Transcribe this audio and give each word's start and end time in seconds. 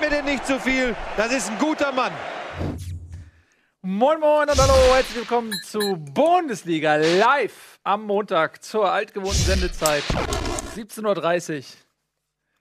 Mir 0.00 0.10
den 0.10 0.24
nicht 0.26 0.46
zu 0.46 0.60
viel. 0.60 0.94
Das 1.16 1.32
ist 1.32 1.50
ein 1.50 1.58
guter 1.58 1.90
Mann. 1.90 2.12
Moin 3.82 4.20
Moin 4.20 4.48
und 4.48 4.56
hallo, 4.56 4.94
herzlich 4.94 5.16
willkommen 5.16 5.52
zu 5.64 5.96
Bundesliga 6.14 6.96
live 6.96 7.80
am 7.82 8.04
Montag 8.04 8.62
zur 8.62 8.92
altgewohnten 8.92 9.40
Sendezeit 9.40 10.04
17.30 10.76 11.58
Uhr. 11.58 11.64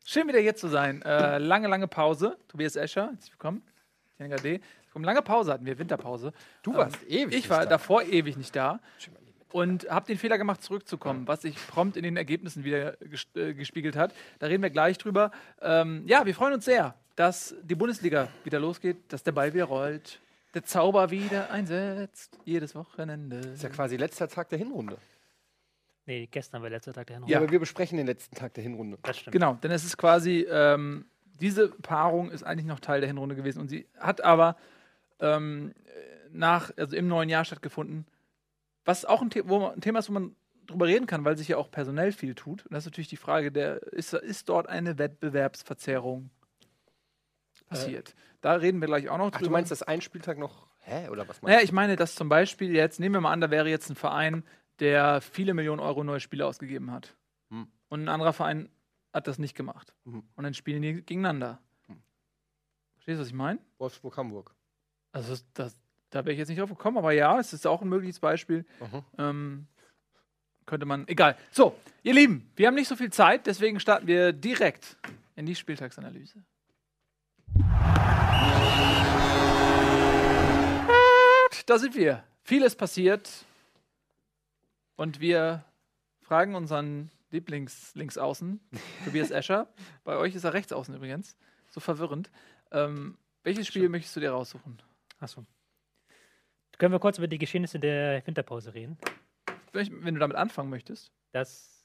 Schön 0.04 0.28
wieder 0.28 0.39
hier 0.39 0.56
zu 0.56 0.68
sein. 0.68 1.04
Äh, 1.04 1.38
lange, 1.38 1.68
lange 1.68 1.88
Pause. 1.88 2.38
Tobias 2.48 2.76
Escher, 2.76 3.10
herzlich 3.12 3.34
willkommen. 3.34 3.62
Tjanga 4.18 4.38
D. 4.38 4.60
Lange 4.96 5.22
Pause 5.22 5.54
hatten 5.54 5.66
wir, 5.68 5.78
Winterpause. 5.78 6.34
Du 6.64 6.74
warst 6.74 6.98
ähm, 7.04 7.30
ewig. 7.30 7.36
Ich 7.38 7.50
war 7.52 7.60
da. 7.60 7.66
davor 7.66 8.02
ewig 8.02 8.36
nicht 8.36 8.56
da 8.56 8.80
und 9.52 9.90
habe 9.90 10.08
den 10.08 10.18
Fehler 10.18 10.38
gemacht, 10.38 10.64
zurückzukommen, 10.64 11.28
was 11.28 11.44
sich 11.44 11.56
prompt 11.68 11.97
in 11.97 12.04
den 12.04 12.18
Ergebnissen 12.18 12.64
wieder 12.64 12.97
äh, 13.36 13.54
gespiegelt 13.54 13.96
hat. 13.96 14.14
Da 14.39 14.47
reden 14.47 14.64
wir 14.64 14.69
gleich 14.69 14.97
drüber. 14.97 15.32
Ähm, 15.61 16.04
ja, 16.08 16.25
wir 16.25 16.36
freuen 16.36 16.54
uns 16.54 16.66
sehr, 16.66 16.96
dass 17.18 17.56
die 17.64 17.76
Bundesliga 17.76 18.30
wieder 18.44 18.60
losgeht, 18.60 19.12
dass 19.12 19.24
der 19.24 19.32
Ball 19.32 19.54
wieder 19.54 19.66
rollt, 19.66 20.21
der 20.54 20.64
Zauber 20.64 21.10
wieder 21.10 21.50
einsetzt, 21.50 22.39
jedes 22.46 22.75
Wochenende. 22.75 23.42
Das 23.42 23.54
ist 23.54 23.64
ja 23.64 23.70
quasi 23.70 23.98
letzter 23.98 24.28
Tag 24.30 24.50
der 24.50 24.60
Hinrunde. 24.60 24.98
Nee, 26.06 26.28
gestern 26.32 26.61
war 26.61 26.70
letzter 26.70 26.94
Tag 26.94 27.08
der 27.08 27.16
Hinrunde. 27.16 27.34
Ja, 27.34 27.39
aber 27.39 27.52
wir 27.52 27.60
besprechen 27.60 27.98
den 27.98 28.06
letzten 28.06 28.36
Tag 28.36 28.54
der 28.54 28.64
Hinrunde. 28.64 29.00
Das 29.02 29.18
stimmt. 29.18 29.34
Genau, 29.34 29.56
denn 29.56 29.72
es 29.72 29.84
ist 29.84 29.98
quasi, 29.98 30.48
ähm, 30.50 31.06
diese 31.42 31.70
Paarung 31.70 32.30
ist 32.30 32.44
eigentlich 32.44 32.67
noch 32.67 32.80
Teil 32.80 33.02
der 33.02 33.08
Hinrunde 33.08 33.36
gewesen 33.36 33.59
und 33.61 33.67
sie 33.67 33.88
hat 33.97 34.22
aber 34.22 34.56
ähm, 35.20 35.73
nach, 36.31 36.72
also 36.78 36.95
im 36.95 37.08
neuen 37.08 37.30
Jahr 37.30 37.45
stattgefunden. 37.45 38.06
Was 38.86 39.06
auch 39.06 39.23
ein, 39.23 39.31
The 39.34 39.42
wo, 39.50 39.66
ein 39.66 39.81
Thema 39.81 40.00
ist, 40.00 40.09
wo 40.09 40.14
man 40.14 40.36
drüber 40.67 40.86
reden 40.86 41.08
kann, 41.08 41.25
weil 41.25 41.36
sich 41.36 41.47
ja 41.47 41.58
auch 41.58 41.72
personell 41.72 42.11
viel 42.11 42.36
tut. 42.36 42.63
Und 42.67 42.73
das 42.73 42.84
ist 42.84 42.91
natürlich 42.91 43.09
die 43.09 43.17
Frage, 43.17 43.52
der, 43.52 43.81
ist, 43.91 44.13
ist 44.13 44.50
dort 44.50 44.69
eine 44.69 45.00
Wettbewerbsverzerrung 45.00 46.30
passiert? 47.67 48.09
Äh, 48.09 48.13
da 48.41 48.53
reden 48.53 48.81
wir 48.81 48.87
gleich 48.87 49.09
auch 49.09 49.17
noch 49.17 49.31
drüber. 49.31 49.37
Ach, 49.37 49.41
du 49.41 49.49
meinst, 49.49 49.71
dass 49.71 49.83
ein 49.83 50.01
Spieltag 50.01 50.37
noch. 50.37 50.67
Hä? 50.79 51.09
Oder 51.09 51.27
was 51.27 51.41
meinst 51.41 51.43
naja, 51.43 51.61
ich 51.61 51.71
meine, 51.71 51.95
dass 51.95 52.15
zum 52.15 52.29
Beispiel 52.29 52.75
jetzt, 52.75 52.99
nehmen 52.99 53.15
wir 53.15 53.21
mal 53.21 53.31
an, 53.31 53.41
da 53.41 53.51
wäre 53.51 53.69
jetzt 53.69 53.89
ein 53.89 53.95
Verein, 53.95 54.43
der 54.79 55.21
viele 55.21 55.53
Millionen 55.53 55.79
Euro 55.79 56.03
neue 56.03 56.19
Spiele 56.19 56.45
ausgegeben 56.45 56.91
hat. 56.91 57.15
Hm. 57.49 57.67
Und 57.89 58.03
ein 58.03 58.09
anderer 58.09 58.33
Verein 58.33 58.69
hat 59.13 59.27
das 59.27 59.39
nicht 59.39 59.55
gemacht. 59.55 59.93
Hm. 60.05 60.23
Und 60.35 60.43
dann 60.43 60.53
spielen 60.53 60.81
die 60.81 60.93
gegeneinander. 61.03 61.59
Hm. 61.88 62.01
Verstehst 62.95 63.17
du, 63.17 63.21
was 63.21 63.27
ich 63.27 63.33
meine? 63.33 63.59
Wolfsburg-Hamburg. 63.79 64.53
Also 65.11 65.35
das, 65.53 65.75
da 66.09 66.25
wäre 66.25 66.33
ich 66.33 66.39
jetzt 66.39 66.49
nicht 66.49 66.59
drauf 66.59 66.69
gekommen, 66.69 66.97
aber 66.97 67.11
ja, 67.11 67.39
es 67.39 67.53
ist 67.53 67.65
auch 67.65 67.81
ein 67.81 67.89
mögliches 67.89 68.19
Beispiel. 68.19 68.65
Ähm, 69.17 69.67
könnte 70.65 70.85
man. 70.85 71.07
Egal. 71.07 71.35
So, 71.51 71.75
ihr 72.03 72.13
Lieben, 72.13 72.51
wir 72.55 72.67
haben 72.67 72.75
nicht 72.75 72.88
so 72.88 72.95
viel 72.95 73.11
Zeit, 73.11 73.47
deswegen 73.47 73.79
starten 73.79 74.05
wir 74.05 74.33
direkt 74.33 74.97
in 75.35 75.45
die 75.45 75.55
Spieltagsanalyse. 75.55 76.43
Da 81.67 81.77
sind 81.77 81.95
wir. 81.95 82.23
Vieles 82.44 82.75
passiert. 82.75 83.30
Und 84.95 85.19
wir 85.19 85.66
fragen 86.22 86.55
unseren 86.55 87.11
Lieblings-Linksaußen, 87.31 88.61
Tobias 89.05 89.31
Escher. 89.31 89.67
Bei 90.05 90.16
euch 90.16 90.33
ist 90.33 90.45
er 90.45 90.53
Rechtsaußen 90.53 90.95
übrigens. 90.95 91.38
So 91.69 91.81
verwirrend. 91.81 92.31
Ähm, 92.72 93.17
welches 93.44 93.67
Spiel 93.67 93.83
Schön. 93.83 93.91
möchtest 93.91 94.16
du 94.16 94.22
dir 94.22 94.31
raussuchen? 94.31 94.81
Achso. 95.19 95.45
Können 96.78 96.94
wir 96.94 97.00
kurz 97.00 97.17
über 97.17 97.28
die 97.28 97.38
Geschehnisse 97.38 97.80
der 97.80 98.25
Winterpause 98.25 98.73
reden? 98.73 98.97
Wenn 99.73 100.13
du 100.13 100.19
damit 100.19 100.38
anfangen 100.38 100.69
möchtest. 100.69 101.11
Das. 101.33 101.77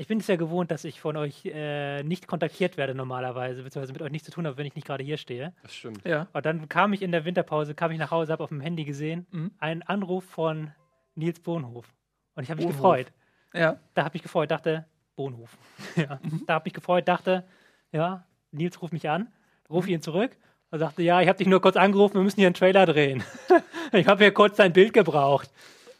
Ich 0.00 0.06
bin 0.06 0.18
es 0.18 0.26
ja 0.28 0.36
gewohnt, 0.36 0.70
dass 0.70 0.84
ich 0.84 0.98
von 0.98 1.18
euch 1.18 1.44
äh, 1.44 2.02
nicht 2.02 2.26
kontaktiert 2.26 2.78
werde 2.78 2.94
normalerweise, 2.94 3.62
beziehungsweise 3.62 3.92
mit 3.92 4.00
euch 4.00 4.10
nichts 4.10 4.24
zu 4.24 4.32
tun 4.32 4.46
habe, 4.46 4.56
wenn 4.56 4.64
ich 4.64 4.74
nicht 4.74 4.86
gerade 4.86 5.04
hier 5.04 5.18
stehe. 5.18 5.52
Das 5.62 5.74
stimmt. 5.74 6.06
Ja. 6.06 6.26
Und 6.32 6.46
dann 6.46 6.70
kam 6.70 6.94
ich 6.94 7.02
in 7.02 7.12
der 7.12 7.26
Winterpause, 7.26 7.74
kam 7.74 7.90
ich 7.90 7.98
nach 7.98 8.10
Hause, 8.10 8.32
habe 8.32 8.42
auf 8.42 8.48
dem 8.48 8.62
Handy 8.62 8.86
gesehen, 8.86 9.26
mhm. 9.30 9.50
einen 9.58 9.82
Anruf 9.82 10.24
von 10.24 10.70
Nils 11.16 11.40
Bohnhof. 11.40 11.86
Und 12.34 12.44
ich 12.44 12.50
habe 12.50 12.62
mich 12.62 12.72
gefreut. 12.74 13.12
Ja. 13.52 13.78
Da 13.92 14.04
habe 14.04 14.16
ich 14.16 14.22
gefreut, 14.22 14.50
dachte, 14.50 14.86
Bohnhof. 15.16 15.58
ja. 15.96 16.18
Mhm. 16.22 16.44
Da 16.46 16.54
habe 16.54 16.68
ich 16.68 16.72
gefreut, 16.72 17.06
dachte, 17.06 17.44
ja, 17.92 18.24
Nils 18.52 18.80
ruft 18.80 18.94
mich 18.94 19.06
an, 19.10 19.28
rufe 19.68 19.88
mhm. 19.88 19.96
ihn 19.96 20.00
zurück 20.00 20.34
er 20.72 20.78
sagte, 20.78 21.02
ja, 21.02 21.20
ich 21.20 21.28
habe 21.28 21.36
dich 21.36 21.48
nur 21.48 21.60
kurz 21.60 21.76
angerufen, 21.76 22.14
wir 22.14 22.22
müssen 22.22 22.38
hier 22.38 22.46
einen 22.46 22.54
Trailer 22.54 22.86
drehen. 22.86 23.24
ich 23.92 24.06
habe 24.06 24.22
hier 24.22 24.32
kurz 24.32 24.56
dein 24.56 24.72
Bild 24.72 24.92
gebraucht. 24.92 25.50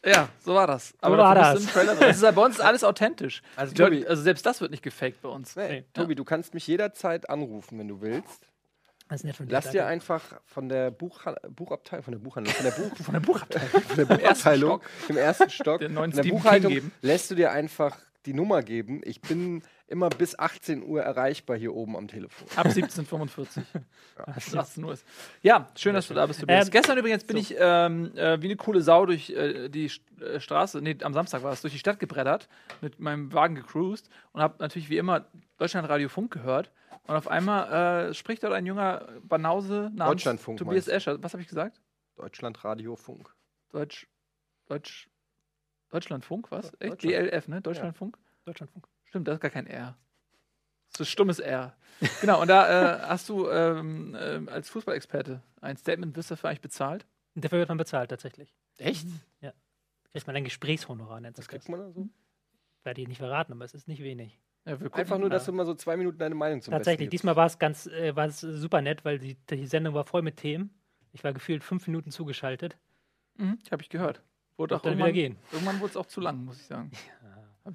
Ja, 0.04 0.28
so 0.40 0.54
war 0.54 0.66
das. 0.66 0.94
Aber 1.00 1.16
so 1.16 1.22
war 1.22 1.34
das. 1.34 1.66
das 1.66 2.16
ist, 2.22 2.34
bei 2.34 2.42
uns 2.42 2.56
ist 2.56 2.60
alles 2.60 2.84
authentisch. 2.84 3.42
Also, 3.56 3.74
Tobi, 3.74 4.06
also 4.06 4.22
selbst 4.22 4.46
das 4.46 4.60
wird 4.60 4.70
nicht 4.70 4.82
gefaked 4.82 5.20
bei 5.20 5.28
uns. 5.28 5.56
Nee, 5.56 5.68
nee. 5.68 5.84
Tobi, 5.92 6.14
du 6.14 6.24
kannst 6.24 6.54
mich 6.54 6.66
jederzeit 6.66 7.28
anrufen, 7.28 7.78
wenn 7.78 7.88
du 7.88 8.00
willst. 8.00 8.46
Das 9.08 9.20
ist 9.20 9.24
nett 9.24 9.36
von 9.36 9.46
dir, 9.46 9.52
Lass 9.52 9.70
dir 9.70 9.86
einfach 9.86 10.22
von 10.46 10.68
der 10.68 10.92
Buch 10.92 11.20
Buchabteilung, 11.50 12.04
von 12.04 12.12
der 12.12 12.20
Buchhandlung, 12.20 12.54
von 12.54 12.64
der, 12.64 12.70
Buch 12.70 12.96
von 13.04 13.12
der 13.12 13.20
Buchabteilung, 13.20 13.82
von 13.82 13.96
der 13.96 14.04
Buchabteilung, 14.04 14.80
im 15.08 15.16
ersten 15.16 15.50
Stock, 15.50 15.80
der, 15.80 15.88
der 15.88 16.22
Buchhaltung, 16.22 16.92
lässt 17.02 17.30
du 17.30 17.34
dir 17.34 17.50
einfach 17.50 17.98
die 18.26 18.34
Nummer 18.34 18.62
geben. 18.62 19.00
Ich 19.04 19.20
bin 19.20 19.62
immer 19.86 20.08
bis 20.08 20.38
18 20.38 20.82
Uhr 20.82 21.02
erreichbar 21.02 21.56
hier 21.56 21.74
oben 21.74 21.96
am 21.96 22.08
Telefon. 22.08 22.46
Ab 22.56 22.66
17.45 22.66 23.62
ja. 24.54 24.58
18 24.60 24.84
Uhr 24.84 24.92
ist. 24.92 25.06
Ja, 25.42 25.68
schön, 25.76 25.94
dass 25.94 26.08
du 26.08 26.14
da 26.14 26.26
bist. 26.26 26.44
Ähm, 26.46 26.68
Gestern 26.70 26.98
übrigens 26.98 27.24
bin 27.24 27.36
so. 27.36 27.42
ich 27.42 27.56
ähm, 27.58 28.16
äh, 28.16 28.40
wie 28.40 28.46
eine 28.46 28.56
coole 28.56 28.82
Sau 28.82 29.06
durch 29.06 29.30
äh, 29.30 29.68
die 29.68 29.90
äh, 30.20 30.38
Straße, 30.38 30.80
nee, 30.80 30.96
am 31.02 31.12
Samstag 31.12 31.42
war 31.42 31.52
es, 31.52 31.60
durch 31.62 31.72
die 31.72 31.78
Stadt 31.78 31.98
gebrettert, 31.98 32.48
mit 32.80 33.00
meinem 33.00 33.32
Wagen 33.32 33.54
gecruised 33.54 34.08
und 34.32 34.40
habe 34.42 34.56
natürlich 34.58 34.90
wie 34.90 34.98
immer 34.98 35.26
Deutschlandradio 35.58 36.08
Funk 36.08 36.32
gehört. 36.32 36.70
Und 37.06 37.16
auf 37.16 37.26
einmal 37.26 38.10
äh, 38.10 38.14
spricht 38.14 38.42
dort 38.44 38.52
ein 38.52 38.66
junger 38.66 39.08
Banause 39.22 39.90
namens 39.94 40.22
Tobias 40.22 40.86
Escher. 40.86 41.20
Was 41.22 41.32
habe 41.32 41.42
ich 41.42 41.48
gesagt? 41.48 41.80
Deutschlandradio 42.16 42.94
Funk. 42.96 43.34
Deutsch, 43.72 44.06
Deutsch, 44.66 45.09
Deutschlandfunk, 45.90 46.50
was? 46.50 46.72
Echt? 46.78 47.02
DLF, 47.02 47.48
ne? 47.48 47.60
Deutschlandfunk? 47.60 48.16
Ja. 48.16 48.22
Deutschlandfunk. 48.46 48.88
Stimmt, 49.04 49.28
das 49.28 49.34
ist 49.34 49.40
gar 49.40 49.50
kein 49.50 49.66
R. 49.66 49.96
Das 50.88 51.00
ist 51.00 51.00
ein 51.00 51.06
stummes 51.10 51.38
R. 51.38 51.76
genau, 52.20 52.40
und 52.40 52.48
da 52.48 52.96
äh, 52.96 53.00
hast 53.02 53.28
du 53.28 53.48
ähm, 53.48 54.14
äh, 54.14 54.50
als 54.50 54.68
Fußballexperte 54.70 55.42
ein 55.60 55.76
Statement, 55.76 56.16
wirst 56.16 56.30
du 56.30 56.34
dafür 56.34 56.50
eigentlich 56.50 56.60
bezahlt? 56.62 57.06
Dafür 57.34 57.58
wird 57.58 57.68
man 57.68 57.78
bezahlt, 57.78 58.10
tatsächlich. 58.10 58.54
Echt? 58.78 59.06
Ja. 59.40 59.52
Kriegt 60.12 60.26
man 60.26 60.36
ein 60.36 60.44
Gesprächshonorar, 60.44 61.20
nennt 61.20 61.36
sich 61.36 61.46
das. 61.46 61.50
kriegt 61.50 61.68
man 61.68 61.80
da 61.80 61.90
so? 61.92 62.08
Werde 62.82 63.02
ich 63.02 63.08
nicht 63.08 63.18
verraten, 63.18 63.52
aber 63.52 63.64
es 63.64 63.74
ist 63.74 63.86
nicht 63.88 64.02
wenig. 64.02 64.40
Ja, 64.66 64.76
Einfach 64.92 65.18
nur, 65.18 65.30
dass 65.30 65.46
du 65.46 65.52
mal 65.52 65.64
so 65.66 65.74
zwei 65.74 65.96
Minuten 65.96 66.18
deine 66.18 66.34
Meinung 66.34 66.60
zum 66.60 66.72
Tatsächlich, 66.72 67.08
diesmal 67.08 67.36
war 67.36 67.46
es 67.46 67.58
ganz, 67.58 67.86
äh, 67.86 68.14
war 68.14 68.26
es 68.26 68.40
super 68.40 68.82
nett, 68.82 69.04
weil 69.04 69.18
die, 69.18 69.34
die 69.34 69.66
Sendung 69.66 69.94
war 69.94 70.04
voll 70.04 70.22
mit 70.22 70.36
Themen. 70.36 70.70
Ich 71.12 71.24
war 71.24 71.32
gefühlt 71.32 71.64
fünf 71.64 71.86
Minuten 71.86 72.10
zugeschaltet. 72.10 72.76
Mhm, 73.36 73.58
habe 73.70 73.82
ich 73.82 73.88
gehört. 73.88 74.22
Wurde 74.60 74.76
auch 74.76 74.84
irgendwann, 74.84 75.08
wieder 75.08 75.14
gehen. 75.14 75.36
Irgendwann 75.52 75.80
wurde 75.80 75.92
es 75.92 75.96
auch 75.96 76.04
zu 76.04 76.20
lang, 76.20 76.44
muss 76.44 76.60
ich 76.60 76.66
sagen. 76.66 76.90
Ja. 76.92 77.44
Hab 77.64 77.74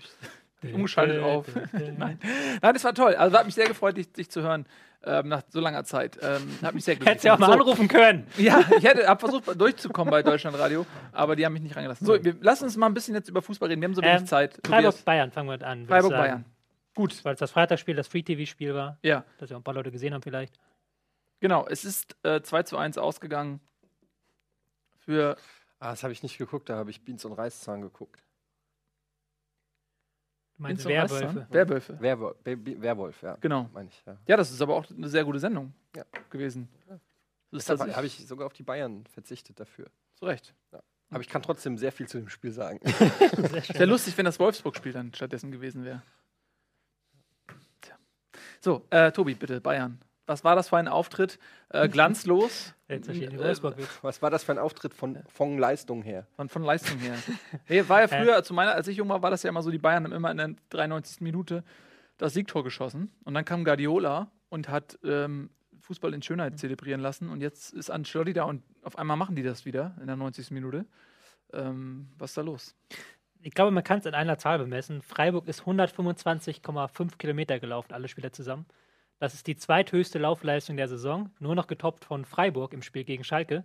ich 0.62 0.72
umgeschaltet 0.72 1.19
auf. 1.19 1.47
Nein. 1.73 2.19
Nein, 2.62 2.73
das 2.73 2.84
war 2.84 2.94
toll. 2.94 3.16
Also 3.16 3.35
hat 3.35 3.47
mich 3.47 3.56
sehr 3.56 3.68
gefreut, 3.68 3.97
dich, 3.97 4.12
dich 4.12 4.29
zu 4.29 4.44
hören 4.44 4.68
ähm, 5.03 5.29
nach 5.29 5.41
so 5.50 5.62
langer 5.62 5.84
Zeit. 5.84 6.19
Ähm, 6.22 6.47
hat 6.62 6.75
mich 6.75 6.85
sehr 6.85 6.96
Hättest 6.96 7.23
du 7.23 7.29
ja 7.29 7.34
auch 7.34 7.40
mal 7.40 7.47
so. 7.47 7.53
anrufen 7.53 7.88
können. 7.88 8.28
Ja, 8.38 8.59
ich 8.78 8.84
hätte 8.84 9.07
hab 9.07 9.19
versucht 9.19 9.59
durchzukommen 9.59 10.12
bei 10.12 10.22
Deutschlandradio, 10.22 10.85
aber 11.12 11.35
die 11.35 11.44
haben 11.44 11.53
mich 11.53 11.63
nicht 11.63 11.75
reingelassen. 11.75 12.06
So, 12.06 12.23
wir 12.23 12.35
lassen 12.41 12.66
uns 12.66 12.78
mal 12.78 12.85
ein 12.85 12.94
bisschen 12.94 13.16
jetzt 13.16 13.29
über 13.29 13.41
Fußball 13.41 13.67
reden. 13.67 13.81
Wir 13.81 13.88
haben 13.88 13.96
so 13.96 14.03
wenig 14.03 14.22
ähm, 14.22 14.28
Zeit. 14.28 14.59
Freiburg 14.63 15.03
Bayern 15.06 15.31
fangen 15.31 15.50
wir 15.50 15.66
an. 15.66 15.88
Freiburg 15.88 16.12
Bayern. 16.12 16.46
Gut. 16.94 17.25
Weil 17.25 17.34
es 17.34 17.40
das 17.40 17.50
Freitagsspiel, 17.50 17.96
das 17.96 18.07
Free-TV-Spiel 18.07 18.75
war. 18.75 19.00
Ja. 19.02 19.25
Das 19.40 19.50
ja 19.50 19.57
ein 19.57 19.63
paar 19.63 19.73
Leute 19.73 19.91
gesehen 19.91 20.13
haben 20.13 20.22
vielleicht. 20.22 20.59
Genau, 21.40 21.66
es 21.67 21.84
ist 21.84 22.16
äh, 22.22 22.44
2 22.44 22.62
zu 22.62 22.78
1 22.78 23.00
ausgegangen 23.00 23.59
für. 25.00 25.35
Ah, 25.80 25.91
das 25.91 26.03
habe 26.03 26.13
ich 26.13 26.24
nicht 26.24 26.38
geguckt, 26.38 26.69
da 26.69 26.78
habe 26.78 26.90
ich 26.90 27.03
Beans 27.03 27.25
und 27.25 27.34
Reiszahn 27.34 27.82
geguckt. 27.82 28.23
Du 30.58 30.64
meinst 30.64 30.85
Werwölfe? 30.85 31.47
Werwölfe. 31.50 32.00
Werwolf, 32.00 32.38
Werwolf, 32.46 33.22
ja. 33.22 33.38
Genau. 33.41 33.70
Meine 33.73 33.90
ich, 33.90 34.03
ja. 34.05 34.17
ja, 34.26 34.38
das 34.38 34.52
ist 34.52 34.61
aber 34.61 34.76
auch 34.76 34.85
eine 34.90 35.09
sehr 35.09 35.26
gute 35.26 35.40
Sendung 35.40 35.73
ja. 35.96 36.05
gewesen. 36.29 36.70
Ja. 36.90 37.00
Deshalb 37.52 37.96
habe 37.96 38.08
ich 38.08 38.26
sogar 38.26 38.47
auf 38.47 38.53
die 38.53 38.64
Bayern 38.64 39.05
verzichtet 39.08 39.59
dafür. 39.59 39.88
Zu 40.16 40.26
Recht. 40.26 40.53
Ja. 40.72 40.82
Aber 41.09 41.22
ich 41.22 41.29
kann 41.29 41.41
trotzdem 41.41 41.78
sehr 41.78 41.91
viel 41.91 42.08
zu 42.08 42.17
dem 42.17 42.29
Spiel 42.29 42.52
sagen. 42.52 42.79
Wäre 42.84 43.85
lustig, 43.85 44.17
wenn 44.17 44.26
das 44.26 44.40
Wolfsburg-Spiel 44.40 44.94
dann 44.94 45.14
stattdessen 45.14 45.52
gewesen 45.52 45.84
wäre. 45.84 46.02
So, 48.59 48.85
äh, 48.90 49.11
Tobi, 49.11 49.35
bitte, 49.35 49.61
Bayern. 49.61 50.00
Was 50.26 50.44
war 50.44 50.56
das 50.56 50.70
für 50.70 50.78
ein 50.78 50.88
Auftritt? 50.88 51.40
Äh, 51.70 51.88
glanzlos. 51.90 52.74
Äh, 52.88 53.00
was 54.02 54.22
war 54.22 54.30
das 54.30 54.44
für 54.44 54.52
ein 54.52 54.58
Auftritt 54.58 54.94
von, 54.94 55.20
von 55.28 55.58
Leistung 55.58 56.02
her? 56.02 56.28
Von, 56.36 56.50
von 56.50 56.64
Leistung 56.64 56.98
her. 57.00 57.16
nee, 57.70 57.84
war 57.88 58.02
ja 58.02 58.08
früher, 58.08 58.44
zu 58.44 58.54
meiner, 58.54 58.74
als 58.74 58.88
ich 58.88 58.98
jung 58.98 59.10
war, 59.10 59.22
war 59.22 59.32
das 59.32 59.44
ja 59.44 59.50
immer 59.50 59.62
so, 59.62 59.72
die 59.72 59.78
Bayern 59.78 60.04
haben 60.04 60.14
immer 60.14 60.32
in 60.32 60.38
der 60.38 60.56
93. 60.70 61.22
Minute 61.22 61.64
das 62.18 62.34
Siegtor 62.34 62.64
geschossen. 62.64 63.12
Und 63.24 63.34
dann 63.34 63.46
kam 63.46 63.64
Guardiola 63.64 64.32
und 64.50 64.70
hat 64.70 64.98
ähm, 65.04 65.50
Fußball 65.82 66.14
in 66.14 66.22
Schönheit 66.22 66.54
mhm. 66.54 66.58
zelebrieren 66.58 67.02
lassen. 67.02 67.30
Und 67.30 67.42
jetzt 67.42 67.74
ist 67.74 67.90
Ancelotti 67.90 68.34
da 68.34 68.44
und 68.44 68.64
auf 68.84 68.98
einmal 68.98 69.18
machen 69.18 69.36
die 69.36 69.44
das 69.44 69.66
wieder 69.66 69.96
in 70.00 70.08
der 70.08 70.16
90. 70.16 70.52
Minute. 70.52 70.86
Ähm, 71.54 72.10
was 72.18 72.32
ist 72.32 72.38
da 72.38 72.42
los? 72.42 72.76
Ich 73.42 73.54
glaube, 73.54 73.70
man 73.72 73.84
kann 73.84 74.00
es 74.00 74.06
in 74.06 74.16
einer 74.16 74.40
Zahl 74.40 74.58
bemessen. 74.58 75.02
Freiburg 75.04 75.48
ist 75.48 75.62
125,5 75.62 77.18
Kilometer 77.18 77.60
gelaufen, 77.60 77.94
alle 77.94 78.08
Spieler 78.08 78.32
zusammen. 78.32 78.66
Das 79.17 79.34
ist 79.34 79.47
die 79.47 79.56
zweithöchste 79.56 80.20
Laufleistung 80.20 80.76
der 80.76 80.90
Saison, 80.90 81.29
nur 81.40 81.56
noch 81.56 81.67
getoppt 81.67 82.03
von 82.03 82.26
Freiburg 82.26 82.73
im 82.73 82.82
Spiel 82.82 83.06
gegen 83.06 83.23
Schalke. 83.23 83.64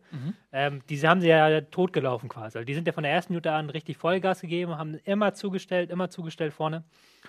Ähm, 0.53 0.83
diese 0.89 1.09
haben 1.09 1.21
sie 1.21 1.29
ja 1.29 1.61
totgelaufen 1.61 2.29
quasi. 2.29 2.59
Also 2.59 2.65
die 2.65 2.75
sind 2.75 2.87
ja 2.87 2.93
von 2.93 3.03
der 3.03 3.13
ersten 3.13 3.33
Minute 3.33 3.53
an 3.53 3.69
richtig 3.69 3.97
Vollgas 3.97 4.41
gegeben, 4.41 4.79
haben 4.79 4.95
immer 5.05 5.35
zugestellt, 5.35 5.91
immer 5.91 6.09
zugestellt 6.09 6.53
vorne 6.53 6.85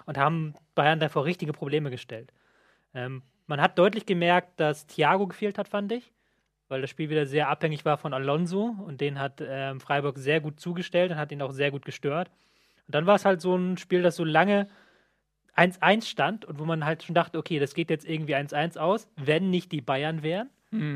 und 0.05 0.17
haben 0.19 0.53
Bayern 0.75 0.99
davor 0.99 1.25
richtige 1.25 1.51
Probleme 1.51 1.89
gestellt. 1.89 2.31
Ähm, 2.93 3.23
man 3.47 3.59
hat 3.59 3.79
deutlich 3.79 4.05
gemerkt, 4.05 4.59
dass 4.59 4.85
Thiago 4.85 5.27
gefehlt 5.27 5.57
hat, 5.57 5.67
fand 5.67 5.91
ich, 5.91 6.13
weil 6.67 6.81
das 6.81 6.91
Spiel 6.91 7.09
wieder 7.09 7.25
sehr 7.25 7.49
abhängig 7.49 7.85
war 7.85 7.97
von 7.97 8.13
Alonso 8.13 8.75
und 8.85 9.01
den 9.01 9.19
hat 9.19 9.41
ähm, 9.45 9.79
Freiburg 9.79 10.19
sehr 10.19 10.41
gut 10.41 10.59
zugestellt 10.59 11.11
und 11.11 11.17
hat 11.17 11.31
ihn 11.31 11.41
auch 11.41 11.51
sehr 11.51 11.71
gut 11.71 11.85
gestört. 11.85 12.29
Und 12.87 12.95
dann 12.95 13.07
war 13.07 13.15
es 13.15 13.25
halt 13.25 13.41
so 13.41 13.55
ein 13.55 13.77
Spiel, 13.77 14.03
das 14.03 14.15
so 14.15 14.23
lange 14.23 14.67
1-1 15.55 16.05
stand 16.05 16.45
und 16.45 16.59
wo 16.59 16.65
man 16.65 16.85
halt 16.85 17.03
schon 17.03 17.15
dachte, 17.15 17.37
okay, 17.37 17.59
das 17.59 17.73
geht 17.73 17.89
jetzt 17.89 18.07
irgendwie 18.07 18.35
1-1 18.35 18.77
aus, 18.77 19.07
wenn 19.17 19.49
nicht 19.49 19.71
die 19.71 19.81
Bayern 19.81 20.23
wären, 20.23 20.49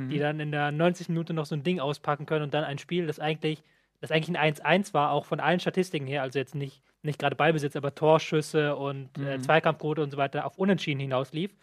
die 0.09 0.19
dann 0.19 0.39
in 0.39 0.51
der 0.51 0.71
90. 0.71 1.09
Minute 1.09 1.33
noch 1.33 1.45
so 1.45 1.55
ein 1.55 1.63
Ding 1.63 1.79
auspacken 1.79 2.25
können 2.25 2.43
und 2.43 2.53
dann 2.53 2.63
ein 2.63 2.77
Spiel, 2.77 3.07
das 3.07 3.19
eigentlich, 3.19 3.61
das 3.99 4.11
eigentlich 4.11 4.37
ein 4.37 4.53
1-1 4.55 4.93
war, 4.93 5.11
auch 5.11 5.25
von 5.25 5.39
allen 5.39 5.59
Statistiken 5.59 6.07
her, 6.07 6.21
also 6.21 6.39
jetzt 6.39 6.55
nicht, 6.55 6.81
nicht 7.01 7.19
gerade 7.19 7.35
Ballbesitz, 7.35 7.75
aber 7.75 7.93
Torschüsse 7.93 8.75
und 8.75 9.17
äh, 9.17 9.39
Zweikampfquote 9.39 10.01
und 10.01 10.11
so 10.11 10.17
weiter 10.17 10.45
auf 10.45 10.57
Unentschieden 10.57 11.01
hinauslief. 11.01 11.53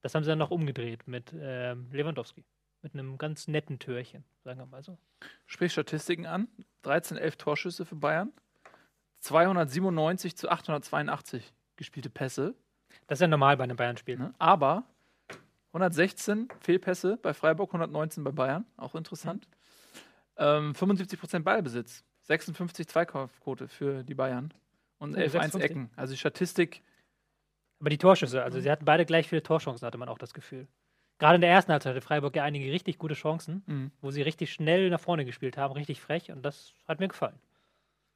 Das 0.00 0.14
haben 0.14 0.24
sie 0.24 0.30
dann 0.30 0.38
noch 0.38 0.50
umgedreht 0.50 1.06
mit 1.06 1.34
ähm, 1.38 1.88
Lewandowski. 1.92 2.44
Mit 2.80 2.94
einem 2.94 3.18
ganz 3.18 3.48
netten 3.48 3.80
Türchen, 3.80 4.24
sagen 4.44 4.60
wir 4.60 4.66
mal 4.66 4.82
so. 4.82 4.96
Sprich 5.46 5.72
Statistiken 5.72 6.26
an. 6.26 6.46
13, 6.82 7.16
11 7.16 7.36
Torschüsse 7.36 7.84
für 7.84 7.96
Bayern. 7.96 8.32
297 9.20 10.36
zu 10.36 10.48
882 10.48 11.52
gespielte 11.78 12.10
Pässe. 12.10 12.54
Das 13.06 13.16
ist 13.18 13.22
ja 13.22 13.28
normal 13.28 13.56
bei 13.56 13.64
einem 13.64 13.76
Bayern-Spiel. 13.76 14.18
Ne? 14.18 14.34
Aber 14.38 14.84
116 15.72 16.48
Fehlpässe 16.60 17.16
bei 17.18 17.32
Freiburg, 17.34 17.70
119 17.70 18.24
bei 18.24 18.32
Bayern. 18.32 18.66
Auch 18.76 18.94
interessant. 18.94 19.46
Ähm, 20.36 20.72
75% 20.74 21.40
Ballbesitz. 21.40 22.04
56 22.22 22.86
Zweikampfquote 22.88 23.68
für 23.68 24.02
die 24.04 24.14
Bayern. 24.14 24.52
Und 24.98 25.14
Oh, 25.14 25.18
11 25.18 25.34
1 25.34 25.52
56. 25.52 25.62
Ecken. 25.70 25.90
Also 25.96 26.12
die 26.12 26.18
Statistik. 26.18 26.82
Aber 27.80 27.90
die 27.90 27.98
Torschüsse, 27.98 28.42
also 28.42 28.60
sie 28.60 28.70
hatten 28.70 28.84
beide 28.84 29.06
gleich 29.06 29.28
viele 29.28 29.42
Torchancen, 29.42 29.86
hatte 29.86 29.98
man 29.98 30.08
auch 30.08 30.18
das 30.18 30.34
Gefühl. 30.34 30.66
Gerade 31.18 31.36
in 31.36 31.40
der 31.42 31.50
ersten 31.50 31.72
Halbzeit 31.72 31.90
hatte 31.94 32.00
Freiburg 32.04 32.34
ja 32.36 32.42
einige 32.44 32.70
richtig 32.72 32.98
gute 32.98 33.14
Chancen, 33.14 33.62
Mhm. 33.66 33.90
wo 34.00 34.10
sie 34.10 34.22
richtig 34.22 34.52
schnell 34.52 34.90
nach 34.90 35.00
vorne 35.00 35.24
gespielt 35.24 35.56
haben, 35.56 35.74
richtig 35.74 36.00
frech 36.00 36.30
und 36.32 36.42
das 36.42 36.74
hat 36.88 36.98
mir 37.00 37.08
gefallen. 37.08 37.38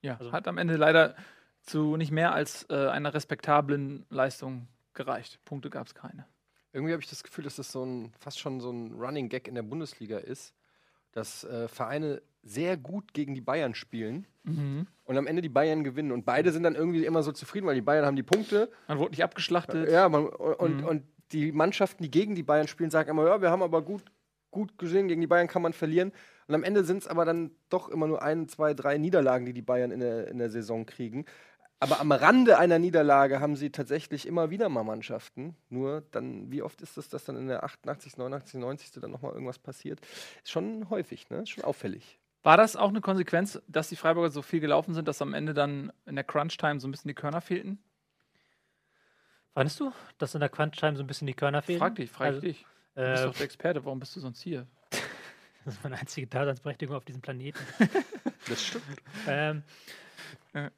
Ja, 0.03 0.17
Also- 0.17 0.32
hat 0.32 0.49
am 0.49 0.59
Ende 0.59 0.76
leider 0.76 1.14
zu 1.62 1.97
nicht 1.97 2.11
mehr 2.11 2.32
als 2.32 2.67
äh, 2.70 2.88
einer 2.88 3.14
respektablen 3.14 4.06
Leistung 4.11 4.69
gereicht. 4.94 5.41
Punkte 5.44 5.70
gab 5.70 5.87
es 5.87 5.94
keine. 5.94 6.26
Irgendwie 6.73 6.93
habe 6.93 7.03
ich 7.03 7.09
das 7.09 7.23
Gefühl, 7.23 7.44
dass 7.44 7.56
das 7.56 7.70
so 7.70 7.85
ein 7.85 8.12
fast 8.19 8.38
schon 8.38 8.61
so 8.61 8.70
ein 8.70 8.93
Running 8.93 9.29
Gag 9.29 9.47
in 9.47 9.55
der 9.55 9.62
Bundesliga 9.62 10.19
ist, 10.19 10.55
dass 11.12 11.44
äh, 11.44 11.69
Vereine 11.69 12.23
sehr 12.43 12.76
gut 12.76 13.12
gegen 13.12 13.35
die 13.35 13.41
Bayern 13.41 13.75
spielen 13.75 14.26
und 15.05 15.17
am 15.17 15.26
Ende 15.26 15.43
die 15.43 15.49
Bayern 15.49 15.85
gewinnen. 15.85 16.11
Und 16.11 16.25
beide 16.25 16.50
sind 16.50 16.64
dann 16.64 16.75
irgendwie 16.75 17.05
immer 17.05 17.23
so 17.23 17.31
zufrieden, 17.31 17.67
weil 17.67 17.76
die 17.76 17.82
Bayern 17.82 18.05
haben 18.05 18.17
die 18.17 18.25
Punkte. 18.25 18.70
Man 18.88 18.99
wurde 18.99 19.11
nicht 19.11 19.23
abgeschlachtet. 19.23 19.88
Ja, 19.88 20.09
man, 20.09 20.26
und, 20.26 20.82
und 20.82 21.05
die 21.31 21.53
Mannschaften, 21.53 22.03
die 22.03 22.11
gegen 22.11 22.35
die 22.35 22.43
Bayern 22.43 22.67
spielen, 22.67 22.91
sagen 22.91 23.11
immer, 23.11 23.26
ja, 23.26 23.41
wir 23.41 23.50
haben 23.50 23.62
aber 23.62 23.82
gut, 23.82 24.03
gut 24.50 24.76
gesehen, 24.79 25.06
gegen 25.06 25.20
die 25.20 25.29
Bayern 25.29 25.47
kann 25.47 25.62
man 25.62 25.73
verlieren. 25.73 26.12
Und 26.49 26.55
am 26.56 26.64
Ende 26.64 26.82
sind 26.85 26.99
es 26.99 27.06
aber 27.06 27.25
dann 27.25 27.53
doch 27.69 27.88
immer 27.88 28.09
nur 28.09 28.23
ein, 28.23 28.49
zwei, 28.49 28.75
drei 28.75 28.99
Niederlagen, 28.99 29.47
die 29.47 29.53
die 29.53 29.62
Bayern 29.62 29.93
in 29.93 30.00
der, 30.00 30.29
in 30.29 30.38
der 30.38 30.50
Saison 30.50 30.85
kriegen. 30.85 31.25
Aber 31.82 31.99
am 31.99 32.12
Rande 32.12 32.58
einer 32.58 32.79
Niederlage 32.79 33.40
haben 33.40 33.56
sie 33.56 33.70
tatsächlich 33.70 34.26
immer 34.29 34.50
wieder 34.50 34.69
mal 34.69 34.84
Mannschaften. 34.84 35.56
Nur 35.69 36.02
dann, 36.12 36.49
wie 36.52 36.62
oft 36.62 36.81
ist 36.81 36.96
es, 36.96 37.08
dass 37.08 37.25
dann 37.25 37.37
in 37.37 37.49
der 37.49 37.64
88., 37.64 38.17
89., 38.19 38.55
90. 38.61 38.93
dann 39.00 39.11
nochmal 39.11 39.32
irgendwas 39.32 39.58
passiert? 39.58 40.00
Ist 40.44 40.52
schon 40.52 40.88
häufig, 40.90 41.29
ne? 41.29 41.38
Ist 41.43 41.50
schon 41.50 41.64
auffällig. 41.64 42.20
War 42.44 42.56
das 42.56 42.76
auch 42.76 42.90
eine 42.90 43.00
Konsequenz, 43.00 43.61
dass 43.67 43.88
die 43.88 43.96
Freiburger 43.96 44.31
so 44.31 44.43
viel 44.43 44.61
gelaufen 44.61 44.94
sind, 44.94 45.08
dass 45.08 45.20
am 45.23 45.34
Ende 45.34 45.55
dann 45.55 45.93
in 46.06 46.14
der 46.14 46.23
Crunch-Time 46.25 46.79
so 46.79 46.87
ein 46.87 46.93
bisschen 46.93 47.08
die 47.08 47.14
Körner 47.14 47.40
fehlten? 47.40 47.82
Fandest 49.55 49.81
du, 49.81 49.93
dass 50.19 50.35
in 50.35 50.40
der 50.40 50.49
Quantscheim 50.50 50.96
so 50.96 51.02
ein 51.02 51.06
bisschen 51.08 51.26
die 51.26 51.35
Körner 51.35 51.62
fehlen? 51.62 51.81
Frag 51.81 51.96
dich, 51.96 52.11
frag 52.11 52.28
Also, 52.28 52.40
dich. 52.43 52.64
Du 52.94 53.02
bist 53.02 53.23
Äh, 53.23 53.26
doch 53.26 53.35
der 53.35 53.44
Experte, 53.44 53.85
warum 53.85 53.99
bist 53.99 54.14
du 54.14 54.20
sonst 54.20 54.40
hier? 54.40 54.67
das 55.64 55.75
ist 55.75 55.82
meine 55.82 55.99
einzige 55.99 56.28
Daseinsberechtigung 56.28 56.94
auf 56.96 57.05
diesem 57.05 57.23
Planeten. 57.23 57.58
Das 58.49 58.64
stimmt. 58.64 58.85
ähm. 59.28 59.62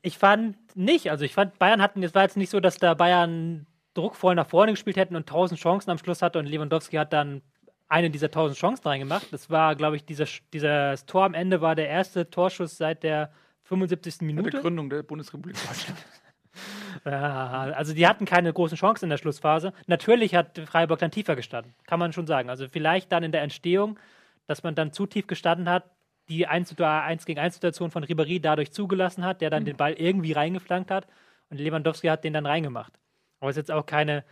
Ich 0.02 0.18
fand 0.18 0.56
nicht, 0.76 1.10
also 1.10 1.24
ich 1.24 1.34
fand, 1.34 1.58
Bayern 1.58 1.82
hatten, 1.82 2.02
es 2.02 2.14
war 2.14 2.22
jetzt 2.22 2.36
nicht 2.36 2.50
so, 2.50 2.60
dass 2.60 2.78
da 2.78 2.94
Bayern 2.94 3.66
druckvoll 3.94 4.34
nach 4.34 4.48
vorne 4.48 4.72
gespielt 4.72 4.96
hätten 4.96 5.16
und 5.16 5.28
tausend 5.28 5.60
Chancen 5.60 5.90
am 5.90 5.98
Schluss 5.98 6.22
hatte 6.22 6.38
und 6.38 6.46
Lewandowski 6.46 6.96
hat 6.96 7.12
dann 7.12 7.42
eine 7.88 8.10
dieser 8.10 8.30
tausend 8.30 8.58
Chancen 8.58 8.86
reingemacht. 8.86 9.32
Das 9.32 9.50
war, 9.50 9.76
glaube 9.76 9.96
ich, 9.96 10.04
dieser, 10.04 10.26
dieses 10.52 11.06
Tor 11.06 11.24
am 11.24 11.34
Ende 11.34 11.60
war 11.60 11.74
der 11.74 11.88
erste 11.88 12.28
Torschuss 12.28 12.76
seit 12.76 13.02
der 13.02 13.30
75. 13.64 14.14
Bei 14.14 14.26
der 14.26 14.34
Minute. 14.34 14.60
Gründung 14.60 14.90
der 14.90 15.02
Bundesrepublik 15.02 15.56
Deutschland. 15.56 16.04
Ja, 17.04 17.72
also 17.74 17.94
die 17.94 18.06
hatten 18.06 18.24
keine 18.24 18.52
großen 18.52 18.76
Chancen 18.78 19.06
in 19.06 19.10
der 19.10 19.18
Schlussphase. 19.18 19.72
Natürlich 19.86 20.34
hat 20.34 20.58
Freiburg 20.66 21.00
dann 21.00 21.10
tiefer 21.10 21.36
gestanden, 21.36 21.74
kann 21.86 21.98
man 21.98 22.12
schon 22.12 22.26
sagen. 22.26 22.50
Also 22.50 22.68
vielleicht 22.68 23.12
dann 23.12 23.22
in 23.22 23.32
der 23.32 23.42
Entstehung, 23.42 23.98
dass 24.46 24.62
man 24.62 24.74
dann 24.74 24.92
zu 24.92 25.06
tief 25.06 25.26
gestanden 25.26 25.68
hat, 25.68 25.84
die 26.28 26.46
1, 26.46 26.78
1 26.78 27.26
gegen 27.26 27.40
1 27.40 27.54
Situation 27.54 27.90
von 27.90 28.04
Ribéry 28.04 28.40
dadurch 28.40 28.72
zugelassen 28.72 29.24
hat, 29.24 29.40
der 29.40 29.50
dann 29.50 29.64
den 29.64 29.76
Ball 29.76 29.92
irgendwie 29.94 30.32
reingeflankt 30.32 30.90
hat 30.90 31.06
und 31.50 31.58
Lewandowski 31.58 32.08
hat 32.08 32.24
den 32.24 32.32
dann 32.32 32.46
reingemacht. 32.46 32.92
Aber 33.40 33.50
es 33.50 33.56
ist 33.56 33.68
jetzt 33.68 33.70
auch 33.70 33.86
keine 33.86 34.24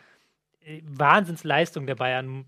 äh, 0.61 0.81
Wahnsinnsleistung 0.85 1.87
der 1.87 1.97
Bayern, 1.97 2.47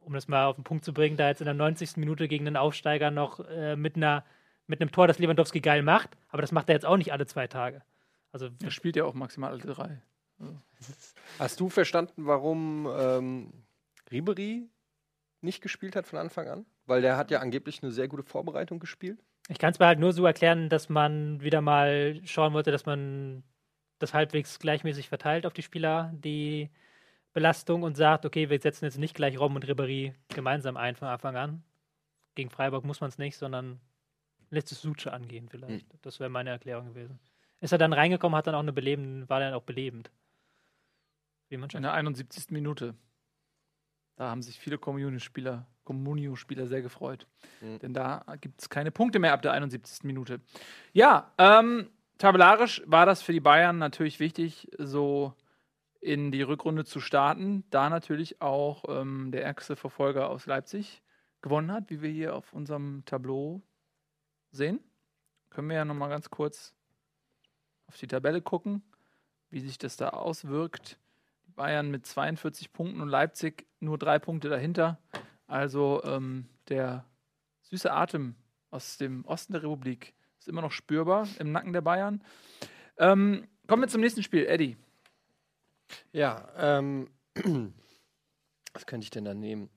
um 0.00 0.12
das 0.14 0.28
mal 0.28 0.46
auf 0.46 0.56
den 0.56 0.64
Punkt 0.64 0.84
zu 0.84 0.94
bringen, 0.94 1.16
da 1.16 1.28
jetzt 1.28 1.40
in 1.40 1.46
der 1.46 1.54
90. 1.54 1.96
Minute 1.96 2.28
gegen 2.28 2.46
den 2.46 2.56
Aufsteiger 2.56 3.10
noch 3.10 3.40
äh, 3.40 3.76
mit, 3.76 3.96
einer, 3.96 4.24
mit 4.66 4.80
einem 4.80 4.90
Tor, 4.90 5.06
das 5.06 5.18
Lewandowski 5.18 5.60
geil 5.60 5.82
macht, 5.82 6.16
aber 6.30 6.40
das 6.40 6.52
macht 6.52 6.68
er 6.68 6.74
jetzt 6.74 6.86
auch 6.86 6.96
nicht 6.96 7.12
alle 7.12 7.26
zwei 7.26 7.46
Tage. 7.46 7.82
Also 8.32 8.48
Er 8.62 8.70
spielt 8.70 8.96
ja 8.96 9.04
auch 9.04 9.14
maximal 9.14 9.50
alle 9.50 9.60
drei. 9.60 10.00
Hast 11.38 11.60
du 11.60 11.68
verstanden, 11.68 12.26
warum 12.26 12.88
ähm, 12.90 13.52
Ribery 14.10 14.68
nicht 15.40 15.62
gespielt 15.62 15.96
hat 15.96 16.06
von 16.06 16.18
Anfang 16.18 16.48
an? 16.48 16.66
Weil 16.88 17.02
der 17.02 17.16
hat 17.16 17.30
ja 17.30 17.40
angeblich 17.40 17.82
eine 17.82 17.92
sehr 17.92 18.08
gute 18.08 18.22
Vorbereitung 18.22 18.78
gespielt. 18.80 19.22
Ich 19.48 19.58
kann 19.58 19.72
es 19.72 19.78
mir 19.78 19.86
halt 19.86 19.98
nur 19.98 20.12
so 20.12 20.24
erklären, 20.26 20.68
dass 20.68 20.88
man 20.88 21.40
wieder 21.42 21.60
mal 21.60 22.20
schauen 22.24 22.54
wollte, 22.54 22.70
dass 22.70 22.86
man 22.86 23.44
das 23.98 24.14
halbwegs 24.14 24.58
gleichmäßig 24.58 25.08
verteilt 25.08 25.46
auf 25.46 25.52
die 25.52 25.62
Spieler, 25.62 26.12
die 26.14 26.70
Belastung 27.34 27.82
und 27.82 27.96
sagt, 27.96 28.24
okay, 28.24 28.48
wir 28.48 28.58
setzen 28.58 28.86
jetzt 28.86 28.98
nicht 28.98 29.14
gleich 29.14 29.38
Rom 29.38 29.54
und 29.54 29.66
Ribéry 29.66 30.14
gemeinsam 30.28 30.76
ein 30.76 30.96
von 30.96 31.08
Anfang 31.08 31.36
an. 31.36 31.62
Gegen 32.34 32.50
Freiburg 32.50 32.84
muss 32.84 33.00
man 33.00 33.08
es 33.08 33.18
nicht, 33.18 33.36
sondern 33.36 33.80
lässt 34.50 34.72
es 34.72 34.80
Suche 34.80 35.12
angehen 35.12 35.48
vielleicht. 35.48 35.86
Das 36.02 36.20
wäre 36.20 36.30
meine 36.30 36.50
Erklärung 36.50 36.88
gewesen. 36.88 37.18
Ist 37.60 37.72
er 37.72 37.78
dann 37.78 37.92
reingekommen, 37.92 38.36
hat 38.36 38.46
dann 38.46 38.54
auch 38.54 38.60
eine 38.60 38.72
belebende, 38.72 39.28
war 39.28 39.40
dann 39.40 39.52
auch 39.52 39.62
belebend. 39.62 40.10
Wie 41.48 41.56
man 41.56 41.66
In 41.66 41.70
schon 41.70 41.82
der 41.82 41.92
71. 41.92 42.50
Minute. 42.50 42.94
Da 44.18 44.30
haben 44.30 44.42
sich 44.42 44.58
viele 44.58 44.78
Communio-Spieler 44.78 45.64
Communio-Spieler 45.84 46.66
sehr 46.66 46.82
gefreut. 46.82 47.26
Mhm. 47.62 47.78
Denn 47.78 47.94
da 47.94 48.24
gibt 48.40 48.60
es 48.60 48.68
keine 48.68 48.90
Punkte 48.90 49.20
mehr 49.20 49.32
ab 49.32 49.40
der 49.40 49.52
71. 49.52 50.04
Minute. 50.04 50.40
Ja, 50.92 51.32
ähm, 51.38 51.88
tabellarisch 52.18 52.82
war 52.84 53.06
das 53.06 53.22
für 53.22 53.32
die 53.32 53.40
Bayern 53.40 53.78
natürlich 53.78 54.20
wichtig, 54.20 54.68
so 54.76 55.32
in 56.00 56.30
die 56.32 56.42
Rückrunde 56.42 56.84
zu 56.84 57.00
starten, 57.00 57.64
da 57.70 57.88
natürlich 57.88 58.42
auch 58.42 58.84
ähm, 58.88 59.30
der 59.32 59.44
ärgste 59.44 59.76
Verfolger 59.76 60.28
aus 60.28 60.46
Leipzig 60.46 61.02
gewonnen 61.40 61.70
hat, 61.72 61.88
wie 61.90 62.02
wir 62.02 62.10
hier 62.10 62.34
auf 62.34 62.52
unserem 62.52 63.04
Tableau 63.06 63.62
sehen. 64.50 64.80
Können 65.48 65.68
wir 65.68 65.76
ja 65.76 65.84
nochmal 65.84 66.10
ganz 66.10 66.28
kurz 66.28 66.74
auf 67.86 67.96
die 67.96 68.08
Tabelle 68.08 68.42
gucken, 68.42 68.82
wie 69.48 69.60
sich 69.60 69.78
das 69.78 69.96
da 69.96 70.10
auswirkt. 70.10 70.98
Bayern 71.58 71.90
mit 71.90 72.06
42 72.06 72.72
Punkten 72.72 73.02
und 73.02 73.08
Leipzig 73.08 73.66
nur 73.80 73.98
drei 73.98 74.18
Punkte 74.18 74.48
dahinter. 74.48 74.98
Also 75.46 76.02
ähm, 76.04 76.46
der 76.68 77.04
süße 77.62 77.92
Atem 77.92 78.36
aus 78.70 78.96
dem 78.96 79.24
Osten 79.26 79.52
der 79.52 79.62
Republik 79.62 80.14
ist 80.38 80.48
immer 80.48 80.62
noch 80.62 80.72
spürbar 80.72 81.28
im 81.38 81.52
Nacken 81.52 81.72
der 81.72 81.80
Bayern. 81.82 82.22
Ähm, 82.96 83.46
kommen 83.66 83.82
wir 83.82 83.88
zum 83.88 84.00
nächsten 84.00 84.22
Spiel, 84.22 84.46
Eddie. 84.46 84.76
Ja, 86.12 86.48
ähm, 86.56 87.10
was 88.72 88.86
könnte 88.86 89.04
ich 89.04 89.10
denn 89.10 89.24
da 89.24 89.34
nehmen? 89.34 89.68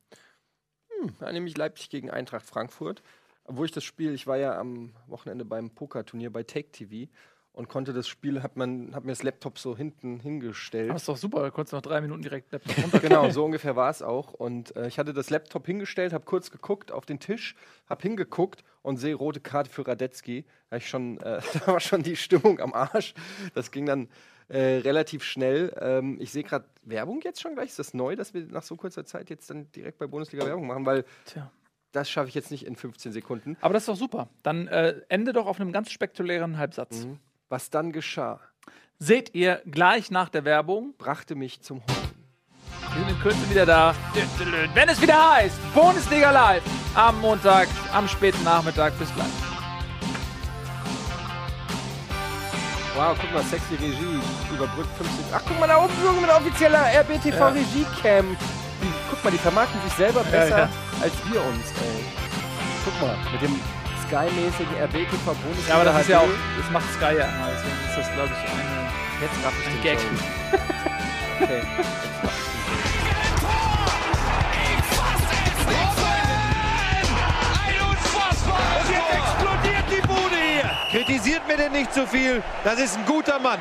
Hm, 0.90 1.16
da 1.20 1.32
nehme 1.32 1.48
ich 1.48 1.58
Leipzig 1.58 1.90
gegen 1.90 2.10
Eintracht 2.10 2.46
Frankfurt. 2.46 3.02
Obwohl 3.46 3.66
ich 3.66 3.72
das 3.72 3.84
Spiel, 3.84 4.14
ich 4.14 4.28
war 4.28 4.38
ja 4.38 4.58
am 4.58 4.94
Wochenende 5.08 5.46
beim 5.46 5.72
Pokerturnier 5.72 6.32
bei 6.32 6.44
Take 6.44 6.72
TV 6.72 7.12
und 7.53 7.67
konnte 7.67 7.91
das 7.91 8.08
Spiel, 8.08 8.43
hat 8.43 8.55
man, 8.55 8.96
hat 8.96 9.03
mir 9.03 9.12
das 9.12 9.24
Laptop 9.24 9.60
so 9.60 9.75
hinten 9.75 10.20
hingestellt. 10.20 10.89
Das 10.89 11.01
ist 11.01 11.10
doch 11.10 11.17
super, 11.17 11.43
du 11.43 11.51
konntest 11.51 11.74
nach 11.74 11.81
drei 11.81 12.00
Minuten 12.00 12.22
direkt 12.22 12.51
Laptop 12.51 12.77
runter. 12.84 13.00
genau, 13.00 13.29
so 13.29 13.43
ungefähr 13.43 13.75
war 13.75 13.89
es 13.89 14.01
auch. 14.01 14.34
Und 14.34 14.75
äh, 14.75 14.88
ich 14.88 14.98
hatte 14.98 15.13
das 15.13 15.29
Laptop 15.29 15.65
hingestellt, 15.65 16.13
habe 16.13 16.24
kurz 16.24 16.50
geguckt 16.51 16.91
auf 16.91 17.05
den 17.05 17.20
Tisch, 17.20 17.55
habe 17.89 18.01
hingeguckt 18.01 18.63
und 18.81 18.98
sehe 18.98 19.15
rote 19.15 19.41
Karte 19.41 19.70
für 19.70 19.86
Radetzky. 19.86 20.46
Da, 20.70 20.77
ich 20.77 20.88
schon, 20.88 21.20
äh, 21.20 21.41
da 21.65 21.67
war 21.67 21.79
schon 21.79 22.03
die 22.03 22.15
Stimmung 22.15 22.60
am 22.60 22.74
Arsch. 22.74 23.13
Das 23.53 23.72
ging 23.72 23.86
dann 23.86 24.08
äh, 24.48 24.77
relativ 24.77 25.24
schnell. 25.24 25.75
Ähm, 25.79 26.17
ich 26.22 26.31
sehe 26.31 26.43
gerade 26.43 26.65
Werbung 26.84 27.20
jetzt 27.22 27.41
schon 27.41 27.55
gleich. 27.55 27.70
Ist 27.70 27.79
das 27.79 27.93
neu, 27.93 28.15
dass 28.15 28.34
wir 28.34 28.43
nach 28.48 28.63
so 28.63 28.77
kurzer 28.77 29.05
Zeit 29.05 29.29
jetzt 29.29 29.50
dann 29.50 29.70
direkt 29.74 29.98
bei 29.98 30.08
Bundesliga 30.08 30.46
Werbung 30.46 30.67
machen? 30.67 30.86
Weil 30.86 31.03
Tja. 31.25 31.51
das 31.91 32.10
schaffe 32.10 32.29
ich 32.29 32.36
jetzt 32.36 32.50
nicht 32.51 32.65
in 32.65 32.77
15 32.77 33.12
Sekunden. 33.12 33.58
Aber 33.60 33.74
das 33.74 33.84
ist 33.84 33.89
doch 33.89 33.98
super. 33.98 34.29
Dann 34.41 34.67
äh, 34.67 35.01
ende 35.10 35.34
doch 35.34 35.48
auf 35.48 35.60
einem 35.60 35.74
ganz 35.74 35.91
spektakulären 35.91 36.58
Halbsatz. 36.58 37.05
Mhm. 37.05 37.20
Was 37.51 37.70
dann 37.70 37.91
geschah, 37.91 38.39
Seht 38.98 39.36
ihr 39.36 39.62
gleich 39.70 40.10
nach 40.10 40.29
der 40.29 40.46
Werbung. 40.46 40.93
brachte 40.98 41.36
mich 41.36 41.60
zum 41.62 41.81
Heulen. 41.81 42.15
Wir 42.93 43.00
sind 43.05 43.10
in 43.10 43.20
Kürze 43.22 43.50
wieder 43.50 43.65
da. 43.65 43.93
Wenn 44.74 44.88
es 44.88 45.01
wieder 45.01 45.34
heißt, 45.34 45.58
Bundesliga 45.74 46.31
Live 46.31 46.63
am 46.96 47.20
Montag, 47.20 47.67
am 47.91 48.08
späten 48.08 48.41
Nachmittag. 48.46 48.98
Bis 48.98 49.13
gleich. 49.13 49.27
Wow, 52.96 53.17
guck 53.20 53.34
mal, 53.34 53.43
sexy 53.43 53.75
Regie 53.75 54.22
überbrückt 54.53 54.96
50. 54.98 55.25
Ach, 55.34 55.41
guck 55.46 55.60
mal 55.60 55.67
da 55.67 55.84
oben, 55.84 55.93
Junge, 56.05 56.22
mit 56.22 56.29
offizieller 56.29 56.86
RBTV 57.01 57.36
Ja. 57.38 57.48
Regie-Cam. 57.50 58.38
Die- 58.81 58.88
Guck 59.10 59.24
mal, 59.25 59.31
die 59.31 59.38
vermarkten 59.39 59.81
sich 59.81 59.93
selber 59.93 60.24
besser 60.24 60.58
ja. 60.60 60.70
als 61.01 61.13
wir 61.29 61.41
uns, 61.43 61.65
ey. 61.81 62.05
Guck 62.86 63.01
mal, 63.01 63.17
mit 63.34 63.41
dem 63.41 63.60
Sky-mäßigen 64.12 64.75
RBTV 64.75 65.24
Bundesliga. 65.24 65.70
Ja, 65.70 65.75
aber 65.75 65.86
das 65.86 66.01
ist 66.01 66.10
ja 66.10 66.20
auch, 66.20 66.27
das 66.58 66.70
macht 66.70 66.84
Sky 66.96 67.15
ja 67.18 67.27
immer. 67.30 67.48
Deswegen 67.56 67.80
ist 67.88 67.98
das, 67.98 68.13
glaube 68.13 68.30
ich, 68.30 68.51
eine, 68.51 68.91
Jetzt 69.22 69.46
raff 69.46 69.53
ich 69.62 69.68
ein 69.68 69.74
den 69.74 69.84
Gag. 69.84 69.98
Okay. 71.41 71.62
jetzt 78.89 79.13
explodiert 79.15 79.86
die 79.89 80.08
Bude 80.08 80.36
hier. 80.36 80.70
Kritisiert 80.91 81.48
mir 81.48 81.58
denn 81.58 81.72
nicht 81.72 81.91
zu 81.91 82.06
viel. 82.06 82.44
Das 82.63 82.80
ist 82.80 82.98
ein 82.98 83.06
guter 83.06 83.39
Mann. 83.39 83.60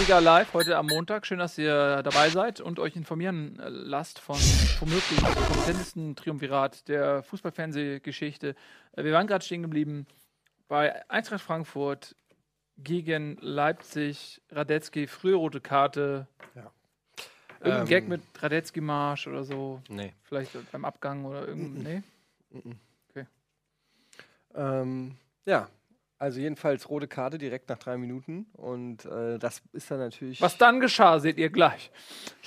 Bundesliga 0.00 0.18
Live 0.18 0.54
heute 0.54 0.78
am 0.78 0.86
Montag. 0.86 1.26
Schön, 1.26 1.40
dass 1.40 1.58
ihr 1.58 2.02
dabei 2.02 2.30
seid 2.30 2.62
und 2.62 2.78
euch 2.78 2.96
informieren 2.96 3.58
äh, 3.58 3.68
lasst 3.68 4.18
von 4.18 4.36
womöglich 4.78 5.20
dem 5.20 5.34
kompetentesten 5.34 6.16
Triumvirat 6.16 6.88
der 6.88 7.22
Fußballfernsehgeschichte. 7.22 8.54
Äh, 8.92 9.04
Wir 9.04 9.12
waren 9.12 9.26
gerade 9.26 9.44
stehen 9.44 9.60
geblieben 9.60 10.06
bei 10.68 11.06
Eintracht 11.10 11.42
Frankfurt 11.42 12.16
gegen 12.78 13.36
Leipzig. 13.42 14.40
Radetzky, 14.50 15.06
frühe 15.06 15.34
rote 15.34 15.60
Karte. 15.60 16.26
Ja. 16.54 16.72
Irgendein 17.58 17.80
Ähm. 17.80 17.86
Gag 17.86 18.08
mit 18.08 18.22
Radetzky-Marsch 18.42 19.26
oder 19.26 19.44
so. 19.44 19.82
Nee. 19.90 20.14
Vielleicht 20.22 20.52
beim 20.72 20.86
Abgang 20.86 21.26
oder 21.26 21.46
irgendein. 21.46 22.04
Nee? 22.54 23.26
Ähm, 24.54 25.16
ja, 25.44 25.68
also 26.20 26.38
jedenfalls 26.38 26.90
rote 26.90 27.08
Karte 27.08 27.38
direkt 27.38 27.70
nach 27.70 27.78
drei 27.78 27.96
Minuten. 27.96 28.46
Und 28.52 29.06
äh, 29.06 29.38
das 29.38 29.62
ist 29.72 29.90
dann 29.90 30.00
natürlich. 30.00 30.42
Was 30.42 30.58
dann 30.58 30.78
geschah, 30.78 31.18
seht 31.18 31.38
ihr 31.38 31.48
gleich. 31.48 31.90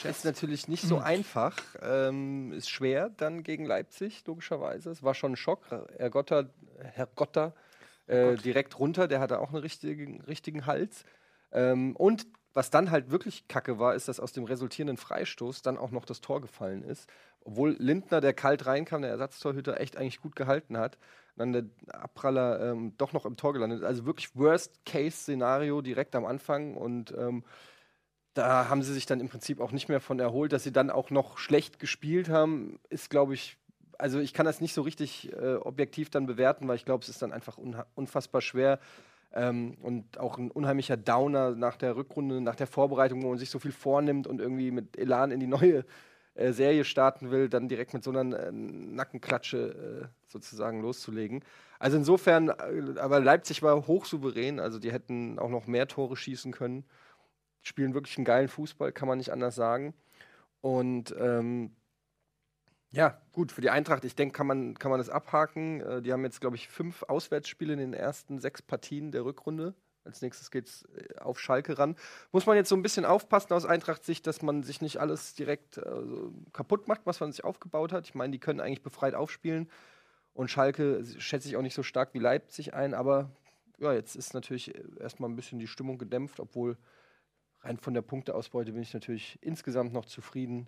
ist 0.04 0.26
natürlich 0.26 0.68
nicht 0.68 0.84
so 0.84 1.00
einfach. 1.00 1.58
Ähm, 1.82 2.54
ist 2.54 2.70
schwer 2.70 3.10
dann 3.10 3.42
gegen 3.42 3.66
Leipzig, 3.66 4.24
logischerweise. 4.28 4.92
Es 4.92 5.02
war 5.02 5.16
schon 5.16 5.34
ein 5.34 5.36
Schock. 5.38 5.66
Herr 5.98 6.12
Gotter, 6.12 6.52
Herr 6.78 7.08
Gotter 7.08 7.56
äh, 8.06 8.36
direkt 8.36 8.78
runter, 8.78 9.08
der 9.08 9.20
hatte 9.20 9.40
auch 9.40 9.50
einen 9.50 9.64
richtigen, 9.64 10.22
richtigen 10.22 10.68
Hals. 10.68 11.04
Ähm, 11.52 11.96
und 11.96 12.28
was 12.54 12.70
dann 12.70 12.92
halt 12.92 13.10
wirklich 13.10 13.48
kacke 13.48 13.80
war, 13.80 13.96
ist, 13.96 14.08
dass 14.08 14.20
aus 14.20 14.34
dem 14.34 14.44
resultierenden 14.44 14.98
Freistoß 14.98 15.64
dann 15.64 15.80
auch 15.80 15.90
noch 15.90 16.06
das 16.06 16.22
Tor 16.22 16.42
gefallen 16.42 16.84
ist. 16.84 17.10
Obwohl 17.46 17.76
Lindner, 17.80 18.22
der 18.22 18.34
kalt 18.34 18.66
reinkam, 18.66 19.02
der 19.02 19.12
Ersatztorhüter, 19.12 19.80
echt 19.80 19.98
eigentlich 19.98 20.22
gut 20.22 20.36
gehalten 20.36 20.78
hat. 20.78 20.98
Dann 21.36 21.52
der 21.52 21.64
Abpraller 21.88 22.72
ähm, 22.72 22.94
doch 22.98 23.12
noch 23.12 23.26
im 23.26 23.38
Tor 23.38 23.54
gelandet. 23.54 23.84
Also 23.84 24.06
wirklich 24.06 24.36
Worst-Case-Szenario 24.36 25.82
direkt 25.82 26.16
am 26.16 26.26
Anfang. 26.26 26.76
Und 26.76 27.14
ähm, 27.18 27.44
da 28.34 28.70
haben 28.70 28.82
sie 28.82 28.94
sich 28.94 29.06
dann 29.06 29.20
im 29.20 29.30
Prinzip 29.30 29.60
auch 29.60 29.72
nicht 29.72 29.90
mehr 29.90 30.00
von 30.00 30.20
erholt, 30.20 30.54
dass 30.54 30.64
sie 30.64 30.72
dann 30.72 30.90
auch 30.90 31.10
noch 31.10 31.38
schlecht 31.38 31.80
gespielt 31.80 32.30
haben, 32.30 32.80
ist, 32.90 33.10
glaube 33.10 33.34
ich, 33.34 33.58
also 34.00 34.20
ich 34.20 34.34
kann 34.34 34.46
das 34.46 34.60
nicht 34.60 34.74
so 34.74 34.82
richtig 34.82 35.32
äh, 35.34 35.56
objektiv 35.56 36.10
dann 36.10 36.26
bewerten, 36.26 36.68
weil 36.68 36.76
ich 36.76 36.86
glaube, 36.86 37.04
es 37.04 37.10
ist 37.10 37.22
dann 37.22 37.32
einfach 37.32 37.58
unfassbar 37.96 38.42
schwer 38.42 38.80
ähm, 39.34 39.78
und 39.82 40.20
auch 40.20 40.38
ein 40.38 40.52
unheimlicher 40.52 40.98
Downer 40.98 41.52
nach 41.52 41.78
der 41.78 41.96
Rückrunde, 41.96 42.42
nach 42.42 42.56
der 42.56 42.68
Vorbereitung, 42.68 43.22
wo 43.22 43.30
man 43.30 43.38
sich 43.38 43.50
so 43.50 43.60
viel 43.60 43.72
vornimmt 43.72 44.28
und 44.28 44.42
irgendwie 44.42 44.72
mit 44.72 44.98
Elan 44.98 45.32
in 45.32 45.40
die 45.40 45.48
neue 45.48 45.86
äh, 46.36 46.52
Serie 46.52 46.84
starten 46.86 47.32
will, 47.32 47.50
dann 47.50 47.68
direkt 47.68 47.94
mit 47.94 48.04
so 48.04 48.12
einer 48.12 48.40
äh, 48.40 48.52
Nackenklatsche 48.52 50.04
äh, 50.04 50.08
sozusagen 50.28 50.82
loszulegen. 50.82 51.44
Also 51.80 51.98
insofern, 51.98 52.50
äh, 52.50 53.00
aber 53.00 53.20
Leipzig 53.20 53.62
war 53.62 53.88
hochsouverän, 53.88 54.60
also 54.60 54.80
die 54.80 54.92
hätten 54.92 55.40
auch 55.40 55.50
noch 55.50 55.68
mehr 55.68 55.88
Tore 55.88 56.16
schießen 56.16 56.52
können 56.52 56.86
spielen 57.64 57.94
wirklich 57.94 58.18
einen 58.18 58.26
geilen 58.26 58.50
Fußball, 58.50 58.92
kann 58.92 59.08
man 59.08 59.18
nicht 59.18 59.32
anders 59.32 59.56
sagen. 59.56 59.94
Und 60.62 61.16
ähm, 61.18 61.76
ja, 62.92 63.20
gut, 63.32 63.52
für 63.52 63.62
die 63.62 63.72
Eintracht, 63.72 64.06
ich 64.06 64.16
denke, 64.16 64.38
kann 64.38 64.48
man, 64.48 64.78
kann 64.78 64.92
man 64.92 65.00
das 65.00 65.10
abhaken. 65.10 65.82
Äh, 65.82 66.02
die 66.04 66.14
haben 66.14 66.24
jetzt, 66.24 66.42
glaube 66.42 66.56
ich, 66.56 66.68
fünf 66.70 67.04
Auswärtsspiele 67.04 67.74
in 67.74 67.80
den 67.80 67.94
ersten 67.94 68.40
sechs 68.40 68.62
Partien 68.62 69.12
der 69.12 69.26
Rückrunde. 69.26 69.74
Als 70.06 70.22
nächstes 70.22 70.52
geht's 70.52 70.86
äh, 70.96 71.20
auf 71.20 71.40
Schalke 71.40 71.78
ran. 71.78 71.96
Muss 72.32 72.46
man 72.46 72.56
jetzt 72.56 72.70
so 72.70 72.76
ein 72.76 72.82
bisschen 72.82 73.06
aufpassen 73.06 73.54
aus 73.54 73.66
Eintracht-Sicht, 73.66 74.26
dass 74.28 74.42
man 74.42 74.64
sich 74.64 74.82
nicht 74.82 74.98
alles 74.98 75.34
direkt 75.34 75.78
äh, 75.78 76.02
kaputt 76.52 76.88
macht, 76.88 77.02
was 77.06 77.20
man 77.20 77.32
sich 77.32 77.44
aufgebaut 77.44 77.92
hat. 77.92 78.08
Ich 78.08 78.16
meine, 78.16 78.32
die 78.32 78.40
können 78.40 78.60
eigentlich 78.60 78.84
befreit 78.84 79.16
aufspielen. 79.16 79.70
Und 80.34 80.50
Schalke 80.50 81.04
schätze 81.20 81.48
ich 81.48 81.58
auch 81.58 81.62
nicht 81.62 81.76
so 81.76 81.84
stark 81.84 82.14
wie 82.14 82.20
Leipzig 82.20 82.74
ein, 82.74 82.94
aber 82.94 83.30
ja, 83.80 83.94
jetzt 83.94 84.16
ist 84.16 84.34
natürlich 84.34 84.74
äh, 84.74 84.84
erstmal 85.00 85.30
ein 85.30 85.36
bisschen 85.36 85.60
die 85.60 85.68
Stimmung 85.68 85.98
gedämpft, 85.98 86.40
obwohl 86.40 86.78
rein 87.62 87.78
von 87.78 87.94
der 87.94 88.02
Punkteausbeute 88.02 88.74
bin 88.74 88.82
ich 88.82 88.94
natürlich 88.94 89.38
insgesamt 89.42 89.94
noch 89.94 90.06
zufrieden. 90.06 90.68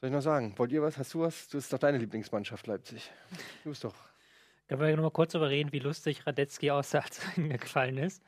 Soll 0.00 0.08
ich 0.08 0.14
noch 0.14 0.22
sagen? 0.22 0.54
Wollt 0.56 0.72
ihr 0.72 0.82
was? 0.82 0.98
Hast 0.98 1.14
du 1.14 1.20
was? 1.20 1.48
Du 1.48 1.56
bist 1.58 1.72
doch 1.72 1.78
deine 1.78 1.98
Lieblingsmannschaft, 1.98 2.66
Leipzig. 2.66 3.10
Du 3.64 3.70
bist 3.70 3.82
doch. 3.84 3.94
Können 4.68 4.80
wir 4.80 4.96
noch 4.96 5.02
mal 5.04 5.10
kurz 5.10 5.32
darüber 5.32 5.48
reden, 5.50 5.72
wie 5.72 5.78
lustig 5.78 6.26
Radetzky 6.26 6.70
aussah, 6.70 6.98
als 7.00 7.20
er 7.36 7.42
gefallen 7.58 7.98
ist. 7.98 8.22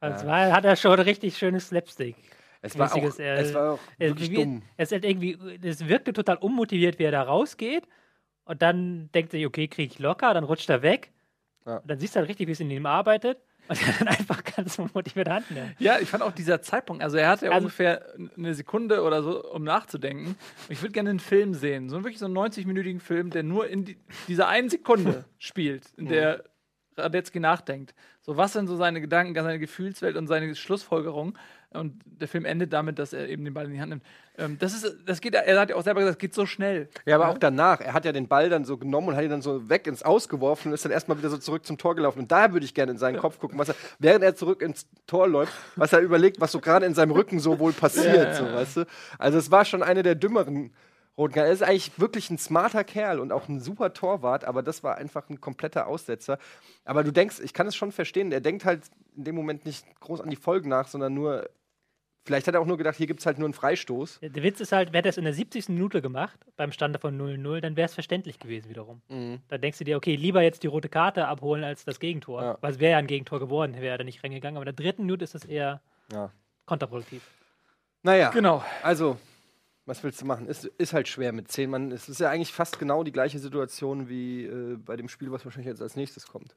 Also 0.00 0.14
Ja. 0.14 0.20
es 0.20 0.26
war, 0.50 0.52
hat 0.56 0.64
er 0.64 0.76
schon 0.76 0.98
richtig 1.00 1.36
schönes 1.38 1.68
Slapstick. 1.68 2.16
Es 2.60 2.78
war 2.78 2.92
auch, 2.94 3.18
äh, 3.18 3.32
es 3.40 3.54
war 3.54 3.72
auch 3.72 3.78
wirklich 3.98 4.30
wie- 4.30 4.34
dumm. 4.36 4.62
Es, 4.76 4.92
ist 4.92 5.04
irgendwie, 5.04 5.36
es 5.62 5.88
wirkte 5.88 6.12
total 6.12 6.36
unmotiviert, 6.36 6.98
wie 6.98 7.04
er 7.04 7.10
da 7.10 7.22
rausgeht. 7.22 7.84
Und 8.44 8.60
dann 8.62 9.10
denkt 9.12 9.32
er, 9.32 9.38
sich, 9.38 9.46
okay, 9.46 9.68
kriege 9.68 9.92
ich 9.92 9.98
locker, 9.98 10.34
dann 10.34 10.44
rutscht 10.44 10.68
er 10.70 10.82
weg. 10.82 11.10
Ja. 11.66 11.76
Und 11.78 11.90
dann 11.90 11.98
siehst 11.98 12.14
du 12.14 12.20
halt 12.20 12.28
richtig, 12.28 12.48
wie 12.48 12.52
es 12.52 12.60
in 12.60 12.70
ihm 12.70 12.86
arbeitet. 12.86 13.38
Und 13.68 13.80
er 13.86 13.92
dann 13.98 14.08
einfach 14.08 14.42
ganz 14.44 14.78
unmotiviert 14.78 15.28
Hand 15.28 15.50
nimmt. 15.50 15.74
Ja, 15.78 15.98
ich 16.00 16.08
fand 16.10 16.22
auch 16.22 16.32
dieser 16.32 16.60
Zeitpunkt, 16.62 17.02
also 17.02 17.16
er 17.16 17.28
hatte 17.28 17.46
ja 17.46 17.52
Also- 17.52 17.64
ungefähr 17.66 18.04
eine 18.36 18.54
Sekunde 18.54 19.02
oder 19.02 19.22
so, 19.22 19.44
um 19.50 19.62
nachzudenken. 19.64 20.26
Und 20.28 20.36
ich 20.68 20.82
würde 20.82 20.92
gerne 20.92 21.10
einen 21.10 21.20
Film 21.20 21.54
sehen, 21.54 21.88
so 21.88 21.96
einen 21.96 22.04
wirklich 22.04 22.18
so 22.18 22.26
einen 22.26 22.36
90-minütigen 22.36 23.00
Film, 23.00 23.30
der 23.30 23.42
nur 23.44 23.68
in 23.68 23.84
die, 23.84 23.96
dieser 24.28 24.48
einen 24.48 24.68
Sekunde 24.68 25.24
spielt, 25.38 25.86
in 25.96 26.08
der 26.08 26.44
Radetzky 26.96 27.40
nachdenkt. 27.40 27.94
So, 28.20 28.36
was 28.36 28.52
sind 28.52 28.66
so 28.66 28.76
seine 28.76 29.00
Gedanken, 29.00 29.34
seine 29.34 29.58
Gefühlswelt 29.58 30.16
und 30.16 30.26
seine 30.26 30.54
Schlussfolgerung? 30.54 31.38
Und 31.74 32.02
der 32.04 32.28
Film 32.28 32.44
endet 32.44 32.72
damit, 32.72 32.98
dass 32.98 33.12
er 33.12 33.28
eben 33.28 33.44
den 33.44 33.54
Ball 33.54 33.66
in 33.66 33.72
die 33.72 33.80
Hand 33.80 33.90
nimmt. 33.90 34.02
Ähm, 34.38 34.58
das 34.58 34.74
ist, 34.74 34.96
das 35.06 35.20
geht, 35.20 35.34
er 35.34 35.60
hat 35.60 35.70
ja 35.70 35.76
auch 35.76 35.82
selber 35.82 36.00
gesagt, 36.00 36.16
das 36.16 36.20
geht 36.20 36.34
so 36.34 36.46
schnell. 36.46 36.88
Ja, 37.06 37.16
aber 37.16 37.28
auch 37.28 37.38
danach. 37.38 37.80
Er 37.80 37.92
hat 37.92 38.04
ja 38.04 38.12
den 38.12 38.28
Ball 38.28 38.48
dann 38.48 38.64
so 38.64 38.76
genommen 38.76 39.08
und 39.08 39.16
hat 39.16 39.24
ihn 39.24 39.30
dann 39.30 39.42
so 39.42 39.68
weg 39.68 39.86
ins 39.86 40.02
Ausgeworfen 40.02 40.70
und 40.70 40.74
ist 40.74 40.84
dann 40.84 40.92
erstmal 40.92 41.18
wieder 41.18 41.30
so 41.30 41.38
zurück 41.38 41.66
zum 41.66 41.78
Tor 41.78 41.94
gelaufen. 41.94 42.20
Und 42.20 42.32
da 42.32 42.52
würde 42.52 42.64
ich 42.64 42.74
gerne 42.74 42.92
in 42.92 42.98
seinen 42.98 43.18
Kopf 43.18 43.38
gucken, 43.38 43.58
was 43.58 43.68
er, 43.68 43.74
während 43.98 44.24
er 44.24 44.34
zurück 44.34 44.62
ins 44.62 44.86
Tor 45.06 45.28
läuft, 45.28 45.52
was 45.76 45.92
er 45.92 46.00
überlegt, 46.00 46.40
was 46.40 46.52
so 46.52 46.60
gerade 46.60 46.86
in 46.86 46.94
seinem 46.94 47.12
Rücken 47.12 47.40
so 47.40 47.58
wohl 47.58 47.72
passiert, 47.72 48.36
so, 48.36 48.44
weißt 48.44 48.76
du? 48.78 48.86
Also 49.18 49.38
es 49.38 49.50
war 49.50 49.64
schon 49.64 49.82
eine 49.82 50.02
der 50.02 50.14
dümmeren 50.14 50.72
roten 51.16 51.34
Karten. 51.34 51.48
Er 51.48 51.52
ist 51.52 51.62
eigentlich 51.62 51.98
wirklich 51.98 52.30
ein 52.30 52.38
smarter 52.38 52.84
Kerl 52.84 53.20
und 53.20 53.32
auch 53.32 53.48
ein 53.48 53.60
super 53.60 53.92
Torwart, 53.92 54.44
aber 54.44 54.62
das 54.62 54.82
war 54.82 54.96
einfach 54.96 55.28
ein 55.28 55.40
kompletter 55.40 55.86
Aussetzer. 55.86 56.38
Aber 56.84 57.04
du 57.04 57.12
denkst, 57.12 57.40
ich 57.42 57.52
kann 57.52 57.66
es 57.66 57.76
schon 57.76 57.92
verstehen, 57.92 58.32
er 58.32 58.40
denkt 58.40 58.64
halt 58.64 58.82
in 59.16 59.24
dem 59.24 59.34
Moment 59.34 59.66
nicht 59.66 59.84
groß 60.00 60.20
an 60.20 60.30
die 60.30 60.36
Folgen 60.36 60.68
nach, 60.68 60.88
sondern 60.88 61.14
nur, 61.14 61.48
vielleicht 62.24 62.46
hat 62.46 62.54
er 62.54 62.60
auch 62.60 62.66
nur 62.66 62.76
gedacht, 62.78 62.96
hier 62.96 63.06
gibt 63.06 63.20
es 63.20 63.26
halt 63.26 63.38
nur 63.38 63.46
einen 63.46 63.54
Freistoß. 63.54 64.20
Der 64.22 64.42
Witz 64.42 64.60
ist 64.60 64.72
halt, 64.72 64.92
wäre 64.92 65.02
das 65.02 65.16
in 65.16 65.24
der 65.24 65.32
70. 65.34 65.68
Minute 65.70 66.02
gemacht, 66.02 66.38
beim 66.56 66.72
Stand 66.72 66.98
von 67.00 67.18
0-0, 67.20 67.60
dann 67.60 67.76
wäre 67.76 67.86
es 67.86 67.94
verständlich 67.94 68.38
gewesen 68.38 68.68
wiederum. 68.68 69.02
Da 69.48 69.58
denkst 69.58 69.78
du 69.78 69.84
dir, 69.84 69.96
okay, 69.96 70.14
lieber 70.16 70.42
jetzt 70.42 70.62
die 70.62 70.68
rote 70.68 70.88
Karte 70.88 71.26
abholen 71.26 71.64
als 71.64 71.84
das 71.84 71.98
Gegentor. 72.00 72.42
Ja. 72.42 72.58
Weil 72.60 72.72
es 72.72 72.78
wäre 72.78 72.92
ja 72.92 72.98
ein 72.98 73.06
Gegentor 73.06 73.38
geworden, 73.40 73.74
wäre 73.74 73.86
er 73.88 73.98
da 73.98 74.04
nicht 74.04 74.22
reingegangen. 74.22 74.56
Aber 74.56 74.68
in 74.68 74.74
der 74.76 74.84
dritten 74.84 75.02
Minute 75.02 75.24
ist 75.24 75.34
es 75.34 75.44
eher 75.44 75.80
Ja. 76.12 76.30
kontraproduktiv. 76.66 77.22
Naja. 78.02 78.30
Genau. 78.30 78.64
Also, 78.82 79.18
was 79.86 80.02
willst 80.04 80.20
du 80.20 80.26
machen? 80.26 80.46
Ist, 80.46 80.64
ist 80.64 80.92
halt 80.92 81.08
schwer 81.08 81.32
mit 81.32 81.50
zehn 81.50 81.70
Mann. 81.70 81.90
Es 81.92 82.08
ist 82.08 82.20
ja 82.20 82.30
eigentlich 82.30 82.52
fast 82.52 82.78
genau 82.78 83.02
die 83.04 83.12
gleiche 83.12 83.38
Situation 83.38 84.08
wie 84.08 84.44
äh, 84.46 84.76
bei 84.76 84.96
dem 84.96 85.08
Spiel, 85.08 85.30
was 85.32 85.44
wahrscheinlich 85.44 85.68
jetzt 85.68 85.82
als 85.82 85.96
nächstes 85.96 86.26
kommt. 86.26 86.54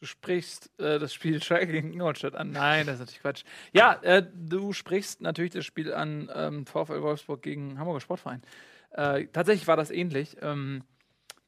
Du 0.00 0.06
sprichst 0.06 0.70
äh, 0.78 0.98
das 0.98 1.12
Spiel 1.12 1.42
Schalke 1.42 1.72
gegen 1.72 1.92
Ingolstadt 1.92 2.34
an. 2.34 2.50
Nein, 2.50 2.86
das 2.86 2.94
ist 2.94 3.00
natürlich 3.00 3.22
Quatsch. 3.22 3.44
Ja, 3.72 3.94
äh, 4.02 4.24
du 4.34 4.72
sprichst 4.72 5.20
natürlich 5.20 5.52
das 5.52 5.64
Spiel 5.64 5.92
an 5.92 6.30
ähm, 6.34 6.66
VfL 6.66 7.02
Wolfsburg 7.02 7.42
gegen 7.42 7.78
Hamburger 7.78 8.00
Sportverein. 8.00 8.42
Äh, 8.90 9.26
tatsächlich 9.32 9.66
war 9.66 9.76
das 9.76 9.90
ähnlich. 9.90 10.36
Ähm, 10.40 10.84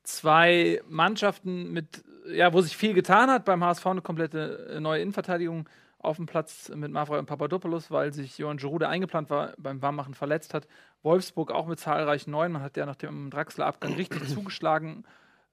zwei 0.02 0.82
Mannschaften 0.88 1.72
mit, 1.72 2.04
ja, 2.32 2.52
wo 2.52 2.60
sich 2.60 2.76
viel 2.76 2.94
getan 2.94 3.30
hat. 3.30 3.44
Beim 3.44 3.62
HSV 3.62 3.86
eine 3.86 4.02
komplette 4.02 4.70
äh, 4.74 4.80
neue 4.80 5.00
Innenverteidigung 5.00 5.68
auf 5.98 6.16
dem 6.16 6.26
Platz 6.26 6.70
mit 6.74 6.90
Mavroy 6.90 7.18
und 7.18 7.26
Papadopoulos, 7.26 7.90
weil 7.90 8.12
sich 8.12 8.38
Johann 8.38 8.56
Giroud, 8.56 8.80
der 8.80 8.88
eingeplant 8.88 9.28
war, 9.28 9.52
beim 9.58 9.82
Warmmachen 9.82 10.14
verletzt 10.14 10.54
hat. 10.54 10.66
Wolfsburg 11.02 11.50
auch 11.52 11.66
mit 11.66 11.78
zahlreichen 11.78 12.30
Neuen. 12.30 12.52
Man 12.52 12.62
hat 12.62 12.76
ja 12.76 12.86
nach 12.86 12.96
dem 12.96 13.30
Draxler-Abgang 13.30 13.94
richtig 13.94 14.24
zugeschlagen 14.28 15.04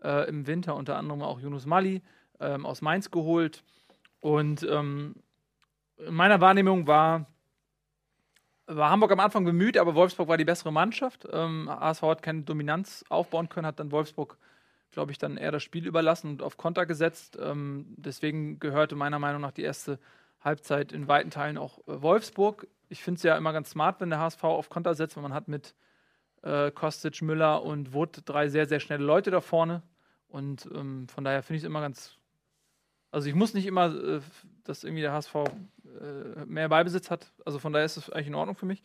äh, 0.01 0.27
im 0.29 0.47
Winter, 0.47 0.75
unter 0.75 0.97
anderem 0.97 1.21
auch 1.21 1.39
Yunus 1.39 1.65
Mali 1.65 2.01
ähm, 2.39 2.65
aus 2.65 2.81
Mainz 2.81 3.11
geholt. 3.11 3.63
Und 4.19 4.63
ähm, 4.69 5.15
in 5.97 6.13
meiner 6.13 6.41
Wahrnehmung 6.41 6.87
war, 6.87 7.25
war 8.67 8.89
Hamburg 8.89 9.11
am 9.11 9.19
Anfang 9.19 9.45
bemüht, 9.45 9.77
aber 9.77 9.95
Wolfsburg 9.95 10.27
war 10.27 10.37
die 10.37 10.45
bessere 10.45 10.71
Mannschaft. 10.71 11.27
Ähm, 11.31 11.69
ASV 11.69 12.03
hat 12.03 12.21
keine 12.21 12.43
Dominanz 12.43 13.05
aufbauen 13.09 13.49
können, 13.49 13.65
hat 13.65 13.79
dann 13.79 13.91
Wolfsburg, 13.91 14.37
glaube 14.91 15.11
ich, 15.11 15.17
dann 15.17 15.37
eher 15.37 15.51
das 15.51 15.63
Spiel 15.63 15.87
überlassen 15.87 16.31
und 16.31 16.43
auf 16.43 16.57
Konter 16.57 16.85
gesetzt. 16.85 17.37
Ähm, 17.41 17.85
deswegen 17.97 18.59
gehörte 18.59 18.95
meiner 18.95 19.19
Meinung 19.19 19.41
nach 19.41 19.51
die 19.51 19.63
erste 19.63 19.99
Halbzeit 20.41 20.91
in 20.91 21.07
weiten 21.07 21.29
Teilen 21.29 21.57
auch 21.57 21.79
äh, 21.87 22.01
Wolfsburg. 22.01 22.67
Ich 22.89 23.03
finde 23.03 23.17
es 23.17 23.23
ja 23.23 23.37
immer 23.37 23.53
ganz 23.53 23.69
smart, 23.69 23.99
wenn 24.01 24.09
der 24.09 24.19
HSV 24.19 24.43
auf 24.43 24.69
Konter 24.69 24.95
setzt, 24.95 25.15
weil 25.15 25.23
man 25.23 25.33
hat 25.33 25.47
mit 25.47 25.73
äh, 26.43 26.71
Kostic, 26.71 27.21
Müller 27.21 27.63
und 27.63 27.93
Wood 27.93 28.21
drei 28.25 28.49
sehr, 28.49 28.67
sehr 28.67 28.79
schnelle 28.79 29.03
Leute 29.03 29.31
da 29.31 29.41
vorne. 29.41 29.81
Und 30.27 30.69
ähm, 30.73 31.07
von 31.07 31.23
daher 31.23 31.43
finde 31.43 31.57
ich 31.57 31.63
es 31.63 31.67
immer 31.67 31.81
ganz. 31.81 32.16
Also 33.11 33.29
ich 33.29 33.35
muss 33.35 33.53
nicht 33.53 33.65
immer, 33.65 33.93
äh, 33.93 34.19
dass 34.63 34.83
irgendwie 34.83 35.01
der 35.01 35.13
HSV 35.13 35.35
äh, 35.35 36.45
mehr 36.45 36.69
Beibesitz 36.69 37.09
hat. 37.09 37.31
Also 37.45 37.59
von 37.59 37.73
daher 37.73 37.85
ist 37.85 37.97
es 37.97 38.09
eigentlich 38.09 38.27
in 38.27 38.35
Ordnung 38.35 38.55
für 38.55 38.65
mich. 38.65 38.83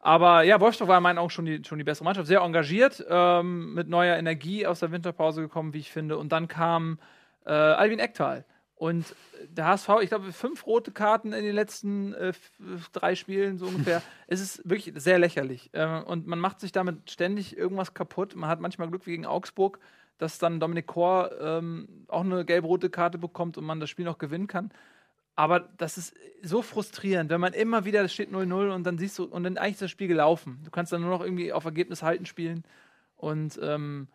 Aber 0.00 0.42
ja, 0.42 0.60
Wolfsburg 0.60 0.88
war 0.88 0.98
in 0.98 1.02
meinen 1.02 1.18
Augen 1.18 1.30
schon 1.30 1.46
die, 1.46 1.62
schon 1.64 1.78
die 1.78 1.84
bessere 1.84 2.04
Mannschaft. 2.04 2.28
Sehr 2.28 2.40
engagiert, 2.40 3.04
ähm, 3.08 3.74
mit 3.74 3.88
neuer 3.88 4.16
Energie 4.16 4.66
aus 4.66 4.80
der 4.80 4.92
Winterpause 4.92 5.42
gekommen, 5.42 5.74
wie 5.74 5.80
ich 5.80 5.90
finde. 5.90 6.16
Und 6.16 6.30
dann 6.30 6.48
kam 6.48 6.98
äh, 7.44 7.50
Albin 7.50 7.98
Ektal 7.98 8.44
und 8.76 9.16
der 9.48 9.66
HSV, 9.66 9.88
ich 10.02 10.10
glaube, 10.10 10.32
fünf 10.32 10.66
rote 10.66 10.92
Karten 10.92 11.32
in 11.32 11.44
den 11.44 11.54
letzten 11.54 12.12
äh, 12.12 12.34
drei 12.92 13.14
Spielen, 13.14 13.56
so 13.58 13.66
ungefähr. 13.66 14.02
es 14.26 14.40
ist 14.40 14.68
wirklich 14.68 14.92
sehr 14.96 15.18
lächerlich. 15.18 15.70
Äh, 15.72 16.02
und 16.02 16.26
man 16.26 16.38
macht 16.38 16.60
sich 16.60 16.72
damit 16.72 17.10
ständig 17.10 17.56
irgendwas 17.56 17.94
kaputt. 17.94 18.36
Man 18.36 18.50
hat 18.50 18.60
manchmal 18.60 18.88
Glück 18.88 19.06
wie 19.06 19.12
gegen 19.12 19.26
Augsburg, 19.26 19.78
dass 20.18 20.38
dann 20.38 20.60
Dominik 20.60 20.86
Kor 20.86 21.30
ähm, 21.40 22.06
auch 22.08 22.24
eine 22.24 22.44
gelb-rote 22.44 22.90
Karte 22.90 23.18
bekommt 23.18 23.58
und 23.58 23.64
man 23.64 23.80
das 23.80 23.90
Spiel 23.90 24.04
noch 24.04 24.18
gewinnen 24.18 24.46
kann. 24.46 24.70
Aber 25.34 25.60
das 25.60 25.98
ist 25.98 26.14
so 26.42 26.62
frustrierend, 26.62 27.30
wenn 27.30 27.40
man 27.40 27.52
immer 27.52 27.84
wieder, 27.84 28.02
es 28.02 28.14
steht 28.14 28.30
0-0 28.30 28.74
und 28.74 28.84
dann 28.84 28.96
siehst 28.96 29.18
du, 29.18 29.24
und 29.24 29.44
dann 29.44 29.58
eigentlich 29.58 29.74
ist 29.74 29.82
das 29.82 29.90
Spiel 29.90 30.08
gelaufen. 30.08 30.60
Du 30.64 30.70
kannst 30.70 30.92
dann 30.92 31.02
nur 31.02 31.10
noch 31.10 31.20
irgendwie 31.20 31.52
auf 31.52 31.66
Ergebnis 31.66 32.02
halten 32.02 32.24
spielen. 32.24 32.64
Und 33.16 33.58
ähm, 33.62 34.08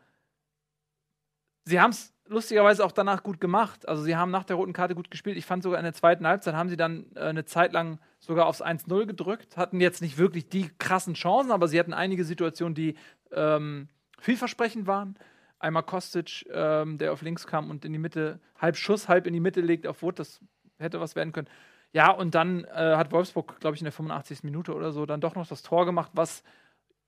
sie 1.65 1.79
haben 1.79 1.91
es 1.91 2.12
lustigerweise 2.27 2.84
auch 2.84 2.91
danach 2.91 3.22
gut 3.22 3.39
gemacht. 3.39 3.88
Also 3.88 4.01
sie 4.01 4.15
haben 4.15 4.31
nach 4.31 4.46
der 4.46 4.55
roten 4.55 4.74
Karte 4.74 4.96
gut 4.96 5.12
gespielt. 5.12 5.38
Ich 5.38 5.46
fand 5.46 5.62
sogar 5.62 5.79
in 5.79 5.84
der 5.84 5.93
zweiten 5.93 6.25
Halbzeit 6.25 6.55
haben 6.55 6.70
sie 6.70 6.77
dann 6.77 7.05
äh, 7.15 7.20
eine 7.20 7.46
Zeit 7.46 7.72
lang 7.74 8.00
sogar 8.20 8.48
aufs 8.48 8.63
1-0 8.63 9.05
gedrückt. 9.05 9.58
Hatten 9.58 9.79
jetzt 9.79 10.01
nicht 10.01 10.17
wirklich 10.17 10.50
die 10.50 10.70
krassen 10.79 11.13
Chancen, 11.13 11.51
aber 11.51 11.67
sie 11.67 11.79
hatten 11.79 11.93
einige 11.93 12.24
Situationen, 12.24 12.74
die 12.74 12.96
ähm, 13.31 13.89
vielversprechend 14.20 14.88
waren. 14.88 15.17
Einmal 15.62 15.84
Kostic, 15.84 16.46
ähm, 16.51 16.98
der 16.98 17.13
auf 17.13 17.22
links 17.22 17.48
kam 17.48 17.70
und 17.70 17.86
in 17.86 17.94
die 17.94 18.00
Mitte, 18.00 18.39
halb 18.60 18.75
Schuss, 18.75 19.08
halb 19.08 19.27
in 19.27 19.34
die 19.34 19.39
Mitte 19.39 19.62
legt 19.62 19.88
auf 19.88 20.01
Wood. 20.01 20.20
Das 20.20 20.41
hätte 20.80 21.00
was 21.00 21.15
werden 21.15 21.32
können. 21.32 21.48
Ja, 21.94 22.12
und 22.12 22.36
dann 22.36 22.63
äh, 22.65 22.96
hat 22.96 23.12
Wolfsburg, 23.12 23.60
glaube 23.60 23.75
ich, 23.75 23.82
in 23.82 23.86
der 23.86 23.91
85. 23.91 24.44
Minute 24.44 24.74
oder 24.74 24.91
so 24.91 25.06
dann 25.06 25.22
doch 25.22 25.36
noch 25.36 25.48
das 25.48 25.62
Tor 25.62 25.86
gemacht, 25.86 26.12
was 26.13 26.44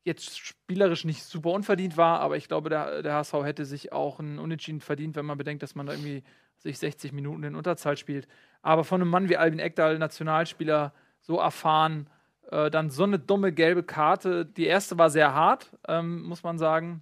jetzt 0.03 0.38
spielerisch 0.38 1.05
nicht 1.05 1.24
super 1.24 1.51
unverdient 1.51 1.95
war, 1.95 2.19
aber 2.19 2.36
ich 2.36 2.48
glaube, 2.48 2.69
der, 2.69 3.01
der 3.01 3.13
HSV 3.13 3.33
hätte 3.43 3.65
sich 3.65 3.93
auch 3.93 4.19
ein 4.19 4.39
Unentschieden 4.39 4.81
verdient, 4.81 5.15
wenn 5.15 5.25
man 5.25 5.38
bedenkt, 5.38 5.63
dass 5.63 5.75
man 5.75 5.86
da 5.86 5.93
irgendwie 5.93 6.24
sich 6.57 6.77
60 6.77 7.13
Minuten 7.13 7.43
in 7.43 7.55
Unterzahl 7.55 7.98
spielt. 7.98 8.27
Aber 8.62 8.83
von 8.83 9.01
einem 9.01 9.10
Mann 9.10 9.29
wie 9.29 9.38
Albin 9.38 9.60
Eckdahl, 9.60 9.98
Nationalspieler, 9.98 10.93
so 11.22 11.39
erfahren, 11.39 12.09
äh, 12.51 12.70
dann 12.70 12.89
so 12.89 13.03
eine 13.03 13.20
dumme 13.20 13.53
gelbe 13.53 13.83
Karte. 13.83 14.46
Die 14.46 14.66
erste 14.66 14.98
war 14.98 15.09
sehr 15.09 15.33
hart, 15.33 15.72
ähm, 15.87 16.24
muss 16.24 16.44
man 16.44 16.57
sagen. 16.57 17.01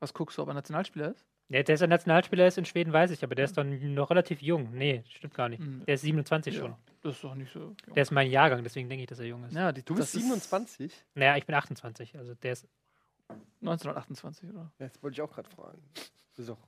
Was 0.00 0.14
guckst 0.14 0.38
du, 0.38 0.42
ob 0.42 0.48
er 0.48 0.54
Nationalspieler 0.54 1.10
ist? 1.10 1.24
Ja, 1.50 1.62
der 1.62 1.74
ist 1.74 1.82
ein 1.82 1.88
Nationalspieler, 1.88 2.46
ist 2.46 2.58
in 2.58 2.66
Schweden, 2.66 2.92
weiß 2.92 3.10
ich, 3.10 3.24
aber 3.24 3.34
der 3.34 3.46
ist 3.46 3.56
dann 3.56 3.94
noch 3.94 4.10
relativ 4.10 4.42
jung. 4.42 4.68
Nee, 4.72 5.02
stimmt 5.08 5.34
gar 5.34 5.48
nicht. 5.48 5.60
Mhm. 5.60 5.82
Der 5.86 5.94
ist 5.94 6.02
27 6.02 6.54
Ja, 6.54 6.60
schon. 6.60 6.74
Das 7.02 7.14
ist 7.14 7.24
doch 7.24 7.34
nicht 7.34 7.52
so. 7.52 7.60
jung. 7.60 7.76
Der 7.94 8.02
ist 8.02 8.10
mein 8.10 8.30
Jahrgang, 8.30 8.62
deswegen 8.62 8.88
denke 8.88 9.02
ich, 9.04 9.08
dass 9.08 9.18
er 9.18 9.26
jung 9.26 9.44
ist. 9.44 9.54
ja, 9.54 9.72
die, 9.72 9.82
Du 9.82 9.94
das 9.94 10.12
bist 10.12 10.16
ist 10.16 10.22
27? 10.22 10.92
Naja, 11.14 11.36
ich 11.36 11.46
bin 11.46 11.54
28, 11.54 12.16
also 12.18 12.34
der 12.34 12.52
ist. 12.52 12.68
1928, 13.60 14.50
oder? 14.50 14.70
Das 14.78 15.02
wollte 15.02 15.14
ich 15.14 15.22
auch 15.22 15.32
gerade 15.32 15.48
fragen. 15.48 15.82
Ist 16.36 16.48
doch. 16.48 16.58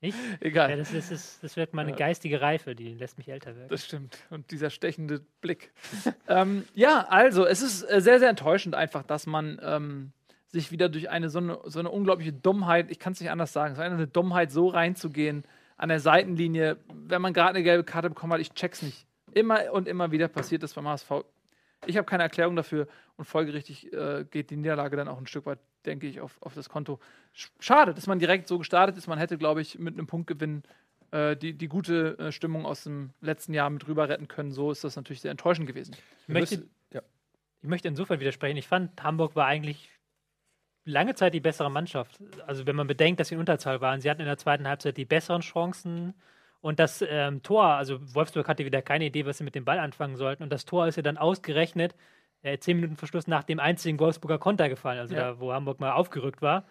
Ich? 0.00 0.14
Egal. 0.40 0.70
Ja, 0.70 0.76
das, 0.76 0.92
ist, 0.92 1.12
das, 1.12 1.38
das 1.40 1.56
wird 1.56 1.74
meine 1.74 1.90
Ja. 1.90 1.96
geistige 1.96 2.40
Reife, 2.40 2.74
die 2.74 2.92
lässt 2.94 3.18
mich 3.18 3.28
älter 3.28 3.54
werden. 3.56 3.68
Das 3.68 3.84
stimmt. 3.84 4.18
Und 4.30 4.50
dieser 4.50 4.68
stechende 4.70 5.20
Blick. 5.40 5.72
ähm, 6.28 6.66
ja, 6.74 7.06
also, 7.08 7.46
es 7.46 7.62
ist 7.62 7.82
äh, 7.84 8.00
sehr, 8.00 8.18
sehr 8.18 8.28
enttäuschend 8.28 8.74
einfach, 8.74 9.04
dass 9.04 9.26
man 9.26 9.60
ähm, 9.62 10.12
sich 10.52 10.70
wieder 10.70 10.88
durch 10.88 11.10
eine 11.10 11.30
so, 11.30 11.38
eine 11.38 11.58
so 11.64 11.78
eine 11.78 11.90
unglaubliche 11.90 12.32
Dummheit, 12.32 12.90
ich 12.90 12.98
kann 12.98 13.14
es 13.14 13.20
nicht 13.20 13.30
anders 13.30 13.52
sagen, 13.52 13.74
ist 13.74 13.80
eine 13.80 14.06
Dummheit, 14.06 14.52
so 14.52 14.68
reinzugehen 14.68 15.44
an 15.76 15.88
der 15.88 15.98
Seitenlinie, 15.98 16.76
wenn 16.92 17.22
man 17.22 17.32
gerade 17.32 17.50
eine 17.50 17.62
gelbe 17.62 17.84
Karte 17.84 18.08
bekommen 18.10 18.34
hat, 18.34 18.40
ich 18.40 18.52
check's 18.52 18.82
nicht. 18.82 19.06
Immer 19.34 19.72
und 19.72 19.88
immer 19.88 20.12
wieder 20.12 20.28
passiert 20.28 20.62
das 20.62 20.74
beim 20.74 20.86
HSV. 20.86 21.10
Ich 21.86 21.96
habe 21.96 22.04
keine 22.04 22.22
Erklärung 22.22 22.54
dafür 22.54 22.86
und 23.16 23.24
folgerichtig 23.24 23.92
äh, 23.92 24.24
geht 24.30 24.50
die 24.50 24.56
Niederlage 24.56 24.96
dann 24.96 25.08
auch 25.08 25.18
ein 25.18 25.26
Stück 25.26 25.46
weit, 25.46 25.58
denke 25.86 26.06
ich, 26.06 26.20
auf, 26.20 26.36
auf 26.40 26.54
das 26.54 26.68
Konto. 26.68 27.00
Sch- 27.34 27.50
Schade, 27.58 27.94
dass 27.94 28.06
man 28.06 28.18
direkt 28.18 28.46
so 28.46 28.58
gestartet 28.58 28.96
ist. 28.96 29.08
Man 29.08 29.18
hätte, 29.18 29.38
glaube 29.38 29.62
ich, 29.62 29.78
mit 29.78 29.94
einem 29.94 30.06
Punktgewinn 30.06 30.62
äh, 31.10 31.36
die, 31.36 31.54
die 31.54 31.68
gute 31.68 32.18
äh, 32.18 32.30
Stimmung 32.30 32.66
aus 32.66 32.84
dem 32.84 33.10
letzten 33.20 33.52
Jahr 33.54 33.68
mit 33.70 33.88
rüber 33.88 34.08
retten 34.08 34.28
können. 34.28 34.52
So 34.52 34.70
ist 34.70 34.84
das 34.84 34.94
natürlich 34.94 35.22
sehr 35.22 35.32
enttäuschend 35.32 35.66
gewesen. 35.66 35.96
Ich 36.20 36.28
möchte, 36.28 36.68
ja. 36.92 37.02
ich 37.62 37.68
möchte 37.68 37.88
insofern 37.88 38.20
widersprechen. 38.20 38.58
Ich 38.58 38.68
fand, 38.68 39.02
Hamburg 39.02 39.34
war 39.34 39.46
eigentlich 39.46 39.90
lange 40.84 41.14
Zeit 41.14 41.34
die 41.34 41.40
bessere 41.40 41.70
Mannschaft. 41.70 42.18
Also 42.46 42.66
wenn 42.66 42.76
man 42.76 42.86
bedenkt, 42.86 43.20
dass 43.20 43.28
sie 43.28 43.34
in 43.34 43.40
Unterzahl 43.40 43.80
waren. 43.80 44.00
Sie 44.00 44.10
hatten 44.10 44.20
in 44.20 44.26
der 44.26 44.38
zweiten 44.38 44.66
Halbzeit 44.66 44.96
die 44.96 45.04
besseren 45.04 45.42
Chancen. 45.42 46.14
Und 46.60 46.78
das 46.78 47.04
ähm, 47.08 47.42
Tor, 47.42 47.64
also 47.64 47.98
Wolfsburg 48.14 48.48
hatte 48.48 48.64
wieder 48.64 48.82
keine 48.82 49.06
Idee, 49.06 49.26
was 49.26 49.38
sie 49.38 49.44
mit 49.44 49.54
dem 49.54 49.64
Ball 49.64 49.78
anfangen 49.78 50.16
sollten. 50.16 50.42
Und 50.42 50.50
das 50.52 50.64
Tor 50.64 50.86
ist 50.86 50.96
ja 50.96 51.02
dann 51.02 51.18
ausgerechnet 51.18 51.94
äh, 52.42 52.58
zehn 52.58 52.76
Minuten 52.76 52.96
vor 52.96 53.08
Schluss 53.08 53.26
nach 53.26 53.44
dem 53.44 53.60
einzigen 53.60 53.98
Wolfsburger 53.98 54.38
Konter 54.38 54.68
gefallen, 54.68 54.98
also 54.98 55.14
Ja. 55.14 55.32
da, 55.32 55.40
wo 55.40 55.52
Hamburg 55.52 55.80
mal 55.80 55.92
aufgerückt 55.92 56.42
war. 56.42 56.64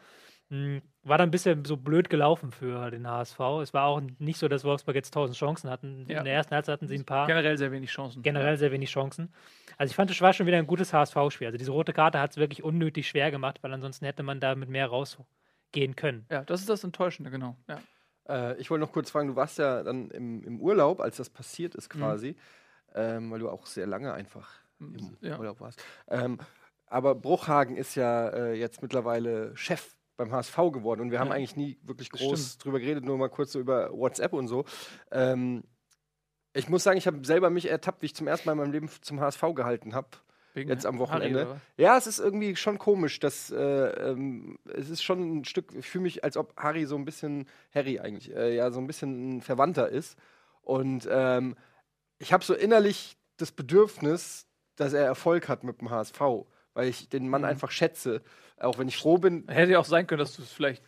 Hm, 0.51 0.81
War 1.03 1.17
dann 1.17 1.29
ein 1.29 1.31
bisschen 1.31 1.63
so 1.65 1.77
blöd 1.77 2.09
gelaufen 2.09 2.51
für 2.51 2.91
den 2.91 3.07
HSV. 3.07 3.39
Es 3.63 3.73
war 3.73 3.85
auch 3.85 4.01
nicht 4.19 4.37
so, 4.37 4.47
dass 4.49 4.63
Wolfsburg 4.65 4.95
jetzt 4.95 5.13
tausend 5.13 5.37
Chancen 5.37 5.69
hatten. 5.69 6.05
Ja. 6.09 6.19
In 6.19 6.25
der 6.25 6.33
ersten 6.33 6.53
Halbzeit 6.53 6.73
hatten 6.73 6.87
sie 6.87 6.95
ein 6.95 7.05
paar 7.05 7.25
Generell 7.25 7.57
sehr 7.57 7.71
wenig 7.71 7.89
Chancen. 7.89 8.21
generell 8.21 8.57
sehr 8.57 8.71
wenig 8.71 8.89
Chancen. 8.91 9.33
Also 9.77 9.89
ich 9.91 9.95
fand, 9.95 10.11
es 10.11 10.19
war 10.21 10.33
schon 10.33 10.45
wieder 10.47 10.57
ein 10.57 10.67
gutes 10.67 10.93
HSV-Spiel. 10.93 11.47
Also 11.47 11.57
diese 11.57 11.71
rote 11.71 11.93
Karte 11.93 12.19
hat 12.19 12.31
es 12.31 12.37
wirklich 12.37 12.63
unnötig 12.63 13.07
schwer 13.07 13.31
gemacht, 13.31 13.59
weil 13.63 13.73
ansonsten 13.73 14.05
hätte 14.05 14.23
man 14.23 14.39
da 14.41 14.53
mit 14.55 14.67
mehr 14.69 14.87
rausgehen 14.87 15.95
können. 15.95 16.25
Ja, 16.29 16.43
das 16.43 16.59
ist 16.59 16.69
das 16.69 16.83
Enttäuschende, 16.83 17.31
genau. 17.31 17.55
Ja. 17.69 17.81
Äh, 18.27 18.57
ich 18.59 18.69
wollte 18.69 18.81
noch 18.85 18.91
kurz 18.91 19.09
fragen, 19.09 19.29
du 19.29 19.35
warst 19.37 19.57
ja 19.57 19.81
dann 19.83 20.11
im, 20.11 20.43
im 20.43 20.59
Urlaub, 20.59 20.99
als 20.99 21.15
das 21.17 21.29
passiert 21.29 21.75
ist 21.75 21.89
quasi, 21.89 22.35
ähm, 22.93 23.31
weil 23.31 23.39
du 23.39 23.49
auch 23.49 23.65
sehr 23.65 23.87
lange 23.87 24.13
einfach 24.13 24.49
im 24.81 25.17
Ja. 25.21 25.39
Urlaub 25.39 25.61
warst. 25.61 25.81
Ähm, 26.09 26.39
aber 26.87 27.15
Bruchhagen 27.15 27.77
ist 27.77 27.95
ja 27.95 28.27
äh, 28.29 28.53
jetzt 28.53 28.81
mittlerweile 28.81 29.55
Chef 29.55 29.95
beim 30.23 30.31
HSV 30.33 30.55
geworden 30.71 31.01
und 31.01 31.11
wir 31.11 31.19
haben 31.19 31.27
Ja. 31.29 31.33
eigentlich 31.33 31.55
nie 31.55 31.77
wirklich 31.83 32.09
groß 32.11 32.57
drüber 32.57 32.79
geredet, 32.79 33.03
nur 33.03 33.17
mal 33.17 33.29
kurz 33.29 33.51
so 33.51 33.59
über 33.59 33.91
WhatsApp 33.91 34.33
und 34.33 34.47
so. 34.47 34.65
Ähm, 35.11 35.63
ich 36.53 36.67
muss 36.69 36.83
sagen, 36.83 36.97
ich 36.97 37.07
habe 37.07 37.25
selber 37.25 37.49
mich 37.49 37.69
ertappt, 37.69 38.01
wie 38.01 38.07
ich 38.07 38.15
zum 38.15 38.27
ersten 38.27 38.47
Mal 38.47 38.53
in 38.53 38.59
meinem 38.59 38.71
Leben 38.71 38.89
zum 39.01 39.19
HSV 39.21 39.41
gehalten 39.55 39.93
habe. 39.95 40.07
Jetzt 40.53 40.85
am 40.85 40.95
Harry, 40.99 41.09
Wochenende. 41.09 41.49
was? 41.49 41.57
Ja, 41.77 41.97
es 41.97 42.07
ist 42.07 42.19
irgendwie 42.19 42.57
schon 42.57 42.77
komisch, 42.77 43.21
dass 43.21 43.51
äh, 43.51 43.57
ähm, 44.11 44.57
es 44.65 44.89
ist 44.89 45.01
schon 45.01 45.37
ein 45.39 45.45
Stück, 45.45 45.73
ich 45.73 45.87
fühle 45.89 46.01
mich, 46.03 46.25
als 46.25 46.35
ob 46.35 46.53
Harry 46.57 46.85
so 46.85 46.97
ein 46.97 47.05
bisschen, 47.05 47.47
Harry 47.73 47.99
eigentlich, 47.99 48.35
äh, 48.35 48.53
ja, 48.57 48.69
so 48.69 48.81
ein 48.81 48.87
bisschen 48.87 49.37
ein 49.37 49.41
Verwandter 49.41 49.87
ist. 49.87 50.17
Und 50.61 51.07
ähm, 51.09 51.55
ich 52.19 52.33
habe 52.33 52.43
so 52.43 52.53
innerlich 52.53 53.15
das 53.37 53.53
Bedürfnis, 53.53 54.45
dass 54.75 54.91
er 54.91 55.05
Erfolg 55.05 55.47
hat 55.47 55.63
mit 55.63 55.79
dem 55.79 55.89
HSV, 55.89 56.19
weil 56.73 56.87
ich 56.89 57.09
den 57.09 57.27
Mann 57.29 57.41
Mhm. 57.41 57.47
einfach 57.47 57.71
schätze. 57.71 58.21
Auch 58.59 58.77
wenn 58.77 58.87
ich 58.87 58.97
froh 58.97 59.17
bin, 59.17 59.47
Hätte 59.47 59.71
ja 59.71 59.79
auch 59.79 59.85
sein 59.85 60.07
können, 60.07 60.19
dass 60.19 60.35
du 60.35 60.41
es 60.43 60.51
vielleicht, 60.51 60.83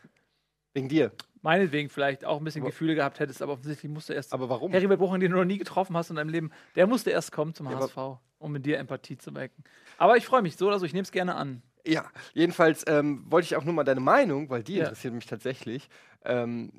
wegen 0.74 0.90
dir. 0.90 1.12
meinetwegen, 1.42 1.90
vielleicht 1.90 2.24
auch 2.26 2.38
ein 2.40 2.44
bisschen 2.44 2.62
Aber- 2.62 2.72
Gefühle 2.72 2.96
gehabt 2.96 3.20
hättest, 3.20 3.42
aber 3.42 3.54
offensichtlich 3.54 3.92
musste 3.92 4.14
erst. 4.14 4.34
Aber 4.34 4.50
warum? 4.50 4.72
Harry 4.74 4.88
Bruchhagen, 4.88 5.22
den 5.22 5.32
du 5.32 5.38
noch 5.38 5.46
nie 5.46 5.58
getroffen 5.58 5.96
hast 5.98 6.10
in 6.10 6.16
deinem 6.16 6.30
Leben, 6.30 6.52
der 6.76 6.88
musste 6.88 7.10
erst 7.12 7.32
kommen 7.32 7.54
zum 7.54 7.70
Ja, 7.70 7.78
HSV, 7.80 8.20
um 8.40 8.52
mit 8.52 8.66
dir 8.66 8.78
Empathie 8.80 9.18
zu 9.18 9.34
wecken. 9.36 9.64
Aber 9.98 10.18
ich 10.18 10.26
freue 10.26 10.42
mich 10.42 10.56
so 10.56 10.68
oder 10.68 10.80
so, 10.80 10.86
ich 10.86 10.94
nehme 10.94 11.04
es 11.04 11.12
gerne 11.12 11.36
an. 11.36 11.62
Ja, 11.86 12.10
jedenfalls 12.34 12.86
ähm, 12.88 13.26
wollte 13.30 13.46
ich 13.46 13.56
auch 13.58 13.66
nur 13.66 13.74
mal 13.74 13.84
deine 13.84 14.00
Meinung, 14.00 14.50
weil 14.50 14.64
die 14.64 14.76
Ja. 14.76 14.84
interessiert 14.84 15.14
mich 15.14 15.26
tatsächlich. 15.26 15.90
Ähm, 16.24 16.72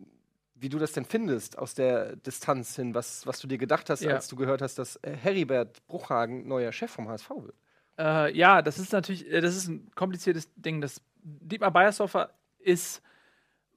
wie 0.55 0.69
du 0.71 0.79
das 0.79 0.93
denn 0.93 1.05
findest 1.05 1.59
aus 1.59 1.75
der 1.75 2.17
Distanz 2.17 2.77
hin, 2.77 2.95
was, 2.95 3.27
was 3.27 3.39
du 3.41 3.47
dir 3.47 3.59
gedacht 3.59 3.91
hast, 3.91 4.03
Ja. 4.03 4.13
als 4.15 4.29
du 4.29 4.37
gehört 4.37 4.63
hast, 4.63 4.77
dass 4.79 4.97
äh, 5.03 5.11
Heribert 5.15 5.87
Bruchhagen 5.89 6.49
neuer 6.49 6.73
Chef 6.73 6.91
vom 6.91 7.07
HSV 7.09 7.29
wird. 7.43 7.57
Äh, 7.99 8.37
ja, 8.37 8.63
das 8.63 8.79
ist 8.79 8.93
natürlich, 8.93 9.31
äh, 9.31 9.41
das 9.41 9.57
ist 9.57 9.69
ein 9.69 9.91
kompliziertes 9.95 10.49
Ding. 10.57 10.81
Das 10.81 11.01
Dietmar 11.23 11.71
Beiersdorfer 11.71 12.31
ist, 12.59 13.03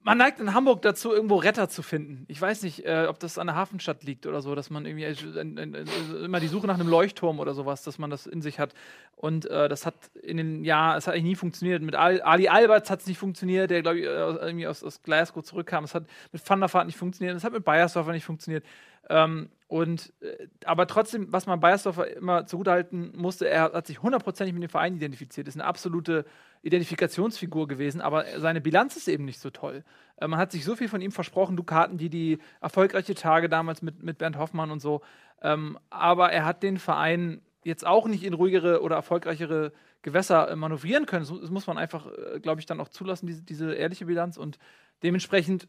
man 0.07 0.17
neigt 0.17 0.39
in 0.39 0.53
Hamburg 0.53 0.81
dazu, 0.83 1.11
irgendwo 1.11 1.35
Retter 1.35 1.67
zu 1.67 1.83
finden. 1.83 2.23
Ich 2.29 2.39
weiß 2.39 2.63
nicht, 2.63 2.85
äh, 2.85 3.07
ob 3.09 3.19
das 3.19 3.37
an 3.37 3.47
der 3.47 3.57
Hafenstadt 3.57 4.05
liegt 4.05 4.25
oder 4.25 4.41
so, 4.41 4.55
dass 4.55 4.69
man 4.69 4.85
irgendwie 4.85 5.03
äh, 5.03 5.11
äh, 5.11 6.25
immer 6.25 6.39
die 6.39 6.47
Suche 6.47 6.65
nach 6.65 6.75
einem 6.75 6.87
Leuchtturm 6.87 7.41
oder 7.41 7.53
sowas, 7.53 7.83
dass 7.83 7.99
man 7.99 8.09
das 8.09 8.25
in 8.25 8.41
sich 8.41 8.57
hat. 8.57 8.73
Und 9.17 9.47
äh, 9.47 9.67
das 9.67 9.85
hat 9.85 9.95
in 10.23 10.37
den 10.37 10.63
Jahren, 10.63 10.97
es 10.97 11.07
hat 11.07 11.13
eigentlich 11.13 11.25
nie 11.25 11.35
funktioniert. 11.35 11.81
Mit 11.81 11.95
Al 11.95 12.21
Ali 12.21 12.47
Alberts 12.47 12.89
hat 12.89 13.01
es 13.01 13.07
nicht 13.07 13.17
funktioniert, 13.17 13.69
der, 13.69 13.81
glaube 13.81 13.99
ich, 13.99 14.05
äh, 14.05 14.07
irgendwie 14.07 14.67
aus, 14.67 14.81
aus 14.81 15.03
Glasgow 15.03 15.43
zurückkam. 15.43 15.83
Es 15.83 15.93
hat 15.93 16.05
mit 16.31 16.49
Van 16.49 16.61
der 16.61 16.73
Vaart 16.73 16.85
nicht 16.85 16.97
funktioniert, 16.97 17.35
es 17.35 17.43
hat 17.43 17.51
mit 17.51 17.65
Beiersdorfer 17.65 18.13
nicht 18.13 18.23
funktioniert. 18.23 18.63
Ähm, 19.09 19.49
und 19.67 20.13
äh, 20.21 20.47
aber 20.63 20.87
trotzdem, 20.87 21.33
was 21.33 21.47
man 21.47 21.59
Beiersdorfer 21.59 22.15
immer 22.15 22.45
zugutehalten 22.45 23.11
musste, 23.17 23.49
er 23.49 23.73
hat 23.73 23.87
sich 23.87 24.01
hundertprozentig 24.01 24.53
mit 24.53 24.63
dem 24.63 24.69
Verein 24.69 24.95
identifiziert, 24.95 25.49
ist 25.49 25.55
eine 25.55 25.65
absolute 25.65 26.25
Identifikationsfigur 26.61 27.67
gewesen, 27.67 28.01
aber 28.01 28.25
seine 28.39 28.61
Bilanz 28.61 28.97
ist 28.97 29.07
eben 29.07 29.25
nicht 29.25 29.39
so 29.39 29.49
toll. 29.49 29.83
Äh, 30.17 30.27
man 30.27 30.39
hat 30.39 30.51
sich 30.51 30.65
so 30.65 30.75
viel 30.75 30.89
von 30.89 31.01
ihm 31.01 31.11
versprochen, 31.11 31.55
Dukaten, 31.55 31.97
die 31.97 32.09
die 32.09 32.39
erfolgreiche 32.61 33.15
Tage 33.15 33.49
damals 33.49 33.81
mit, 33.81 34.03
mit 34.03 34.17
Bernd 34.17 34.37
Hoffmann 34.37 34.71
und 34.71 34.81
so. 34.81 35.01
Ähm, 35.41 35.77
aber 35.89 36.31
er 36.31 36.45
hat 36.45 36.63
den 36.63 36.77
Verein 36.77 37.41
jetzt 37.63 37.85
auch 37.85 38.07
nicht 38.07 38.23
in 38.23 38.33
ruhigere 38.33 38.81
oder 38.81 38.95
erfolgreichere 38.95 39.73
Gewässer 40.01 40.49
äh, 40.49 40.55
manövrieren 40.55 41.05
können. 41.05 41.25
Das, 41.27 41.41
das 41.41 41.49
muss 41.49 41.67
man 41.67 41.77
einfach, 41.77 42.07
äh, 42.07 42.39
glaube 42.39 42.59
ich, 42.59 42.65
dann 42.65 42.79
auch 42.79 42.89
zulassen, 42.89 43.27
diese, 43.27 43.43
diese 43.43 43.73
ehrliche 43.73 44.05
Bilanz. 44.05 44.37
Und 44.37 44.57
dementsprechend 45.03 45.67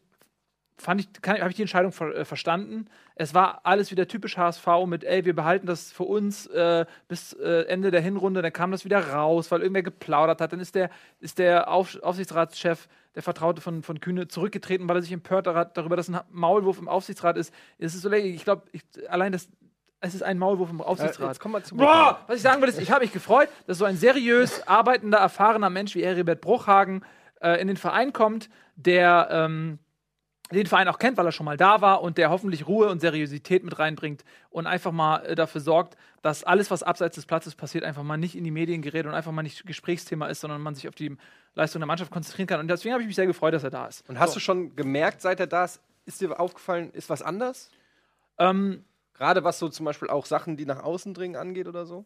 fand 0.81 1.01
ich, 1.01 1.09
habe 1.27 1.49
ich 1.49 1.55
die 1.55 1.61
Entscheidung 1.61 1.91
ver 1.91 2.15
äh, 2.15 2.25
verstanden. 2.25 2.87
Es 3.15 3.33
war 3.33 3.61
alles 3.63 3.91
wieder 3.91 4.07
typisch 4.07 4.37
HSV 4.37 4.65
mit, 4.87 5.03
ey, 5.03 5.25
wir 5.25 5.35
behalten 5.35 5.67
das 5.67 5.91
für 5.91 6.03
uns 6.03 6.47
äh, 6.47 6.85
bis 7.07 7.33
äh, 7.33 7.63
Ende 7.67 7.91
der 7.91 8.01
Hinrunde, 8.01 8.41
dann 8.41 8.53
kam 8.53 8.71
das 8.71 8.85
wieder 8.85 9.09
raus, 9.09 9.51
weil 9.51 9.61
irgendwer 9.61 9.83
geplaudert 9.83 10.39
hat. 10.39 10.53
Dann 10.53 10.59
ist 10.59 10.75
der, 10.75 10.89
ist 11.19 11.37
der 11.37 11.69
Auf 11.69 12.01
Aufsichtsratschef, 12.01 12.87
der 13.15 13.23
Vertraute 13.23 13.61
von, 13.61 13.83
von 13.83 13.99
Kühne, 13.99 14.27
zurückgetreten, 14.27 14.87
weil 14.87 14.97
er 14.97 15.01
sich 15.01 15.11
empört 15.11 15.47
hat 15.47 15.75
darüber, 15.77 15.97
dass 15.97 16.09
ein 16.09 16.19
Maulwurf 16.31 16.79
im 16.79 16.87
Aufsichtsrat 16.87 17.37
ist. 17.37 17.53
Es 17.77 17.93
ist 17.93 18.01
so 18.01 18.09
lächerlich. 18.09 18.35
Ich 18.35 18.45
glaube, 18.45 18.63
allein 19.09 19.31
das, 19.31 19.49
es 19.99 20.15
ist 20.15 20.23
ein 20.23 20.37
Maulwurf 20.37 20.69
im 20.69 20.81
Aufsichtsrat. 20.81 21.27
jetzt 21.27 21.39
kommen 21.39 21.55
wir 21.55 21.63
zu 21.63 21.75
Boah, 21.75 22.19
was 22.27 22.37
ich 22.37 22.41
sagen 22.41 22.61
will, 22.61 22.69
ist, 22.69 22.79
ich 22.79 22.91
habe 22.91 23.01
mich 23.01 23.11
gefreut, 23.11 23.49
dass 23.67 23.77
so 23.77 23.85
ein 23.85 23.97
seriös 23.97 24.65
arbeitender, 24.67 25.17
erfahrener 25.17 25.69
Mensch 25.69 25.95
wie 25.95 26.05
Heribert 26.05 26.39
Bruchhagen 26.39 27.03
äh, 27.41 27.59
in 27.59 27.67
den 27.67 27.77
Verein 27.77 28.13
kommt, 28.13 28.49
der 28.75 29.27
ähm, 29.31 29.79
den 30.51 30.65
Verein 30.65 30.87
auch 30.87 30.97
kennt, 30.97 31.17
weil 31.17 31.25
er 31.25 31.31
schon 31.31 31.45
mal 31.45 31.57
da 31.57 31.81
war 31.81 32.01
und 32.01 32.17
der 32.17 32.29
hoffentlich 32.29 32.67
Ruhe 32.67 32.89
und 32.89 32.99
Seriosität 33.01 33.63
mit 33.63 33.77
reinbringt 33.77 34.23
und 34.49 34.67
einfach 34.67 34.91
mal 34.91 35.25
äh, 35.25 35.35
dafür 35.35 35.61
sorgt, 35.61 35.95
dass 36.21 36.43
alles, 36.43 36.71
was 36.71 36.83
abseits 36.83 37.15
des 37.15 37.25
Platzes 37.25 37.55
passiert, 37.55 37.83
einfach 37.83 38.03
mal 38.03 38.17
nicht 38.17 38.35
in 38.35 38.43
die 38.43 38.51
Medien 38.51 38.81
gerät 38.81 39.05
und 39.05 39.13
einfach 39.13 39.31
mal 39.31 39.43
nicht 39.43 39.65
Gesprächsthema 39.65 40.27
ist, 40.27 40.41
sondern 40.41 40.61
man 40.61 40.75
sich 40.75 40.87
auf 40.87 40.95
die 40.95 41.15
Leistung 41.53 41.79
der 41.79 41.87
Mannschaft 41.87 42.11
konzentrieren 42.11 42.47
kann. 42.47 42.59
Und 42.59 42.67
deswegen 42.67 42.93
habe 42.93 43.03
ich 43.03 43.07
mich 43.07 43.15
sehr 43.15 43.27
gefreut, 43.27 43.53
dass 43.53 43.63
er 43.63 43.69
da 43.69 43.85
ist. 43.85 44.07
Und 44.09 44.19
hast 44.19 44.31
so. 44.31 44.35
du 44.35 44.39
schon 44.39 44.75
gemerkt, 44.75 45.21
seit 45.21 45.39
er 45.39 45.47
da 45.47 45.65
ist, 45.65 45.81
ist 46.05 46.21
dir 46.21 46.39
aufgefallen, 46.39 46.91
ist 46.91 47.09
was 47.09 47.21
anders? 47.21 47.69
Ähm, 48.39 48.83
Gerade 49.13 49.43
was 49.43 49.59
so 49.59 49.69
zum 49.69 49.85
Beispiel 49.85 50.09
auch 50.09 50.25
Sachen, 50.25 50.57
die 50.57 50.65
nach 50.65 50.81
außen 50.81 51.13
dringen, 51.13 51.35
angeht 51.35 51.67
oder 51.67 51.85
so? 51.85 52.05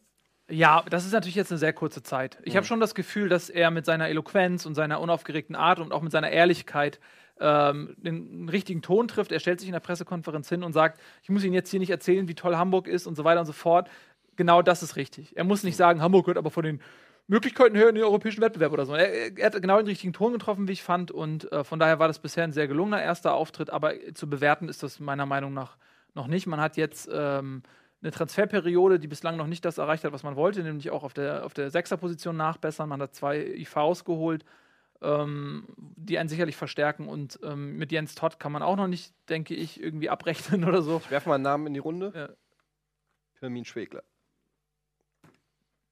Ja, 0.49 0.83
das 0.89 1.05
ist 1.05 1.13
natürlich 1.13 1.35
jetzt 1.35 1.51
eine 1.51 1.59
sehr 1.59 1.71
kurze 1.71 2.03
Zeit. 2.03 2.39
Ich 2.43 2.57
habe 2.57 2.65
schon 2.65 2.79
das 2.79 2.95
Gefühl, 2.95 3.29
dass 3.29 3.49
er 3.49 3.71
mit 3.71 3.85
seiner 3.85 4.09
Eloquenz 4.09 4.65
und 4.65 4.75
seiner 4.75 4.99
unaufgeregten 4.99 5.55
Art 5.55 5.79
und 5.79 5.93
auch 5.93 6.01
mit 6.01 6.11
seiner 6.11 6.31
Ehrlichkeit 6.31 6.99
ähm, 7.39 7.95
den, 7.97 8.49
richtigen 8.49 8.81
Ton 8.81 9.07
trifft. 9.07 9.31
Er 9.31 9.39
stellt 9.39 9.59
sich 9.59 9.69
in 9.69 9.73
der 9.73 9.79
Pressekonferenz 9.79 10.49
hin 10.49 10.63
und 10.63 10.73
sagt, 10.73 10.99
ich 11.23 11.29
muss 11.29 11.43
Ihnen 11.43 11.53
jetzt 11.53 11.69
hier 11.69 11.79
nicht 11.79 11.89
erzählen, 11.89 12.27
wie 12.27 12.35
toll 12.35 12.55
Hamburg 12.55 12.87
ist 12.87 13.07
und 13.07 13.15
so 13.15 13.23
weiter 13.23 13.39
und 13.39 13.45
so 13.45 13.53
fort. 13.53 13.89
Genau 14.35 14.61
das 14.61 14.83
ist 14.83 14.95
richtig. 14.95 15.35
Er 15.37 15.43
muss 15.43 15.63
nicht 15.63 15.75
sagen, 15.75 16.01
Hamburg 16.01 16.25
gehört 16.25 16.37
aber 16.37 16.51
von 16.51 16.63
den 16.63 16.81
Möglichkeiten 17.27 17.75
her 17.75 17.89
in 17.89 17.95
den 17.95 18.03
europäischen 18.03 18.41
Wettbewerb 18.41 18.73
oder 18.73 18.85
so. 18.85 18.93
Er, 18.93 19.37
er 19.37 19.45
hat 19.45 19.61
genau 19.61 19.77
den 19.77 19.87
richtigen 19.87 20.13
Ton 20.13 20.33
getroffen, 20.33 20.67
wie 20.67 20.73
ich 20.73 20.83
fand. 20.83 21.11
Und 21.11 21.51
äh, 21.51 21.63
von 21.63 21.79
daher 21.79 21.99
war 21.99 22.07
das 22.07 22.19
bisher 22.19 22.43
ein 22.43 22.51
sehr 22.51 22.67
gelungener 22.67 23.01
erster 23.01 23.33
Auftritt. 23.33 23.69
Aber 23.69 23.93
zu 24.13 24.29
bewerten 24.29 24.67
ist 24.67 24.83
das 24.83 24.99
meiner 24.99 25.25
Meinung 25.25 25.53
nach 25.53 25.77
noch 26.15 26.27
nicht. 26.27 26.47
Man 26.47 26.59
hat 26.59 26.77
jetzt 26.77 27.09
ähm, 27.11 27.63
eine 28.01 28.11
Transferperiode, 28.11 28.99
die 28.99 29.07
bislang 29.07 29.37
noch 29.37 29.47
nicht 29.47 29.63
das 29.63 29.77
erreicht 29.77 30.03
hat, 30.03 30.11
was 30.11 30.23
man 30.23 30.35
wollte, 30.35 30.61
nämlich 30.61 30.91
auch 30.91 31.03
auf 31.03 31.13
der, 31.13 31.45
auf 31.45 31.53
der 31.53 31.71
Sechserposition 31.71 32.35
nachbessern. 32.35 32.89
Man 32.89 33.01
hat 33.01 33.15
zwei 33.15 33.39
IVs 33.39 34.03
geholt, 34.03 34.43
ähm, 35.03 35.65
die 35.77 36.17
einen 36.17 36.29
sicherlich 36.29 36.55
verstärken. 36.55 37.07
Und 37.07 37.39
ähm, 37.43 37.77
mit 37.77 37.91
Jens 37.91 38.15
Todd 38.15 38.39
kann 38.39 38.51
man 38.51 38.63
auch 38.63 38.75
noch 38.75 38.87
nicht, 38.87 39.13
denke 39.29 39.53
ich, 39.53 39.81
irgendwie 39.81 40.09
abrechnen 40.09 40.63
oder 40.63 40.81
so. 40.81 41.01
Ich 41.03 41.11
werfe 41.11 41.29
mal 41.29 41.35
einen 41.35 41.43
Namen 41.43 41.67
in 41.67 41.73
die 41.73 41.79
Runde. 41.79 42.11
Ja. 42.15 42.29
Firmin 43.33 43.65
Schwegler. 43.65 44.03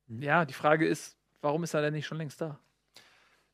Ja, 0.08 0.46
die 0.46 0.54
Frage 0.54 0.88
ist, 0.88 1.18
warum 1.42 1.64
ist 1.64 1.74
er 1.74 1.82
denn 1.82 1.94
nicht 1.94 2.06
schon 2.06 2.18
längst 2.18 2.42
da? 2.42 2.60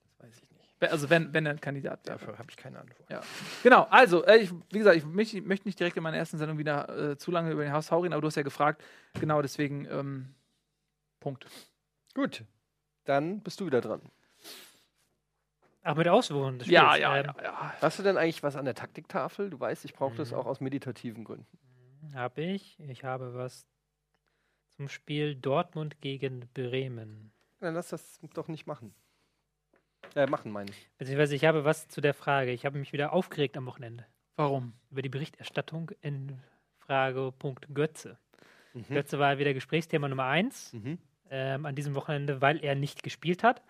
Das 0.03 0.27
weiß 0.27 0.41
ich 0.41 0.51
nicht. 0.51 0.91
Also 0.91 1.09
wenn, 1.09 1.33
wenn 1.33 1.45
er 1.45 1.53
ein 1.53 1.61
Kandidat 1.61 2.05
wäre. 2.05 2.17
Dafür 2.17 2.37
habe 2.37 2.49
ich 2.49 2.57
keine 2.57 2.79
Antwort. 2.79 3.09
Ja. 3.09 3.21
Genau, 3.63 3.87
also, 3.89 4.23
äh, 4.25 4.37
ich, 4.37 4.51
wie 4.71 4.77
gesagt, 4.77 4.97
ich 4.97 5.05
möchte, 5.05 5.41
nicht 5.41 5.79
direkt 5.79 5.97
in 5.97 6.03
meiner 6.03 6.17
ersten 6.17 6.37
Sendung 6.37 6.57
wieder 6.57 7.11
äh, 7.11 7.17
zu 7.17 7.31
lange 7.31 7.51
über 7.51 7.63
den 7.63 7.71
HSV 7.71 7.91
reden, 7.93 8.13
aber 8.13 8.21
du 8.21 8.27
hast 8.27 8.35
ja 8.35 8.43
gefragt. 8.43 8.83
Genau, 9.19 9.41
deswegen, 9.41 9.85
ähm, 9.85 10.35
Punkt. 11.19 11.47
Gut, 12.13 12.43
dann 13.05 13.41
bist 13.41 13.59
du 13.59 13.65
wieder 13.65 13.81
dran. 13.81 14.01
Ach, 15.87 15.95
mit 15.95 16.07
Auswohnen 16.07 16.59
des 16.59 16.67
Ja, 16.67 16.89
Spiels. 16.91 17.01
ja, 17.01 17.17
Ähm, 17.17 17.25
ja, 17.37 17.43
ja. 17.43 17.73
Hast 17.81 17.97
du 17.99 18.03
denn 18.03 18.17
eigentlich 18.17 18.43
was 18.43 18.55
an 18.57 18.65
der 18.65 18.75
Taktiktafel? 18.75 19.49
Du 19.49 19.59
weißt, 19.59 19.85
ich 19.85 19.93
brauche 19.93 20.15
das 20.15 20.31
Mhm. 20.31 20.37
auch 20.37 20.45
aus 20.45 20.59
meditativen 20.59 21.23
Gründen. 21.23 21.47
Habe 22.13 22.41
ich. 22.41 22.77
Ich 22.79 23.03
habe 23.05 23.33
was 23.35 23.65
zum 24.75 24.89
Spiel 24.89 25.35
Dortmund 25.35 26.01
gegen 26.01 26.49
Bremen. 26.53 27.31
Dann 27.59 27.73
lass 27.73 27.89
das 27.89 28.19
doch 28.33 28.47
nicht 28.49 28.67
machen. 28.67 28.93
Äh, 30.15 30.27
machen, 30.27 30.51
meine 30.51 30.69
ich. 30.71 30.89
Beziehungsweise 30.97 31.35
ich 31.35 31.45
habe 31.45 31.63
was 31.63 31.87
zu 31.87 32.01
der 32.01 32.13
Frage. 32.13 32.51
Ich 32.51 32.65
habe 32.65 32.77
mich 32.77 32.91
wieder 32.93 33.13
aufgeregt 33.13 33.55
am 33.57 33.65
Wochenende 33.65 34.05
Warum? 34.35 34.73
über 34.91 35.01
die 35.01 35.09
Berichterstattung 35.09 35.91
in 36.01 36.37
Fragepunkt 36.79 37.67
Götze. 37.73 38.17
Mhm. 38.73 38.83
Götze 38.89 39.19
war 39.19 39.37
wieder 39.37 39.53
Gesprächsthema 39.53 40.07
Nummer 40.07 40.25
eins 40.25 40.73
Mhm. 40.73 40.97
ähm, 41.29 41.65
an 41.65 41.75
diesem 41.75 41.95
Wochenende, 41.95 42.41
weil 42.41 42.63
er 42.63 42.75
nicht 42.75 43.03
gespielt 43.03 43.43
hat. 43.43 43.61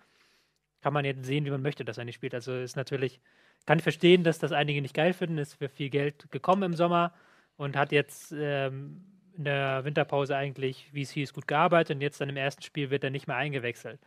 Kann 0.80 0.92
man 0.92 1.04
jetzt 1.04 1.24
sehen, 1.24 1.44
wie 1.44 1.50
man 1.50 1.62
möchte, 1.62 1.84
dass 1.84 1.98
er 1.98 2.04
nicht 2.04 2.14
spielt. 2.14 2.34
Also 2.34 2.54
ist 2.54 2.76
natürlich, 2.76 3.20
kann 3.66 3.78
ich 3.78 3.82
verstehen, 3.82 4.24
dass 4.24 4.38
das 4.38 4.52
einige 4.52 4.80
nicht 4.82 4.94
geil 4.94 5.12
finden. 5.12 5.38
Ist 5.38 5.54
für 5.54 5.68
viel 5.68 5.90
Geld 5.90 6.30
gekommen 6.30 6.62
im 6.62 6.74
Sommer 6.74 7.12
und 7.56 7.76
hat 7.76 7.92
jetzt 7.92 8.32
ähm, 8.32 9.04
in 9.36 9.44
der 9.44 9.84
Winterpause 9.84 10.36
eigentlich, 10.36 10.88
wie 10.92 11.02
es 11.02 11.10
hieß, 11.10 11.32
gut 11.32 11.46
gearbeitet 11.46 11.96
und 11.96 12.00
jetzt 12.00 12.20
dann 12.20 12.28
im 12.28 12.36
ersten 12.36 12.62
Spiel 12.62 12.90
wird 12.90 13.04
er 13.04 13.10
nicht 13.10 13.28
mehr 13.28 13.36
eingewechselt. 13.36 14.00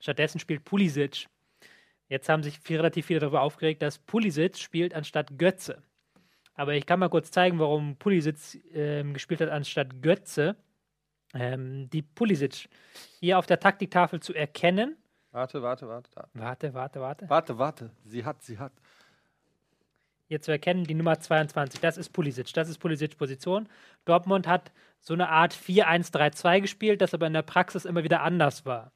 Stattdessen 0.00 0.40
spielt 0.40 0.64
Pulisic. 0.64 1.26
Jetzt 2.08 2.28
haben 2.28 2.42
sich 2.42 2.58
viel, 2.58 2.78
relativ 2.78 3.06
viele 3.06 3.20
darüber 3.20 3.42
aufgeregt, 3.42 3.82
dass 3.82 3.98
Pulisic 3.98 4.56
spielt 4.58 4.94
anstatt 4.94 5.38
Götze. 5.38 5.82
Aber 6.54 6.74
ich 6.74 6.86
kann 6.86 6.98
mal 6.98 7.08
kurz 7.08 7.30
zeigen, 7.30 7.58
warum 7.58 7.96
Pulisic 7.96 8.62
ähm, 8.74 9.14
gespielt 9.14 9.40
hat 9.40 9.50
anstatt 9.50 10.02
Götze. 10.02 10.56
Ähm, 11.34 11.88
die 11.90 12.02
Pulisic 12.02 12.68
hier 13.20 13.38
auf 13.38 13.46
der 13.46 13.60
Taktiktafel 13.60 14.20
zu 14.20 14.34
erkennen. 14.34 14.96
Warte, 15.32 15.62
warte, 15.62 15.88
warte. 15.88 16.10
Warte, 16.34 16.74
warte, 16.74 17.00
warte. 17.00 17.30
Warte, 17.30 17.58
warte. 17.58 17.90
Sie 18.04 18.24
hat, 18.24 18.42
sie 18.42 18.58
hat. 18.58 18.72
Hier 20.26 20.40
zu 20.40 20.50
erkennen, 20.50 20.84
die 20.84 20.94
Nummer 20.94 21.18
22. 21.18 21.80
Das 21.80 21.96
ist 21.96 22.10
Pulisic. 22.10 22.52
Das 22.52 22.68
ist 22.68 22.78
Pulisic 22.78 23.16
Position. 23.16 23.68
Dortmund 24.04 24.46
hat 24.46 24.72
so 25.00 25.14
eine 25.14 25.28
Art 25.28 25.54
4-1-3-2 25.54 26.60
gespielt, 26.60 27.00
das 27.00 27.14
aber 27.14 27.26
in 27.26 27.32
der 27.32 27.42
Praxis 27.42 27.84
immer 27.84 28.04
wieder 28.04 28.22
anders 28.22 28.66
war. 28.66 28.92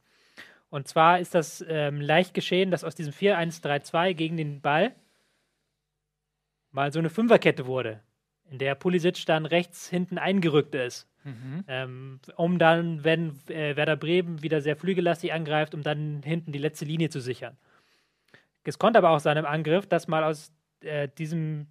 Und 0.71 0.89
zwar 0.89 1.21
ist 1.21 1.35
das 1.35 1.65
ähm, 1.69 2.01
leicht 2.01 2.35
geschehen, 2.35 2.71
dass 2.71 2.85
aus 2.85 2.95
diesem 2.95 3.13
4-1-3-2 3.13 4.15
gegen 4.15 4.37
den 4.37 4.61
Ball 4.61 4.95
mal 6.73 6.93
so 6.93 6.99
eine 6.99 7.11
Fünferkette 7.11 7.67
wurde, 7.67 8.01
in 8.51 8.59
der 8.59 8.75
Pulisic 8.75 9.25
dann 9.27 9.47
rechts 9.47 9.89
hinten 9.89 10.19
eingerückt 10.19 10.75
ist. 10.75 11.09
Mhm. 11.25 11.65
Ähm, 11.69 12.21
um 12.37 12.59
dann, 12.59 13.03
wenn 13.03 13.39
äh, 13.49 13.77
Werder 13.77 13.97
Bremen 13.97 14.43
wieder 14.43 14.61
sehr 14.61 14.77
flügellastig 14.77 15.33
angreift, 15.33 15.75
um 15.75 15.83
dann 15.83 16.23
hinten 16.23 16.53
die 16.53 16.59
letzte 16.59 16.85
Linie 16.85 17.09
zu 17.09 17.21
sichern. 17.21 17.57
Es 18.63 18.79
konnte 18.79 18.99
aber 18.99 19.11
auch 19.11 19.21
sein 19.21 19.37
im 19.37 19.47
Angriff, 19.47 19.87
dass 19.87 20.09
mal 20.09 20.25
aus 20.25 20.53
äh, 20.81 21.09
diesem 21.09 21.67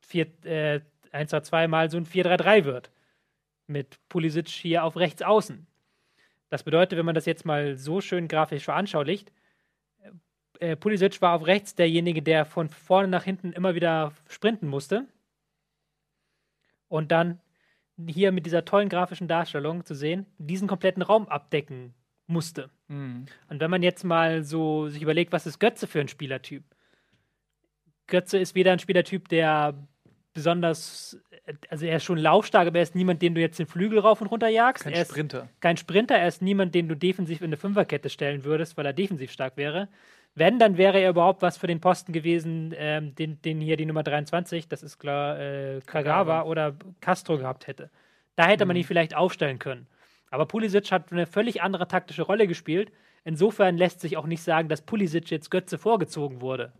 4, 0.00 0.44
äh, 0.44 0.80
1 1.12 1.30
2 1.30 1.40
2 1.40 1.68
mal 1.68 1.90
so 1.90 1.96
ein 1.96 2.06
4-3-3 2.06 2.64
wird. 2.64 2.90
Mit 3.66 3.98
Pulisic 4.08 4.48
hier 4.48 4.84
auf 4.84 4.96
rechts 4.96 5.22
außen. 5.22 5.66
Das 6.48 6.62
bedeutet, 6.62 6.98
wenn 6.98 7.06
man 7.06 7.14
das 7.14 7.26
jetzt 7.26 7.44
mal 7.44 7.76
so 7.76 8.00
schön 8.00 8.28
grafisch 8.28 8.64
veranschaulicht, 8.64 9.30
äh, 10.60 10.76
Pulisic 10.76 11.20
war 11.20 11.34
auf 11.34 11.46
rechts 11.46 11.74
derjenige, 11.74 12.22
der 12.22 12.44
von 12.44 12.68
vorne 12.68 13.08
nach 13.08 13.24
hinten 13.24 13.52
immer 13.52 13.74
wieder 13.74 14.12
sprinten 14.28 14.68
musste. 14.68 15.06
Und 16.88 17.12
dann 17.12 17.40
hier 18.06 18.32
mit 18.32 18.46
dieser 18.46 18.64
tollen 18.64 18.88
grafischen 18.88 19.28
Darstellung 19.28 19.84
zu 19.84 19.94
sehen, 19.94 20.26
diesen 20.38 20.68
kompletten 20.68 21.02
Raum 21.02 21.28
abdecken 21.28 21.94
musste. 22.26 22.70
Mhm. 22.88 23.26
Und 23.48 23.60
wenn 23.60 23.70
man 23.70 23.82
jetzt 23.82 24.04
mal 24.04 24.42
so 24.42 24.88
sich 24.88 25.02
überlegt, 25.02 25.32
was 25.32 25.46
ist 25.46 25.58
Götze 25.58 25.86
für 25.86 26.00
ein 26.00 26.08
Spielertyp? 26.08 26.64
Götze 28.06 28.38
ist 28.38 28.54
weder 28.54 28.72
ein 28.72 28.78
Spielertyp, 28.78 29.28
der 29.28 29.74
besonders, 30.32 31.20
also 31.68 31.86
er 31.86 31.96
ist 31.96 32.04
schon 32.04 32.18
laufstark, 32.18 32.68
aber 32.68 32.78
er 32.78 32.82
ist 32.82 32.94
niemand, 32.94 33.22
den 33.22 33.34
du 33.34 33.40
jetzt 33.40 33.58
den 33.58 33.66
Flügel 33.66 33.98
rauf 33.98 34.20
und 34.20 34.28
runter 34.28 34.48
jagst. 34.48 34.84
Kein 34.84 34.92
er 34.92 35.02
ist 35.02 35.10
Sprinter. 35.10 35.48
kein 35.60 35.76
Sprinter, 35.76 36.16
er 36.16 36.28
ist 36.28 36.42
niemand, 36.42 36.74
den 36.74 36.88
du 36.88 36.94
defensiv 36.94 37.40
in 37.40 37.46
eine 37.46 37.56
Fünferkette 37.56 38.08
stellen 38.08 38.44
würdest, 38.44 38.76
weil 38.76 38.86
er 38.86 38.92
defensiv 38.92 39.32
stark 39.32 39.56
wäre. 39.56 39.88
Wenn, 40.34 40.58
dann 40.58 40.76
wäre 40.76 41.00
er 41.00 41.10
überhaupt 41.10 41.42
was 41.42 41.56
für 41.56 41.66
den 41.66 41.80
Posten 41.80 42.12
gewesen, 42.12 42.72
ähm, 42.76 43.14
den, 43.14 43.42
den 43.42 43.60
hier 43.60 43.76
die 43.76 43.86
Nummer 43.86 44.02
23, 44.02 44.68
das 44.68 44.82
ist 44.82 44.98
klar, 44.98 45.38
äh, 45.38 45.80
Kagawa 45.84 46.42
oder 46.42 46.76
Castro 47.00 47.38
gehabt 47.38 47.66
hätte. 47.66 47.90
Da 48.36 48.46
hätte 48.46 48.66
man 48.66 48.76
ihn 48.76 48.84
vielleicht 48.84 49.16
aufstellen 49.16 49.58
können. 49.58 49.88
Aber 50.30 50.46
Pulisic 50.46 50.92
hat 50.92 51.10
eine 51.10 51.26
völlig 51.26 51.62
andere 51.62 51.88
taktische 51.88 52.22
Rolle 52.22 52.46
gespielt. 52.46 52.92
Insofern 53.24 53.76
lässt 53.76 54.00
sich 54.00 54.16
auch 54.16 54.26
nicht 54.26 54.42
sagen, 54.42 54.68
dass 54.68 54.82
Pulisic 54.82 55.30
jetzt 55.30 55.50
Götze 55.50 55.76
vorgezogen 55.76 56.40
wurde. 56.40 56.72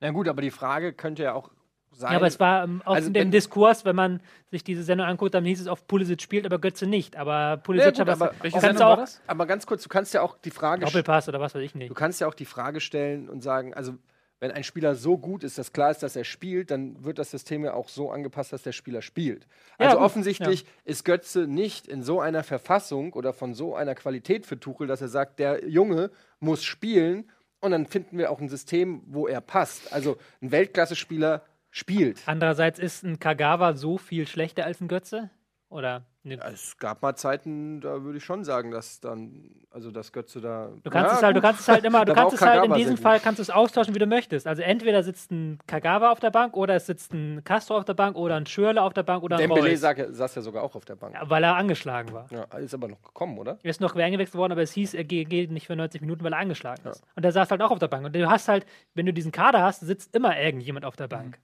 Na 0.00 0.10
gut, 0.10 0.28
aber 0.28 0.42
die 0.42 0.50
Frage 0.50 0.92
könnte 0.92 1.22
ja 1.22 1.34
auch 1.34 1.50
sein. 1.94 2.12
Ja, 2.12 2.16
aber 2.18 2.26
es 2.26 2.38
war 2.40 2.64
ähm, 2.64 2.82
auch 2.84 2.94
Also 2.94 3.08
in 3.08 3.14
dem 3.14 3.30
Diskurs, 3.30 3.84
wenn 3.84 3.96
man 3.96 4.20
sich 4.50 4.64
diese 4.64 4.82
Sendung 4.82 5.06
anguckt, 5.06 5.34
dann 5.34 5.44
hieß 5.44 5.60
es 5.60 5.68
oft, 5.68 5.86
Pulisic 5.86 6.20
spielt, 6.22 6.46
aber 6.46 6.58
Götze 6.58 6.86
nicht. 6.86 7.16
Aber 7.16 7.58
Pulisic 7.58 7.96
Ja, 7.98 8.04
gut, 8.04 8.12
aber- 8.12 8.34
Welche 8.40 8.60
Sendung 8.60 8.76
du 8.78 8.84
war 8.84 8.92
auch 8.94 8.96
das? 8.98 9.20
aber 9.26 9.46
ganz 9.46 9.66
kurz, 9.66 9.82
du 9.82 9.88
kannst 9.88 10.14
ja 10.14 10.22
auch 10.22 10.36
die 10.38 10.50
Frage 10.50 10.84
Doppelpass 10.84 11.28
oder 11.28 11.40
was 11.40 11.54
weiß 11.54 11.62
ich 11.62 11.72
Du 11.72 11.78
nicht. 11.78 11.94
kannst 11.94 12.20
ja 12.20 12.26
auch 12.28 12.34
die 12.34 12.44
Frage 12.46 12.80
stellen 12.80 13.28
und 13.28 13.42
sagen, 13.42 13.74
also 13.74 13.94
wenn 14.40 14.50
ein 14.50 14.64
Spieler 14.64 14.96
so 14.96 15.18
gut 15.18 15.44
ist, 15.44 15.56
dass 15.56 15.72
klar 15.72 15.92
ist, 15.92 16.02
dass 16.02 16.16
er 16.16 16.24
spielt, 16.24 16.72
dann 16.72 17.04
wird 17.04 17.20
das 17.20 17.30
System 17.30 17.64
ja 17.64 17.74
auch 17.74 17.88
so 17.88 18.10
angepasst, 18.10 18.52
dass 18.52 18.64
der 18.64 18.72
Spieler 18.72 19.00
spielt. 19.00 19.46
Ja, 19.78 19.86
Also 19.86 19.98
gut, 19.98 20.06
offensichtlich 20.06 20.66
ist 20.84 21.04
Götze 21.04 21.46
nicht 21.46 21.86
in 21.86 22.02
so 22.02 22.20
einer 22.20 22.42
Verfassung 22.42 23.12
oder 23.12 23.32
von 23.32 23.54
so 23.54 23.76
einer 23.76 23.94
Qualität 23.94 24.44
für 24.44 24.58
Tuchel, 24.58 24.88
dass 24.88 25.00
er 25.00 25.06
sagt, 25.06 25.38
der 25.38 25.68
Junge 25.68 26.10
muss 26.40 26.64
spielen 26.64 27.30
und 27.60 27.70
dann 27.70 27.86
finden 27.86 28.18
wir 28.18 28.32
auch 28.32 28.40
ein 28.40 28.48
System, 28.48 29.02
wo 29.06 29.28
er 29.28 29.40
passt. 29.40 29.92
Also 29.92 30.16
ein 30.40 30.50
Weltklasse-Spieler 30.50 31.42
spielt. 31.72 32.22
Andererseits 32.26 32.78
ist 32.78 33.02
ein 33.02 33.18
Kagawa 33.18 33.72
so 33.72 33.98
viel 33.98 34.28
schlechter 34.28 34.64
als 34.64 34.80
ein 34.80 34.86
Götze? 34.86 35.30
Oder? 35.68 36.06
Ne, 36.24 36.38
Es 36.52 36.76
gab 36.78 37.02
mal 37.02 37.16
Zeiten, 37.16 37.80
da 37.80 38.02
würde 38.04 38.18
ich 38.18 38.24
schon 38.24 38.44
sagen, 38.44 38.70
dass 38.70 39.00
dann, 39.00 39.50
also 39.72 39.90
dass 39.90 40.12
Götze 40.12 40.40
da. 40.40 40.70
Du 40.84 40.88
kannst 40.88 41.10
Ja, 41.10 41.16
es 41.16 41.22
halt, 41.24 41.36
du 41.36 41.40
kannst 41.40 41.60
es 41.62 41.68
halt 41.68 41.84
immer, 41.84 42.04
du 42.04 42.14
kannst 42.14 42.34
es 42.36 42.40
halt 42.40 42.64
in 42.64 42.72
diesem 42.74 42.96
Fall 42.96 43.18
kannst 43.18 43.40
du 43.40 43.42
es 43.42 43.50
austauschen, 43.50 43.92
wie 43.92 43.98
du 43.98 44.06
möchtest. 44.06 44.46
Also 44.46 44.62
entweder 44.62 45.02
sitzt 45.02 45.32
ein 45.32 45.58
Kagawa 45.66 46.10
auf 46.12 46.20
der 46.20 46.30
Bank 46.30 46.56
oder 46.56 46.76
es 46.76 46.86
sitzt 46.86 47.12
ein 47.12 47.42
Castro 47.42 47.76
auf 47.76 47.84
der 47.84 47.94
Bank 47.94 48.14
oder 48.16 48.36
ein 48.36 48.46
Schürle 48.46 48.80
auf 48.82 48.94
der 48.94 49.02
Bank 49.02 49.24
oder 49.24 49.36
ein 49.36 49.48
Dembele 49.48 49.76
saß 49.76 50.34
ja 50.36 50.42
sogar 50.42 50.62
auch 50.62 50.76
auf 50.76 50.84
der 50.84 50.94
Bank. 50.94 51.14
Ja, 51.14 51.28
weil 51.28 51.42
er 51.42 51.56
angeschlagen 51.56 52.12
war. 52.12 52.28
Ja, 52.30 52.44
ist 52.58 52.72
aber 52.72 52.86
noch 52.86 53.02
gekommen, 53.02 53.36
oder? 53.36 53.58
Er 53.64 53.70
ist 53.70 53.80
noch 53.80 53.96
eingewechselt 53.96 54.36
worden, 54.36 54.52
aber 54.52 54.62
es 54.62 54.72
hieß, 54.72 54.94
er 54.94 55.02
ge- 55.02 55.24
geht 55.24 55.50
nicht 55.50 55.66
für 55.66 55.74
90 55.74 56.00
Minuten, 56.02 56.22
weil 56.22 56.34
er 56.34 56.38
angeschlagen 56.38 56.86
ist. 56.88 57.02
Und 57.16 57.24
er 57.24 57.32
saß 57.32 57.50
halt 57.50 57.62
auch 57.62 57.72
auf 57.72 57.80
der 57.80 57.88
Bank. 57.88 58.06
Und 58.06 58.14
du 58.14 58.30
hast 58.30 58.46
halt, 58.46 58.64
wenn 58.94 59.06
du 59.06 59.12
diesen 59.12 59.32
Kader 59.32 59.64
hast, 59.64 59.80
sitzt 59.80 60.14
immer 60.14 60.38
irgendjemand 60.38 60.84
auf 60.84 60.94
der 60.94 61.08
Bank. 61.08 61.38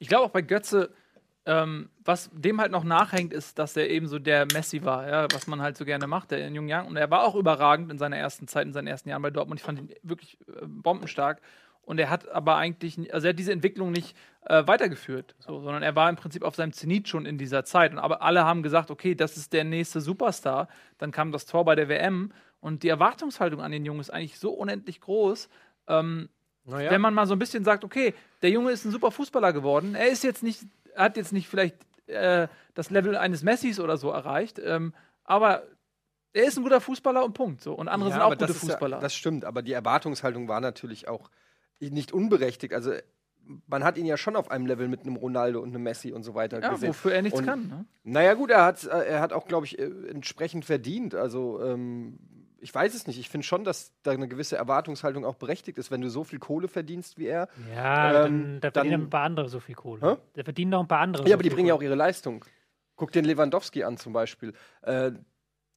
Ich 0.00 0.08
glaube 0.08 0.24
auch 0.24 0.30
bei 0.30 0.42
Götze, 0.42 0.90
ähm, 1.46 1.88
was 2.04 2.28
dem 2.32 2.60
halt 2.60 2.72
noch 2.72 2.84
nachhängt, 2.84 3.32
ist, 3.32 3.58
dass 3.58 3.76
er 3.76 3.88
eben 3.88 4.08
so 4.08 4.18
der 4.18 4.46
Messi 4.52 4.84
war, 4.84 5.08
ja, 5.08 5.26
was 5.32 5.46
man 5.46 5.62
halt 5.62 5.76
so 5.76 5.84
gerne 5.84 6.06
macht, 6.06 6.32
der 6.32 6.46
in 6.46 6.54
jungen 6.54 6.68
Jahren. 6.68 6.86
Und 6.86 6.96
er 6.96 7.10
war 7.10 7.22
auch 7.24 7.36
überragend 7.36 7.90
in 7.90 7.98
seiner 7.98 8.16
ersten 8.16 8.48
Zeit, 8.48 8.66
in 8.66 8.72
seinen 8.72 8.88
ersten 8.88 9.08
Jahren 9.08 9.22
bei 9.22 9.30
Dortmund. 9.30 9.60
Ich 9.60 9.64
fand 9.64 9.78
ihn 9.78 9.90
wirklich 10.02 10.38
äh, 10.48 10.66
bombenstark. 10.66 11.40
Und 11.82 12.00
er 12.00 12.10
hat 12.10 12.28
aber 12.28 12.56
eigentlich, 12.56 13.14
also 13.14 13.28
er 13.28 13.30
hat 13.30 13.38
diese 13.38 13.52
Entwicklung 13.52 13.92
nicht 13.92 14.16
äh, 14.46 14.66
weitergeführt, 14.66 15.36
so, 15.38 15.60
sondern 15.60 15.84
er 15.84 15.94
war 15.94 16.10
im 16.10 16.16
Prinzip 16.16 16.42
auf 16.42 16.56
seinem 16.56 16.72
Zenit 16.72 17.06
schon 17.08 17.26
in 17.26 17.38
dieser 17.38 17.64
Zeit. 17.64 17.92
Und 17.92 18.00
aber 18.00 18.22
alle 18.22 18.44
haben 18.44 18.64
gesagt, 18.64 18.90
okay, 18.90 19.14
das 19.14 19.36
ist 19.36 19.52
der 19.52 19.62
nächste 19.62 20.00
Superstar. 20.00 20.66
Dann 20.98 21.12
kam 21.12 21.30
das 21.30 21.46
Tor 21.46 21.64
bei 21.64 21.76
der 21.76 21.88
WM 21.88 22.32
und 22.58 22.82
die 22.82 22.88
Erwartungshaltung 22.88 23.60
an 23.60 23.70
den 23.70 23.84
Jungen 23.84 24.00
ist 24.00 24.10
eigentlich 24.10 24.40
so 24.40 24.50
unendlich 24.50 25.00
groß. 25.00 25.48
Ähm, 25.86 26.28
Naja. 26.64 26.90
wenn 26.90 27.00
man 27.00 27.14
mal 27.14 27.28
so 27.28 27.34
ein 27.34 27.38
bisschen 27.38 27.62
sagt, 27.62 27.84
okay, 27.84 28.14
der 28.42 28.50
Junge 28.50 28.72
ist 28.72 28.84
ein 28.84 28.90
super 28.90 29.12
Fußballer 29.12 29.52
geworden, 29.52 29.94
er 29.94 30.08
ist 30.08 30.24
jetzt 30.24 30.42
nicht, 30.42 30.64
hat 30.96 31.16
jetzt 31.16 31.32
nicht 31.32 31.48
vielleicht 31.48 31.76
äh, 32.06 32.48
das 32.74 32.90
Level 32.90 33.16
eines 33.16 33.42
Messis 33.42 33.80
oder 33.80 33.96
so 33.96 34.10
erreicht, 34.10 34.60
ähm, 34.62 34.92
aber 35.24 35.62
er 36.32 36.44
ist 36.44 36.56
ein 36.58 36.62
guter 36.62 36.80
Fußballer 36.80 37.24
und 37.24 37.32
Punkt. 37.32 37.62
So. 37.62 37.72
Und 37.72 37.88
andere 37.88 38.10
Ja, 38.10 38.16
sind 38.16 38.22
auch 38.22 38.30
gute 38.38 38.52
Fußballer. 38.54 38.96
Ja, 38.98 39.00
das 39.02 39.14
stimmt, 39.14 39.44
aber 39.44 39.62
die 39.62 39.72
Erwartungshaltung 39.72 40.48
war 40.48 40.60
natürlich 40.60 41.08
auch 41.08 41.30
nicht 41.80 42.12
unberechtigt. 42.12 42.74
Also 42.74 42.92
man 43.66 43.84
hat 43.84 43.96
ihn 43.96 44.06
ja 44.06 44.16
schon 44.16 44.36
auf 44.36 44.50
einem 44.50 44.66
Level 44.66 44.88
mit 44.88 45.02
einem 45.02 45.16
Ronaldo 45.16 45.60
und 45.60 45.70
einem 45.70 45.82
Messi 45.82 46.12
und 46.12 46.24
so 46.24 46.34
weiter 46.34 46.60
ja, 46.60 46.70
gesehen. 46.70 46.88
wofür 46.88 47.12
er 47.12 47.22
nichts 47.22 47.38
Und- 47.38 47.46
kann. 47.46 47.68
Ne? 47.68 47.84
Naja, 48.04 48.34
gut, 48.34 48.50
er 48.50 48.64
hat, 48.64 48.84
äh, 48.84 49.06
er 49.06 49.20
hat 49.20 49.32
auch, 49.32 49.46
glaube 49.46 49.66
ich, 49.66 49.78
äh, 49.78 49.84
entsprechend 50.10 50.64
verdient. 50.64 51.14
Also, 51.14 51.62
ähm, 51.62 52.18
ich 52.66 52.74
weiß 52.74 52.94
es 52.94 53.06
nicht. 53.06 53.16
Ich 53.20 53.28
finde 53.28 53.46
schon, 53.46 53.62
dass 53.62 53.92
da 54.02 54.10
eine 54.10 54.26
gewisse 54.26 54.56
Erwartungshaltung 54.56 55.24
auch 55.24 55.36
berechtigt 55.36 55.78
ist, 55.78 55.92
wenn 55.92 56.00
du 56.00 56.10
so 56.10 56.24
viel 56.24 56.40
Kohle 56.40 56.66
verdienst 56.66 57.16
wie 57.16 57.26
er. 57.26 57.48
Ja, 57.72 58.24
Ähm, 58.26 58.60
dann, 58.60 58.60
da 58.60 58.70
verdienen 58.72 58.92
dann- 58.92 59.02
ein 59.04 59.10
paar 59.10 59.22
andere 59.22 59.48
so 59.48 59.60
viel 59.60 59.76
Kohle. 59.76 60.00
Hä? 60.14 60.16
Da 60.34 60.42
verdienen 60.42 60.72
noch 60.72 60.80
ein 60.80 60.88
paar 60.88 60.98
andere. 60.98 61.22
Ja, 61.22 61.28
so 61.28 61.34
aber 61.34 61.44
die 61.44 61.50
bringen 61.50 61.68
ja 61.68 61.74
auch 61.74 61.82
ihre 61.82 61.94
Leistung. 61.94 62.44
Guck 62.96 63.12
den 63.12 63.24
Lewandowski 63.24 63.84
an 63.84 63.96
zum 63.98 64.12
Beispiel. 64.12 64.52
Äh, 64.82 65.12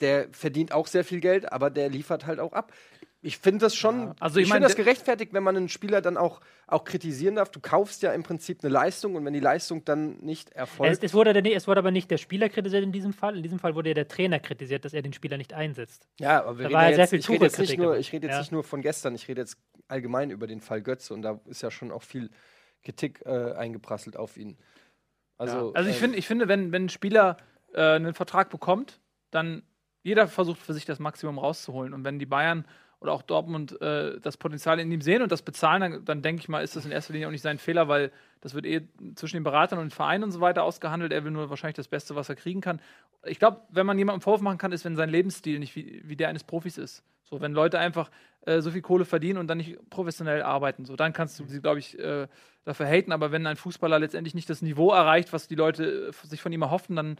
der 0.02 0.30
verdient 0.32 0.71
auch 0.71 0.88
sehr 0.88 1.04
viel 1.04 1.19
Geld, 1.19 1.52
aber 1.52 1.69
der 1.69 1.89
liefert 1.89 2.25
halt 2.25 2.39
auch 2.39 2.54
ab. 2.54 2.71
Ich 3.21 3.38
finde 3.38 3.60
das 3.65 3.75
schon, 3.75 4.13
Also 4.21 4.39
ich 4.39 4.43
ich 4.43 4.49
mein, 4.49 4.58
finde 4.62 4.67
das 4.69 4.77
gerechtfertigt, 4.77 5.34
wenn 5.34 5.43
man 5.43 5.58
einen 5.58 5.67
Spieler 5.67 6.01
dann 6.01 6.15
auch, 6.15 6.39
auch 6.67 6.86
kritisieren 6.86 7.36
darf. 7.36 7.49
Du 7.51 7.60
kaufst 7.60 8.01
ja 8.01 8.13
im 8.13 8.23
Prinzip 8.23 8.60
eine 8.63 8.71
Leistung 8.71 9.15
und 9.15 9.25
wenn 9.25 9.34
die 9.34 9.41
Leistung 9.41 9.84
dann 9.84 10.17
nicht 10.19 10.51
Es, 10.51 10.55
erfolgt. 10.55 11.03
es, 11.03 11.13
wurde, 11.13 11.34
der- 11.34 11.53
es 11.55 11.67
wurde 11.67 11.79
aber 11.79 11.91
nicht 11.91 12.10
der 12.12 12.17
Spieler 12.17 12.47
kritisiert 12.47 12.82
in 12.84 12.93
diesem 12.93 13.12
Fall. 13.12 13.36
In 13.36 13.43
diesem 13.43 13.60
Fall 13.60 13.75
wurde 13.75 13.89
ja 13.89 13.93
der 13.93 14.08
Trainer 14.08 14.39
kritisiert, 14.39 14.86
dass 14.86 14.93
er 14.93 15.01
den 15.01 15.12
Spieler 15.12 15.36
nicht 15.36 15.53
einsetzt. 15.53 16.08
ja, 16.19 16.41
aber 16.43 16.60
wir 16.60 16.63
da 16.63 16.67
reden 16.69 16.73
war 16.75 16.84
ja 16.84 16.89
ja 16.91 16.95
sehr 16.95 17.03
jetzt, 17.03 17.10
viel 17.10 17.19
ich 17.19 17.29
rede 17.29 17.45
jetzt 17.45 17.60
nicht 17.60 17.77
nur, 17.77 17.97
ich 17.97 18.13
rede 18.13 18.27
jetzt 18.27 18.36
Ja. 18.36 18.39
nicht 18.39 18.51
nur 18.53 18.63
von 18.63 18.82
gestern, 18.82 19.15
ich 19.15 19.27
rede 19.27 19.41
jetzt 19.41 19.58
allgemein 19.89 20.32
über 20.32 20.47
den 20.47 20.62
Fall 20.62 20.82
Götze 20.82 21.13
und 21.13 21.21
da 21.21 21.41
ist 21.47 21.62
ja 21.62 21.71
schon 21.71 21.91
auch 21.91 22.03
viel 22.03 22.29
Kritik 22.84 23.21
äh, 23.25 23.51
eingeprasselt 23.53 24.15
auf 24.15 24.38
ihn. 24.38 24.58
Also, 25.38 25.73
Also 25.73 25.89
ich, 25.89 25.95
ähm, 25.97 26.01
finde, 26.01 26.17
ich 26.17 26.27
finde, 26.27 26.47
wenn, 26.47 26.71
wenn 26.71 26.86
ein 26.86 26.89
Spieler 26.89 27.36
äh, 27.73 27.82
einen 27.82 28.13
Vertrag 28.13 28.49
bekommt, 28.49 29.01
dann 29.32 29.63
jeder 30.03 30.27
versucht 30.29 30.62
für 30.62 30.73
sich 30.73 30.86
das 30.86 30.99
Maximum 30.99 31.38
rauszuholen. 31.38 31.93
Und 31.93 32.05
wenn 32.05 32.19
die 32.19 32.25
Bayern 32.25 32.65
oder 33.02 33.14
auch 33.14 33.22
Dortmund 33.22 33.80
äh, 33.82 34.20
das 34.20 34.38
Potenzial 34.38 34.80
in 34.80 34.92
ihm 34.92 35.02
sehen 35.02 35.22
und 35.22 35.32
das 35.32 35.42
bezahlen, 35.42 35.82
dann, 35.82 36.06
dann 36.06 36.22
denke 36.22 36.42
ich 36.42 36.50
mal, 36.50 36.64
ist 36.64 36.76
das 36.76 36.86
in 36.86 36.92
erster 36.92 37.14
Linie 37.14 37.28
auch 37.28 37.32
nicht 37.32 37.42
sein 37.42 37.58
Fehler, 37.58 37.88
weil 37.88 38.12
das 38.42 38.54
wird 38.54 38.66
eh 38.66 38.82
zwischen 39.16 39.38
den 39.38 39.44
Beratern 39.44 39.80
und 39.80 39.86
den 39.86 39.92
Vereinen 39.92 40.26
und 40.26 40.32
so 40.32 40.42
weiter 40.42 40.64
ausgehandelt. 40.64 41.14
Er 41.14 41.24
will 41.24 41.32
nur 41.32 41.50
wahrscheinlich 41.50 41.78
das 41.78 41.88
Beste, 41.88 42.16
was 42.16 42.28
er 42.28 42.36
kriegen 42.36 42.62
kann. 42.62 42.82
Ich 43.26 43.40
glaube, 43.40 43.62
wenn 43.70 43.86
man 43.86 43.98
jemandem 43.98 44.22
Vorwurf 44.22 44.42
machen 44.42 44.58
kann, 44.58 44.72
ist, 44.72 44.84
wenn 44.84 44.96
sein 44.96 45.10
Lebensstil 45.10 45.60
nicht 45.60 45.76
wie, 45.76 46.02
wie 46.06 46.16
der 46.16 46.30
eines 46.30 46.44
Profis 46.44 46.78
ist. 46.78 47.04
So, 47.24 47.40
wenn 47.42 47.54
Leute 47.54 47.80
einfach 47.80 48.10
äh, 48.42 48.60
so 48.60 48.72
viel 48.72 48.82
Kohle 48.82 49.06
verdienen 49.06 49.38
und 49.38 49.48
dann 49.48 49.60
nicht 49.60 49.78
professionell 49.90 50.42
arbeiten, 50.42 50.86
so, 50.86 50.96
dann 50.96 51.14
kannst 51.14 51.40
du 51.40 51.46
sie, 51.46 51.62
glaube 51.62 51.80
ich, 51.80 51.98
äh, 52.00 52.28
dafür 52.66 52.88
haten. 52.88 53.12
Aber 53.12 53.32
wenn 53.32 53.46
ein 53.46 53.56
Fußballer 53.56 54.00
letztendlich 54.00 54.34
nicht 54.34 54.50
das 54.50 54.62
Niveau 54.62 54.92
erreicht, 54.92 55.32
was 55.32 55.48
die 55.48 55.56
Leute 55.56 56.10
äh, 56.10 56.28
sich 56.28 56.42
von 56.42 56.52
ihm 56.52 56.64
erhoffen, 56.64 56.96
dann 56.96 57.18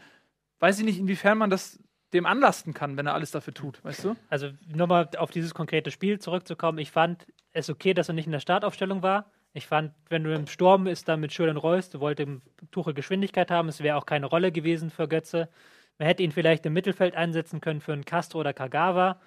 weiß 0.60 0.80
ich 0.80 0.86
nicht, 0.86 1.00
inwiefern 1.00 1.38
man 1.38 1.50
das 1.50 1.80
dem 2.14 2.26
anlasten 2.26 2.74
kann, 2.74 2.98
wenn 2.98 3.08
er 3.08 3.14
alles 3.14 3.32
dafür 3.32 3.54
tut, 3.54 3.84
weißt 3.84 4.04
du? 4.04 4.16
Also 4.30 4.50
nochmal 4.68 5.10
auf 5.18 5.32
dieses 5.32 5.54
konkrete 5.54 5.92
Spiel 5.92 6.20
zurückzukommen. 6.20 6.80
Ich 6.80 6.92
fand 6.92 7.28
es 7.52 7.70
okay, 7.70 7.94
dass 7.94 8.08
er 8.08 8.14
nicht 8.14 8.26
in 8.26 8.32
der 8.32 8.40
Startaufstellung 8.40 9.04
war. 9.04 9.32
Ich 9.54 9.68
fand, 9.68 9.94
wenn 10.10 10.24
du 10.24 10.34
im 10.34 10.48
Sturm 10.48 10.88
ist, 10.88 11.08
dann 11.08 11.20
mit 11.20 11.34
Schürrle 11.34 11.52
und 11.52 11.64
du 11.64 12.00
wolltest 12.00 12.28
im 12.28 12.42
Tuchel 12.72 12.94
Geschwindigkeit 12.94 13.50
haben, 13.50 13.68
es 13.68 13.82
wäre 13.82 13.98
auch 13.98 14.06
keine 14.06 14.28
Rolle 14.28 14.52
gewesen 14.52 14.92
für 14.92 15.08
Götze. 15.08 15.50
Man 15.98 16.08
hätte 16.08 16.24
ihn 16.24 16.32
vielleicht 16.32 16.66
im 16.66 16.74
Mittelfeld 16.74 17.16
einsetzen 17.16 17.60
können 17.60 17.82
für 17.82 17.94
einen 17.94 18.06
Castro 18.06 18.40
oder 18.40 18.54
Kagawa, 18.54 19.20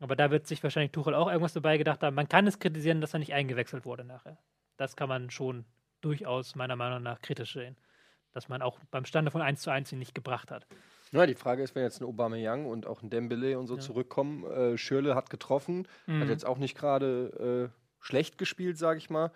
aber 0.00 0.16
da 0.16 0.30
wird 0.30 0.46
sich 0.46 0.62
wahrscheinlich 0.62 0.92
Tuchel 0.92 1.14
auch 1.14 1.28
irgendwas 1.28 1.52
dabei 1.52 1.78
gedacht 1.78 2.02
haben. 2.02 2.16
Man 2.16 2.28
kann 2.28 2.46
es 2.46 2.58
kritisieren, 2.58 3.00
dass 3.00 3.14
er 3.14 3.20
nicht 3.20 3.34
eingewechselt 3.34 3.84
wurde 3.84 4.04
nachher. 4.04 4.38
Das 4.76 4.96
kann 4.96 5.08
man 5.08 5.30
schon 5.30 5.64
durchaus 6.00 6.54
meiner 6.54 6.76
Meinung 6.76 7.02
nach 7.02 7.20
kritisch 7.20 7.52
sehen. 7.52 7.76
Dass 8.32 8.48
man 8.48 8.60
auch 8.62 8.78
beim 8.90 9.04
Stande 9.04 9.30
von 9.30 9.40
1 9.40 9.60
zu 9.60 9.70
1 9.70 9.92
ihn 9.92 9.98
nicht 9.98 10.14
gebracht 10.14 10.50
hat. 10.50 10.66
Ja, 11.12 11.26
die 11.26 11.34
Frage 11.34 11.62
ist, 11.62 11.74
wenn 11.74 11.82
jetzt 11.82 12.00
ein 12.00 12.04
Aubameyang 12.06 12.66
und 12.66 12.86
auch 12.86 13.02
ein 13.02 13.10
Dembele 13.10 13.58
und 13.58 13.66
so 13.68 13.76
zurückkommen, 13.76 14.44
äh, 14.44 14.76
Schürle 14.76 15.14
hat 15.14 15.30
getroffen, 15.30 15.86
Mhm. 16.06 16.20
hat 16.22 16.28
jetzt 16.28 16.44
auch 16.46 16.58
nicht 16.58 16.76
gerade 16.76 17.70
äh, 17.72 17.76
schlecht 18.04 18.38
gespielt, 18.38 18.76
sage 18.78 18.98
ich 18.98 19.10
mal. 19.10 19.30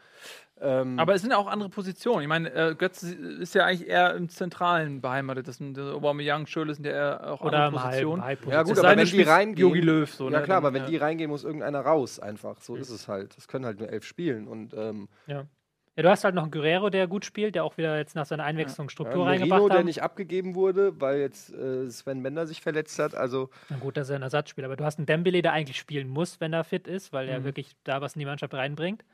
Ähm, 0.60 0.98
Aber 0.98 1.14
es 1.14 1.22
sind 1.22 1.30
ja 1.30 1.38
auch 1.38 1.46
andere 1.48 1.70
Positionen. 1.70 2.22
Ich 2.22 2.28
meine, 2.28 2.52
äh, 2.52 2.74
Götze 2.74 3.14
ist 3.14 3.54
ja 3.54 3.64
eigentlich 3.64 3.88
eher 3.88 4.14
im 4.14 4.28
Zentralen 4.28 5.00
beheimatet. 5.00 5.48
Das 5.48 5.56
sind 5.56 5.76
der 5.76 5.94
Aubameyang, 5.94 6.46
Schürrle 6.46 6.74
sind 6.74 6.84
ja 6.86 6.92
eher 6.92 7.32
auch 7.32 7.40
Oder 7.40 7.64
andere 7.64 7.82
Halb, 7.82 7.92
Positionen. 7.92 8.22
Halb 8.24 8.46
ja 8.46 8.62
gut, 8.62 8.78
aber 8.78 8.96
wenn 8.96 9.06
die 9.06 9.22
reingehen, 9.22 9.68
Jogi 9.68 9.80
Löw 9.80 10.12
so, 10.12 10.28
ja 10.30 10.38
ne? 10.40 10.44
klar, 10.44 10.58
aber 10.58 10.68
Dann, 10.68 10.74
wenn 10.74 10.82
ja. 10.82 10.88
die 10.90 10.96
reingehen, 10.98 11.30
muss 11.30 11.44
irgendeiner 11.44 11.80
raus 11.80 12.20
einfach. 12.20 12.60
So 12.60 12.76
ist 12.76 12.90
es 12.90 13.08
halt. 13.08 13.36
Das 13.36 13.48
können 13.48 13.64
halt 13.64 13.78
nur 13.78 13.88
elf 13.88 14.04
spielen 14.04 14.46
und 14.48 14.74
ähm, 14.74 15.08
Ja. 15.26 15.46
Ja, 15.96 16.04
du 16.04 16.08
hast 16.10 16.24
halt 16.24 16.34
noch 16.34 16.44
einen 16.44 16.52
Guerrero, 16.52 16.88
der 16.88 17.06
gut 17.08 17.24
spielt, 17.24 17.54
der 17.54 17.64
auch 17.64 17.76
wieder 17.76 17.98
jetzt 17.98 18.14
nach 18.14 18.24
seiner 18.26 18.44
Einwechslung 18.44 18.88
Struktur 18.88 19.24
ja, 19.24 19.30
reingebracht 19.32 19.64
hat. 19.64 19.72
der 19.72 19.84
nicht 19.84 20.02
abgegeben 20.02 20.54
wurde, 20.54 21.00
weil 21.00 21.18
jetzt 21.18 21.52
äh, 21.52 21.88
Sven 21.90 22.22
Bender 22.22 22.46
sich 22.46 22.60
verletzt 22.60 22.98
hat. 22.98 23.14
Also 23.14 23.50
Na 23.68 23.76
gut, 23.78 23.96
das 23.96 24.08
ist 24.08 24.14
ein 24.14 24.22
Ersatzspieler, 24.22 24.66
aber 24.66 24.76
du 24.76 24.84
hast 24.84 24.98
einen 24.98 25.06
Dembele, 25.06 25.42
der 25.42 25.52
eigentlich 25.52 25.78
spielen 25.78 26.08
muss, 26.08 26.40
wenn 26.40 26.52
er 26.52 26.64
fit 26.64 26.86
ist, 26.86 27.12
weil 27.12 27.28
er 27.28 27.40
Mhm. 27.40 27.44
wirklich 27.44 27.72
da 27.84 28.00
was 28.00 28.14
in 28.14 28.20
die 28.20 28.26
Mannschaft 28.26 28.54
reinbringt. 28.54 29.04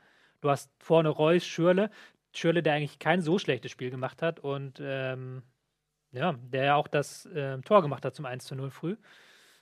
Du 0.41 0.49
hast 0.49 0.71
vorne 0.79 1.09
Reus, 1.09 1.45
Schürle, 1.45 1.89
Schürle, 2.33 2.61
der 2.61 2.73
eigentlich 2.73 2.99
kein 2.99 3.21
so 3.21 3.39
schlechtes 3.39 3.71
Spiel 3.71 3.89
gemacht 3.89 4.21
hat 4.21 4.39
und 4.39 4.79
ähm, 4.79 5.41
ja, 6.11 6.33
der 6.41 6.63
ja 6.63 6.75
auch 6.75 6.87
das 6.87 7.27
ähm, 7.33 7.63
Tor 7.63 7.81
gemacht 7.81 8.05
hat 8.05 8.15
zum 8.15 8.25
1 8.25 8.45
zu 8.45 8.55
0 8.55 8.69
früh. 8.69 8.95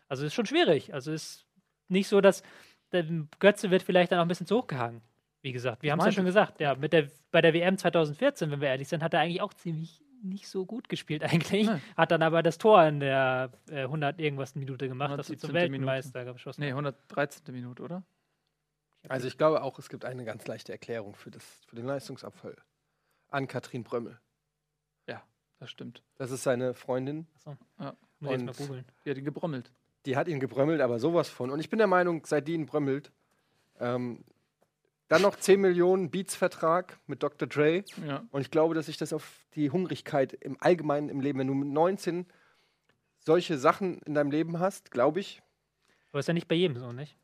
Also 0.09 0.25
ist 0.25 0.33
schon 0.33 0.45
schwierig. 0.45 0.93
Also 0.93 1.11
ist 1.13 1.45
nicht 1.87 2.07
so, 2.09 2.19
dass 2.21 2.43
der 2.91 3.05
Götze 3.39 3.71
wird 3.71 3.83
vielleicht 3.83 4.11
dann 4.11 4.19
auch 4.19 4.25
ein 4.25 4.27
bisschen 4.27 4.45
zu 4.47 4.57
hoch 4.57 4.67
gehangen. 4.67 5.01
Wie 5.45 5.51
gesagt, 5.51 5.83
wir 5.83 5.91
haben 5.91 5.99
es 5.99 6.05
ja 6.07 6.11
schon 6.11 6.25
gesagt, 6.25 6.59
ja, 6.59 6.73
mit 6.73 6.91
der, 6.91 7.07
bei 7.29 7.39
der 7.39 7.53
WM 7.53 7.77
2014, 7.77 8.49
wenn 8.49 8.61
wir 8.61 8.69
ehrlich 8.69 8.87
sind, 8.87 9.03
hat 9.03 9.13
er 9.13 9.19
eigentlich 9.19 9.41
auch 9.41 9.53
ziemlich 9.53 10.01
nicht 10.23 10.47
so 10.47 10.65
gut 10.65 10.89
gespielt 10.89 11.23
eigentlich. 11.23 11.67
Nee. 11.67 11.79
Hat 11.95 12.09
dann 12.09 12.23
aber 12.23 12.41
das 12.41 12.57
Tor 12.57 12.83
in 12.85 12.99
der 12.99 13.51
äh, 13.69 13.81
100 13.81 14.19
irgendwas 14.19 14.55
Minute 14.55 14.87
gemacht, 14.87 15.19
dass 15.19 15.27
sie 15.27 15.37
zum 15.37 15.51
117. 15.51 15.71
Minute. 15.71 15.87
Weltmeister 15.91 16.33
geschossen 16.33 16.61
Nee, 16.61 16.71
haben. 16.71 16.79
113. 16.79 17.53
Minute, 17.53 17.83
oder? 17.83 18.03
Also 19.07 19.27
ich 19.27 19.37
glaube 19.37 19.61
auch, 19.61 19.77
es 19.77 19.87
gibt 19.87 20.03
eine 20.03 20.25
ganz 20.25 20.47
leichte 20.47 20.71
Erklärung 20.71 21.13
für, 21.13 21.29
das, 21.29 21.43
für 21.67 21.75
den 21.75 21.85
Leistungsabfall. 21.85 22.55
An 23.29 23.47
Katrin 23.47 23.83
Brömmel. 23.83 24.19
Das 25.59 25.69
stimmt. 25.69 26.03
Das 26.17 26.31
ist 26.31 26.43
seine 26.43 26.73
Freundin. 26.73 27.27
Achso. 27.35 27.55
Ja. 27.79 27.95
Und- 28.19 28.57
googeln. 28.57 28.85
Die 29.05 29.09
hat 29.09 29.17
ihn 29.17 29.23
gebrommelt. 29.25 29.71
Die 30.05 30.17
hat 30.17 30.27
ihn 30.27 30.39
gebrömmelt, 30.39 30.81
aber 30.81 30.99
sowas 30.99 31.29
von. 31.29 31.49
Und 31.49 31.59
ich 31.59 31.69
bin 31.69 31.77
der 31.77 31.87
Meinung, 31.87 32.25
seit 32.25 32.47
die 32.47 32.53
ihn 32.53 32.65
brömmelt, 32.65 33.11
ähm, 33.79 34.23
dann 35.07 35.21
noch 35.21 35.35
10 35.35 35.61
Millionen 35.61 36.09
Beats-Vertrag 36.09 36.99
mit 37.07 37.21
Dr. 37.21 37.47
Dre. 37.47 37.83
Ja. 38.05 38.23
Und 38.31 38.41
ich 38.41 38.51
glaube, 38.51 38.73
dass 38.73 38.87
sich 38.87 38.97
das 38.97 39.13
auf 39.13 39.45
die 39.53 39.69
Hungrigkeit 39.69 40.33
im 40.33 40.57
Allgemeinen 40.59 41.09
im 41.09 41.21
Leben, 41.21 41.39
wenn 41.39 41.47
du 41.47 41.53
mit 41.53 41.69
19 41.69 42.25
solche 43.19 43.57
Sachen 43.57 43.99
in 43.99 44.13
deinem 44.13 44.31
Leben 44.31 44.59
hast, 44.59 44.91
glaube 44.91 45.19
ich. 45.19 45.41
Aber 46.11 46.19
ist 46.19 46.27
ja 46.27 46.33
nicht 46.33 46.47
bei 46.47 46.55
jedem 46.55 46.77
so, 46.77 46.91
nicht? 46.91 47.17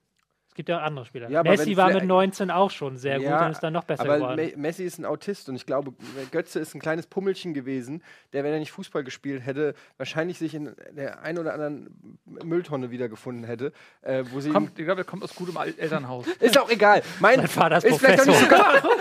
Es 0.52 0.56
gibt 0.56 0.68
ja 0.68 0.80
auch 0.80 0.84
andere 0.84 1.06
Spieler. 1.06 1.30
Ja, 1.30 1.44
Messi 1.44 1.78
war 1.78 1.94
mit 1.94 2.04
19 2.04 2.52
auch 2.52 2.72
schon 2.72 2.98
sehr 2.98 3.20
gut 3.20 3.24
Ja, 3.24 3.46
und 3.46 3.54
ist 3.54 3.62
dann 3.62 3.72
noch 3.72 3.86
besser 3.86 4.04
Aber 4.04 4.16
geworden. 4.16 4.36
Me 4.36 4.52
Messi 4.58 4.84
ist 4.84 5.00
ein 5.00 5.06
Autist 5.06 5.48
und 5.48 5.56
ich 5.56 5.66
glaube, 5.66 5.94
Götze 6.32 6.60
ist 6.60 6.76
ein 6.76 6.82
kleines 6.82 7.08
Pummelchen 7.08 7.54
gewesen, 7.54 8.04
der, 8.34 8.44
wenn 8.44 8.52
er 8.52 8.60
nicht 8.60 8.74
Fußball 8.74 9.06
gespielt 9.06 9.46
hätte, 9.46 9.76
wahrscheinlich 9.96 10.40
sich 10.40 10.54
in 10.54 10.76
der 10.92 11.22
ein 11.22 11.40
oder 11.40 11.54
anderen 11.54 12.20
Mülltonne 12.26 12.92
wiedergefunden 12.92 13.46
hätte, 13.46 13.72
äh, 14.02 14.26
wo 14.30 14.42
sie. 14.42 14.50
Kommt, 14.50 14.78
ich 14.78 14.84
glaube, 14.84 15.00
er 15.00 15.06
kommt 15.06 15.24
aus 15.24 15.34
gutem 15.34 15.56
Elternhaus. 15.56 16.28
Ist 16.42 16.60
auch 16.60 16.70
egal. 16.70 17.02
Mein, 17.22 17.38
Mein 17.38 17.48
Vater 17.48 17.78
ist 17.78 17.98
vielleicht 17.98 18.20
auch 18.20 18.26
nicht 18.26 18.40
so 18.40 18.48
Professor. 18.48 18.92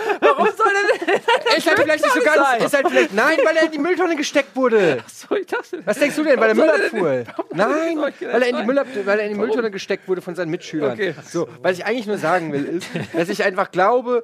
Warum 0.43 0.57
soll 0.57 1.07
denn? 1.07 1.15
ist 1.57 1.67
halt 1.67 1.79
vielleicht 1.79 2.03
nicht 2.03 2.13
so 2.13 2.21
ganz. 2.21 2.63
Ist 2.65 2.73
halt 2.73 2.87
vielleicht, 2.89 3.13
nein, 3.13 3.37
weil 3.43 3.57
er 3.57 3.63
in 3.65 3.71
die 3.71 3.79
Mülltonne 3.79 4.15
gesteckt 4.15 4.55
wurde. 4.55 5.03
So, 5.07 5.35
ich 5.35 5.45
dachte. 5.47 5.81
Was 5.85 5.99
denkst 5.99 6.15
du 6.15 6.23
denn, 6.23 6.39
weil 6.39 6.49
er 6.51 6.57
Warum 6.57 6.69
Müll 6.69 6.89
soll 6.91 7.01
er 7.05 7.23
denn- 7.23 7.27
abfuhr? 7.27 7.45
Nein, 7.55 7.97
weil 7.99 8.41
er 8.41 8.47
in 8.49 8.55
die, 8.55 8.57
sein? 8.59 8.65
Müll 8.67 8.79
ab, 8.79 8.87
weil 9.05 9.19
er 9.19 9.25
in 9.25 9.33
die? 9.33 9.39
Mülltonne 9.39 9.71
gesteckt 9.71 10.07
wurde 10.07 10.21
von 10.21 10.35
seinen 10.35 10.49
Mitschülern. 10.51 10.93
Okay. 10.93 11.13
So, 11.27 11.47
was 11.61 11.77
ich 11.77 11.85
eigentlich 11.85 12.07
nur 12.07 12.17
sagen 12.17 12.51
will, 12.53 12.65
ist, 12.65 12.87
dass 13.13 13.29
ich 13.29 13.43
einfach 13.43 13.71
glaube, 13.71 14.23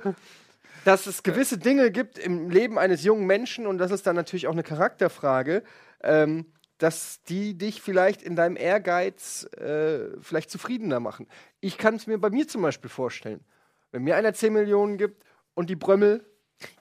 dass 0.85 1.05
es 1.05 1.23
gewisse 1.23 1.57
Dinge 1.57 1.91
gibt 1.91 2.17
im 2.17 2.49
Leben 2.49 2.77
eines 2.79 3.03
jungen 3.03 3.25
Menschen 3.25 3.67
und 3.67 3.77
das 3.77 3.91
ist 3.91 4.07
dann 4.07 4.15
natürlich 4.15 4.47
auch 4.47 4.53
eine 4.53 4.63
Charakterfrage, 4.63 5.63
ähm, 6.01 6.45
dass 6.77 7.23
die 7.23 7.57
dich 7.57 7.81
vielleicht 7.81 8.21
in 8.21 8.35
deinem 8.35 8.55
Ehrgeiz 8.55 9.45
äh, 9.59 9.99
vielleicht 10.21 10.51
zufriedener 10.51 10.99
machen. 10.99 11.27
Ich 11.59 11.77
kann 11.77 11.95
es 11.95 12.07
mir 12.07 12.17
bei 12.19 12.29
mir 12.29 12.47
zum 12.47 12.61
Beispiel 12.61 12.89
vorstellen. 12.89 13.41
Wenn 13.91 14.03
mir 14.03 14.15
einer 14.15 14.33
10 14.33 14.53
Millionen 14.53 14.97
gibt 14.97 15.23
und 15.57 15.69
die 15.69 15.75
Brömmel 15.75 16.23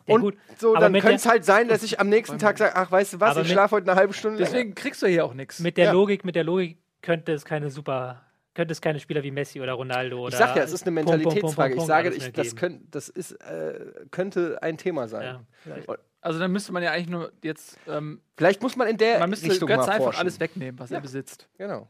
Ja, 0.07 0.15
und 0.15 0.21
gut, 0.21 0.37
so, 0.59 0.77
aber 0.77 0.89
dann 0.89 0.93
könnte 1.01 1.17
es 1.17 1.27
halt 1.27 1.45
sein, 1.45 1.69
dass 1.69 1.83
ich 1.83 1.99
am 1.99 2.09
nächsten 2.09 2.39
Tag 2.39 2.59
sage, 2.59 2.77
ach, 2.77 2.91
weißt 2.91 3.15
du 3.15 3.21
was, 3.21 3.31
Aber 3.37 3.41
ich 3.45 3.51
schlafe 3.51 3.77
heute 3.77 3.91
eine 3.91 3.99
halbe 3.99 4.12
Stunde 4.12 4.39
länger. 4.39 4.51
Deswegen 4.51 4.75
kriegst 4.75 5.03
du 5.03 5.07
hier 5.07 5.25
auch 5.25 5.35
nichts. 5.35 5.61
mit 5.61 5.77
der 5.77 5.87
Ja. 5.87 5.93
Logik, 5.93 6.25
mit 6.25 6.37
der 6.37 6.45
Logik 6.45 6.79
könnte 7.03 7.33
es 7.33 7.45
keine 7.45 7.71
super, 7.71 8.23
könnte 8.55 8.73
es 8.73 8.81
keine 8.81 9.01
Spieler 9.01 9.23
wie 9.23 9.31
Messi 9.31 9.61
oder 9.61 9.73
Ronaldo 9.73 10.21
oder 10.21 10.35
Ich 10.35 10.39
sag 10.39 10.57
ja, 10.57 10.62
es 10.62 10.73
ist 10.73 10.83
eine 10.83 10.93
Mentalitätsfrage. 10.93 11.75
Ich 11.75 11.83
sage, 11.83 12.11
ich, 12.11 12.33
das, 12.33 12.55
könnt, 12.55 12.95
das 12.95 13.09
ist, 13.09 13.33
äh, 13.33 13.81
könnte 14.11 14.59
ein 14.62 14.77
Thema 14.79 15.09
sein. 15.09 15.25
Ja, 15.25 15.41
vielleicht. 15.62 15.89
Also 16.21 16.39
dann 16.41 16.51
müsste 16.53 16.73
man 16.73 16.83
ja 16.83 16.91
eigentlich 16.91 17.09
nur 17.09 17.33
jetzt, 17.43 17.79
ähm, 17.89 18.21
Vielleicht 18.37 18.61
muss 18.61 18.77
man 18.77 18.89
in 18.89 18.97
der 18.97 19.21
man 19.21 19.31
müsste 19.31 19.49
Richtung 19.51 19.69
Götze 19.69 19.87
mal 19.87 19.93
einfach 19.93 20.19
alles 20.19 20.41
wegnehmen, 20.41 20.79
was 20.79 20.91
er 20.91 21.01
besitzt. 21.01 21.49
Genau. 21.57 21.89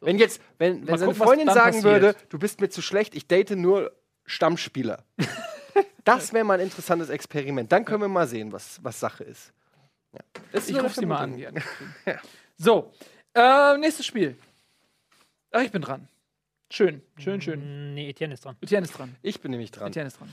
Wenn 0.00 0.18
jetzt, 0.18 0.40
wenn, 0.58 0.86
wenn 0.86 0.98
seine 0.98 1.12
gucken, 1.12 1.26
Freundin 1.26 1.48
sagen 1.48 1.76
passiert. 1.76 1.84
würde, 1.84 2.16
du 2.28 2.38
bist 2.38 2.60
mir 2.60 2.68
zu 2.68 2.82
schlecht, 2.82 3.14
ich 3.14 3.26
date 3.26 3.50
nur 3.50 3.92
Stammspieler. 4.26 5.04
das 6.04 6.32
wäre 6.32 6.44
mal 6.44 6.54
ein 6.54 6.60
interessantes 6.60 7.08
Experiment. 7.08 7.70
Dann 7.72 7.84
können 7.84 8.00
wir 8.02 8.08
mal 8.08 8.26
sehen, 8.26 8.52
was, 8.52 8.82
was 8.82 8.98
Sache 9.00 9.24
ist. 9.24 9.52
Ja. 10.12 10.20
Ist 10.52 10.70
Ich 10.70 10.80
rufe 10.82 11.00
sie 11.00 11.06
mal 11.06 11.18
an. 11.18 11.32
Anne. 11.46 11.62
So, 12.56 12.92
äh, 13.34 13.76
nächstes 13.78 14.06
Spiel. 14.06 14.36
Ach, 15.50 15.62
ich 15.62 15.70
bin 15.72 15.82
dran. 15.82 16.08
Schön, 16.70 17.02
schön, 17.18 17.40
schön. 17.40 17.94
Nee, 17.94 18.08
Etienne 18.10 18.34
ist 18.34 18.44
dran. 18.44 18.56
Etienne 18.60 18.84
ist 18.86 18.98
dran. 18.98 19.14
Ich 19.22 19.40
bin 19.40 19.50
nämlich 19.50 19.70
dran. 19.70 19.88
Etienne 19.88 20.08
ist 20.08 20.18
dran. 20.18 20.32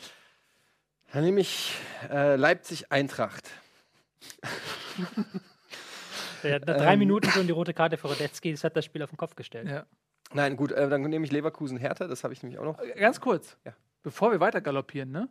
Dann 1.13 1.23
nehme 1.23 1.41
ich 1.41 1.73
äh, 2.09 2.35
Leipzig-Eintracht. 2.35 3.49
Der 6.43 6.55
hat 6.55 6.65
nach 6.65 6.77
drei 6.77 6.93
Ähm. 6.93 6.99
Minuten 6.99 7.29
schon 7.29 7.45
die 7.45 7.51
rote 7.53 7.73
Karte 7.73 7.97
für 7.97 8.09
Radetzky, 8.09 8.51
das 8.51 8.63
hat 8.63 8.75
das 8.75 8.85
Spiel 8.85 9.03
auf 9.03 9.09
den 9.11 9.17
Kopf 9.17 9.35
gestellt. 9.35 9.67
Ja. 9.69 9.85
Nein, 10.33 10.55
gut, 10.55 10.71
äh, 10.71 10.89
dann 10.89 11.01
nehme 11.03 11.25
ich 11.25 11.31
Leverkusen-Hertha, 11.31 12.07
das 12.07 12.23
habe 12.23 12.33
ich 12.33 12.41
nämlich 12.41 12.59
auch 12.59 12.63
noch. 12.65 12.79
Äh, 12.79 12.93
Ganz 12.99 13.19
kurz, 13.19 13.57
Ja. 13.65 13.73
Bevor 14.03 14.31
wir 14.31 14.39
weiter 14.39 14.61
galoppieren, 14.61 15.11
ne? 15.11 15.29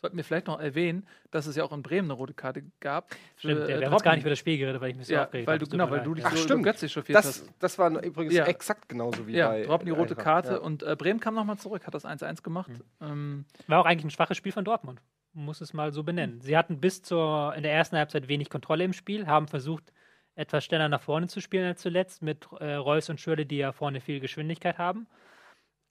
Sollten 0.00 0.16
wir 0.16 0.24
vielleicht 0.24 0.48
noch 0.48 0.58
erwähnen, 0.58 1.06
dass 1.30 1.46
es 1.46 1.54
ja 1.54 1.62
auch 1.62 1.70
in 1.70 1.84
Bremen 1.84 2.06
eine 2.10 2.14
rote 2.14 2.34
Karte 2.34 2.64
gab. 2.80 3.14
Stimmt, 3.36 3.60
für, 3.60 3.70
ja, 3.70 3.76
äh, 3.76 3.80
wir 3.80 3.86
haben 3.86 3.92
uns 3.94 4.02
gar 4.02 4.14
nicht 4.14 4.22
über 4.22 4.30
das 4.30 4.38
Spiel 4.40 4.58
geredet, 4.58 4.80
weil 4.80 4.90
ich 4.90 4.96
mich 4.96 5.06
so 5.06 5.14
Ja, 5.14 5.22
aufgeregt 5.26 5.46
weil 5.46 5.54
habe. 5.54 5.64
du, 5.64 5.70
genau, 5.70 5.90
weil 5.92 6.02
du 6.02 6.14
dich. 6.14 6.26
Ach, 6.26 6.32
so 6.32 6.38
stimmt. 6.38 6.64
Götze 6.64 6.88
chauffiert 6.88 7.16
Das, 7.16 7.24
hast. 7.26 7.52
das 7.60 7.78
war 7.78 8.02
übrigens 8.02 8.34
Ja. 8.34 8.46
exakt 8.46 8.88
genauso 8.88 9.28
wie 9.28 9.36
Ja, 9.36 9.50
bei. 9.50 9.62
droppen 9.62 9.86
die 9.86 9.92
rote 9.92 10.16
Karte 10.16 10.54
ja. 10.54 10.58
und 10.58 10.82
äh, 10.82 10.96
Bremen 10.96 11.20
kam 11.20 11.34
nochmal 11.36 11.56
zurück, 11.58 11.86
hat 11.86 11.94
das 11.94 12.04
1-1 12.04 12.42
gemacht. 12.42 12.72
Ähm, 13.00 13.44
War 13.68 13.78
auch 13.80 13.86
eigentlich 13.86 14.04
ein 14.06 14.10
schwaches 14.10 14.36
Spiel 14.36 14.50
von 14.50 14.64
Dortmund. 14.64 15.00
Muss 15.34 15.60
es 15.60 15.72
mal 15.72 15.92
so 15.92 16.02
benennen. 16.02 16.40
Sie 16.40 16.56
hatten 16.56 16.80
bis 16.80 17.02
zur 17.02 17.54
in 17.56 17.62
der 17.62 17.72
ersten 17.72 17.96
Halbzeit 17.96 18.26
wenig 18.26 18.50
Kontrolle 18.50 18.82
im 18.82 18.92
Spiel, 18.94 19.28
haben 19.28 19.46
versucht, 19.46 19.92
etwas 20.34 20.64
schneller 20.64 20.88
nach 20.88 21.00
vorne 21.02 21.28
zu 21.28 21.40
spielen 21.40 21.64
als 21.66 21.80
zuletzt, 21.80 22.22
mit 22.22 22.48
äh, 22.58 22.74
Reus 22.74 23.08
und 23.08 23.20
Schürle, 23.20 23.46
die 23.46 23.58
ja 23.58 23.70
vorne 23.70 24.00
viel 24.00 24.18
Geschwindigkeit 24.18 24.78
haben. 24.78 25.06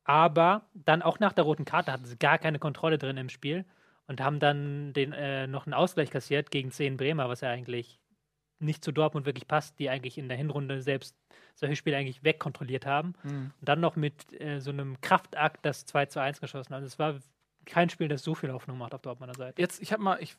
Aber 0.04 0.68
dann 0.74 1.02
auch 1.02 1.20
nach 1.20 1.34
der 1.34 1.44
roten 1.44 1.66
Karte 1.66 1.92
hatten 1.92 2.06
sie 2.06 2.18
gar 2.18 2.38
keine 2.38 2.60
Kontrolle 2.60 2.98
drin 2.98 3.18
im 3.18 3.30
Spiel 3.30 3.66
und 4.08 4.22
haben 4.22 4.40
dann 4.40 4.94
den, 4.94 5.14
äh, 5.14 5.48
noch 5.48 5.66
einen 5.66 5.74
Ausgleich 5.74 6.10
kassiert 6.10 6.52
gegen 6.52 6.72
10 6.72 6.98
Bremer, 6.98 7.30
was 7.30 7.42
ja 7.42 7.50
eigentlich 7.50 8.00
nicht 8.60 8.84
zu 8.84 8.92
Dortmund 8.92 9.26
wirklich 9.26 9.48
passt, 9.48 9.80
die 9.80 9.90
eigentlich 9.90 10.18
in 10.18 10.28
der 10.28 10.38
Hinrunde 10.38 10.82
selbst 10.82 11.16
solche 11.56 11.76
Spiele 11.76 11.98
eigentlich 11.98 12.24
wegkontrolliert 12.24 12.86
haben. 12.86 13.14
hm. 13.22 13.52
Und 13.60 13.70
dann 13.70 13.80
noch 13.80 13.96
mit 13.96 14.40
äh, 14.40 14.60
so 14.60 14.72
einem 14.72 15.00
Kraftakt 15.02 15.66
das 15.66 15.86
2 15.86 16.06
zu 16.08 16.20
1 16.22 16.42
geschossen. 16.42 16.74
Also 16.74 16.86
es 16.86 17.00
war 17.00 17.16
kein 17.66 17.90
Spiel, 17.90 18.08
das 18.08 18.24
so 18.24 18.36
viel 18.36 18.52
Hoffnung 18.52 18.78
macht 18.78 18.94
auf 18.94 19.02
Dortmunder 19.02 19.36
Seite. 19.36 19.62
Jetzt, 19.62 19.82
ich 19.82 19.94
habe 19.94 20.02
mal, 20.02 20.22
ich 20.22 20.36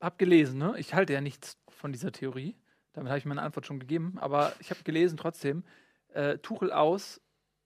habe 0.00 0.16
gelesen, 0.18 0.58
ne? 0.58 0.74
Ich 0.78 0.94
halte 0.94 1.12
ja 1.12 1.20
nichts 1.20 1.58
von 1.68 1.92
dieser 1.92 2.12
Theorie. 2.12 2.56
Damit 2.92 3.10
habe 3.10 3.18
ich 3.18 3.24
meine 3.24 3.42
Antwort 3.42 3.66
schon 3.66 3.80
gegeben. 3.80 4.18
Aber 4.18 4.52
ich 4.58 4.70
habe 4.70 4.82
gelesen 4.84 5.16
trotzdem, 5.16 5.64
äh, 6.08 6.38
Tuchel 6.38 6.72
aus, 6.72 7.20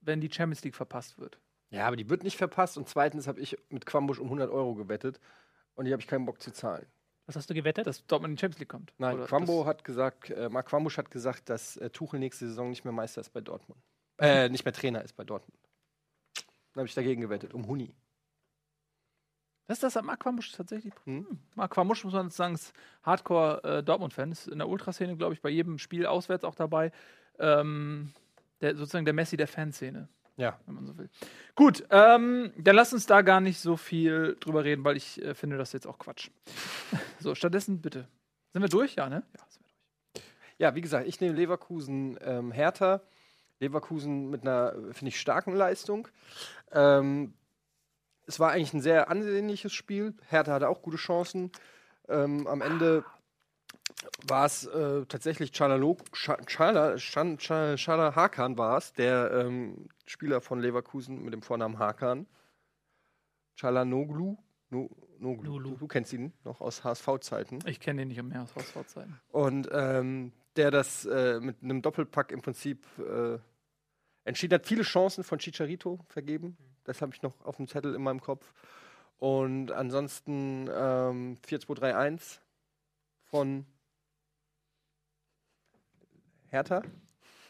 wenn 0.09 0.21
die 0.21 0.33
Champions 0.33 0.64
League 0.64 0.75
verpasst 0.75 1.21
wird. 1.21 1.38
Ja, 1.71 1.87
aber 1.87 1.94
die 1.94 2.11
wird 2.11 2.25
nicht 2.25 2.37
verpasst. 2.37 2.77
Und 2.77 2.88
zweitens 2.88 3.29
habe 3.29 3.40
ich 3.40 3.57
mit 3.68 3.87
Quambusch 3.87 4.18
um 4.18 4.27
100 4.27 4.51
Euro 4.51 4.75
gewettet. 4.75 5.21
Und 5.75 5.85
die 5.85 5.92
habe 5.92 6.01
ich 6.01 6.09
keinen 6.09 6.27
Bock 6.27 6.42
zu 6.42 6.51
zahlen. 6.51 6.87
Was 7.27 7.37
hast 7.37 7.49
du 7.51 7.55
gewettet? 7.55 7.87
Dass 7.87 8.05
Dortmund 8.07 8.33
in 8.33 8.37
die 8.37 8.40
Champions 8.40 8.59
League 8.59 8.71
kommt. 8.71 8.92
Nein, 8.99 9.16
Oder 9.16 9.27
Quambo 9.27 9.66
hat 9.66 9.85
gesagt, 9.85 10.31
äh, 10.31 10.49
Marc 10.49 10.66
Quambusch 10.66 10.97
hat 10.97 11.11
gesagt, 11.11 11.51
dass 11.51 11.77
äh, 11.77 11.90
Tuchel 11.90 12.18
nächste 12.18 12.49
Saison 12.49 12.71
nicht 12.71 12.85
mehr 12.85 12.92
Meister 12.92 13.21
ist 13.21 13.33
bei 13.33 13.42
Dortmund. 13.42 13.81
Äh, 14.18 14.49
nicht 14.49 14.64
mehr 14.64 14.73
Trainer 14.73 15.05
ist 15.05 15.14
bei 15.14 15.25
Dortmund. 15.25 15.61
Dann 16.73 16.81
habe 16.81 16.88
ich 16.88 16.94
dagegen 16.94 17.21
gewettet, 17.21 17.53
um 17.53 17.66
Huni. 17.66 17.94
Das 19.66 19.77
ist 19.77 19.83
das 19.83 19.97
hat 19.97 20.05
Marc 20.07 20.21
Quamusch 20.21 20.53
tatsächlich. 20.53 20.94
Hm? 21.05 21.29
Hm. 21.29 21.38
Marc 21.55 21.73
Quamusch, 21.73 22.03
muss 22.03 22.14
man 22.14 22.31
sagen, 22.31 22.55
ist 22.55 22.73
Hardcore-Dortmund-Fan. 23.03 24.33
Ist 24.33 24.49
in 24.49 24.59
der 24.59 24.68
Ultraszene, 24.68 25.14
glaube 25.16 25.35
ich, 25.35 25.42
bei 25.42 25.51
jedem 25.51 25.79
Spiel 25.79 26.07
auswärts 26.07 26.44
auch 26.44 26.55
dabei. 26.55 26.92
Ähm, 27.38 28.14
der, 28.61 28.77
sozusagen 28.77 29.05
der 29.05 29.14
Messi 29.14 29.37
der 29.37 29.49
Fanszene, 29.49 30.09
Ja. 30.37 30.59
wenn 30.66 30.75
man 30.75 30.87
so 30.87 30.97
will. 30.99 31.09
Gut, 31.55 31.85
ähm, 31.90 32.53
dann 32.57 32.77
lass 32.77 32.92
uns 32.92 33.07
da 33.07 33.23
gar 33.23 33.40
nicht 33.40 33.59
so 33.61 33.77
viel 33.77 34.37
drüber 34.40 34.64
reden, 34.64 34.85
weil 34.85 34.97
ich 34.97 35.23
äh, 35.23 35.35
finde 35.35 35.59
das 35.59 35.73
jetzt 35.73 35.87
auch 35.87 35.99
Quatsch. 35.99 36.31
so, 37.21 37.35
stattdessen 37.35 37.81
bitte. 37.81 38.09
Sind 38.53 38.62
wir 38.62 38.68
durch? 38.68 38.94
Ja, 38.97 39.09
ne? 39.09 39.23
Ja, 39.37 39.44
sind 39.49 39.64
wir 39.66 39.73
durch. 40.14 40.25
Ja, 40.59 40.75
wie 40.75 40.81
gesagt, 40.81 41.07
ich 41.07 41.21
nehme 41.21 41.35
Leverkusen 41.37 42.18
ähm, 42.23 42.51
Hertha. 42.53 43.01
Leverkusen 43.61 44.31
mit 44.31 44.42
einer, 44.42 44.73
finde 44.92 45.09
ich, 45.09 45.18
starken 45.21 45.53
Leistung. 45.55 46.07
Ähm, 46.71 47.35
es 48.27 48.38
war 48.38 48.53
eigentlich 48.53 48.73
ein 48.75 48.81
sehr 48.83 49.11
ansehnliches 49.11 49.73
Spiel. 49.73 50.14
Hertha 50.29 50.53
hatte 50.53 50.68
auch 50.68 50.83
gute 50.83 50.97
Chancen. 50.97 51.51
Ähm, 52.09 52.47
am 52.47 52.61
Ende 52.62 53.05
war 54.27 54.47
es 54.47 54.67
äh, 54.67 55.05
tatsächlich 55.07 55.51
Chalalo- 55.53 55.99
Cha- 56.13 56.39
Chala 56.47 56.97
Chan- 56.97 57.39
Cha- 57.39 57.77
Chala 57.77 58.15
Hakan 58.15 58.57
war 58.57 58.79
es, 58.79 58.93
der 58.93 59.31
ähm, 59.33 59.89
Spieler 60.07 60.41
von 60.41 60.61
Leverkusen 60.61 61.25
mit 61.25 61.33
dem 61.33 61.43
Vornamen 61.43 61.79
Hakan. 61.79 62.27
Chalanoglu. 63.57 64.37
No, 64.70 64.89
Noglu. 65.18 65.59
Du, 65.61 65.77
du 65.77 65.89
kennst 65.89 66.12
ihn 66.12 66.33
noch 66.45 66.61
aus 66.61 66.85
HSV-Zeiten. 66.85 67.59
Ich 67.66 67.81
kenne 67.81 68.03
den 68.03 68.09
nicht 68.09 68.22
mehr 68.22 68.43
aus 68.43 68.55
HSV-Zeiten. 68.55 69.18
Und 69.31 69.68
ähm, 69.72 70.33
der 70.57 70.70
das 70.70 71.05
äh, 71.07 71.41
mit 71.41 71.62
einem 71.62 71.83
Doppelpack 71.83 72.31
im 72.33 72.43
Prinzip 72.43 72.85
äh, 72.99 73.39
entschieden 74.25 74.55
hat. 74.55 74.66
Viele 74.66 74.83
Chancen 74.83 75.25
von 75.25 75.39
Chicharito 75.39 75.99
vergeben. 76.09 76.57
Das 76.85 77.01
habe 77.03 77.12
ich 77.14 77.22
noch 77.22 77.45
auf 77.45 77.57
dem 77.57 77.66
Zettel 77.66 77.95
in 77.95 78.03
meinem 78.03 78.20
Kopf. 78.20 78.53
Und 79.18 79.72
ansonsten 79.72 80.68
ähm, 80.72 81.39
4-2-3-1 81.47 82.39
von 83.25 83.66
Hertha. 86.51 86.82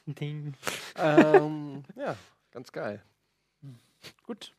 Ding. 0.07 0.55
ähm, 0.97 1.85
ja, 1.97 2.17
ganz 2.51 2.73
geil. 2.73 3.03
Gut. 4.25 4.55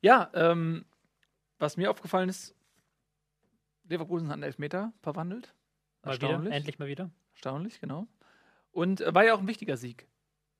Ja, 0.00 0.30
ähm, 0.34 0.84
was 1.58 1.76
mir 1.76 1.90
aufgefallen 1.90 2.28
ist, 2.28 2.54
Leverkusen 3.88 4.28
hat 4.28 4.34
einen 4.34 4.42
Elfmeter 4.42 4.92
verwandelt. 5.00 5.54
Mal 6.02 6.16
wieder, 6.16 6.50
endlich 6.50 6.78
mal 6.78 6.88
wieder. 6.88 7.10
Erstaunlich, 7.32 7.80
genau. 7.80 8.06
Und 8.72 9.00
äh, 9.00 9.14
war 9.14 9.24
ja 9.24 9.34
auch 9.34 9.40
ein 9.40 9.46
wichtiger 9.46 9.76
Sieg. 9.76 10.06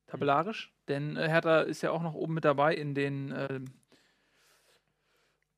Tabellarisch. 0.06 0.72
Denn 0.88 1.16
äh, 1.16 1.28
Hertha 1.28 1.60
ist 1.60 1.82
ja 1.82 1.90
auch 1.90 2.02
noch 2.02 2.14
oben 2.14 2.34
mit 2.34 2.44
dabei 2.44 2.74
in 2.74 2.94
den 2.94 3.32
äh, 3.32 3.60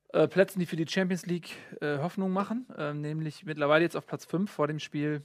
äh, 0.09 0.29
Plätzen, 0.29 0.61
die 0.61 0.67
für 0.67 0.77
die 0.77 0.87
Champions 0.87 1.27
League 1.27 1.57
äh, 1.81 1.99
Hoffnung 1.99 2.33
machen. 2.33 2.67
Ähm, 2.77 3.01
nämlich 3.01 3.45
mittlerweile 3.45 3.85
jetzt 3.85 3.97
auf 3.97 4.07
Platz 4.07 4.25
5. 4.25 4.51
Vor 4.51 4.67
dem 4.67 4.79
Spiel 4.79 5.23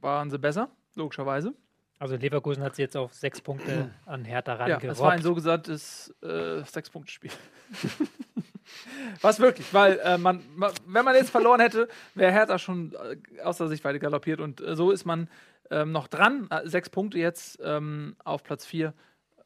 waren 0.00 0.30
sie 0.30 0.38
besser, 0.38 0.70
logischerweise. 0.96 1.54
Also 1.98 2.16
Leverkusen 2.16 2.62
hat 2.62 2.76
sie 2.76 2.82
jetzt 2.82 2.96
auf 2.96 3.14
sechs 3.14 3.40
Punkte 3.40 3.90
an 4.06 4.24
Hertha 4.24 4.54
rangerobbt. 4.54 4.82
Ja, 4.82 4.88
das 4.90 4.98
war 4.98 5.12
ein 5.12 5.22
so 5.22 5.34
gesagtes 5.34 6.14
äh, 6.22 6.62
Sechs-Punkte-Spiel. 6.62 7.30
Was 9.20 9.38
wirklich, 9.38 9.72
weil 9.72 9.98
äh, 10.00 10.18
man, 10.18 10.42
man, 10.54 10.72
wenn 10.86 11.04
man 11.04 11.14
jetzt 11.14 11.30
verloren 11.30 11.60
hätte, 11.60 11.88
wäre 12.14 12.32
Hertha 12.32 12.58
schon 12.58 12.94
äh, 12.94 13.40
aus 13.40 13.58
der 13.58 13.68
Sichtweite 13.68 13.98
galoppiert 13.98 14.40
und 14.40 14.60
äh, 14.60 14.74
so 14.74 14.90
ist 14.90 15.04
man 15.04 15.30
ähm, 15.70 15.92
noch 15.92 16.08
dran. 16.08 16.48
Äh, 16.50 16.68
sechs 16.68 16.90
Punkte 16.90 17.18
jetzt 17.18 17.58
ähm, 17.62 18.16
auf 18.24 18.42
Platz 18.42 18.66
vier. 18.66 18.92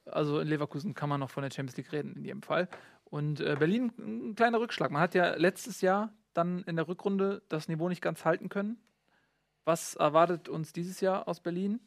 Also 0.07 0.41
in 0.41 0.49
Leverkusen 0.49 0.95
kann 0.95 1.09
man 1.09 1.21
noch 1.21 1.31
von 1.31 1.43
der 1.43 1.51
Champions 1.51 1.77
League 1.77 1.93
reden 1.93 2.15
in 2.17 2.25
jedem 2.25 2.43
Fall. 2.43 2.69
Und 3.05 3.41
äh, 3.41 3.57
Berlin 3.59 3.93
ein 3.99 4.35
kleiner 4.35 4.61
Rückschlag. 4.61 4.91
Man 4.91 5.03
hat 5.03 5.15
ja 5.15 5.35
letztes 5.35 5.83
Jahr 5.83 6.13
dann 6.33 6.63
in 6.65 6.77
der 6.77 6.89
Rückrunde 6.89 7.43
das 7.49 7.69
Niveau 7.69 7.89
nicht 7.89 8.03
ganz 8.03 8.25
halten 8.25 8.49
können. 8.49 8.79
Was 9.71 9.95
erwartet 9.95 10.49
uns 10.49 10.73
dieses 10.73 11.01
Jahr 11.01 11.29
aus 11.29 11.39
Berlin? 11.39 11.79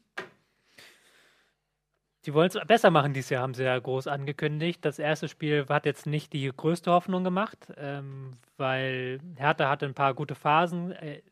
Die 2.25 2.33
wollen 2.33 2.47
es 2.47 2.57
besser 2.65 2.91
machen 2.91 3.13
dieses 3.13 3.29
Jahr, 3.29 3.43
haben 3.43 3.55
sie 3.55 3.65
ja 3.65 3.77
groß 3.77 4.07
angekündigt. 4.07 4.85
Das 4.85 4.99
erste 4.99 5.27
Spiel 5.27 5.65
hat 5.67 5.85
jetzt 5.85 6.05
nicht 6.05 6.31
die 6.31 6.49
größte 6.49 6.91
Hoffnung 6.91 7.25
gemacht, 7.25 7.73
ähm, 7.75 8.37
weil 8.55 9.19
Hertha 9.35 9.67
hatte 9.67 9.85
ein 9.85 9.95
paar 9.95 10.13
gute 10.13 10.33
Phasen. 10.33 10.93
Äh, 10.93 11.23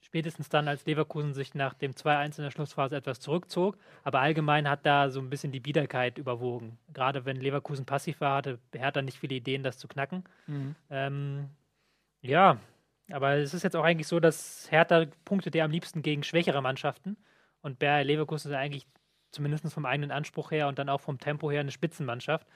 spätestens 0.00 0.48
dann, 0.48 0.66
als 0.66 0.84
Leverkusen 0.84 1.32
sich 1.32 1.54
nach 1.54 1.74
dem 1.74 1.92
2-1 1.92 2.38
in 2.38 2.42
der 2.42 2.50
Schlussphase 2.50 2.96
etwas 2.96 3.20
zurückzog. 3.20 3.78
Aber 4.02 4.18
allgemein 4.18 4.68
hat 4.68 4.84
da 4.84 5.10
so 5.10 5.20
ein 5.20 5.30
bisschen 5.30 5.52
die 5.52 5.60
Biederkeit 5.60 6.18
überwogen. 6.18 6.76
Gerade 6.92 7.24
wenn 7.24 7.36
Leverkusen 7.36 7.86
passiv 7.86 8.20
war, 8.20 8.38
hatte 8.38 8.58
Hertha 8.74 9.00
nicht 9.00 9.20
viele 9.20 9.36
Ideen, 9.36 9.62
das 9.62 9.78
zu 9.78 9.86
knacken. 9.86 10.24
Mhm. 10.48 10.74
Ähm, 10.90 11.50
ja, 12.20 12.58
aber 13.12 13.36
es 13.36 13.54
ist 13.54 13.62
jetzt 13.62 13.76
auch 13.76 13.84
eigentlich 13.84 14.08
so, 14.08 14.20
dass 14.20 14.70
Hertha 14.70 15.06
punktet 15.24 15.54
ja 15.54 15.64
am 15.64 15.70
liebsten 15.70 16.02
gegen 16.02 16.22
schwächere 16.22 16.62
Mannschaften. 16.62 17.16
Und 17.62 17.78
Bayer 17.78 18.04
Leverkusen 18.04 18.50
ist 18.50 18.56
eigentlich 18.56 18.86
zumindest 19.30 19.72
vom 19.72 19.86
eigenen 19.86 20.10
Anspruch 20.10 20.50
her 20.50 20.68
und 20.68 20.78
dann 20.78 20.88
auch 20.88 21.00
vom 21.00 21.18
Tempo 21.18 21.50
her 21.50 21.60
eine 21.60 21.70
Spitzenmannschaft. 21.70 22.46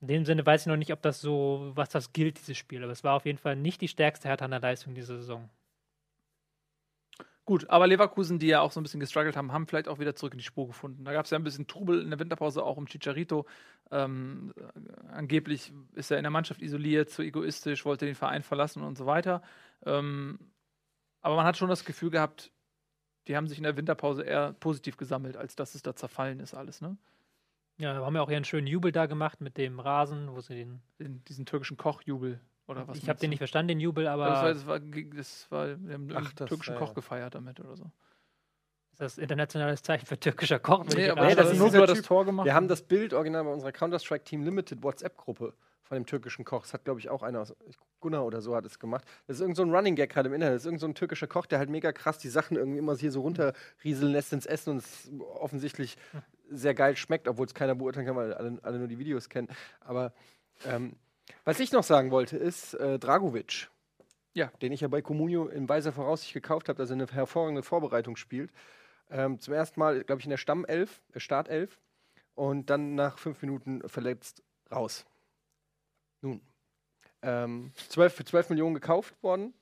In 0.00 0.08
dem 0.08 0.24
Sinne 0.24 0.44
weiß 0.44 0.62
ich 0.62 0.66
noch 0.66 0.76
nicht, 0.76 0.92
ob 0.92 1.02
das 1.02 1.20
so, 1.20 1.72
was 1.74 1.88
das 1.88 2.12
gilt, 2.12 2.38
dieses 2.38 2.58
Spiel. 2.58 2.82
Aber 2.82 2.92
es 2.92 3.04
war 3.04 3.14
auf 3.14 3.26
jeden 3.26 3.38
Fall 3.38 3.56
nicht 3.56 3.80
die 3.80 3.88
stärkste 3.88 4.28
Hertha 4.28 4.46
der 4.46 4.60
Leistung 4.60 4.94
dieser 4.94 5.16
Saison. 5.16 5.48
Gut, 7.46 7.68
aber 7.68 7.86
Leverkusen, 7.86 8.38
die 8.38 8.46
ja 8.46 8.60
auch 8.60 8.72
so 8.72 8.80
ein 8.80 8.84
bisschen 8.84 9.00
gestruggelt 9.00 9.36
haben, 9.36 9.52
haben 9.52 9.66
vielleicht 9.66 9.88
auch 9.88 9.98
wieder 9.98 10.16
zurück 10.16 10.32
in 10.32 10.38
die 10.38 10.44
Spur 10.44 10.66
gefunden. 10.66 11.04
Da 11.04 11.12
gab 11.12 11.26
es 11.26 11.30
ja 11.30 11.38
ein 11.38 11.44
bisschen 11.44 11.66
Trubel 11.66 12.00
in 12.00 12.08
der 12.08 12.18
Winterpause 12.18 12.62
auch 12.62 12.78
um 12.78 12.86
Chicharito. 12.86 13.46
Ähm, 13.90 14.54
angeblich 15.12 15.70
ist 15.94 16.10
er 16.10 16.16
in 16.16 16.22
der 16.22 16.30
Mannschaft 16.30 16.62
isoliert, 16.62 17.10
zu 17.10 17.20
egoistisch, 17.20 17.84
wollte 17.84 18.06
den 18.06 18.14
Verein 18.14 18.42
verlassen 18.42 18.82
und 18.82 18.96
so 18.96 19.04
weiter. 19.04 19.42
Ähm, 19.84 20.38
aber 21.20 21.36
man 21.36 21.44
hat 21.44 21.58
schon 21.58 21.68
das 21.68 21.84
Gefühl 21.84 22.10
gehabt, 22.10 22.50
die 23.28 23.36
haben 23.36 23.46
sich 23.46 23.58
in 23.58 23.64
der 23.64 23.76
Winterpause 23.76 24.22
eher 24.22 24.54
positiv 24.54 24.96
gesammelt, 24.96 25.36
als 25.36 25.54
dass 25.54 25.74
es 25.74 25.82
da 25.82 25.94
zerfallen 25.94 26.40
ist 26.40 26.54
alles, 26.54 26.80
ne? 26.80 26.96
Ja, 27.76 27.94
haben 27.94 28.14
ja 28.14 28.22
auch 28.22 28.28
einen 28.28 28.44
schönen 28.44 28.68
Jubel 28.68 28.92
da 28.92 29.06
gemacht 29.06 29.40
mit 29.40 29.58
dem 29.58 29.80
Rasen, 29.80 30.32
wo 30.32 30.40
sie 30.40 30.54
den. 30.54 30.82
den 31.00 31.24
diesen 31.24 31.44
türkischen 31.44 31.76
Kochjubel 31.76 32.40
oder 32.66 32.88
was? 32.88 32.98
Ich 32.98 33.08
habe 33.08 33.18
den 33.18 33.30
nicht 33.30 33.38
verstanden, 33.38 33.68
den 33.68 33.80
Jubel, 33.80 34.06
aber. 34.06 34.26
Das 34.26 34.42
war, 34.42 34.54
das 34.54 34.66
war, 34.66 34.80
das 34.80 35.50
war 35.50 35.66
wir 35.80 35.94
haben 35.94 36.08
Ach, 36.14 36.32
das, 36.32 36.48
türkischen 36.48 36.74
ja, 36.74 36.80
Koch 36.80 36.94
gefeiert 36.94 37.34
damit 37.34 37.60
oder 37.60 37.76
so. 37.76 37.90
Ist 38.92 39.00
das 39.00 39.18
internationales 39.18 39.82
Zeichen 39.82 40.06
für 40.06 40.18
türkischer 40.18 40.60
Koch? 40.60 40.84
Nee, 40.94 41.10
aber 41.10 41.26
nee, 41.26 41.34
das 41.34 41.50
ist 41.50 41.58
nur 41.58 41.70
das 41.70 42.02
Tor 42.02 42.24
gemacht. 42.24 42.46
Wir 42.46 42.54
haben 42.54 42.68
das 42.68 42.82
Bild 42.82 43.12
original 43.12 43.42
bei 43.44 43.50
unserer 43.50 43.72
Counter-Strike 43.72 44.24
Team 44.24 44.44
Limited 44.44 44.82
WhatsApp-Gruppe 44.82 45.52
von 45.82 45.96
dem 45.96 46.06
türkischen 46.06 46.44
Koch. 46.44 46.62
Das 46.62 46.72
hat, 46.72 46.84
glaube 46.84 47.00
ich, 47.00 47.10
auch 47.10 47.22
einer 47.22 47.40
aus 47.40 47.54
Gunnar 48.00 48.24
oder 48.24 48.40
so 48.40 48.54
hat 48.54 48.64
es 48.64 48.78
gemacht. 48.78 49.04
Das 49.26 49.36
ist 49.36 49.40
irgend 49.40 49.56
so 49.56 49.62
ein 49.62 49.74
Running 49.74 49.96
Gag 49.96 50.10
gerade 50.10 50.28
im 50.28 50.34
Internet. 50.34 50.54
Das 50.54 50.62
ist 50.62 50.66
irgend 50.66 50.80
so 50.80 50.86
ein 50.86 50.94
türkischer 50.94 51.26
Koch, 51.26 51.46
der 51.46 51.58
halt 51.58 51.70
mega 51.70 51.92
krass 51.92 52.18
die 52.18 52.28
Sachen 52.28 52.56
irgendwie 52.56 52.78
immer 52.78 52.96
hier 52.96 53.10
so 53.10 53.22
runterrieseln 53.22 54.12
lässt 54.12 54.32
ins 54.32 54.46
Essen 54.46 54.70
und 54.70 54.76
es 54.78 55.10
offensichtlich 55.34 55.96
sehr 56.50 56.74
geil 56.74 56.96
schmeckt, 56.96 57.28
obwohl 57.28 57.46
es 57.46 57.54
keiner 57.54 57.74
beurteilen 57.74 58.06
kann, 58.06 58.16
weil 58.16 58.32
alle, 58.32 58.58
alle 58.62 58.78
nur 58.78 58.88
die 58.88 58.98
Videos 58.98 59.28
kennen. 59.28 59.48
Aber 59.80 60.12
ähm, 60.66 60.94
was 61.44 61.60
ich 61.60 61.72
noch 61.72 61.84
sagen 61.84 62.10
wollte, 62.10 62.36
ist 62.36 62.74
äh, 62.74 62.98
Dragovic. 62.98 63.70
Ja. 64.34 64.48
Den 64.62 64.72
ich 64.72 64.80
ja 64.80 64.88
bei 64.88 65.00
Comunio 65.00 65.46
in 65.46 65.68
weiser 65.68 65.92
Voraussicht 65.92 66.34
gekauft 66.34 66.68
habe, 66.68 66.78
dass 66.78 66.90
er 66.90 66.94
eine 66.94 67.06
hervorragende 67.06 67.62
Vorbereitung 67.62 68.16
spielt. 68.16 68.50
Ähm, 69.10 69.38
zum 69.38 69.54
ersten 69.54 69.78
Mal, 69.78 70.02
glaube 70.04 70.20
ich, 70.20 70.26
in 70.26 70.30
der 70.30 70.38
Stammelf, 70.38 71.02
äh, 71.12 71.20
Startelf. 71.20 71.78
Und 72.34 72.68
dann 72.68 72.96
nach 72.96 73.18
fünf 73.18 73.40
Minuten 73.42 73.88
verletzt 73.88 74.42
raus. 74.72 75.06
Nun, 76.20 76.40
ähm, 77.22 77.72
12, 77.88 78.14
für 78.14 78.24
12 78.24 78.50
Millionen 78.50 78.74
gekauft 78.74 79.14
worden 79.22 79.54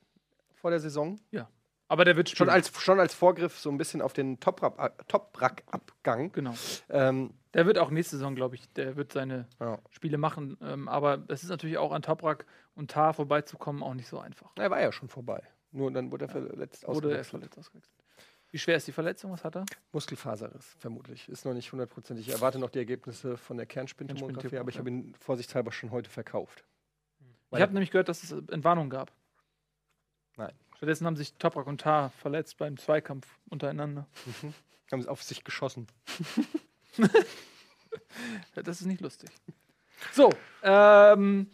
vor 0.55 0.71
der 0.71 0.79
Saison. 0.79 1.19
Ja. 1.31 1.49
Aber 1.87 2.05
der 2.05 2.15
wird 2.15 2.29
schon 2.29 2.49
als, 2.49 2.71
schon 2.81 2.99
als 2.99 3.13
Vorgriff 3.13 3.59
so 3.59 3.69
ein 3.69 3.77
bisschen 3.77 4.01
auf 4.01 4.13
den 4.13 4.39
Top-Rack-Abgang. 4.39 6.31
Genau. 6.31 6.55
Ähm, 6.89 7.35
der 7.53 7.65
wird 7.65 7.77
auch 7.77 7.89
nächste 7.89 8.17
Saison, 8.17 8.35
glaube 8.35 8.55
ich, 8.55 8.71
der 8.73 8.95
wird 8.95 9.11
seine 9.11 9.47
ja. 9.59 9.79
Spiele 9.91 10.17
machen. 10.17 10.57
Ähm, 10.61 10.87
aber 10.87 11.23
es 11.27 11.43
ist 11.43 11.49
natürlich 11.49 11.77
auch 11.77 11.91
an 11.91 12.01
Toprack 12.01 12.45
und 12.75 12.91
Tar 12.91 13.13
vorbeizukommen 13.13 13.83
auch 13.83 13.93
nicht 13.93 14.07
so 14.07 14.19
einfach. 14.19 14.51
Er 14.57 14.71
war 14.71 14.81
ja 14.81 14.91
schon 14.91 15.09
vorbei. 15.09 15.43
Nur 15.71 15.91
dann 15.91 16.11
wurde 16.11 16.25
er 16.25 16.29
verletzt 16.29 16.83
ja. 16.83 16.89
Wurde 16.89 17.15
er 17.15 17.23
verletzt 17.23 17.57
ausgewechselt. 17.57 17.93
Wie 18.51 18.59
schwer 18.59 18.77
ist 18.77 18.87
die 18.87 18.91
Verletzung? 18.91 19.31
Was 19.31 19.43
hat 19.43 19.55
er? 19.55 19.65
Muskelfaserriss, 19.91 20.75
vermutlich. 20.77 21.27
Ist 21.27 21.43
noch 21.43 21.55
nicht 21.55 21.71
hundertprozentig. 21.71 22.27
Ich 22.27 22.33
erwarte 22.33 22.59
noch 22.59 22.69
die 22.69 22.77
Ergebnisse 22.77 23.35
von 23.35 23.57
der 23.57 23.65
Kernspintomographie, 23.65 24.59
aber 24.59 24.69
ich 24.69 24.77
habe 24.77 24.89
ihn 24.89 25.15
vorsichtshalber 25.15 25.71
schon 25.71 25.89
heute 25.89 26.11
verkauft. 26.11 26.63
Ich 27.51 27.61
habe 27.61 27.73
nämlich 27.73 27.89
gehört, 27.89 28.09
dass 28.09 28.23
es 28.23 28.31
Entwarnung 28.31 28.91
gab. 28.91 29.11
Nein. 30.37 30.53
Stattdessen 30.75 31.07
haben 31.07 31.15
sich 31.15 31.33
Toprak 31.35 31.65
und 31.65 31.81
Tar 31.81 32.11
verletzt 32.11 32.57
beim 32.57 32.77
Zweikampf 32.77 33.39
untereinander. 33.49 34.07
Mhm. 34.25 34.53
Haben 34.91 35.01
sie 35.01 35.09
auf 35.09 35.23
sich 35.23 35.43
geschossen. 35.43 35.87
das 38.55 38.81
ist 38.81 38.87
nicht 38.87 39.01
lustig. 39.01 39.29
So, 40.11 40.31
ähm, 40.61 41.49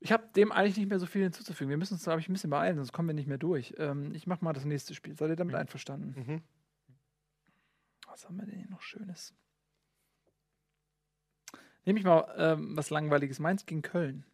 ich 0.00 0.12
habe 0.12 0.28
dem 0.34 0.52
eigentlich 0.52 0.76
nicht 0.76 0.88
mehr 0.88 0.98
so 0.98 1.06
viel 1.06 1.22
hinzuzufügen. 1.22 1.70
Wir 1.70 1.76
müssen 1.76 1.94
uns, 1.94 2.04
glaube 2.04 2.20
ich, 2.20 2.28
ein 2.28 2.32
bisschen 2.32 2.50
beeilen, 2.50 2.76
sonst 2.76 2.92
kommen 2.92 3.08
wir 3.08 3.14
nicht 3.14 3.28
mehr 3.28 3.38
durch. 3.38 3.74
Ähm, 3.78 4.14
ich 4.14 4.26
mache 4.26 4.44
mal 4.44 4.52
das 4.52 4.64
nächste 4.64 4.94
Spiel. 4.94 5.16
Seid 5.16 5.30
ihr 5.30 5.36
damit 5.36 5.54
mhm. 5.54 5.60
einverstanden? 5.60 6.14
Mhm. 6.16 6.42
Was 8.06 8.24
haben 8.24 8.36
wir 8.36 8.46
denn 8.46 8.58
hier 8.58 8.70
noch 8.70 8.82
Schönes? 8.82 9.34
Nehme 11.84 11.98
ich 11.98 12.04
mal 12.04 12.34
ähm, 12.36 12.76
was 12.76 12.90
Langweiliges. 12.90 13.38
Mainz 13.38 13.66
gegen 13.66 13.82
Köln. 13.82 14.24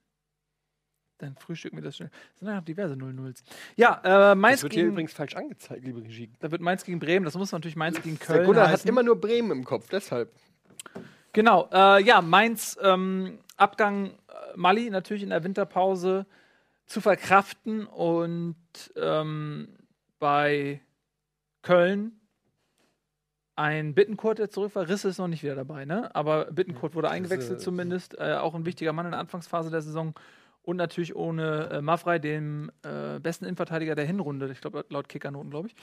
Dann 1.18 1.36
frühstücken 1.36 1.76
wir 1.76 1.82
das 1.82 1.96
schnell. 1.96 2.10
Es 2.34 2.40
sind 2.40 2.48
ja 2.48 2.56
noch 2.56 2.64
diverse 2.64 2.94
0-0s. 2.94 3.42
Ja, 3.76 4.32
äh, 4.32 4.34
Mainz 4.34 4.56
das 4.56 4.62
wird 4.64 4.72
gegen. 4.72 4.82
hier 4.82 4.92
übrigens 4.92 5.12
falsch 5.12 5.34
angezeigt, 5.34 5.84
liebe 5.84 6.02
Regie. 6.02 6.30
Da 6.40 6.50
wird 6.50 6.60
Mainz 6.60 6.84
gegen 6.84 6.98
Bremen. 6.98 7.24
Das 7.24 7.34
muss 7.36 7.52
natürlich 7.52 7.76
Mainz 7.76 8.02
gegen 8.02 8.18
Köln. 8.18 8.38
Der 8.38 8.46
Gunnar 8.46 8.68
heißen. 8.68 8.80
hat 8.80 8.86
immer 8.86 9.02
nur 9.02 9.20
Bremen 9.20 9.50
im 9.50 9.64
Kopf, 9.64 9.88
deshalb. 9.90 10.30
Genau, 11.32 11.68
äh, 11.72 12.02
ja, 12.02 12.20
Mainz 12.22 12.78
ähm, 12.82 13.38
Abgang 13.56 14.12
Mali 14.56 14.90
natürlich 14.90 15.22
in 15.22 15.30
der 15.30 15.44
Winterpause 15.44 16.26
zu 16.86 17.00
verkraften 17.00 17.86
und 17.86 18.56
ähm, 18.96 19.68
bei 20.18 20.80
Köln 21.62 22.20
ein 23.56 23.94
Bittenkurt, 23.94 24.38
der 24.38 24.50
zurück 24.50 24.74
war. 24.74 24.88
Risse 24.88 25.08
ist 25.08 25.18
noch 25.18 25.28
nicht 25.28 25.42
wieder 25.42 25.54
dabei, 25.54 25.86
ne? 25.86 26.14
Aber 26.14 26.46
Bittenkurt 26.46 26.94
wurde 26.94 27.10
eingewechselt 27.10 27.60
zumindest. 27.60 28.18
Äh, 28.18 28.34
auch 28.34 28.54
ein 28.54 28.66
wichtiger 28.66 28.92
Mann 28.92 29.06
in 29.06 29.12
der 29.12 29.20
Anfangsphase 29.20 29.70
der 29.70 29.80
Saison. 29.80 30.14
Und 30.66 30.78
natürlich 30.78 31.14
ohne 31.14 31.70
äh, 31.70 31.80
Mavrei, 31.80 32.18
dem 32.18 32.72
äh, 32.82 33.20
besten 33.20 33.44
Innenverteidiger 33.44 33.94
der 33.94 34.04
Hinrunde. 34.04 34.50
Ich 34.50 34.60
glaube, 34.60 34.84
laut 34.88 35.08
Kickernoten, 35.08 35.48
glaube 35.48 35.68
ich. 35.68 35.76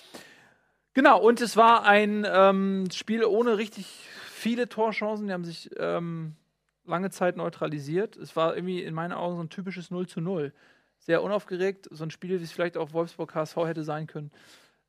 Genau, 0.93 1.21
und 1.21 1.39
es 1.39 1.55
war 1.55 1.85
ein 1.85 2.27
ähm, 2.29 2.89
Spiel 2.91 3.23
ohne 3.23 3.57
richtig 3.57 3.87
viele 4.25 4.67
Torchancen. 4.67 5.27
Die 5.27 5.31
haben 5.31 5.45
sich 5.45 5.69
ähm, 5.77 6.35
lange 6.83 7.11
Zeit 7.11 7.37
neutralisiert. 7.37 8.17
Es 8.17 8.35
war 8.35 8.57
irgendwie 8.57 8.83
in 8.83 8.93
meinen 8.93 9.13
Augen 9.13 9.37
so 9.37 9.43
ein 9.43 9.49
typisches 9.49 9.89
0 9.89 10.05
zu 10.05 10.19
0. 10.19 10.51
Sehr 10.99 11.23
unaufgeregt, 11.23 11.87
so 11.89 12.03
ein 12.03 12.11
Spiel, 12.11 12.41
wie 12.41 12.43
es 12.43 12.51
vielleicht 12.51 12.75
auch 12.75 12.91
Wolfsburg 12.91 13.33
HSV 13.33 13.55
hätte 13.55 13.85
sein 13.85 14.05
können, 14.05 14.31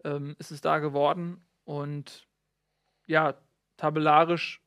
ähm, 0.02 0.34
ist 0.40 0.50
es 0.50 0.60
da 0.60 0.80
geworden. 0.80 1.40
Und 1.64 2.26
ja, 3.06 3.34
tabellarisch 3.76 4.60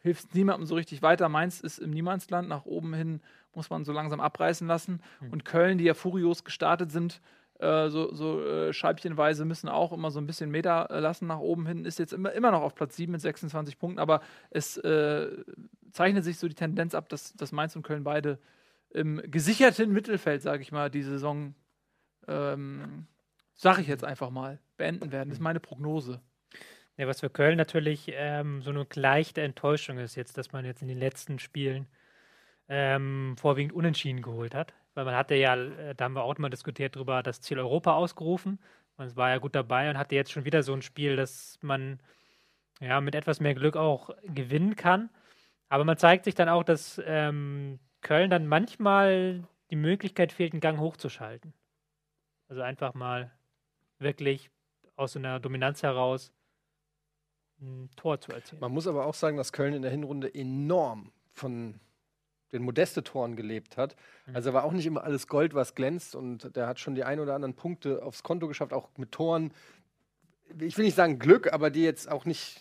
hilft 0.00 0.24
es 0.24 0.34
niemandem 0.34 0.66
so 0.66 0.74
richtig 0.74 1.00
weiter. 1.00 1.28
Mainz 1.28 1.60
ist 1.60 1.78
im 1.78 1.90
Niemandsland. 1.90 2.48
Nach 2.48 2.64
oben 2.64 2.92
hin 2.92 3.20
muss 3.58 3.68
man 3.68 3.84
so 3.84 3.92
langsam 3.92 4.20
abreißen 4.20 4.66
lassen. 4.66 5.02
Mhm. 5.20 5.32
Und 5.32 5.44
Köln, 5.44 5.76
die 5.76 5.84
ja 5.84 5.94
furios 5.94 6.44
gestartet 6.44 6.90
sind, 6.90 7.20
äh, 7.58 7.88
so, 7.90 8.14
so 8.14 8.40
äh, 8.40 8.72
scheibchenweise 8.72 9.44
müssen 9.44 9.68
auch 9.68 9.92
immer 9.92 10.12
so 10.12 10.20
ein 10.20 10.26
bisschen 10.26 10.50
Meter 10.50 10.88
äh, 10.90 11.00
lassen 11.00 11.26
nach 11.26 11.40
oben 11.40 11.66
hin, 11.66 11.84
ist 11.84 11.98
jetzt 11.98 12.12
immer, 12.12 12.32
immer 12.32 12.52
noch 12.52 12.62
auf 12.62 12.76
Platz 12.76 12.96
7 12.96 13.10
mit 13.10 13.20
26 13.20 13.78
Punkten, 13.78 13.98
aber 13.98 14.20
es 14.50 14.76
äh, 14.78 15.28
zeichnet 15.90 16.22
sich 16.22 16.38
so 16.38 16.46
die 16.46 16.54
Tendenz 16.54 16.94
ab, 16.94 17.08
dass, 17.08 17.34
dass 17.34 17.50
Mainz 17.50 17.74
und 17.74 17.82
Köln 17.82 18.04
beide 18.04 18.38
im 18.90 19.20
gesicherten 19.28 19.92
Mittelfeld, 19.92 20.40
sage 20.40 20.62
ich 20.62 20.70
mal, 20.70 20.88
die 20.88 21.02
Saison, 21.02 21.54
ähm, 22.28 23.06
sage 23.54 23.82
ich 23.82 23.88
jetzt 23.88 24.04
einfach 24.04 24.30
mal, 24.30 24.60
beenden 24.76 25.10
werden. 25.10 25.30
Das 25.30 25.38
ist 25.38 25.42
meine 25.42 25.60
Prognose. 25.60 26.20
Ja, 26.96 27.08
was 27.08 27.20
für 27.20 27.30
Köln 27.30 27.56
natürlich 27.56 28.12
ähm, 28.14 28.62
so 28.62 28.70
eine 28.70 28.86
leichte 28.94 29.40
Enttäuschung 29.40 29.98
ist 29.98 30.14
jetzt, 30.14 30.38
dass 30.38 30.52
man 30.52 30.64
jetzt 30.64 30.82
in 30.82 30.88
den 30.88 30.98
letzten 30.98 31.38
Spielen 31.38 31.86
ähm, 32.68 33.36
vorwiegend 33.38 33.72
unentschieden 33.72 34.22
geholt 34.22 34.54
hat. 34.54 34.74
Weil 34.94 35.04
man 35.04 35.16
hatte 35.16 35.34
ja, 35.34 35.54
äh, 35.56 35.94
da 35.94 36.04
haben 36.04 36.14
wir 36.14 36.22
auch 36.22 36.36
mal 36.38 36.50
diskutiert 36.50 36.96
drüber, 36.96 37.22
das 37.22 37.40
Ziel 37.40 37.58
Europa 37.58 37.94
ausgerufen. 37.94 38.58
Man 38.96 39.14
war 39.16 39.30
ja 39.30 39.38
gut 39.38 39.54
dabei 39.54 39.90
und 39.90 39.98
hatte 39.98 40.14
jetzt 40.14 40.32
schon 40.32 40.44
wieder 40.44 40.62
so 40.62 40.72
ein 40.72 40.82
Spiel, 40.82 41.16
dass 41.16 41.58
man 41.62 42.00
ja 42.80 43.00
mit 43.00 43.14
etwas 43.14 43.40
mehr 43.40 43.54
Glück 43.54 43.76
auch 43.76 44.10
gewinnen 44.24 44.76
kann. 44.76 45.10
Aber 45.68 45.84
man 45.84 45.98
zeigt 45.98 46.24
sich 46.24 46.34
dann 46.34 46.48
auch, 46.48 46.64
dass 46.64 47.00
ähm, 47.04 47.78
Köln 48.00 48.30
dann 48.30 48.46
manchmal 48.46 49.44
die 49.70 49.76
Möglichkeit 49.76 50.32
fehlt, 50.32 50.52
einen 50.52 50.60
Gang 50.60 50.78
hochzuschalten. 50.78 51.52
Also 52.48 52.62
einfach 52.62 52.94
mal 52.94 53.30
wirklich 53.98 54.50
aus 54.96 55.12
so 55.12 55.18
einer 55.18 55.38
Dominanz 55.40 55.82
heraus 55.82 56.32
ein 57.60 57.90
Tor 57.96 58.20
zu 58.20 58.32
erzielen. 58.32 58.60
Man 58.60 58.72
muss 58.72 58.86
aber 58.86 59.06
auch 59.06 59.14
sagen, 59.14 59.36
dass 59.36 59.52
Köln 59.52 59.74
in 59.74 59.82
der 59.82 59.90
Hinrunde 59.90 60.32
enorm 60.34 61.12
von 61.32 61.80
den 62.52 62.62
Modeste-Toren 62.62 63.36
gelebt 63.36 63.76
hat. 63.76 63.96
Mhm. 64.26 64.36
Also 64.36 64.52
war 64.52 64.64
auch 64.64 64.72
nicht 64.72 64.86
immer 64.86 65.04
alles 65.04 65.26
Gold, 65.26 65.54
was 65.54 65.74
glänzt. 65.74 66.14
Und 66.14 66.54
der 66.56 66.66
hat 66.66 66.80
schon 66.80 66.94
die 66.94 67.04
ein 67.04 67.20
oder 67.20 67.34
anderen 67.34 67.54
Punkte 67.54 68.02
aufs 68.02 68.22
Konto 68.22 68.48
geschafft, 68.48 68.72
auch 68.72 68.88
mit 68.96 69.12
Toren. 69.12 69.52
Ich 70.58 70.78
will 70.78 70.84
nicht 70.84 70.94
sagen 70.94 71.18
Glück, 71.18 71.52
aber 71.52 71.70
die 71.70 71.82
jetzt 71.82 72.10
auch 72.10 72.24
nicht. 72.24 72.60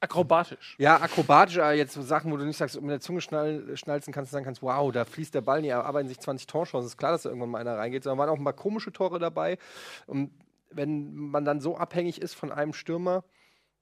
Akrobatisch. 0.00 0.76
Ja, 0.78 1.00
akrobatisch, 1.00 1.58
aber 1.58 1.72
jetzt 1.72 1.92
so 1.92 2.02
Sachen, 2.02 2.30
wo 2.30 2.36
du 2.36 2.44
nicht 2.44 2.56
sagst, 2.56 2.80
mit 2.80 2.90
der 2.90 3.00
Zunge 3.00 3.20
schnall, 3.20 3.76
schnalzen 3.76 4.12
kannst, 4.12 4.30
sagen 4.30 4.44
kannst, 4.44 4.62
wow, 4.62 4.92
da 4.92 5.04
fließt 5.04 5.34
der 5.34 5.40
Ball, 5.40 5.60
die 5.60 5.68
erarbeiten 5.68 6.08
sich 6.08 6.20
20 6.20 6.46
Torchancen. 6.46 6.86
Ist 6.86 6.96
klar, 6.98 7.10
dass 7.12 7.22
da 7.22 7.30
irgendwann 7.30 7.50
mal 7.50 7.58
einer 7.60 7.76
reingeht, 7.76 8.04
sondern 8.04 8.18
waren 8.18 8.28
auch 8.28 8.38
ein 8.38 8.44
paar 8.44 8.52
komische 8.52 8.92
Tore 8.92 9.18
dabei. 9.18 9.58
Und 10.06 10.30
wenn 10.70 11.14
man 11.16 11.44
dann 11.44 11.60
so 11.60 11.76
abhängig 11.76 12.20
ist 12.22 12.34
von 12.34 12.52
einem 12.52 12.74
Stürmer, 12.74 13.24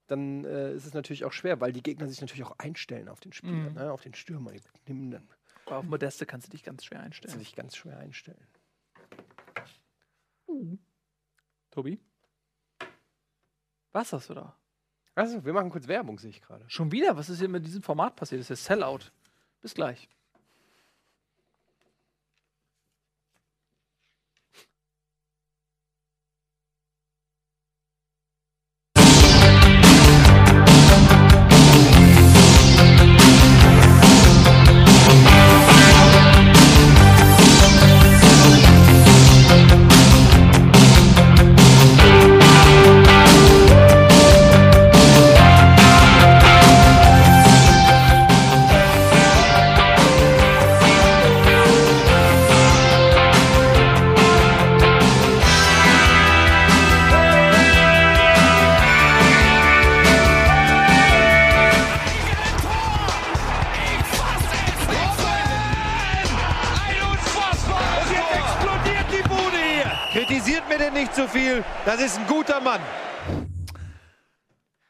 dann 0.07 0.45
äh, 0.47 0.73
ist 0.73 0.87
es 0.87 0.95
natürlich 0.95 1.25
auch 1.27 1.33
schwer, 1.33 1.61
weil 1.61 1.73
die 1.73 1.83
Gegner 1.83 2.07
sich 2.09 2.21
natürlich 2.21 2.45
auch 2.45 2.59
einstellen 2.59 3.09
auf 3.09 3.21
den 3.21 3.33
Spieler, 3.35 3.71
Mhm. 3.71 3.75
ne, 3.75 3.93
auf 3.93 4.01
den 4.01 4.15
Stürmer. 4.15 4.53
Die 4.87 4.93
nehmen 4.95 5.11
dann 5.11 5.29
Aber 5.67 5.79
auf 5.79 5.85
Modeste 5.85 6.27
kannst 6.27 6.47
du 6.47 6.51
dich 6.53 6.63
ganz 6.63 6.85
schwer 6.85 7.01
kannst 7.01 7.23
du 7.23 7.25
einstellen. 7.25 7.39
dich 7.41 7.55
ganz 7.55 7.77
schwer 7.77 7.99
einstellen. 7.99 8.47
Tobi? 11.71 12.01
Was 13.93 14.13
hast 14.13 14.31
du 14.31 14.35
da? 14.35 14.57
Also, 15.15 15.45
wir 15.45 15.53
machen 15.53 15.71
kurz 15.71 15.89
Werbung, 15.89 16.19
sehe 16.19 16.31
ich 16.31 16.41
gerade. 16.41 16.65
Schon 16.69 16.93
wieder? 16.93 17.17
Was 17.17 17.29
ist 17.29 17.39
hier 17.39 17.49
mit 17.49 17.67
diesem 17.67 17.83
Format 17.83 18.17
passiert? 18.17 18.41
Das 18.41 18.51
ist 18.51 18.69
ja 18.69 18.77
Sellout. 18.77 19.11
Bis 19.61 19.75
gleich. 19.75 20.09
Das 71.87 72.03
ist 72.03 72.19
ein 72.19 72.27
guter 72.27 72.61
Mann. 72.61 72.81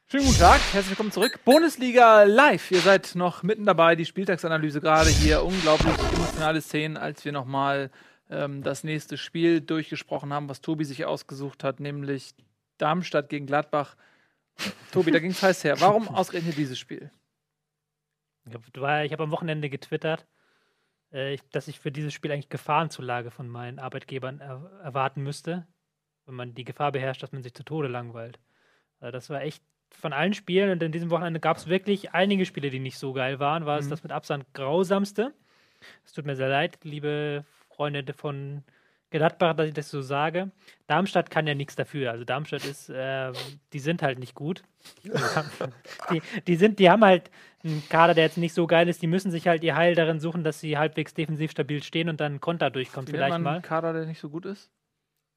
Schönen 0.06 0.24
guten 0.24 0.38
Tag, 0.38 0.62
herzlich 0.72 0.88
willkommen 0.88 1.12
zurück. 1.12 1.40
Bundesliga 1.44 2.22
live. 2.22 2.70
Ihr 2.70 2.80
seid 2.80 3.14
noch 3.16 3.42
mitten 3.42 3.66
dabei, 3.66 3.96
die 3.96 4.06
Spieltagsanalyse 4.06 4.80
gerade 4.80 5.10
hier. 5.10 5.44
Unglaublich 5.44 5.94
emotionale 6.14 6.62
Szenen, 6.62 6.96
als 6.96 7.22
wir 7.26 7.32
nochmal 7.32 7.90
ähm, 8.30 8.62
das 8.62 8.82
nächste 8.82 9.18
Spiel 9.18 9.60
durchgesprochen 9.60 10.32
haben, 10.32 10.48
was 10.48 10.62
Tobi 10.62 10.86
sich 10.86 11.04
ausgesucht 11.04 11.64
hat, 11.64 11.80
nämlich 11.80 12.34
Darmstadt 12.78 13.28
gegen 13.28 13.44
Gladbach. 13.44 13.94
Tobi, 14.90 15.10
da 15.10 15.18
ging 15.18 15.32
es 15.32 15.42
heiß 15.42 15.64
her. 15.64 15.78
Warum 15.82 16.08
ausgerechnet 16.14 16.56
dieses 16.56 16.78
Spiel? 16.78 17.10
Ich 18.46 18.54
habe 18.54 19.04
ich 19.04 19.12
hab 19.12 19.20
am 19.20 19.32
Wochenende 19.32 19.68
getwittert, 19.68 20.26
äh, 21.12 21.34
ich, 21.34 21.42
dass 21.50 21.68
ich 21.68 21.78
für 21.78 21.92
dieses 21.92 22.14
Spiel 22.14 22.32
eigentlich 22.32 22.48
Gefahrenzulage 22.48 23.30
von 23.30 23.48
meinen 23.48 23.80
Arbeitgebern 23.80 24.40
er, 24.40 24.70
erwarten 24.82 25.22
müsste, 25.22 25.66
wenn 26.26 26.34
man 26.34 26.54
die 26.54 26.64
Gefahr 26.64 26.92
beherrscht, 26.92 27.22
dass 27.22 27.32
man 27.32 27.42
sich 27.42 27.54
zu 27.54 27.64
Tode 27.64 27.88
langweilt. 27.88 28.38
Also 29.00 29.12
das 29.12 29.30
war 29.30 29.42
echt 29.42 29.62
von 29.90 30.12
allen 30.12 30.34
Spielen 30.34 30.70
und 30.70 30.82
in 30.82 30.92
diesem 30.92 31.10
Wochenende 31.10 31.40
gab 31.40 31.56
es 31.56 31.68
wirklich 31.68 32.12
einige 32.12 32.44
Spiele, 32.44 32.70
die 32.70 32.80
nicht 32.80 32.98
so 32.98 33.12
geil 33.12 33.38
waren. 33.38 33.66
War 33.66 33.78
es 33.78 33.86
Mhm. 33.86 33.90
das 33.90 34.02
mit 34.02 34.12
Abstand 34.12 34.44
grausamste. 34.52 35.32
Es 36.04 36.12
tut 36.12 36.26
mir 36.26 36.36
sehr 36.36 36.48
leid, 36.48 36.78
liebe 36.82 37.44
Freunde 37.70 38.12
von 38.12 38.64
Gladbach, 39.10 39.54
dass 39.54 39.68
ich 39.68 39.74
das 39.74 39.88
so 39.88 40.02
sage. 40.02 40.50
Darmstadt 40.88 41.30
kann 41.30 41.46
ja 41.46 41.54
nichts 41.54 41.76
dafür. 41.76 42.10
Also 42.10 42.24
Darmstadt 42.24 42.64
ist, 42.64 42.88
äh, 42.90 43.32
die 43.72 43.78
sind 43.78 44.02
halt 44.02 44.18
nicht 44.18 44.34
gut. 44.34 44.62
Die, 46.10 46.22
die, 46.46 46.56
sind, 46.56 46.78
die 46.78 46.90
haben 46.90 47.04
halt 47.04 47.30
einen 47.64 47.82
Kader, 47.88 48.14
der 48.14 48.24
jetzt 48.24 48.36
nicht 48.38 48.54
so 48.54 48.66
geil 48.66 48.88
ist. 48.88 49.02
Die 49.02 49.06
müssen 49.06 49.30
sich 49.30 49.46
halt 49.48 49.62
ihr 49.64 49.76
Heil 49.76 49.94
darin 49.94 50.20
suchen, 50.20 50.44
dass 50.44 50.60
sie 50.60 50.78
halbwegs 50.78 51.14
defensiv 51.14 51.50
stabil 51.50 51.82
stehen 51.82 52.08
und 52.08 52.20
dann 52.20 52.34
ein 52.34 52.40
Konter 52.40 52.70
durchkommt. 52.70 53.10
Vielleicht 53.10 53.38
mal. 53.38 53.54
einen 53.54 53.62
Kader, 53.62 53.92
der 53.92 54.06
nicht 54.06 54.20
so 54.20 54.28
gut 54.28 54.44
ist? 54.46 54.70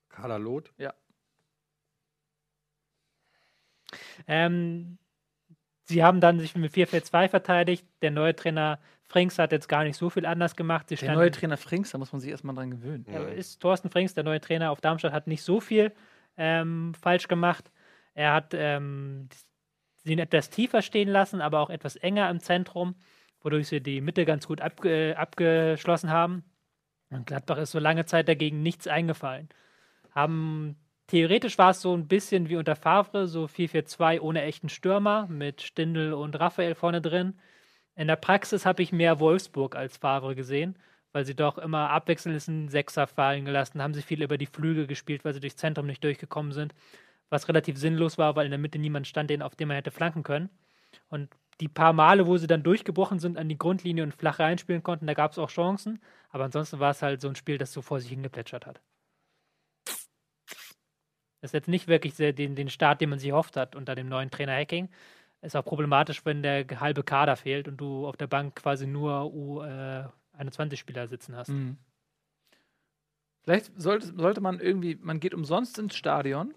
Kaderlot. 0.09 0.73
Ähm, 4.27 4.97
sie 5.85 6.03
haben 6.03 6.21
dann 6.21 6.39
sich 6.39 6.55
mit 6.55 6.73
4-4-2 6.73 7.29
verteidigt. 7.29 7.85
Der 8.01 8.11
neue 8.11 8.35
Trainer 8.35 8.79
Frings 9.09 9.39
hat 9.39 9.51
jetzt 9.51 9.67
gar 9.67 9.83
nicht 9.83 9.97
so 9.97 10.09
viel 10.09 10.25
anders 10.25 10.55
gemacht. 10.55 10.89
Sie 10.89 10.95
Der 10.95 11.15
neue 11.15 11.31
Trainer 11.31 11.57
Frings, 11.57 11.91
da 11.91 11.97
muss 11.97 12.11
man 12.11 12.21
sich 12.21 12.29
erstmal 12.29 12.55
dran 12.55 12.71
gewöhnen. 12.71 13.05
Ja, 13.11 13.21
ist 13.23 13.59
Thorsten 13.59 13.89
Frings, 13.89 14.13
der 14.13 14.23
neue 14.23 14.39
Trainer 14.39 14.71
auf 14.71 14.81
Darmstadt, 14.81 15.13
hat 15.13 15.27
nicht 15.27 15.41
so 15.41 15.59
viel 15.59 15.91
ähm, 16.37 16.93
falsch 16.93 17.27
gemacht. 17.27 17.71
Er 18.13 18.33
hat 18.33 18.53
ähm, 18.53 19.29
sie 20.03 20.19
etwas 20.19 20.49
tiefer 20.51 20.81
stehen 20.81 21.09
lassen, 21.09 21.41
aber 21.41 21.59
auch 21.59 21.69
etwas 21.69 21.95
enger 21.95 22.29
im 22.29 22.39
Zentrum, 22.39 22.95
wodurch 23.41 23.67
sie 23.67 23.81
die 23.81 24.01
Mitte 24.01 24.25
ganz 24.25 24.47
gut 24.47 24.61
abge 24.61 25.15
abgeschlossen 25.17 26.11
haben. 26.11 26.43
Und 27.09 27.25
Gladbach 27.25 27.57
ist 27.57 27.71
so 27.71 27.79
lange 27.79 28.05
Zeit 28.05 28.27
dagegen 28.27 28.61
nichts 28.61 28.87
eingefallen. 28.87 29.49
Haben 30.19 30.75
theoretisch 31.07 31.57
war 31.57 31.71
es 31.71 31.81
so 31.81 31.95
ein 31.95 32.07
bisschen 32.07 32.49
wie 32.49 32.57
unter 32.57 32.75
Favre, 32.75 33.27
so 33.27 33.45
4-4-2 33.45 34.19
ohne 34.19 34.41
echten 34.41 34.67
Stürmer 34.67 35.27
mit 35.27 35.61
Stindl 35.61 36.11
und 36.11 36.37
Raphael 36.37 36.75
vorne 36.75 37.01
drin. 37.01 37.39
In 37.95 38.07
der 38.07 38.17
Praxis 38.17 38.65
habe 38.65 38.83
ich 38.83 38.91
mehr 38.91 39.21
Wolfsburg 39.21 39.77
als 39.77 39.95
Favre 39.95 40.35
gesehen, 40.35 40.77
weil 41.13 41.25
sie 41.25 41.35
doch 41.35 41.57
immer 41.57 41.89
abwechselnd 41.89 42.47
einen 42.49 42.67
Sechser 42.67 43.07
fallen 43.07 43.45
gelassen, 43.45 43.81
haben 43.81 43.93
sie 43.93 44.01
viel 44.01 44.21
über 44.21 44.37
die 44.37 44.45
Flügel 44.45 44.87
gespielt, 44.87 45.23
weil 45.23 45.33
sie 45.33 45.39
durchs 45.39 45.55
Zentrum 45.55 45.85
nicht 45.85 46.03
durchgekommen 46.03 46.51
sind, 46.51 46.73
was 47.29 47.47
relativ 47.47 47.77
sinnlos 47.77 48.17
war, 48.17 48.35
weil 48.35 48.45
in 48.45 48.51
der 48.51 48.59
Mitte 48.59 48.77
niemand 48.77 49.07
stand, 49.07 49.29
den, 49.29 49.41
auf 49.41 49.55
den 49.55 49.69
man 49.69 49.75
hätte 49.75 49.91
flanken 49.91 50.23
können. 50.23 50.49
Und 51.07 51.29
die 51.61 51.69
paar 51.69 51.93
Male, 51.93 52.27
wo 52.27 52.35
sie 52.37 52.47
dann 52.47 52.63
durchgebrochen 52.63 53.19
sind 53.19 53.37
an 53.37 53.47
die 53.47 53.57
Grundlinie 53.57 54.03
und 54.03 54.13
flach 54.13 54.39
reinspielen 54.39 54.83
konnten, 54.83 55.07
da 55.07 55.13
gab 55.13 55.31
es 55.31 55.39
auch 55.39 55.49
Chancen, 55.49 56.01
aber 56.29 56.43
ansonsten 56.43 56.79
war 56.79 56.91
es 56.91 57.01
halt 57.01 57.21
so 57.21 57.29
ein 57.29 57.35
Spiel, 57.35 57.57
das 57.57 57.71
so 57.71 57.81
vor 57.81 58.01
sich 58.01 58.09
hingeplätschert 58.09 58.65
hat. 58.65 58.81
Das 61.41 61.49
ist 61.49 61.53
jetzt 61.53 61.67
nicht 61.67 61.87
wirklich 61.87 62.15
den, 62.15 62.55
den 62.55 62.69
Start, 62.69 63.01
den 63.01 63.09
man 63.09 63.19
sich 63.19 63.29
erhofft 63.29 63.55
hat 63.55 63.75
unter 63.75 63.95
dem 63.95 64.09
neuen 64.09 64.29
Trainer 64.29 64.55
Hacking. 64.55 64.89
Ist 65.41 65.55
auch 65.55 65.63
problematisch, 65.63 66.25
wenn 66.25 66.43
der 66.43 66.65
halbe 66.81 67.03
Kader 67.03 67.37
fehlt 67.37 67.67
und 67.67 67.77
du 67.77 68.05
auf 68.05 68.17
der 68.17 68.27
Bank 68.27 68.55
quasi 68.55 68.87
nur 68.87 69.21
U21-Spieler 70.37 71.07
sitzen 71.07 71.35
hast. 71.35 71.49
Mhm. 71.49 71.77
Vielleicht 73.43 73.71
sollte, 73.77 74.13
sollte 74.17 74.41
man 74.41 74.59
irgendwie, 74.59 74.95
man 75.01 75.21
geht 75.21 75.33
umsonst 75.33 75.79
ins 75.79 75.95
Stadion 75.95 76.53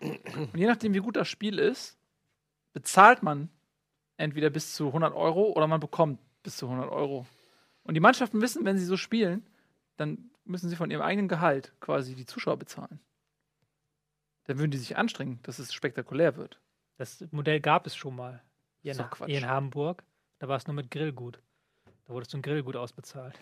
und 0.00 0.56
je 0.56 0.66
nachdem, 0.66 0.92
wie 0.92 0.98
gut 0.98 1.16
das 1.16 1.28
Spiel 1.28 1.58
ist, 1.58 1.98
bezahlt 2.74 3.22
man 3.22 3.48
entweder 4.18 4.50
bis 4.50 4.74
zu 4.74 4.88
100 4.88 5.14
Euro 5.14 5.52
oder 5.52 5.66
man 5.66 5.80
bekommt 5.80 6.20
bis 6.42 6.58
zu 6.58 6.66
100 6.66 6.90
Euro. 6.90 7.26
Und 7.84 7.94
die 7.94 8.00
Mannschaften 8.00 8.40
wissen, 8.42 8.64
wenn 8.64 8.76
sie 8.76 8.84
so 8.84 8.96
spielen, 8.96 9.46
dann 9.96 10.30
müssen 10.44 10.68
sie 10.68 10.76
von 10.76 10.90
ihrem 10.90 11.02
eigenen 11.02 11.28
Gehalt 11.28 11.72
quasi 11.80 12.14
die 12.14 12.26
Zuschauer 12.26 12.58
bezahlen. 12.58 13.00
Dann 14.46 14.58
würden 14.58 14.70
die 14.70 14.78
sich 14.78 14.96
anstrengen, 14.96 15.40
dass 15.42 15.58
es 15.58 15.72
spektakulär 15.72 16.36
wird. 16.36 16.60
Das 16.98 17.24
Modell 17.30 17.60
gab 17.60 17.86
es 17.86 17.96
schon 17.96 18.16
mal 18.16 18.42
hier, 18.80 18.92
in, 18.92 19.26
hier 19.26 19.38
in 19.38 19.48
Hamburg. 19.48 20.04
Da 20.38 20.48
war 20.48 20.56
es 20.56 20.66
nur 20.66 20.74
mit 20.74 20.90
Grillgut. 20.90 21.40
Da 22.06 22.14
wurdest 22.14 22.32
du 22.32 22.38
ein 22.38 22.42
Grillgut 22.42 22.76
ausbezahlt. 22.76 23.38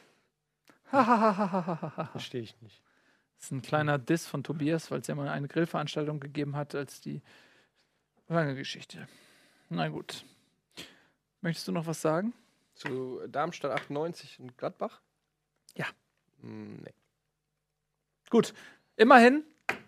Verstehe 0.90 2.40
ich 2.40 2.60
nicht. 2.62 2.82
Das 3.36 3.46
ist 3.46 3.50
ein 3.52 3.62
kleiner 3.62 3.98
Diss 3.98 4.26
von 4.26 4.42
Tobias, 4.42 4.90
weil 4.90 5.00
es 5.00 5.06
ja 5.06 5.14
mal 5.14 5.28
eine 5.28 5.48
Grillveranstaltung 5.48 6.20
gegeben 6.20 6.56
hat, 6.56 6.74
als 6.74 7.00
die 7.00 7.20
lange 8.28 8.54
Geschichte. 8.54 9.06
Na 9.68 9.88
gut. 9.88 10.24
Möchtest 11.40 11.68
du 11.68 11.72
noch 11.72 11.86
was 11.86 12.00
sagen? 12.00 12.32
Zu 12.74 13.20
Darmstadt 13.28 13.72
98 13.72 14.40
und 14.40 14.56
Gladbach? 14.56 15.00
Ja. 15.74 15.86
Hm, 16.40 16.76
nee. 16.76 16.94
Gut. 18.30 18.54
Immerhin, 18.96 19.44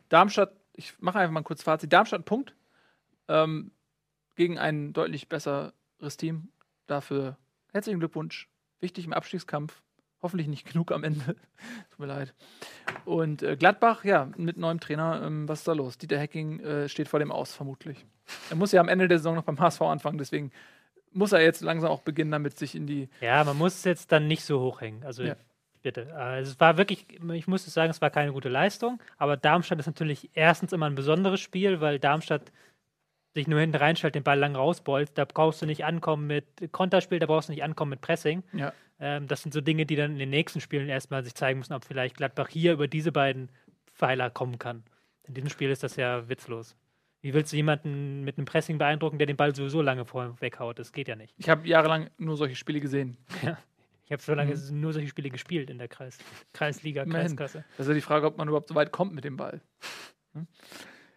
Darmstadt, 0.09 0.53
ich 0.77 0.95
mache 1.01 1.19
einfach 1.19 1.33
mal 1.33 1.41
ein 1.41 1.45
kurz 1.45 1.63
Fazit. 1.63 1.93
Darmstadt, 1.93 2.25
Punkt. 2.25 2.55
Ähm, 3.29 3.71
gegen 4.37 4.59
ein 4.59 4.93
deutlich 4.93 5.29
besseres 5.29 5.73
Team. 6.17 6.49
Dafür 6.87 7.37
herzlichen 7.73 7.99
Glückwunsch. 7.99 8.49
Wichtig 8.81 9.05
im 9.07 9.13
Abstiegskampf. 9.13 9.83
Hoffentlich 10.23 10.49
nicht 10.49 10.71
genug 10.71 10.93
am 10.93 11.05
Ende. 11.05 11.25
Tut 11.91 11.99
mir 11.99 12.07
leid. 12.07 12.35
Und 13.05 13.43
äh, 13.43 13.57
Gladbach, 13.57 14.05
ja, 14.05 14.31
mit 14.37 14.57
neuem 14.57 14.81
Trainer, 14.81 15.23
ähm, 15.25 15.49
was 15.49 15.61
ist 15.61 15.69
da 15.69 15.73
los? 15.73 15.99
Dieter 15.99 16.19
Hecking 16.19 16.61
äh, 16.61 16.89
steht 16.89 17.09
vor 17.09 17.19
dem 17.19 17.33
Aus, 17.33 17.55
vermutlich. 17.55 18.05
Er 18.51 18.57
muss 18.57 18.73
ja 18.73 18.81
am 18.81 18.89
Ende 18.89 19.09
der 19.09 19.19
Saison 19.19 19.35
noch 19.35 19.45
beim 19.45 19.59
HSV 19.61 19.83
anfangen, 19.83 20.19
deswegen 20.19 20.51
muss 21.13 21.33
er 21.33 21.43
jetzt 21.43 21.61
langsam 21.61 21.91
auch 21.91 22.03
beginnen, 22.03 22.31
damit 22.31 22.59
sich 22.59 22.75
in 22.75 22.87
die. 22.87 23.09
Ja, 23.21 23.45
man 23.45 23.57
muss 23.57 23.75
es 23.77 23.85
jetzt 23.85 24.11
dann 24.13 24.27
nicht 24.27 24.45
so 24.45 24.61
hochhängen. 24.61 25.05
Also 25.05 25.23
Ja. 25.23 25.37
Bitte. 25.87 26.13
Also 26.17 26.51
es 26.51 26.59
war 26.59 26.79
wirklich, 26.79 27.07
ich 27.33 27.47
muss 27.47 27.65
sagen, 27.65 27.91
es 27.91 28.01
war 28.01 28.11
keine 28.11 28.33
gute 28.33 28.49
Leistung. 28.49 29.01
Aber 29.19 29.37
Darmstadt 29.37 29.79
ist 29.79 29.87
natürlich 29.87 30.31
erstens 30.35 30.73
immer 30.73 30.87
ein 30.87 30.97
besonderes 30.97 31.39
Spiel, 31.39 31.81
weil 31.81 32.01
Darmstadt 32.01 32.51
sich 33.35 33.47
nur 33.47 33.61
hinten 33.61 33.77
reinstellt, 33.77 34.17
den 34.17 34.25
Ball 34.25 34.37
lang 34.37 34.57
rausbolzt. 34.57 35.17
Da 35.17 35.25
brauchst 35.25 35.63
du 35.63 35.67
nicht 35.67 35.85
ankommen 35.85 36.27
mit 36.27 36.45
Konterspiel, 36.73 37.21
da 37.21 37.27
brauchst 37.27 37.49
du 37.49 37.53
nicht 37.53 37.63
ankommen 37.63 37.91
mit 37.91 38.01
Pressing. 38.01 38.43
Ja. 38.53 38.73
Ähm, 38.99 39.29
das 39.29 39.43
sind 39.43 39.55
so 39.55 39.61
Dinge, 39.61 39.87
die 39.87 39.95
dann 39.95 40.11
in 40.11 40.19
den 40.19 40.31
nächsten 40.31 40.61
Spielen 40.61 40.89
erstmal 40.89 41.23
sich 41.23 41.37
zeigen 41.37 41.61
müssen, 41.61 41.73
ob 41.75 41.85
vielleicht 41.85 42.17
Gladbach 42.17 42.49
hier 42.49 42.73
über 42.73 42.89
diese 42.89 43.13
beiden 43.13 43.49
Pfeiler 43.87 44.29
kommen 44.29 44.59
kann. 44.59 44.83
In 45.23 45.35
diesem 45.35 45.51
Spiel 45.51 45.71
ist 45.71 45.85
das 45.85 45.95
ja 45.95 46.29
witzlos. 46.29 46.75
Wie 47.21 47.33
willst 47.33 47.53
du 47.53 47.57
jemanden 47.57 48.25
mit 48.25 48.39
einem 48.39 48.45
Pressing 48.45 48.79
beeindrucken, 48.79 49.19
der 49.19 49.29
den 49.29 49.37
Ball 49.37 49.55
sowieso 49.55 49.83
lange 49.83 50.05
vor 50.05 50.35
weghaut? 50.41 50.81
Das 50.81 50.93
geht 50.93 51.07
ja 51.07 51.15
nicht. 51.15 51.33
Ich 51.39 51.49
habe 51.49 51.69
jahrelang 51.69 52.11
nur 52.19 52.37
solche 52.37 52.57
Spiele 52.57 52.81
gesehen. 52.81 53.17
Ich 54.07 54.13
habe 54.13 54.23
so 54.23 54.35
lange 54.35 54.57
nur 54.71 54.93
solche 54.93 55.09
Spiele 55.09 55.31
gespielt 55.31 55.69
in 55.69 55.79
der 55.79 55.89
Kreis 55.89 56.19
Kreisliga, 56.53 57.03
ist 57.03 57.89
ja 57.89 57.95
die 57.95 58.01
Frage, 58.01 58.27
ob 58.27 58.39
man 58.39 58.47
überhaupt 58.49 58.69
so 58.69 58.75
weit 58.77 58.93
kommt 58.93 59.13
mit 59.13 59.25
dem 59.25 59.37
Ball. 59.37 59.61
Hm? 60.33 60.47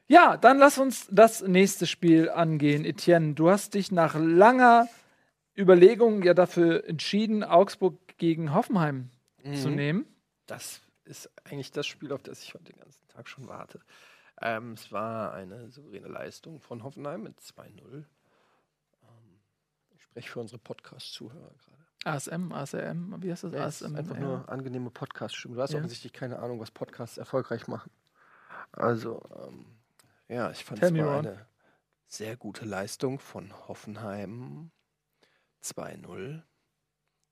Ja, 0.07 0.37
dann 0.37 0.57
lass 0.57 0.79
uns 0.79 1.07
das 1.11 1.43
nächste 1.43 1.85
Spiel 1.85 2.29
angehen. 2.31 2.83
Etienne, 2.85 3.35
du 3.35 3.51
hast 3.51 3.75
dich 3.75 3.91
nach 3.91 4.15
langer 4.15 4.87
Überlegung 5.55 6.23
ja 6.23 6.33
dafür 6.33 6.83
entschieden, 6.87 7.43
Augsburg 7.43 8.17
gegen 8.17 8.53
Hoffenheim 8.55 9.11
zu 9.53 9.69
Mhm. 9.69 9.75
nehmen. 9.75 10.05
Das 10.47 10.81
ist 11.05 11.29
eigentlich 11.43 11.71
das 11.71 11.85
Spiel, 11.85 12.11
auf 12.11 12.23
das 12.23 12.41
ich 12.41 12.55
heute 12.55 12.65
den 12.65 12.77
ganzen 12.79 13.07
Tag 13.07 13.27
schon 13.29 13.47
warte. 13.47 13.79
Ähm, 14.41 14.73
es 14.73 14.91
war 14.91 15.33
eine 15.33 15.69
souveräne 15.69 16.07
Leistung 16.07 16.59
von 16.59 16.83
Hoffenheim 16.83 17.21
mit 17.21 17.39
2-0. 17.39 18.05
Ähm, 19.03 19.39
ich 19.95 20.01
spreche 20.01 20.29
für 20.29 20.39
unsere 20.39 20.57
Podcast-Zuhörer 20.59 21.51
gerade. 21.65 21.78
ASM, 22.05 22.51
ASRM, 22.53 23.21
wie 23.21 23.31
heißt 23.31 23.43
das? 23.43 23.53
Ja, 23.53 23.65
ASM, 23.65 23.95
einfach 23.95 24.15
ja. 24.15 24.21
nur 24.21 24.49
angenehme 24.49 24.89
Podcast-Stimme. 24.89 25.55
Du 25.55 25.61
hast 25.61 25.71
Ja. 25.71 25.77
offensichtlich 25.79 26.13
keine 26.13 26.39
Ahnung, 26.39 26.59
was 26.59 26.71
Podcasts 26.71 27.17
erfolgreich 27.17 27.67
machen. 27.67 27.91
Also, 28.71 29.21
ähm, 29.47 29.65
ja, 30.27 30.51
ich 30.51 30.63
fand 30.63 30.81
es 30.81 30.91
Ron. 30.91 30.99
eine 31.27 31.45
sehr 32.07 32.37
gute 32.37 32.65
Leistung 32.65 33.19
von 33.19 33.53
Hoffenheim. 33.67 34.71
2-0. 35.61 36.41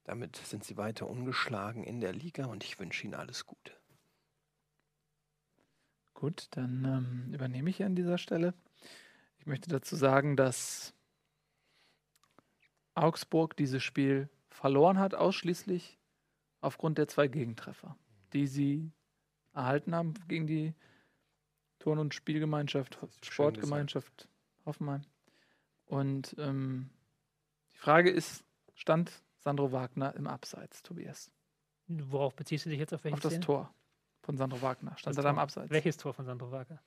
Damit 0.04 0.36
sind 0.38 0.64
sie 0.64 0.78
weiter 0.78 1.08
ungeschlagen 1.08 1.84
in 1.84 2.00
der 2.00 2.14
Liga 2.14 2.46
und 2.46 2.64
ich 2.64 2.80
wünsche 2.80 3.06
ihnen 3.06 3.14
alles 3.16 3.46
Gute. 3.46 3.74
Gut, 6.14 6.48
dann 6.52 6.84
ähm, 6.86 7.34
übernehme 7.34 7.70
ich 7.70 7.84
an 7.84 7.96
dieser 7.96 8.18
Stelle. 8.18 8.54
Ich 9.38 9.46
möchte 9.46 9.70
dazu 9.70 9.96
sagen, 9.96 10.36
dass 10.36 10.94
Augsburg 12.96 13.56
dieses 13.56 13.84
Spiel 13.84 14.30
verloren 14.58 15.00
hat, 15.00 15.14
ausschließlich 15.16 15.98
aufgrund 16.62 16.98
der 16.98 17.08
zwei 17.08 17.28
Gegentreffer, 17.28 17.96
die 18.34 18.48
sie 18.48 18.92
erhalten 19.54 19.94
haben 19.96 20.14
gegen 20.28 20.48
die 20.48 20.74
Turn- 21.80 22.00
und 22.00 22.14
Spielgemeinschaft, 22.14 22.98
Sportgemeinschaft 23.24 24.28
Hoffenheim. 24.66 25.02
Und 25.86 26.36
ähm, 26.40 26.90
die 27.74 27.78
Frage 27.78 28.10
ist, 28.10 28.44
stand 28.74 29.12
Sandro 29.38 29.72
Wagner 29.72 30.16
im 30.16 30.28
Abseits, 30.28 30.82
Tobias? 30.84 31.32
Worauf 31.88 32.36
beziehst 32.36 32.66
du 32.66 32.70
dich 32.70 32.80
jetzt 32.80 32.94
auf 32.94 33.04
welche 33.04 33.16
Auf 33.16 33.22
das 33.22 33.34
Szene? 33.34 33.46
Tor 33.46 33.74
von 34.24 34.38
Sandro 34.38 34.62
Wagner. 34.62 34.98
Stand 34.98 35.16
Das 35.16 35.18
er 35.18 35.24
da 35.24 35.30
im. 35.30 35.40
Abseits? 35.40 35.70
Welches 35.70 35.98
Tor 35.98 36.14
von 36.14 36.26
Sandro 36.26 36.52
Wagner? 36.52 36.80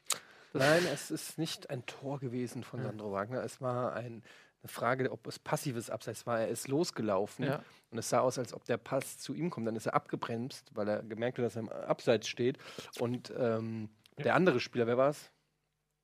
Nein, 0.53 0.85
es 0.93 1.11
ist 1.13 1.39
nicht 1.39 1.71
ein 1.71 1.87
Tor 1.87 2.19
gewesen 2.19 2.65
von 2.65 2.81
Ja. 2.81 2.87
Sandro 2.87 3.13
Wagner. 3.13 3.43
Es 3.45 3.61
war 3.61 3.95
ein, 3.95 4.23
eine 4.63 4.69
Frage, 4.69 5.11
ob 5.11 5.27
es 5.27 5.39
passives 5.39 5.89
Abseits 5.91 6.27
war. 6.27 6.41
Er 6.41 6.49
ist 6.49 6.69
losgelaufen 6.69 7.47
Ja. 7.47 7.63
und 7.91 7.99
es 7.99 8.09
sah 8.09 8.21
aus, 8.21 8.39
als 8.39 8.53
ob 8.53 8.65
der 8.65 8.77
Pass 8.77 9.19
zu 9.19 9.35
ihm 9.35 9.51
kommt. 9.51 9.67
Dann 9.67 9.77
ist 9.77 9.87
er 9.87 9.95
abgebremst, 9.95 10.71
weil 10.75 10.89
er 10.89 11.03
gemerkt 11.03 11.39
hat, 11.39 11.45
dass 11.47 11.57
er 11.57 11.61
im 11.63 11.69
Abseits 11.71 12.29
steht. 12.29 12.59
Und 12.99 13.33
ähm, 13.39 13.89
der 14.19 14.35
andere 14.35 14.61
Spieler, 14.61 14.87
wer 14.87 14.99
war 14.99 15.11
es? 15.11 15.31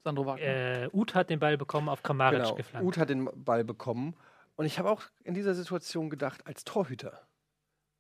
Sandro 0.05 0.25
Wagner. 0.25 0.47
Äh, 0.85 0.89
Uth 0.93 1.15
hat 1.15 1.31
den 1.31 1.39
Ball 1.41 1.59
bekommen, 1.59 1.89
auf 1.89 2.03
Kramaric 2.03 2.39
Genau, 2.43 2.55
geflankt. 2.55 2.87
Uth 2.87 2.97
hat 2.99 3.11
den 3.11 3.29
Ball 3.45 3.65
bekommen. 3.65 4.15
Und 4.55 4.65
ich 4.65 4.79
habe 4.79 4.89
auch 4.91 5.03
in 5.25 5.35
dieser 5.35 5.55
Situation 5.55 6.09
gedacht, 6.09 6.47
als 6.47 6.65
Torhüter 6.65 7.27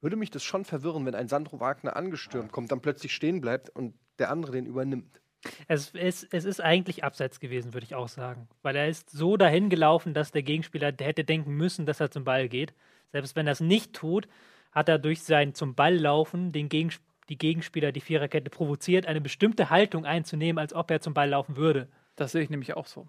würde 0.00 0.16
mich 0.16 0.30
das 0.30 0.44
schon 0.44 0.64
verwirren, 0.64 1.04
wenn 1.04 1.14
ein 1.14 1.26
Sandro 1.28 1.59
Wagner 1.61 1.96
angestürmt 1.96 2.52
kommt, 2.52 2.70
dann 2.70 2.80
plötzlich 2.80 3.14
stehen 3.14 3.40
bleibt 3.40 3.70
und 3.70 3.94
der 4.18 4.30
andere 4.30 4.52
den 4.52 4.66
übernimmt. 4.66 5.20
Es, 5.68 5.92
es, 5.94 6.24
es 6.24 6.44
ist 6.44 6.61
eigentlich 6.61 7.05
abseits 7.05 7.40
gewesen, 7.40 7.74
würde 7.74 7.84
ich 7.84 7.94
auch 7.94 8.09
sagen. 8.09 8.49
Weil 8.62 8.76
er 8.76 8.88
ist 8.88 9.11
so 9.11 9.36
dahin 9.36 9.70
gelaufen, 9.70 10.14
dass 10.14 10.32
der 10.32 10.42
Gegenspieler 10.42 10.92
hätte 10.99 11.24
denken 11.24 11.53
müssen, 11.55 11.86
dass 11.86 12.01
er 12.01 12.11
zum 12.11 12.24
Ball 12.24 12.49
geht. 12.49 12.74
Selbst 13.12 13.36
wenn 13.36 13.47
er 13.47 13.53
es 13.53 13.61
nicht 13.61 13.92
tut, 13.92 14.28
hat 14.72 14.88
er 14.88 14.99
durch 14.99 15.22
sein 15.22 15.55
zum 15.55 15.74
Ball 15.74 15.97
laufen 15.97 16.53
den 16.53 16.68
Gegens 16.68 17.01
die 17.28 17.38
Gegenspieler, 17.38 17.92
die 17.92 18.01
Viererkette 18.01 18.51
provoziert, 18.51 19.07
eine 19.07 19.20
bestimmte 19.20 19.70
Haltung 19.70 20.05
einzunehmen, 20.05 20.59
als 20.61 20.72
ob 20.72 20.90
er 20.90 21.01
zum 21.01 21.14
Ball 21.14 21.30
laufen 21.30 21.57
würde. 21.57 21.88
Das 22.14 22.32
sehe 22.32 22.42
ich 22.42 22.51
nämlich 22.51 22.74
auch 22.76 22.86
so. 22.86 23.09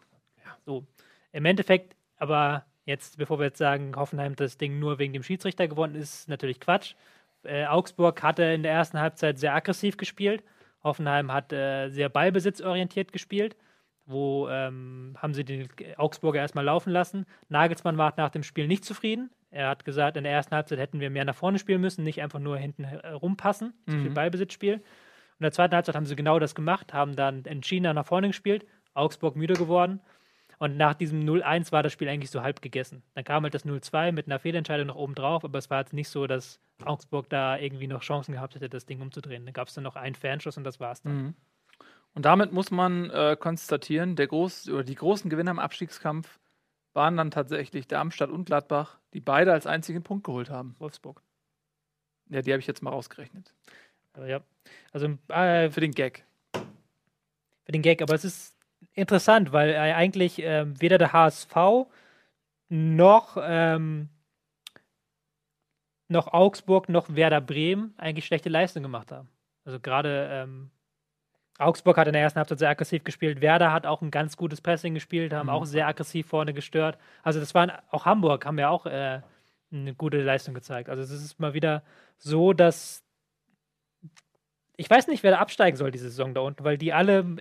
So. 0.66 0.86
Im 1.32 1.46
Endeffekt, 1.46 1.96
aber 2.18 2.66
jetzt, 2.86 3.18
bevor 3.18 3.40
wir 3.40 3.46
jetzt 3.46 3.60
sagen, 3.60 3.96
Hoffenheim 3.96 4.36
das 4.36 4.58
Ding 4.58 4.80
nur 4.80 4.98
wegen 4.98 5.14
dem 5.14 5.24
Schiedsrichter 5.24 5.68
gewonnen, 5.68 5.96
ist 5.96 6.28
natürlich 6.28 6.60
Quatsch. 6.60 6.96
Äh, 7.44 7.66
Augsburg 7.66 8.24
hatte 8.24 8.44
in 8.44 8.64
der 8.64 8.72
ersten 8.72 9.00
Halbzeit 9.00 9.38
sehr 9.38 9.54
aggressiv 9.54 9.98
gespielt. 9.98 10.44
Hoffenheim 10.84 11.32
hat 11.32 11.52
äh, 11.54 11.90
sehr 11.90 12.10
ballbesitzorientiert 12.10 13.12
gespielt. 13.12 13.56
Wo 14.10 14.48
ähm, 14.48 15.18
haben 15.18 15.34
sie 15.34 15.44
den 15.44 15.68
Augsburger 15.98 16.40
erstmal 16.40 16.64
laufen 16.64 16.92
lassen. 16.92 17.26
Nagelsmann 17.50 17.98
war 17.98 18.14
nach 18.16 18.30
dem 18.30 18.44
Spiel 18.44 18.66
nicht 18.66 18.86
zufrieden. 18.86 19.32
Er 19.50 19.68
hat 19.68 19.84
gesagt, 19.84 20.16
in 20.16 20.24
der 20.24 20.32
ersten 20.32 20.56
Halbzeit 20.56 20.80
hätten 20.80 21.02
wir 21.02 21.10
mehr 21.10 21.26
nach 21.26 21.36
vorne 21.36 21.60
spielen 21.60 21.82
müssen, 21.82 22.04
nicht 22.06 22.22
einfach 22.22 22.40
nur 22.40 22.58
hinten 22.58 22.86
äh, 22.86 23.10
rumpassen, 23.10 23.74
zu 23.86 23.98
viel 23.98 24.10
Mhm. 24.10 24.14
Ballbesitzspiel. 24.14 24.76
Und 24.76 24.82
in 25.40 25.44
der 25.44 25.52
zweiten 25.52 25.76
Halbzeit 25.76 25.96
haben 25.96 26.06
sie 26.06 26.16
genau 26.16 26.40
das 26.40 26.56
gemacht, 26.56 26.94
haben 26.94 27.18
dann 27.18 27.44
entschieden 27.44 27.94
nach 27.94 28.06
vorne 28.06 28.28
gespielt. 28.28 28.66
Augsburg 28.94 29.36
müde 29.36 29.56
geworden. 29.56 30.00
Und 30.60 30.76
nach 30.76 30.96
diesem 30.96 31.22
0-1 31.24 31.72
war 31.72 31.84
das 31.84 31.94
Spiel 31.94 32.10
eigentlich 32.10 32.32
so 32.32 32.42
halb 32.42 32.62
gegessen. 32.62 33.04
Dann 33.14 33.24
kam 33.24 33.44
halt 33.44 33.54
das 33.54 33.66
0-2 33.66 34.12
mit 34.12 34.26
einer 34.26 34.40
Fehlentscheidung 34.40 34.88
noch 34.88 34.96
oben 34.96 35.14
drauf, 35.14 35.44
aber 35.44 35.60
es 35.60 35.70
war 35.70 35.80
jetzt 35.80 35.94
nicht 35.94 36.10
so, 36.10 36.26
dass 36.26 36.60
Augsburg 36.84 37.30
da 37.30 37.58
irgendwie 37.58 37.88
noch 37.88 38.02
Chancen 38.02 38.34
gehabt 38.34 38.56
hätte, 38.56 38.68
das 38.68 38.86
Ding 38.86 39.02
umzudrehen. 39.02 39.46
Da 39.46 39.52
gab 39.52 39.68
es 39.68 39.76
dann 39.76 39.84
noch 39.84 39.96
einen 39.96 40.16
Fernschuss 40.16 40.58
und 40.58 40.64
das 40.64 40.80
war's 40.80 41.02
dann. 41.02 41.16
Mhm. 41.16 41.34
Und 42.16 42.26
damit 42.26 42.52
muss 42.52 42.72
man 42.72 43.12
äh, 43.12 43.38
konstatieren, 43.40 44.16
der 44.16 44.26
groß, 44.26 44.70
oder 44.70 44.84
die 44.84 44.96
großen 44.96 45.30
Gewinner 45.30 45.52
im 45.52 45.60
Abstiegskampf 45.60 46.40
waren 46.94 47.16
dann 47.16 47.30
tatsächlich 47.30 47.88
Darmstadt 47.88 48.32
und 48.32 48.46
Gladbach, 48.46 48.98
die 49.14 49.20
beide 49.20 49.54
als 49.54 49.68
einzigen 49.68 50.02
Punkt 50.02 50.24
geholt 50.24 50.50
haben. 50.50 50.76
Wolfsburg. 50.80 51.22
Ja, 52.30 52.42
die 52.42 52.52
habe 52.52 52.60
ich 52.60 52.66
jetzt 52.66 52.82
mal 52.82 52.90
rausgerechnet. 52.90 53.54
Aber 54.14 54.28
ja. 54.28 54.42
Also 54.92 55.16
äh, 55.28 55.70
Für 55.70 55.82
den 55.82 55.92
Gag. 55.92 56.26
für 56.54 57.72
den 57.72 57.84
Gag, 57.84 58.02
aber 58.02 58.16
es 58.16 58.26
ist 58.26 58.57
interessant, 58.98 59.52
weil 59.52 59.70
äh, 59.72 59.78
eigentlich 59.78 60.40
ähm, 60.40 60.80
weder 60.82 60.98
der 60.98 61.14
HSV 61.14 61.56
noch, 62.70 63.38
ähm, 63.42 64.10
noch 66.08 66.28
Augsburg 66.34 66.90
noch 66.90 67.16
Werder 67.16 67.42
Bremen 67.42 67.94
eigentlich 67.98 68.26
schlechte 68.26 68.50
Leistung 68.50 68.84
gemacht 68.84 69.12
haben. 69.12 69.30
Also 69.66 69.80
gerade 69.80 70.30
ähm, 70.32 70.72
Augsburg 71.60 71.98
hat 71.98 72.08
in 72.08 72.14
der 72.14 72.22
ersten 72.22 72.38
Halbzeit 72.38 72.60
sehr 72.60 72.70
aggressiv 72.70 73.04
gespielt, 73.04 73.42
Werder 73.42 73.72
hat 73.72 73.86
auch 73.86 74.02
ein 74.02 74.12
ganz 74.12 74.38
gutes 74.38 74.62
Pressing 74.62 74.94
gespielt, 74.94 75.34
haben 75.34 75.48
Mhm. 75.48 75.54
auch 75.54 75.66
sehr 75.66 75.88
aggressiv 75.88 76.28
vorne 76.28 76.54
gestört. 76.54 76.98
Also 77.24 77.40
das 77.40 77.56
waren 77.56 77.72
auch 77.90 78.06
Hamburg 78.06 78.46
haben 78.46 78.60
ja 78.60 78.70
auch 78.70 78.86
äh, 78.86 79.22
eine 79.72 79.94
gute 79.96 80.22
Leistung 80.22 80.54
gezeigt. 80.54 80.90
Also 80.90 81.04
es 81.04 81.12
ist 81.12 81.40
mal 81.40 81.54
wieder 81.54 81.84
so, 82.18 82.54
dass 82.54 83.04
ich 84.78 84.90
weiß 84.90 85.08
nicht, 85.08 85.24
wer 85.24 85.32
da 85.32 85.40
absteigen 85.40 85.76
soll 85.76 85.92
diese 85.92 86.10
Saison 86.10 86.34
da 86.36 86.42
unten, 86.42 86.64
weil 86.64 86.78
die 86.78 86.94
alle 86.94 87.38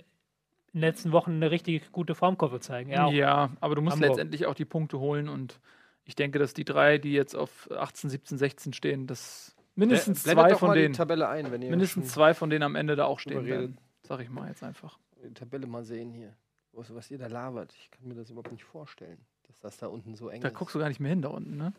in 0.77 0.81
den 0.81 0.89
letzten 0.89 1.11
Wochen 1.11 1.31
eine 1.31 1.49
richtig 1.51 1.91
gute 1.91 2.13
Formkurve 2.15 2.59
zeigen. 2.59 2.91
Ja, 2.91 3.09
Ja, 3.09 3.49
aber 3.59 3.75
du 3.75 3.81
musst 3.81 3.95
Hamburg. 3.95 4.09
letztendlich 4.11 4.45
auch 4.45 4.53
die 4.53 4.65
Punkte 4.65 4.99
holen 4.99 5.27
und 5.27 5.59
ich 6.05 6.15
denke, 6.15 6.39
dass 6.39 6.53
die 6.53 6.63
drei, 6.65 6.97
die 6.99 7.13
jetzt 7.13 7.35
auf 7.35 7.69
18, 7.71 8.09
17, 8.09 8.37
16 8.37 8.73
stehen, 8.73 9.07
das 9.07 9.55
mindestens 9.75 10.23
Blendet 10.23 10.43
zwei 10.45 10.51
doch 10.51 10.59
von 10.59 10.67
mal 10.69 10.75
denen. 10.75 10.93
die 10.93 10.97
Tabelle 10.97 11.27
ein, 11.27 11.51
wenn 11.51 11.61
ihr 11.61 11.69
Mindestens 11.71 12.13
zwei 12.13 12.33
von 12.33 12.49
denen 12.49 12.63
am 12.63 12.75
Ende 12.75 12.95
da 12.95 13.05
auch 13.05 13.19
stehen 13.19 13.45
werden. 13.45 13.77
Sag 14.03 14.21
ich 14.21 14.29
mal 14.29 14.47
jetzt 14.47 14.63
einfach. 14.63 14.97
die 15.23 15.33
Tabelle 15.33 15.67
mal 15.67 15.83
sehen 15.83 16.11
hier. 16.11 16.33
Was, 16.73 16.93
was 16.93 17.09
ihr 17.11 17.17
da 17.17 17.25
labert. 17.27 17.73
Ich 17.73 17.89
kann 17.91 18.07
mir 18.07 18.13
das 18.13 18.29
überhaupt 18.29 18.51
nicht 18.51 18.63
vorstellen, 18.63 19.17
dass 19.47 19.59
das 19.59 19.77
da 19.77 19.87
unten 19.87 20.15
so 20.15 20.29
eng 20.29 20.41
Da 20.41 20.49
ist. 20.49 20.53
guckst 20.53 20.75
du 20.75 20.79
gar 20.79 20.87
nicht 20.89 20.99
mehr 20.99 21.09
hin 21.09 21.23
da 21.23 21.29
unten, 21.29 21.57
ne? 21.57 21.73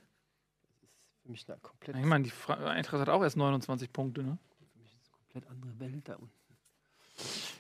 Das 0.81 0.91
ist 0.91 1.23
für 1.23 1.31
mich 1.31 1.49
eine 1.49 1.59
komplett, 1.61 1.97
Ich 1.97 2.05
meine, 2.05 2.25
die 2.25 2.31
Fra 2.31 2.55
Eintracht 2.55 3.01
hat 3.03 3.09
auch 3.09 3.23
erst 3.23 3.37
29 3.37 3.93
Punkte, 3.93 4.25
ne? 4.25 4.39
für 4.73 4.79
mich 4.81 4.93
ist 4.93 5.09
eine 5.09 5.13
komplett 5.13 5.47
andere 5.51 5.79
Welt 5.81 6.09
da 6.09 6.17
unten. 6.17 6.33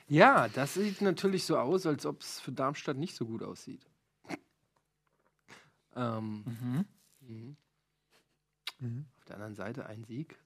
Ja, 0.08 0.48
das 0.48 0.74
sieht 0.74 1.00
natürlich 1.02 1.44
so 1.44 1.58
aus, 1.58 1.86
als 1.86 2.06
ob 2.06 2.20
es 2.22 2.40
für 2.40 2.52
Darmstadt 2.52 2.96
nicht 2.96 3.14
so 3.14 3.26
gut 3.26 3.42
aussieht. 3.42 3.86
Ähm, 5.96 6.44
Mhm. 7.20 7.56
mhm. 8.78 9.06
Auf 9.18 9.24
der 9.24 9.36
anderen 9.36 9.54
Seite 9.54 9.86
ein 9.86 10.04
Sieg. 10.04 10.38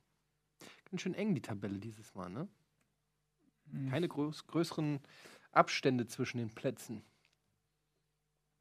Ganz 0.91 1.03
schön 1.03 1.15
eng 1.15 1.35
die 1.35 1.43
Tabelle 1.43 1.79
dieses 1.79 2.15
Mal, 2.15 2.29
ne? 2.31 2.49
Mhm. 3.67 3.91
Keine 3.91 4.09
groß, 4.09 4.47
größeren 4.47 5.01
Abstände 5.53 6.07
zwischen 6.07 6.39
den 6.39 6.51
Plätzen. 6.51 7.03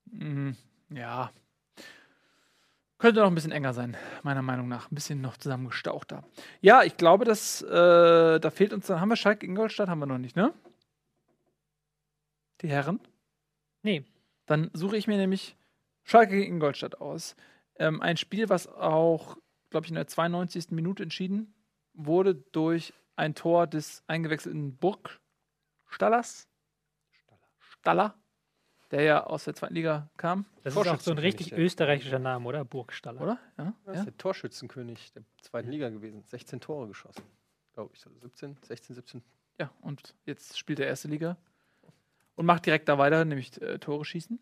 Mhm. 0.06 0.56
Ja. 0.90 1.32
Könnte 2.98 3.22
noch 3.22 3.28
ein 3.28 3.36
bisschen 3.36 3.52
enger 3.52 3.74
sein, 3.74 3.98
meiner 4.22 4.44
Meinung 4.44 4.68
nach. 4.68 4.92
Ein 4.92 4.96
bisschen 4.96 5.22
noch 5.22 5.38
zusammengestauchter. 5.38 6.24
Ja, 6.62 6.84
ich 6.84 6.98
glaube, 6.98 7.26
dass 7.26 7.62
äh, 7.64 8.40
da 8.40 8.50
fehlt 8.52 8.74
uns 8.74 8.86
dann. 8.88 9.00
Haben 9.02 9.10
wir 9.10 9.16
Schalke 9.16 9.46
Ingolstadt? 9.46 9.90
Haben 9.90 10.00
wir 10.00 10.06
noch 10.06 10.20
nicht, 10.20 10.36
ne? 10.36 10.54
Die 12.62 12.70
Herren? 12.70 13.00
Nee. 13.84 14.06
Dann 14.46 14.70
suche 14.74 14.98
ich 14.98 15.08
mir 15.08 15.18
nämlich 15.18 15.56
Schalke 16.04 16.36
gegen 16.36 16.56
Ingolstadt 16.56 17.00
aus. 17.00 17.36
Ähm, 17.76 18.02
ein 18.02 18.18
Spiel, 18.18 18.50
was 18.50 18.68
auch, 18.68 19.38
glaube 19.70 19.86
ich, 19.86 19.92
in 19.92 19.96
der 19.96 20.08
92. 20.08 20.72
Minute 20.72 21.04
entschieden 21.04 21.54
wurde 21.94 22.36
durch 22.36 22.94
ein 23.16 23.36
Tor 23.36 23.68
des 23.68 24.04
eingewechselten 24.08 24.78
Burgstallers. 24.78 26.48
Staller, 27.60 28.16
der 28.92 29.04
ja 29.04 29.24
aus 29.26 29.46
der 29.46 29.56
zweiten 29.56 29.74
Liga 29.74 30.10
kam, 30.18 30.46
Das 30.64 30.76
ist 30.76 30.88
auch 30.88 31.00
so 31.00 31.12
ein 31.12 31.18
richtig 31.18 31.52
österreichischer 31.54 32.20
Name, 32.20 32.48
oder? 32.48 32.64
Burgstaller. 32.66 33.22
oder? 33.22 33.40
Ja. 33.58 33.74
Das 33.86 33.96
ja. 33.96 34.02
ist 34.02 34.06
der 34.06 34.18
Torschützenkönig 34.18 35.14
der 35.14 35.24
zweiten 35.42 35.70
Liga 35.70 35.90
gewesen. 35.90 36.24
16 36.24 36.60
Tore 36.60 36.88
geschossen. 36.88 37.24
Glaube 37.74 37.92
ich. 37.94 38.02
17, 38.02 38.58
16, 38.62 38.96
17. 38.96 39.24
Ja, 39.60 39.72
und 39.82 40.16
jetzt 40.26 40.58
spielt 40.58 40.80
er 40.80 40.88
erste 40.88 41.08
Liga 41.08 41.38
und 42.36 42.46
macht 42.46 42.66
direkt 42.66 42.90
da 42.90 42.98
weiter, 42.98 43.26
nämlich 43.26 43.62
äh, 43.62 43.80
Tore 43.80 44.06
schießen. 44.06 44.40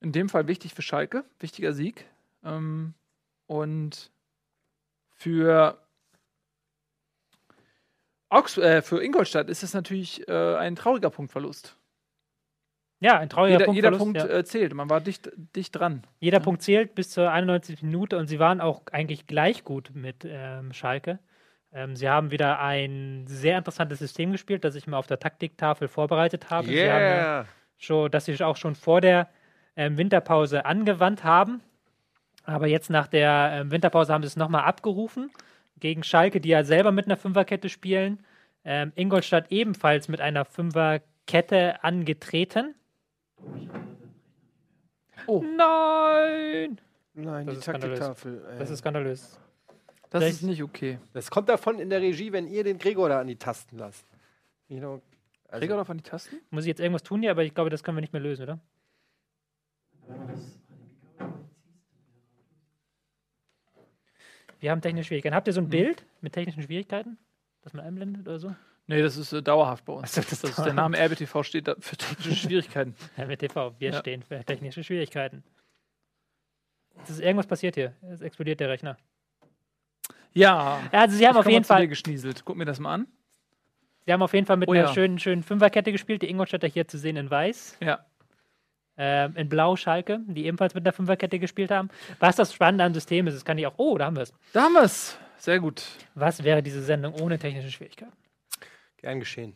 In 0.00 0.12
dem 0.12 0.28
Fall 0.28 0.46
wichtig 0.46 0.74
für 0.74 0.82
Schalke, 0.82 1.24
wichtiger 1.38 1.72
Sieg. 1.72 2.06
Ähm, 2.44 2.94
und 3.46 4.10
für, 5.10 5.78
Augs 8.28 8.58
äh, 8.58 8.82
für 8.82 9.02
Ingolstadt 9.02 9.48
ist 9.48 9.62
es 9.62 9.72
natürlich 9.74 10.28
äh, 10.28 10.56
ein 10.56 10.76
trauriger 10.76 11.10
Punktverlust. 11.10 11.76
Ja, 13.00 13.18
ein 13.18 13.28
trauriger 13.28 13.54
Jeder, 13.54 13.64
Punkt. 13.66 13.76
jeder 13.76 13.90
Punkt 13.92 14.18
äh, 14.18 14.44
zählt. 14.44 14.72
Man 14.74 14.88
war 14.88 15.00
dicht, 15.00 15.30
dicht 15.54 15.74
dran. 15.76 16.02
Jeder 16.18 16.40
Punkt 16.40 16.62
zählt 16.62 16.94
bis 16.94 17.10
zur 17.10 17.30
91. 17.30 17.82
Minute 17.82 18.16
und 18.16 18.26
sie 18.26 18.38
waren 18.38 18.60
auch 18.60 18.82
eigentlich 18.90 19.26
gleich 19.26 19.64
gut 19.64 19.90
mit 19.94 20.24
ähm, 20.24 20.72
Schalke. 20.72 21.18
Ähm, 21.76 21.94
sie 21.94 22.08
haben 22.08 22.30
wieder 22.30 22.58
ein 22.58 23.24
sehr 23.26 23.58
interessantes 23.58 23.98
System 23.98 24.32
gespielt, 24.32 24.64
das 24.64 24.74
ich 24.76 24.86
mal 24.86 24.96
auf 24.96 25.06
der 25.06 25.18
Taktiktafel 25.18 25.88
vorbereitet 25.88 26.48
habe. 26.48 26.68
Sie 26.68 26.90
haben 26.90 27.02
ja 27.02 27.44
schon, 27.76 28.10
das 28.10 28.24
sie 28.24 28.42
auch 28.42 28.56
schon 28.56 28.74
vor 28.74 29.02
der 29.02 29.28
ähm, 29.76 29.98
Winterpause 29.98 30.64
angewandt 30.64 31.22
haben. 31.22 31.60
Aber 32.44 32.66
jetzt 32.66 32.88
nach 32.88 33.08
der 33.08 33.50
ähm, 33.52 33.70
Winterpause 33.70 34.10
haben 34.14 34.22
sie 34.22 34.28
es 34.28 34.36
nochmal 34.36 34.64
abgerufen 34.64 35.30
gegen 35.78 36.02
Schalke, 36.02 36.40
die 36.40 36.48
ja 36.48 36.64
selber 36.64 36.92
mit 36.92 37.04
einer 37.04 37.18
Fünferkette 37.18 37.68
spielen. 37.68 38.24
Ähm, 38.64 38.92
Ingolstadt 38.94 39.52
ebenfalls 39.52 40.08
mit 40.08 40.22
einer 40.22 40.46
Fünferkette 40.46 41.84
angetreten. 41.84 42.74
Oh. 45.26 45.44
Nein! 45.56 46.80
Nein, 47.12 47.46
Das 47.46 47.58
die. 47.58 47.64
Taktiktafel. 47.64 48.44
ey. 48.50 48.58
Das 48.58 48.70
ist 48.70 48.78
skandalös. 48.78 49.38
Das 50.10 50.22
Vielleicht- 50.22 50.36
ist 50.36 50.42
nicht 50.42 50.62
okay. 50.62 50.98
Das 51.12 51.30
kommt 51.30 51.48
davon 51.48 51.78
in 51.80 51.90
der 51.90 52.00
Regie, 52.00 52.32
wenn 52.32 52.46
ihr 52.46 52.64
den 52.64 52.78
Gregor 52.78 53.08
da 53.08 53.20
an 53.20 53.26
die 53.26 53.36
Tasten 53.36 53.76
lasst. 53.78 54.04
You 54.68 54.78
know, 54.78 55.02
also, 55.48 55.60
Gregor 55.66 55.80
auf 55.80 55.90
an 55.90 55.98
die 55.98 56.02
Tasten? 56.04 56.36
Muss 56.50 56.64
ich 56.64 56.68
jetzt 56.68 56.80
irgendwas 56.80 57.02
tun 57.02 57.22
hier, 57.22 57.30
aber 57.32 57.44
ich 57.44 57.54
glaube, 57.54 57.70
das 57.70 57.82
können 57.82 57.96
wir 57.96 58.00
nicht 58.02 58.12
mehr 58.12 58.22
lösen, 58.22 58.42
oder? 58.44 58.60
Wir 64.60 64.70
haben 64.70 64.80
technische 64.80 65.08
Schwierigkeiten. 65.08 65.34
Habt 65.34 65.46
ihr 65.46 65.52
so 65.52 65.60
ein 65.60 65.68
Bild 65.68 66.04
mit 66.20 66.32
technischen 66.32 66.62
Schwierigkeiten, 66.62 67.18
das 67.62 67.72
man 67.74 67.84
einblendet 67.84 68.26
oder 68.26 68.38
so? 68.38 68.54
Nee, 68.86 69.02
das 69.02 69.16
ist 69.16 69.32
äh, 69.32 69.42
dauerhaft 69.42 69.84
bei 69.84 69.92
uns. 69.92 70.16
Ach 70.18 70.22
so, 70.22 70.30
das 70.30 70.40
das 70.40 70.50
ist 70.58 70.64
der 70.64 70.72
Name 70.72 70.96
RBTV 70.96 71.42
steht 71.42 71.68
da 71.68 71.74
für 71.78 71.96
technische 71.96 72.34
Schwierigkeiten. 72.36 72.94
Ja, 73.16 73.26
mit 73.26 73.40
TV. 73.40 73.74
Wir 73.78 73.90
Ja. 73.90 73.98
stehen 73.98 74.22
für 74.22 74.42
technische 74.44 74.84
Schwierigkeiten. 74.84 75.42
Es 77.02 77.10
ist 77.10 77.20
irgendwas 77.20 77.46
passiert 77.46 77.74
hier. 77.74 77.94
Es 78.10 78.20
explodiert 78.20 78.60
der 78.60 78.68
Rechner. 78.70 78.96
Ja. 80.36 80.80
Also 80.92 81.16
sie 81.16 81.26
haben 81.26 81.34
Ich 81.34 81.40
auf 81.40 81.48
jeden 81.48 81.64
Fall, 81.64 81.88
geschnieselt. 81.88 82.42
Guck 82.44 82.56
mir 82.56 82.64
das 82.66 82.78
mal 82.78 82.92
an. 82.94 83.06
sie 84.04 84.12
haben 84.12 84.22
auf 84.22 84.34
jeden 84.34 84.46
Fall 84.46 84.56
mit 84.58 84.68
Oh 84.68 84.72
einer 84.72 84.82
ja. 84.84 84.92
schönen, 84.94 85.18
schönen 85.18 85.42
Fünferkette 85.42 85.92
gespielt. 85.92 86.22
Die 86.22 86.28
Ingolstädter 86.30 86.68
hier 86.68 86.86
zu 86.86 86.98
sehen 86.98 87.16
in 87.16 87.30
Weiß. 87.30 87.78
Ja. 87.80 88.04
Ähm, 88.98 89.34
in 89.36 89.48
Blau 89.48 89.76
Schalke, 89.76 90.20
die 90.26 90.46
ebenfalls 90.46 90.74
mit 90.74 90.84
einer 90.84 90.92
Fünferkette 90.92 91.38
gespielt 91.38 91.70
haben. 91.70 91.90
Was 92.18 92.36
das 92.36 92.52
Spannende 92.54 92.84
am 92.84 92.94
System 92.94 93.26
ist, 93.26 93.34
das 93.34 93.44
kann 93.44 93.58
ich 93.58 93.66
auch. 93.66 93.74
Oh, 93.76 93.98
da 93.98 94.06
haben 94.06 94.16
wir 94.16 94.22
es. 94.22 94.32
Da 94.52 94.62
haben 94.62 94.72
wir 94.74 94.82
es. 94.82 95.18
Sehr 95.38 95.58
gut. 95.60 95.82
Was 96.14 96.42
wäre 96.44 96.62
diese 96.62 96.82
Sendung 96.82 97.14
ohne 97.20 97.38
technische 97.38 97.70
Schwierigkeiten? 97.70 98.12
gern 98.98 99.20
geschehen. 99.20 99.54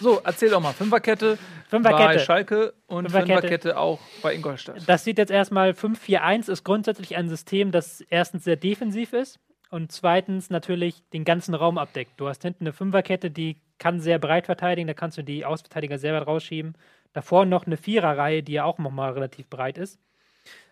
So, 0.00 0.20
erzähl 0.24 0.50
doch 0.50 0.60
mal. 0.60 0.72
Fünferkette, 0.72 1.36
bei 1.36 1.68
Fünferkette. 1.68 2.18
Schalke 2.20 2.74
und 2.86 3.04
Fünferkette. 3.04 3.40
Fünferkette, 3.40 3.78
auch 3.78 4.00
bei 4.22 4.34
Ingolstadt. 4.34 4.82
Das 4.86 5.04
sieht 5.04 5.18
jetzt 5.18 5.30
erstmal 5.30 5.70
5-4-1 5.70 6.50
ist 6.50 6.64
grundsätzlich 6.64 7.16
ein 7.16 7.28
System, 7.28 7.72
das 7.72 8.00
erstens 8.02 8.44
sehr 8.44 8.56
defensiv 8.56 9.12
ist 9.12 9.38
und 9.70 9.92
zweitens 9.92 10.50
natürlich 10.50 11.02
den 11.12 11.24
ganzen 11.24 11.54
Raum 11.54 11.78
abdeckt. 11.78 12.12
Du 12.18 12.28
hast 12.28 12.42
hinten 12.42 12.64
eine 12.64 12.72
Fünferkette, 12.72 13.30
die 13.30 13.56
kann 13.78 14.00
sehr 14.00 14.18
breit 14.18 14.46
verteidigen, 14.46 14.86
da 14.86 14.94
kannst 14.94 15.18
du 15.18 15.22
die 15.22 15.44
Außenverteidiger 15.44 15.98
sehr 15.98 16.14
weit 16.14 16.26
rausschieben. 16.26 16.74
Davor 17.12 17.46
noch 17.46 17.66
eine 17.66 17.76
Viererreihe, 17.76 18.42
die 18.42 18.52
ja 18.52 18.64
auch 18.64 18.78
nochmal 18.78 19.12
relativ 19.12 19.48
breit 19.48 19.78
ist. 19.78 19.98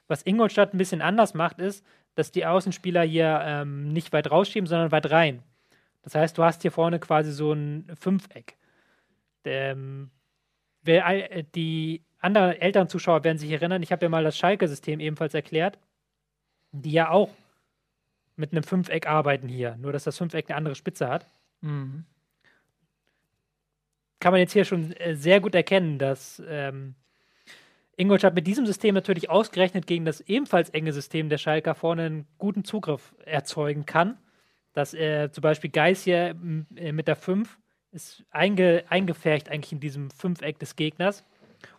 Was 0.09 0.23
Ingolstadt 0.23 0.75
ein 0.75 0.79
bisschen 0.79 1.01
anders 1.01 1.35
macht, 1.35 1.59
ist, 1.59 1.85
dass 2.15 2.31
die 2.31 2.47
Außenspieler 2.47 3.03
hier 3.03 3.41
ähm, 3.45 3.89
nicht 3.89 4.13
weit 4.13 4.31
rausschieben, 4.31 4.67
sondern 4.67 4.93
weit 4.93 5.11
rein. 5.11 5.43
Das 6.03 6.15
heißt, 6.15 6.37
du 6.37 6.45
hast 6.45 6.63
hier 6.63 6.71
vorne 6.71 6.99
quasi 6.99 7.33
so 7.33 7.53
ein 7.53 7.91
Fünfeck. 7.99 8.57
Ähm, 9.45 10.11
wer, 10.83 11.33
äh, 11.33 11.45
die 11.55 12.03
anderen 12.21 12.53
älteren 12.53 12.89
Zuschauer 12.89 13.25
werden 13.25 13.39
sich 13.39 13.51
erinnern, 13.51 13.83
ich 13.83 13.93
habe 13.93 14.05
ja 14.05 14.09
mal 14.09 14.25
das 14.25 14.39
Schalke-System 14.39 15.01
ebenfalls 15.01 15.35
erklärt, 15.35 15.79
die 16.73 16.93
ja 16.93 17.11
auch 17.11 17.31
mit 18.37 18.53
einem 18.53 18.65
Fünfeck 18.65 19.07
arbeiten 19.07 19.49
hier, 19.49 19.77
nur 19.77 19.93
dass 19.93 20.05
das 20.05 20.19
Fünfeck 20.19 20.49
eine 20.49 20.57
andere 20.57 20.75
Spitze 20.75 21.09
hat. 21.09 21.27
Mhm. 21.61 22.05
Kann 24.21 24.33
man 24.33 24.41
jetzt 24.41 24.53
hier 24.53 24.65
schon 24.65 24.93
äh, 24.93 25.15
sehr 25.15 25.41
gut 25.41 25.55
erkennen, 25.55 25.99
dass 25.99 26.43
ähm, 26.49 26.95
Ingolstadt 27.97 28.35
mit 28.35 28.47
diesem 28.47 28.67
System 28.67 28.95
natürlich 28.95 29.31
ausgerechnet 29.31 29.87
gegen 29.87 30.05
das 30.05 30.21
ebenfalls 30.23 30.71
enge 30.71 30.93
System 30.93 31.29
der 31.29 31.39
Schalker 31.39 31.75
vorne 31.75 32.07
einen 32.07 32.27
guten 32.39 32.65
Zugriff 32.65 33.15
erzeugen 33.25 33.87
kann. 33.87 34.19
Dass 34.73 34.95
äh, 34.95 35.31
zum 35.31 35.43
Beispiel 35.43 35.71
Geis 35.71 36.03
hier 36.03 36.35
äh, 36.77 36.93
mit 36.93 37.07
der 37.07 37.17
5 37.17 37.59
ist 37.95 38.25
einge, 38.31 38.85
eingefärcht 38.89 39.49
eigentlich 39.49 39.73
in 39.73 39.81
diesem 39.81 40.11
Fünfeck 40.11 40.59
des 40.59 40.77
Gegners. 40.77 41.25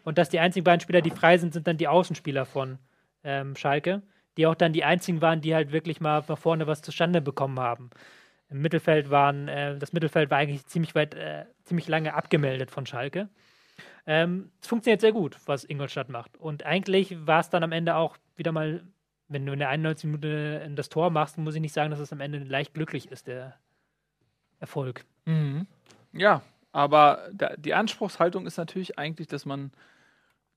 Und 0.04 0.18
dass 0.18 0.30
die 0.30 0.40
einzigen 0.40 0.64
beiden 0.64 0.80
Spieler, 0.80 1.02
die 1.02 1.12
frei 1.12 1.38
sind, 1.38 1.54
sind 1.54 1.68
dann 1.68 1.78
die 1.78 1.88
Außenspieler 1.88 2.46
von 2.46 2.80
ähm, 3.24 3.56
Schalke, 3.56 4.02
die 4.38 4.48
auch 4.48 4.56
dann 4.56 4.74
die 4.74 4.84
einzigen 4.84 5.22
waren, 5.22 5.42
die 5.42 5.54
halt 5.54 5.72
wirklich 5.72 6.02
mal 6.02 6.24
nach 6.28 6.38
vorne 6.38 6.68
was 6.68 6.82
zustande 6.82 7.22
bekommen 7.22 7.60
haben. 7.60 7.90
Im 8.50 8.62
Mittelfeld 8.62 9.10
waren, 9.10 9.48
äh, 9.48 9.78
das 9.78 9.94
Mittelfeld 9.94 10.30
war 10.30 10.38
eigentlich 10.38 10.66
ziemlich 10.68 10.96
weit, 10.96 11.16
äh, 11.16 11.46
ziemlich 11.64 11.88
lange 11.88 12.14
abgemeldet 12.14 12.72
von 12.72 12.86
Schalke. 12.86 13.30
Ähm, 14.08 14.52
es 14.62 14.68
funktioniert 14.68 15.02
sehr 15.02 15.12
gut, 15.12 15.38
was 15.46 15.64
Ingolstadt 15.64 16.10
macht. 16.10 16.38
Und 16.38 16.64
eigentlich 16.64 17.26
war 17.26 17.40
es 17.40 17.50
dann 17.50 17.64
am 17.64 17.72
Ende 17.72 17.96
auch 17.96 18.18
wieder 18.36 18.52
mal, 18.52 18.84
wenn 19.28 19.46
du 19.46 19.54
in 19.54 19.60
der 19.60 19.70
91 19.70 20.06
Minute 20.06 20.72
das 20.76 20.90
Tor 20.90 21.10
machst, 21.10 21.38
muss 21.38 21.56
ich 21.56 21.62
nicht 21.62 21.74
sagen, 21.74 21.90
dass 21.90 22.00
es 22.00 22.14
am 22.14 22.22
Ende 22.22 22.40
leicht 22.40 22.76
glücklich 22.76 23.12
ist, 23.12 23.28
der 23.28 23.56
Erfolg. 24.60 25.06
Mhm. 25.26 25.66
Ja, 26.16 26.42
aber 26.72 27.30
da, 27.34 27.56
die 27.58 27.74
Anspruchshaltung 27.74 28.46
ist 28.46 28.58
natürlich 28.58 28.98
eigentlich, 28.98 29.28
dass 29.28 29.46
man 29.46 29.72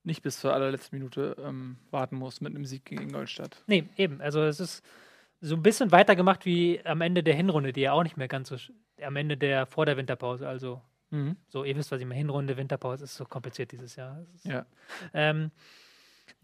nicht 0.05 0.23
bis 0.23 0.41
zur 0.41 0.53
allerletzten 0.55 0.99
Minute 0.99 1.37
ähm, 1.45 1.77
warten 1.91 2.17
muss 2.17 2.41
mit 2.41 2.55
einem 2.55 2.65
Sieg 2.65 2.85
gegen 2.85 3.03
Ingolstadt. 3.03 3.63
Nee, 3.67 3.89
eben. 3.97 4.21
Also 4.21 4.43
es 4.43 4.61
ist 4.61 4.85
so 5.41 5.55
ein 5.55 5.63
bisschen 5.63 5.93
weitergemacht 5.93 6.45
wie 6.45 6.81
am 6.85 7.01
Ende 7.01 7.23
der 7.23 7.35
Hinrunde, 7.35 7.73
die 7.73 7.83
ja 7.83 7.93
auch 7.93 8.03
nicht 8.03 8.17
mehr 8.17 8.29
ganz 8.29 8.49
so, 8.49 8.57
am 9.03 9.17
Ende 9.17 9.37
der, 9.37 9.67
vor 9.67 9.87
der 9.87 9.97
Winterpause. 9.97 10.49
Also 10.49 10.81
Mhm. 11.11 11.37
so, 11.49 11.65
ihr 11.65 11.77
wisst, 11.77 11.91
was 11.91 12.01
ich 12.01 12.07
meine, 12.07 12.19
Hinrunde, 12.19 12.57
Winterpause 12.57 13.05
ist 13.05 13.17
so 13.17 13.25
kompliziert 13.25 13.73
dieses 13.73 13.97
Jahr. 13.97 14.27
Ja. 14.45 14.67
Ähm, 15.15 15.51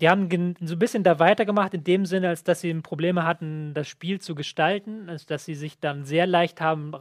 die 0.00 0.08
haben 0.08 0.56
so 0.60 0.74
ein 0.74 0.78
bisschen 0.78 1.04
da 1.04 1.18
weitergemacht, 1.18 1.74
in 1.74 1.84
dem 1.84 2.06
Sinne, 2.06 2.28
als 2.28 2.42
dass 2.42 2.60
sie 2.60 2.72
Probleme 2.74 3.24
hatten, 3.24 3.74
das 3.74 3.88
Spiel 3.88 4.20
zu 4.20 4.34
gestalten, 4.34 5.08
als 5.08 5.26
dass 5.26 5.44
sie 5.44 5.54
sich 5.54 5.78
dann 5.78 6.04
sehr 6.04 6.26
leicht 6.26 6.60
haben 6.60 6.94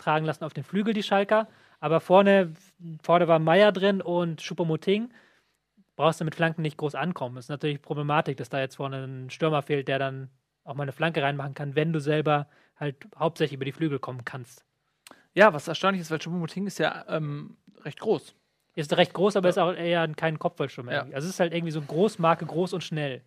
raustragen 0.00 0.26
lassen 0.26 0.44
auf 0.44 0.54
den 0.54 0.64
Flügel, 0.64 0.94
die 0.94 1.02
Schalker. 1.02 1.48
Aber 1.78 2.00
vorne, 2.00 2.52
vorne 3.02 3.28
war 3.28 3.38
Meier 3.38 3.72
drin 3.72 4.02
und 4.02 4.42
Schuppomoting. 4.42 5.12
Brauchst 5.96 6.20
du 6.20 6.24
mit 6.24 6.34
Flanken 6.34 6.62
nicht 6.62 6.78
groß 6.78 6.94
ankommen. 6.94 7.36
Das 7.36 7.46
ist 7.46 7.50
natürlich 7.50 7.82
Problematik, 7.82 8.36
dass 8.38 8.48
da 8.48 8.60
jetzt 8.60 8.76
vorne 8.76 9.04
ein 9.04 9.30
Stürmer 9.30 9.62
fehlt, 9.62 9.88
der 9.88 9.98
dann 9.98 10.30
auch 10.64 10.74
mal 10.74 10.84
eine 10.84 10.92
Flanke 10.92 11.22
reinmachen 11.22 11.54
kann, 11.54 11.74
wenn 11.74 11.92
du 11.92 12.00
selber 12.00 12.48
halt 12.76 12.96
hauptsächlich 13.18 13.56
über 13.56 13.64
die 13.64 13.72
Flügel 13.72 13.98
kommen 13.98 14.24
kannst. 14.24 14.64
Ja, 15.34 15.52
was 15.52 15.68
erstaunlich 15.68 16.00
ist, 16.00 16.10
weil 16.10 16.18
Choupo-Moting 16.18 16.66
ist 16.66 16.78
ja 16.78 17.04
ähm, 17.08 17.56
recht 17.82 18.00
groß. 18.00 18.34
Ist 18.74 18.96
recht 18.96 19.12
groß, 19.12 19.36
aber 19.36 19.48
ist 19.48 19.58
auch 19.58 19.74
eher 19.74 20.06
kein 20.14 20.38
Kopfballstürmer. 20.38 20.92
Ja. 20.92 21.02
Also 21.02 21.26
es 21.28 21.34
ist 21.34 21.40
halt 21.40 21.52
irgendwie 21.52 21.72
so 21.72 21.82
Großmarke, 21.82 22.46
groß 22.46 22.72
und 22.72 22.84
schnell. 22.84 23.22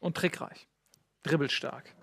Und 0.00 0.16
trickreich. 0.16 0.68
Dribbelstark. 1.22 1.94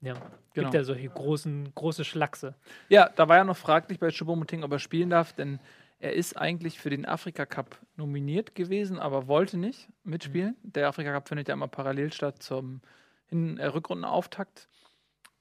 Ja. 0.00 0.14
Genau. 0.14 0.30
Gibt 0.54 0.74
ja 0.74 0.84
solche 0.84 1.08
großen, 1.08 1.74
große 1.74 2.04
Schlachse. 2.04 2.54
Ja, 2.88 3.08
da 3.08 3.28
war 3.28 3.36
ja 3.36 3.44
noch 3.44 3.56
fraglich 3.56 3.98
bei 3.98 4.08
Choupo-Moting, 4.08 4.62
ob 4.62 4.72
er 4.72 4.78
spielen 4.78 5.10
darf, 5.10 5.32
denn 5.32 5.58
er 5.98 6.12
ist 6.12 6.36
eigentlich 6.36 6.78
für 6.78 6.90
den 6.90 7.06
Afrika-Cup 7.06 7.78
nominiert 7.96 8.54
gewesen, 8.54 8.98
aber 8.98 9.28
wollte 9.28 9.56
nicht 9.56 9.88
mitspielen. 10.04 10.56
Der 10.62 10.88
Afrika-Cup 10.88 11.28
findet 11.28 11.48
ja 11.48 11.54
immer 11.54 11.68
parallel 11.68 12.12
statt 12.12 12.42
zum 12.42 12.82
Hin 13.26 13.58
äh, 13.58 13.66
Rückrundenauftakt, 13.66 14.68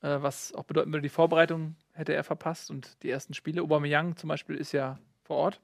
äh, 0.01 0.17
was 0.21 0.53
auch 0.53 0.63
bedeuten 0.63 0.91
würde, 0.91 1.03
die 1.03 1.09
Vorbereitung 1.09 1.75
hätte 1.91 2.13
er 2.13 2.23
verpasst 2.23 2.71
und 2.71 3.01
die 3.03 3.09
ersten 3.09 3.33
Spiele. 3.33 3.61
Aubameyang 3.61 4.15
zum 4.15 4.29
Beispiel 4.29 4.55
ist 4.55 4.71
ja 4.71 4.97
vor 5.23 5.37
Ort. 5.37 5.61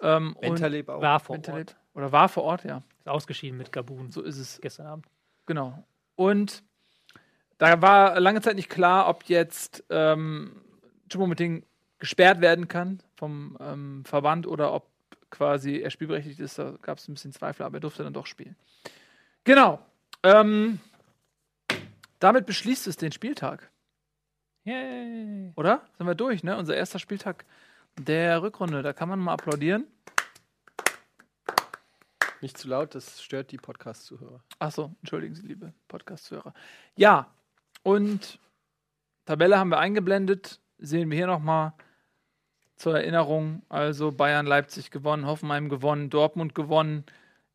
Ähm, 0.00 0.34
und 0.36 0.40
Bentaleb 0.42 0.88
auch. 0.88 1.00
War 1.00 1.20
vor 1.20 1.36
Bentaleb. 1.36 1.68
Ort. 1.68 1.76
Oder 1.94 2.12
war 2.12 2.28
vor 2.28 2.44
Ort, 2.44 2.64
ja. 2.64 2.82
Ist 2.98 3.08
ausgeschieden 3.08 3.58
mit 3.58 3.72
Gabun 3.72 4.12
So 4.12 4.22
ist 4.22 4.38
es. 4.38 4.60
gestern 4.60 4.86
Abend. 4.86 5.06
Genau. 5.46 5.84
Und 6.14 6.62
da 7.58 7.82
war 7.82 8.18
lange 8.20 8.40
Zeit 8.40 8.56
nicht 8.56 8.70
klar, 8.70 9.08
ob 9.08 9.24
jetzt 9.24 9.84
ähm, 9.90 10.62
Choupo-Moting 11.10 11.64
gesperrt 11.98 12.40
werden 12.40 12.68
kann 12.68 13.00
vom 13.16 13.56
ähm, 13.60 14.04
Verband 14.04 14.46
oder 14.46 14.72
ob 14.72 14.88
quasi 15.30 15.78
er 15.78 15.90
spielberechtigt 15.90 16.40
ist. 16.40 16.58
Da 16.58 16.74
gab 16.82 16.98
es 16.98 17.08
ein 17.08 17.14
bisschen 17.14 17.32
Zweifel, 17.32 17.64
aber 17.64 17.78
er 17.78 17.80
durfte 17.80 18.04
dann 18.04 18.12
doch 18.12 18.26
spielen. 18.26 18.56
Genau. 19.44 19.80
Ähm, 20.22 20.80
damit 22.18 22.46
beschließt 22.46 22.86
es 22.86 22.96
den 22.96 23.12
Spieltag, 23.12 23.70
Yay. 24.64 25.52
oder? 25.56 25.82
Sind 25.96 26.06
wir 26.06 26.14
durch, 26.14 26.42
ne? 26.42 26.56
Unser 26.56 26.76
erster 26.76 26.98
Spieltag 26.98 27.44
der 27.98 28.42
Rückrunde. 28.42 28.82
Da 28.82 28.92
kann 28.92 29.08
man 29.08 29.18
mal 29.18 29.34
applaudieren. 29.34 29.86
Nicht 32.40 32.56
zu 32.56 32.68
laut, 32.68 32.94
das 32.94 33.20
stört 33.22 33.50
die 33.50 33.56
Podcast-Zuhörer. 33.56 34.42
Achso, 34.60 34.94
entschuldigen 35.00 35.34
Sie, 35.34 35.46
liebe 35.46 35.72
Podcast-Hörer. 35.88 36.54
Ja, 36.94 37.28
und 37.82 38.38
Tabelle 39.24 39.58
haben 39.58 39.70
wir 39.70 39.78
eingeblendet. 39.78 40.60
Sehen 40.78 41.10
wir 41.10 41.16
hier 41.16 41.26
nochmal 41.26 41.74
zur 42.76 42.96
Erinnerung. 42.96 43.62
Also 43.68 44.12
Bayern, 44.12 44.46
Leipzig 44.46 44.90
gewonnen, 44.90 45.26
Hoffenheim 45.26 45.68
gewonnen, 45.68 46.10
Dortmund 46.10 46.54
gewonnen, 46.54 47.04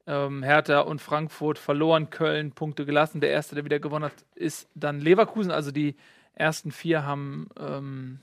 ähm, 0.05 0.43
Hertha 0.43 0.81
und 0.81 1.01
Frankfurt 1.01 1.57
verloren, 1.57 2.09
Köln 2.09 2.51
Punkte 2.51 2.85
gelassen. 2.85 3.21
Der 3.21 3.31
erste, 3.31 3.55
der 3.55 3.65
wieder 3.65 3.79
gewonnen 3.79 4.05
hat, 4.05 4.25
ist 4.35 4.69
dann 4.75 4.99
Leverkusen. 4.99 5.51
Also 5.51 5.71
die 5.71 5.95
ersten 6.33 6.71
vier 6.71 7.05
haben 7.05 7.49
ähm, 7.57 8.19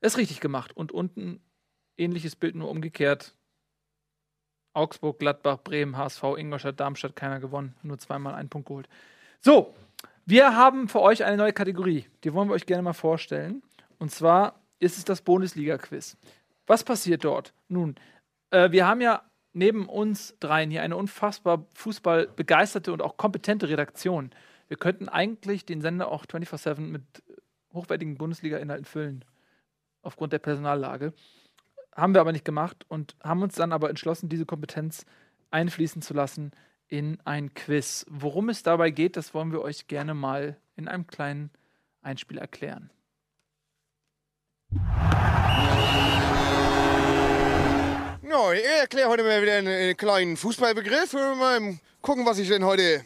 es 0.00 0.16
richtig 0.16 0.40
gemacht. 0.40 0.76
Und 0.76 0.90
unten 0.90 1.40
ähnliches 1.96 2.34
Bild, 2.34 2.54
nur 2.54 2.70
umgekehrt. 2.70 3.34
Augsburg, 4.72 5.18
Gladbach, 5.18 5.58
Bremen, 5.62 5.98
HSV, 5.98 6.24
Ingolstadt, 6.36 6.80
Darmstadt, 6.80 7.14
keiner 7.14 7.40
gewonnen. 7.40 7.74
Nur 7.82 7.98
zweimal 7.98 8.34
einen 8.34 8.48
Punkt 8.48 8.68
geholt. 8.68 8.88
So, 9.44 9.74
wir 10.24 10.54
haben 10.54 10.86
für 10.86 11.00
euch 11.00 11.24
eine 11.24 11.36
neue 11.36 11.52
Kategorie. 11.52 12.06
Die 12.22 12.32
wollen 12.32 12.48
wir 12.48 12.54
euch 12.54 12.64
gerne 12.64 12.84
mal 12.84 12.92
vorstellen. 12.92 13.60
Und 13.98 14.12
zwar 14.12 14.60
ist 14.78 14.98
es 14.98 15.04
das 15.04 15.20
Bundesliga-Quiz. 15.20 16.16
Was 16.68 16.84
passiert 16.84 17.24
dort? 17.24 17.52
Nun, 17.66 17.96
äh, 18.50 18.70
wir 18.70 18.86
haben 18.86 19.00
ja 19.00 19.22
neben 19.52 19.88
uns 19.88 20.36
dreien 20.38 20.70
hier 20.70 20.82
eine 20.82 20.96
unfassbar 20.96 21.66
fußballbegeisterte 21.74 22.92
und 22.92 23.02
auch 23.02 23.16
kompetente 23.16 23.68
Redaktion. 23.68 24.30
Wir 24.68 24.76
könnten 24.76 25.08
eigentlich 25.08 25.66
den 25.66 25.80
Sender 25.80 26.06
auch 26.06 26.24
24-7 26.24 26.78
mit 26.78 27.02
hochwertigen 27.74 28.16
Bundesliga-Inhalten 28.18 28.84
füllen. 28.84 29.24
Aufgrund 30.02 30.32
der 30.32 30.38
Personallage. 30.38 31.14
Haben 31.96 32.14
wir 32.14 32.20
aber 32.20 32.30
nicht 32.30 32.44
gemacht 32.44 32.86
und 32.86 33.16
haben 33.24 33.42
uns 33.42 33.56
dann 33.56 33.72
aber 33.72 33.90
entschlossen, 33.90 34.28
diese 34.28 34.46
Kompetenz 34.46 35.04
einfließen 35.50 36.00
zu 36.00 36.14
lassen 36.14 36.52
in 36.92 37.18
ein 37.24 37.54
Quiz. 37.54 38.04
Worum 38.10 38.50
es 38.50 38.62
dabei 38.62 38.90
geht, 38.90 39.16
das 39.16 39.32
wollen 39.32 39.50
wir 39.50 39.62
euch 39.62 39.86
gerne 39.86 40.12
mal 40.12 40.58
in 40.76 40.88
einem 40.88 41.06
kleinen 41.06 41.50
Einspiel 42.02 42.36
erklären. 42.36 42.90
Ja, 48.28 48.52
ich 48.52 48.64
erkläre 48.64 49.08
heute 49.08 49.22
mal 49.22 49.40
wieder 49.40 49.54
einen, 49.54 49.68
einen 49.68 49.96
kleinen 49.96 50.36
Fußballbegriff. 50.36 51.14
Mal 51.14 51.78
gucken, 52.02 52.26
was 52.26 52.38
ich 52.38 52.48
denn 52.48 52.62
heute. 52.62 53.02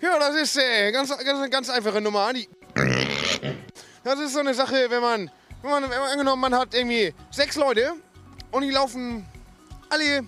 Ja, 0.00 0.18
das 0.18 0.34
ist 0.34 0.56
äh, 0.56 0.92
ganz, 0.92 1.10
ganz, 1.18 1.50
ganz 1.50 1.68
einfache 1.68 2.00
Nummer. 2.00 2.32
Die 2.32 2.48
das 4.02 4.18
ist 4.18 4.32
so 4.32 4.40
eine 4.40 4.54
Sache, 4.54 4.86
wenn 4.88 5.02
man, 5.02 5.30
wenn 5.60 5.70
man, 5.70 5.82
wenn 5.82 5.90
man 5.90 6.10
angenommen, 6.10 6.40
man 6.40 6.54
hat 6.54 6.72
irgendwie 6.72 7.12
sechs 7.30 7.56
Leute 7.56 7.92
und 8.50 8.62
die 8.62 8.70
laufen 8.70 9.26
alle 9.90 10.26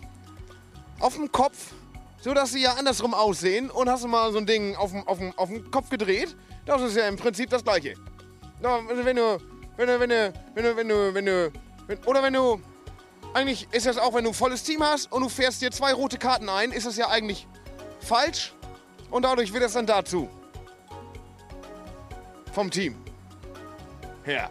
auf 1.00 1.14
dem 1.14 1.30
Kopf, 1.30 1.72
so 2.20 2.34
dass 2.34 2.52
sie 2.52 2.62
ja 2.62 2.74
andersrum 2.74 3.14
aussehen. 3.14 3.70
Und 3.70 3.88
hast 3.88 4.04
du 4.04 4.08
mal 4.08 4.32
so 4.32 4.38
ein 4.38 4.46
Ding 4.46 4.76
auf 4.76 4.92
dem, 4.92 5.06
auf 5.06 5.18
dem, 5.18 5.36
auf 5.38 5.48
dem 5.48 5.70
Kopf 5.70 5.90
gedreht, 5.90 6.36
das 6.66 6.82
ist 6.82 6.96
ja 6.96 7.08
im 7.08 7.16
Prinzip 7.16 7.50
das 7.50 7.62
Gleiche. 7.62 7.94
Also 8.62 9.04
wenn 9.04 9.16
du, 9.16 9.38
wenn 9.76 9.86
du, 9.86 10.00
wenn 10.00 10.08
du, 10.08 10.36
wenn 10.54 10.64
du, 10.64 10.76
wenn 10.76 10.88
du, 10.88 11.14
wenn 11.14 11.26
du, 11.26 11.52
wenn, 11.86 11.98
oder 12.04 12.22
wenn 12.22 12.32
du, 12.32 12.60
eigentlich 13.34 13.68
ist 13.72 13.86
das 13.86 13.98
auch, 13.98 14.14
wenn 14.14 14.24
du 14.24 14.30
ein 14.30 14.34
volles 14.34 14.62
Team 14.62 14.82
hast 14.82 15.10
und 15.12 15.22
du 15.22 15.28
fährst 15.28 15.60
dir 15.60 15.70
zwei 15.70 15.92
rote 15.92 16.18
Karten 16.18 16.48
ein, 16.48 16.72
ist 16.72 16.86
das 16.86 16.96
ja 16.96 17.08
eigentlich 17.08 17.46
falsch 18.00 18.54
und 19.10 19.24
dadurch 19.24 19.52
wird 19.52 19.64
es 19.64 19.72
dann 19.72 19.86
dazu. 19.86 20.28
Vom 22.52 22.70
Team. 22.70 22.96
Ja. 24.26 24.48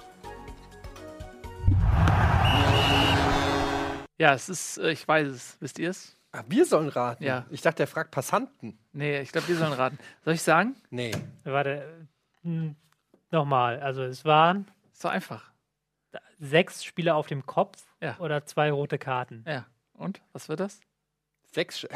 Ja, 4.20 4.34
es 4.34 4.48
ist, 4.48 4.78
äh, 4.78 4.92
ich 4.92 5.08
weiß 5.08 5.28
es. 5.28 5.58
Wisst 5.60 5.80
ihr 5.80 5.90
es? 5.90 6.16
Ah, 6.36 6.44
wir 6.48 6.66
sollen 6.66 6.90
raten. 6.90 7.24
Ja. 7.24 7.46
Ich 7.52 7.62
dachte, 7.62 7.78
der 7.78 7.88
fragt 7.88 8.10
Passanten. 8.12 8.78
Nee, 8.92 9.22
ich 9.22 9.32
glaube, 9.32 9.48
wir 9.48 9.56
sollen 9.56 9.72
raten. 9.74 10.00
Soll 10.26 10.34
ich 10.34 10.42
sagen? 10.42 10.76
Nee. 10.90 11.12
Warte, 11.44 12.08
hm, 12.42 12.76
nochmal. 13.30 13.80
Also 13.80 14.02
es 14.04 14.26
waren 14.26 14.68
Ist 14.92 15.06
doch 15.06 15.12
einfach. 15.12 15.52
sechs 16.40 16.84
Spieler 16.84 17.16
auf 17.16 17.28
dem 17.28 17.46
Kopf 17.46 17.84
Ja. 18.02 18.18
oder 18.18 18.46
zwei 18.46 18.72
rote 18.72 18.98
Karten. 18.98 19.46
Ja. 19.48 19.68
Und? 19.94 20.22
Was 20.34 20.50
wird 20.50 20.60
das? 20.60 20.80
Sechs, 21.52 21.80
Sch- 21.84 21.90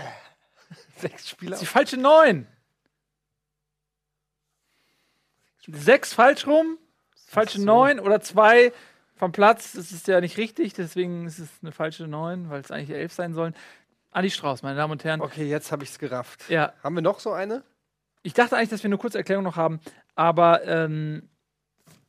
sechs 0.97 1.27
Spieler. 1.29 1.51
Das 1.51 1.61
ist 1.63 1.67
die 1.67 1.73
falsche 1.73 1.97
Neun. 1.97 2.45
Sechs 5.69 6.13
falsch 6.13 6.47
rum, 6.47 6.77
falsche 7.25 7.59
so. 7.59 7.65
Neun 7.65 7.99
oder 7.99 8.21
zwei 8.21 8.71
vom 9.15 9.31
Platz. 9.31 9.73
Das 9.73 9.91
ist 9.91 10.07
ja 10.07 10.21
nicht 10.21 10.37
richtig, 10.37 10.73
deswegen 10.73 11.25
ist 11.25 11.39
es 11.39 11.49
eine 11.61 11.71
falsche 11.73 12.07
Neun, 12.07 12.49
weil 12.49 12.61
es 12.61 12.71
eigentlich 12.71 12.95
elf 12.95 13.11
sein 13.11 13.33
sollen. 13.33 13.53
Andi 14.17 14.31
Strauß, 14.31 14.63
meine 14.63 14.75
Damen 14.75 14.93
und 14.93 15.03
Herren. 15.03 15.21
Okay, 15.21 15.47
jetzt 15.47 15.71
habe 15.71 15.83
ich 15.83 15.91
es 15.91 15.99
gerafft. 15.99 16.49
Ja, 16.49 16.73
Haben 16.83 16.95
wir 16.95 17.03
noch 17.03 17.19
so 17.19 17.33
eine? 17.33 17.61
ich 18.23 18.33
dachte 18.33 18.57
eigentlich, 18.57 18.69
dass 18.69 18.81
wir 18.81 18.87
eine 18.87 18.97
kurze 18.97 19.19
Erklärung 19.19 19.43
noch 19.43 19.57
haben, 19.57 19.79
aber 20.15 20.65
ähm, 20.65 21.29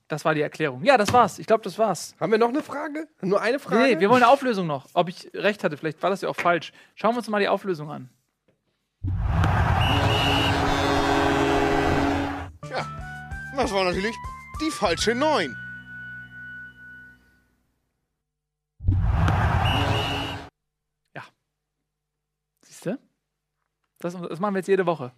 das 0.09 0.24
war 0.24 0.34
die 0.34 0.40
Erklärung. 0.40 0.82
Ja, 0.84 0.96
das 0.96 1.12
war's. 1.12 1.38
Ich 1.38 1.46
glaube, 1.46 1.62
das 1.64 1.78
war's. 1.78 2.16
Haben 2.18 2.32
wir 2.32 2.38
noch 2.38 2.48
eine 2.48 2.62
Frage? 2.62 3.09
Nur 3.20 3.42
eine 3.42 3.59
Frage? 3.59 3.82
Nee, 3.82 4.00
wir 4.00 4.09
wollen 4.09 4.22
eine 4.22 4.32
Auflösung 4.32 4.66
noch. 4.66 4.86
Ob 4.94 5.11
ich 5.11 5.30
recht 5.34 5.62
hatte, 5.62 5.76
vielleicht 5.76 6.02
war 6.02 6.09
das 6.09 6.22
ja 6.22 6.30
auch 6.30 6.36
falsch. 6.36 6.72
Schauen 6.94 7.12
wir 7.12 7.18
uns 7.18 7.28
mal 7.28 7.40
die 7.40 7.48
Auflösung 7.48 7.90
an. 7.90 8.09
Ja. 12.70 12.86
Das 13.54 13.70
war 13.70 13.84
natürlich 13.84 14.16
die 14.62 14.70
falsche 14.70 15.14
9. 15.14 15.54
Das, 24.01 24.14
das 24.14 24.38
machen 24.40 24.55
wir 24.55 24.59
jetzt 24.59 24.68
jede 24.68 24.86
Woche. 24.86 25.12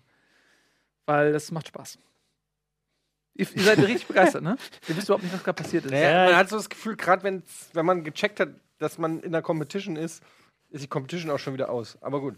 Weil 1.06 1.32
das 1.32 1.50
macht 1.50 1.68
Spaß. 1.68 1.98
Ihr, 3.34 3.46
ihr 3.54 3.62
seid 3.62 3.78
richtig 3.78 4.06
begeistert, 4.06 4.42
ne? 4.42 4.56
Ihr 4.88 4.96
wisst 4.96 5.08
überhaupt 5.08 5.24
nicht, 5.24 5.32
was 5.34 5.42
gerade 5.44 5.62
passiert 5.62 5.84
ist. 5.84 5.90
Naja, 5.90 6.24
Ja, 6.24 6.30
man 6.30 6.36
hat 6.36 6.48
so 6.48 6.56
das 6.56 6.68
Gefühl, 6.68 6.96
gerade 6.96 7.22
wenn 7.22 7.86
man 7.86 8.04
gecheckt 8.04 8.40
hat, 8.40 8.50
dass 8.78 8.98
man 8.98 9.20
in 9.20 9.32
der 9.32 9.42
Competition 9.42 9.96
ist, 9.96 10.22
ist 10.70 10.84
die 10.84 10.88
Competition 10.88 11.30
auch 11.30 11.38
schon 11.38 11.54
wieder 11.54 11.70
aus. 11.70 11.96
Aber 12.02 12.20
gut. 12.20 12.36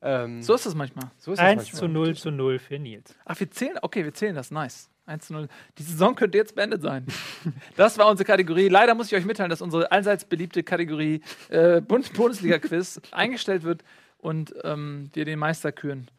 Ähm, 0.00 0.42
So 0.42 0.54
ist 0.54 0.66
das 0.66 0.74
manchmal. 0.74 1.10
so 1.18 1.32
ist 1.32 1.38
das 1.38 1.46
1 1.46 1.62
manchmal. 1.62 1.78
zu 1.80 1.88
0 1.88 2.16
zu 2.16 2.30
0 2.30 2.58
für 2.58 2.78
Nils. 2.78 3.14
Ach, 3.24 3.38
wir 3.38 3.50
zählen? 3.50 3.76
Okay, 3.82 4.04
wir 4.04 4.14
zählen 4.14 4.34
das. 4.34 4.50
Nice. 4.50 4.88
1 5.06 5.26
zu 5.26 5.32
0. 5.32 5.48
Die 5.78 5.82
Saison 5.82 6.14
könnte 6.14 6.38
jetzt 6.38 6.54
beendet 6.54 6.82
sein. 6.82 7.06
Das 7.76 7.96
war 7.98 8.08
unsere 8.08 8.26
Kategorie. 8.26 8.68
Leider 8.68 8.94
muss 8.94 9.06
ich 9.10 9.14
euch 9.18 9.24
mitteilen, 9.24 9.50
dass 9.50 9.62
unsere 9.62 9.90
allseits 9.90 10.24
beliebte 10.24 10.62
Kategorie 10.62 11.22
äh, 11.48 11.80
Bund 11.80 12.12
Bundesliga-Quiz 12.12 13.00
eingestellt 13.12 13.62
wird 13.62 13.82
und 14.18 14.54
ähm, 14.64 15.10
wir 15.14 15.24
den 15.24 15.38
Meister 15.38 15.72
küren. 15.72 16.10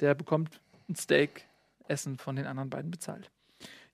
Der 0.00 0.14
bekommt 0.14 0.60
ein 0.88 0.94
Steak 0.94 1.46
Essen 1.88 2.18
von 2.18 2.36
den 2.36 2.46
anderen 2.46 2.70
beiden 2.70 2.90
bezahlt. 2.90 3.30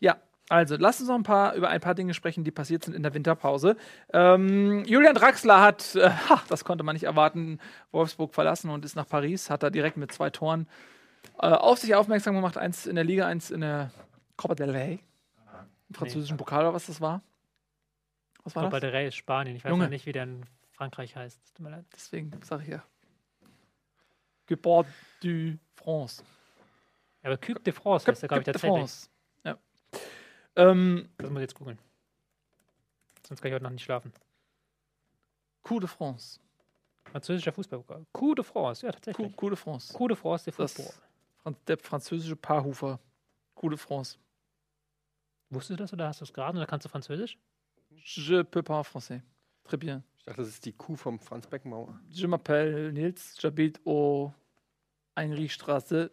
Ja, 0.01 0.17
also 0.49 0.77
lasst 0.77 1.01
uns 1.01 1.09
noch 1.09 1.17
ein 1.17 1.23
paar 1.23 1.55
über 1.55 1.69
ein 1.69 1.81
paar 1.81 1.95
Dinge 1.95 2.15
sprechen, 2.15 2.45
die 2.45 2.51
passiert 2.51 2.85
sind 2.85 2.95
in 2.95 3.03
der 3.03 3.15
Winterpause. 3.15 3.77
Ähm, 4.13 4.85
Julian 4.85 5.15
Draxler 5.15 5.61
hat, 5.61 5.95
äh, 5.95 6.11
ha, 6.29 6.43
das 6.49 6.65
konnte 6.65 6.85
man 6.85 6.95
nicht 6.95 7.05
erwarten, 7.05 7.59
Wolfsburg 7.91 8.35
verlassen 8.35 8.71
und 8.71 8.85
ist 8.85 8.97
nach 8.97 9.09
Paris, 9.09 9.51
hat 9.51 9.63
da 9.63 9.71
direkt 9.71 9.97
mit 9.97 10.13
zwei 10.13 10.31
Toren 10.31 10.67
äh, 11.39 11.47
auf 11.47 11.79
sich 11.79 11.95
aufmerksam 11.95 12.35
gemacht, 12.35 12.59
eins 12.59 12.87
in 12.87 12.97
der 12.97 13.05
Liga, 13.05 13.27
eins 13.27 13.51
in 13.51 13.61
der 13.61 13.91
Copa 14.37 14.55
del 14.55 14.71
Rey, 14.71 14.99
im 15.89 15.95
französischen 15.95 16.37
Pokal 16.37 16.63
oder 16.65 16.75
was 16.75 16.87
das 16.87 17.01
war. 17.01 17.23
Was 18.45 18.57
war 18.57 18.65
Copa 18.65 18.81
das? 18.81 18.81
del 18.83 18.91
Rey 18.91 19.09
ist 19.09 19.17
Spanien. 19.17 19.57
Ich 19.57 19.65
weiß 19.65 19.71
Junge. 19.71 19.85
noch 19.85 19.91
nicht, 19.91 20.07
wie 20.07 20.13
der 20.13 20.25
in 20.25 20.45
Frankreich 20.73 21.15
heißt. 21.15 21.41
Tut 21.55 21.65
mir 21.65 21.71
leid. 21.71 21.85
Deswegen 21.95 22.33
sage 22.43 22.65
ich 22.65 22.69
ja. 22.71 22.83
Gebord 24.57 24.87
du 25.23 25.59
France. 25.77 26.23
Ja, 27.23 27.31
aber 27.31 27.39
Coupe 27.39 27.61
de 27.63 27.73
France 27.73 28.07
heißt 28.07 28.23
der, 28.23 28.29
glaube 28.29 28.43
ich, 28.43 28.47
tatsächlich. 28.47 28.71
France. 28.71 29.09
Ja. 29.45 29.59
Ähm, 30.57 31.09
Das 31.19 31.31
muss 31.31 31.39
ich 31.39 31.43
jetzt 31.43 31.55
googeln. 31.55 31.79
Sonst 33.27 33.41
kann 33.41 33.49
ich 33.49 33.55
heute 33.55 33.65
noch 33.65 33.71
nicht 33.71 33.85
schlafen. 33.85 34.13
Coup 35.63 35.81
de 35.81 35.89
France. 35.89 36.39
Französischer 37.05 37.53
Fußballpokal. 37.53 38.05
Coup 38.13 38.35
de 38.35 38.45
France, 38.45 38.85
ja, 38.85 38.91
Coup, 38.93 38.97
tatsächlich. 39.01 39.37
Coup 39.37 39.51
de 39.51 39.57
France. 39.57 39.93
Coup 39.93 40.09
de 40.09 40.17
France, 40.17 40.45
der 40.45 40.55
Das, 40.55 40.75
Fußball. 40.75 40.95
Fran- 41.43 41.57
der 41.67 41.79
französische 41.79 42.37
Paarhufer. 42.37 42.99
Coup 43.55 43.71
de 43.71 43.79
France. 43.79 44.19
Wusstest 45.51 45.71
du 45.79 45.83
das 45.83 45.93
oder 45.93 46.09
hast 46.09 46.21
du 46.21 46.25
es 46.25 46.33
gerade 46.33 46.57
oder 46.59 46.67
kannst 46.67 46.85
du 46.85 46.89
Französisch? 46.89 47.39
Je 47.95 48.43
peux 48.43 48.63
pas 48.63 48.83
français. 48.87 49.23
Très 49.65 49.77
bien. 49.77 50.03
Ich 50.19 50.25
dachte, 50.25 50.41
das 50.41 50.49
ist 50.49 50.65
die 50.65 50.73
Kuh 50.73 50.97
vom 50.97 51.19
Franz 51.19 51.47
Beckenbauer. 51.47 51.99
Je 52.11 52.27
m'appelle 52.27 52.93
Nils, 52.93 53.37
j'habite 53.39 53.81
au 53.85 54.33
Heinrichstraße. 55.17 56.11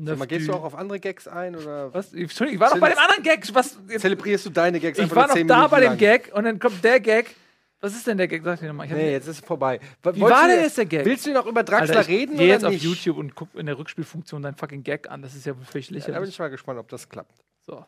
Sag 0.00 0.16
mal, 0.18 0.26
gehst 0.26 0.46
du 0.46 0.52
du- 0.52 0.58
auch 0.58 0.62
auf 0.64 0.74
andere 0.76 1.00
Gags 1.00 1.26
ein 1.26 1.56
oder 1.56 1.92
Was? 1.92 2.12
Entschuldigung, 2.14 2.54
ich 2.54 2.60
war 2.60 2.70
doch 2.70 2.78
bei 2.78 2.90
dem 2.90 2.98
anderen 2.98 3.22
Gag. 3.24 3.52
Was? 3.54 3.78
Jetzt, 3.88 4.02
zelebrierst 4.02 4.46
du 4.46 4.50
deine 4.50 4.78
Gags 4.78 4.96
ich 4.98 5.04
einfach 5.04 5.16
war 5.16 5.26
noch 5.26 5.34
da 5.34 5.40
Minuten 5.40 5.70
bei 5.70 5.80
dem 5.80 5.88
lang? 5.90 5.98
Gag 5.98 6.30
und 6.34 6.44
dann 6.44 6.58
kommt 6.60 6.84
der 6.84 7.00
Gag. 7.00 7.34
Was 7.80 7.94
ist 7.94 8.06
denn 8.06 8.16
der 8.16 8.28
Gag? 8.28 8.42
Sag 8.44 8.60
dir 8.60 8.66
nochmal. 8.68 8.86
Nee, 8.88 9.12
jetzt 9.12 9.26
ist 9.26 9.40
es 9.40 9.44
vorbei. 9.44 9.80
Wie 10.02 10.16
Wie 10.16 10.20
war 10.20 10.46
denn 10.48 10.60
jetzt 10.60 10.78
der 10.78 10.86
Gag? 10.86 11.04
Willst 11.04 11.26
du 11.26 11.32
noch 11.32 11.46
über 11.46 11.62
Draxler 11.64 11.96
Alter, 11.96 12.00
ich 12.10 12.16
reden 12.16 12.32
geh 12.36 12.44
oder 12.44 12.52
jetzt 12.52 12.64
auf 12.64 12.72
nicht? 12.72 12.84
YouTube 12.84 13.16
und 13.18 13.34
guck 13.34 13.52
in 13.56 13.66
der 13.66 13.76
Rückspielfunktion 13.78 14.42
deinen 14.42 14.54
fucking 14.56 14.84
Gag 14.84 15.10
an. 15.10 15.22
Das 15.22 15.34
ist 15.34 15.46
ja 15.46 15.54
völlig 15.54 15.88
Ja, 15.90 15.96
da 15.98 16.04
bin 16.04 16.08
lächerlich. 16.12 16.30
ich 16.30 16.38
mal 16.38 16.48
gespannt, 16.50 16.78
ob 16.78 16.88
das 16.88 17.08
klappt. 17.08 17.34
So. 17.62 17.84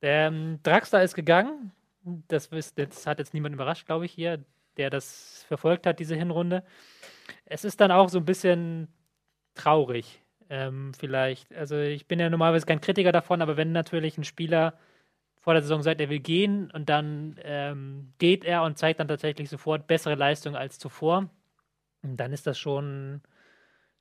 Der 0.00 0.26
ähm, 0.28 0.58
Draxler 0.64 1.02
ist 1.04 1.14
gegangen. 1.14 1.70
Das, 2.26 2.50
wisst, 2.50 2.76
das 2.78 3.06
hat 3.06 3.20
jetzt 3.20 3.34
niemand 3.34 3.54
überrascht, 3.54 3.86
glaube 3.86 4.04
ich, 4.06 4.12
hier, 4.12 4.44
der 4.76 4.90
das 4.90 5.44
verfolgt 5.46 5.86
hat, 5.86 6.00
diese 6.00 6.16
Hinrunde. 6.16 6.64
Es 7.44 7.64
ist 7.64 7.80
dann 7.80 7.92
auch 7.92 8.08
so 8.08 8.18
ein 8.18 8.24
bisschen 8.24 8.88
traurig, 9.54 10.20
ähm, 10.50 10.92
vielleicht. 10.98 11.54
Also, 11.54 11.76
ich 11.78 12.06
bin 12.06 12.20
ja 12.20 12.30
normalerweise 12.30 12.66
kein 12.66 12.80
Kritiker 12.80 13.12
davon, 13.12 13.42
aber 13.42 13.56
wenn 13.56 13.72
natürlich 13.72 14.18
ein 14.18 14.24
Spieler 14.24 14.78
vor 15.40 15.54
der 15.54 15.62
Saison 15.62 15.82
sagt, 15.82 16.00
er 16.00 16.08
will 16.08 16.20
gehen 16.20 16.70
und 16.70 16.88
dann 16.88 17.38
ähm, 17.42 18.12
geht 18.18 18.44
er 18.44 18.62
und 18.62 18.78
zeigt 18.78 19.00
dann 19.00 19.08
tatsächlich 19.08 19.50
sofort 19.50 19.88
bessere 19.88 20.14
Leistung 20.14 20.54
als 20.54 20.78
zuvor, 20.78 21.28
dann 22.02 22.32
ist 22.32 22.46
das 22.46 22.58
schon, 22.58 23.22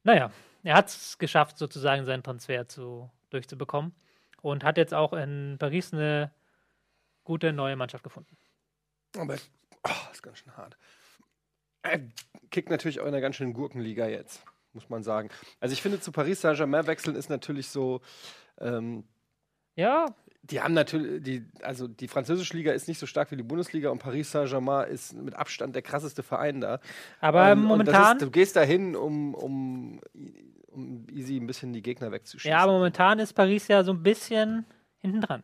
naja, 0.04 0.32
er 0.64 0.76
hat 0.76 0.90
es 0.90 1.18
geschafft, 1.18 1.58
sozusagen 1.58 2.06
seinen 2.06 2.22
Transfer 2.22 2.68
zu, 2.68 3.10
durchzubekommen 3.32 3.94
und 4.42 4.64
hat 4.64 4.78
jetzt 4.78 4.94
auch 4.94 5.14
in 5.14 5.58
Paris 5.60 5.94
eine 5.94 6.32
gute 7.24 7.54
neue 7.54 7.76
Mannschaft 7.76 8.04
gefunden. 8.04 8.38
Aber 9.18 9.36
oh, 9.84 10.12
ist 10.12 10.22
ganz 10.22 10.40
schön 10.40 10.56
hart. 10.56 10.78
Er 11.84 12.02
kickt 12.52 12.70
natürlich 12.70 13.00
auch 13.00 13.06
in 13.06 13.14
einer 13.14 13.22
ganz 13.22 13.36
schönen 13.38 13.54
Gurkenliga 13.54 14.08
jetzt, 14.08 14.44
muss 14.74 14.90
man 14.90 15.04
sagen. 15.04 15.30
Also 15.60 15.74
ich 15.74 15.82
finde, 15.82 16.00
zu 16.00 16.12
Paris 16.12 16.42
Saint-Germain 16.42 16.88
wechseln 16.88 17.16
ist 17.16 17.30
natürlich 17.30 17.70
so. 17.70 18.02
Ähm, 18.60 19.04
Ja, 19.76 20.06
die 20.44 20.60
haben 20.60 20.74
natürlich, 20.74 21.22
die, 21.24 21.46
also 21.62 21.88
die 21.88 22.08
französische 22.08 22.58
Liga 22.58 22.72
ist 22.72 22.88
nicht 22.88 22.98
so 23.00 23.06
stark 23.06 23.32
wie 23.32 23.38
die 23.38 23.44
Bundesliga 23.44 23.90
und 23.90 24.00
Paris 24.00 24.32
Saint-Germain 24.32 24.90
ist 24.90 25.14
mit 25.14 25.36
Abstand 25.36 25.76
der 25.76 25.84
krasseste 25.84 26.24
Verein 26.24 26.62
da. 26.62 26.80
aber 27.20 27.50
Ähm, 27.52 27.64
momentan, 27.64 28.18
Ist, 28.18 28.26
du 28.26 28.32
gehst 28.32 28.56
dahin, 28.56 28.96
um, 28.96 29.36
um, 29.36 30.02
um 30.72 31.08
easy 31.12 31.38
ein 31.38 31.46
bisschen 31.48 31.74
die 31.74 31.82
Gegner 31.82 32.12
wegzuschießen. 32.12 32.50
ja, 32.50 32.60
aber 32.60 32.72
momentan 32.74 33.20
ist 33.20 33.34
Paris 33.34 33.68
ja 33.68 33.84
so 33.84 33.92
ein 33.94 34.02
bisschen 34.02 34.66
hinten 34.98 35.22
dran. 35.22 35.44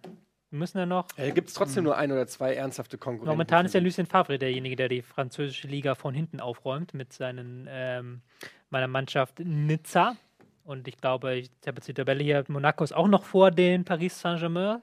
Wir 0.49 0.59
müssen 0.59 0.77
ja 0.77 0.85
noch. 0.85 1.07
Ja, 1.17 1.29
gibt 1.29 1.49
es 1.49 1.53
trotzdem 1.53 1.83
nur 1.83 1.97
ein 1.97 2.09
oder 2.11 2.25
zwei 2.25 2.53
ernsthafte 2.55 2.97
Konkurrenten. 2.97 3.29
Momentan 3.31 3.65
ist 3.65 3.73
ja 3.73 3.81
Lucien 3.81 4.07
Favre 4.07 4.39
derjenige, 4.39 4.77
der 4.77 4.87
die 4.87 5.01
französische 5.01 5.67
Liga 5.67 5.93
von 5.93 6.13
hinten 6.13 6.39
aufräumt 6.39 6.93
mit 6.93 7.11
seinen 7.11 7.67
ähm, 7.69 8.21
meiner 8.69 8.87
Mannschaft 8.87 9.39
Nizza. 9.39 10.15
Und 10.63 10.87
ich 10.87 10.97
glaube, 10.97 11.35
ich 11.35 11.49
habe 11.65 11.77
jetzt 11.77 11.87
die 11.87 11.93
Tabelle 11.93 12.23
hier, 12.23 12.43
Monaco 12.49 12.83
ist 12.83 12.93
auch 12.93 13.07
noch 13.07 13.23
vor 13.23 13.51
den 13.51 13.85
Paris 13.85 14.19
Saint-Germain. 14.19 14.81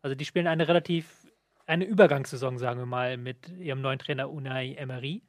Also 0.00 0.14
die 0.14 0.24
spielen 0.24 0.46
eine 0.46 0.66
relativ, 0.68 1.26
eine 1.66 1.84
Übergangssaison, 1.84 2.56
sagen 2.58 2.78
wir 2.80 2.86
mal, 2.86 3.16
mit 3.16 3.48
ihrem 3.50 3.82
neuen 3.82 3.98
Trainer 3.98 4.30
Unai 4.30 4.74
Emery. 4.74 5.22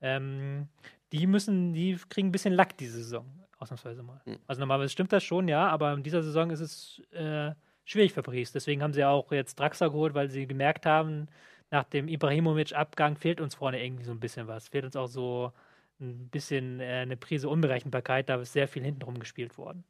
Ähm, 0.00 0.68
die 1.12 1.26
müssen, 1.26 1.72
die 1.72 1.96
kriegen 2.08 2.28
ein 2.28 2.32
bisschen 2.32 2.54
Lack 2.54 2.76
diese 2.78 2.98
Saison, 2.98 3.26
ausnahmsweise 3.58 4.02
mal. 4.02 4.20
Hm. 4.24 4.38
Also 4.46 4.60
normalerweise 4.60 4.92
stimmt 4.92 5.12
das 5.12 5.22
schon, 5.22 5.46
ja, 5.46 5.68
aber 5.68 5.92
in 5.92 6.02
dieser 6.02 6.22
Saison 6.22 6.50
ist 6.50 6.60
es 6.60 7.02
äh, 7.12 7.52
schwierig 7.84 8.12
für 8.12 8.22
Paris. 8.22 8.52
Deswegen 8.52 8.82
haben 8.82 8.92
sie 8.92 9.04
auch 9.04 9.30
jetzt 9.32 9.58
Draxler 9.58 9.90
geholt, 9.90 10.14
weil 10.14 10.30
sie 10.30 10.46
gemerkt 10.46 10.84
haben, 10.84 11.28
nach 11.70 11.84
dem 11.84 12.08
Ibrahimovic-Abgang 12.08 13.16
fehlt 13.16 13.40
uns 13.40 13.54
vorne 13.54 13.84
irgendwie 13.84 14.04
so 14.04 14.12
ein 14.12 14.20
bisschen 14.20 14.46
was. 14.46 14.68
Fehlt 14.68 14.84
uns 14.84 14.96
auch 14.96 15.06
so 15.06 15.52
ein 16.00 16.28
bisschen 16.28 16.80
äh, 16.80 17.00
eine 17.02 17.16
Prise 17.16 17.48
Unberechenbarkeit, 17.48 18.28
da 18.28 18.36
ist 18.36 18.52
sehr 18.52 18.68
viel 18.68 18.84
hintenrum 18.84 19.18
gespielt 19.18 19.58
worden. 19.58 19.84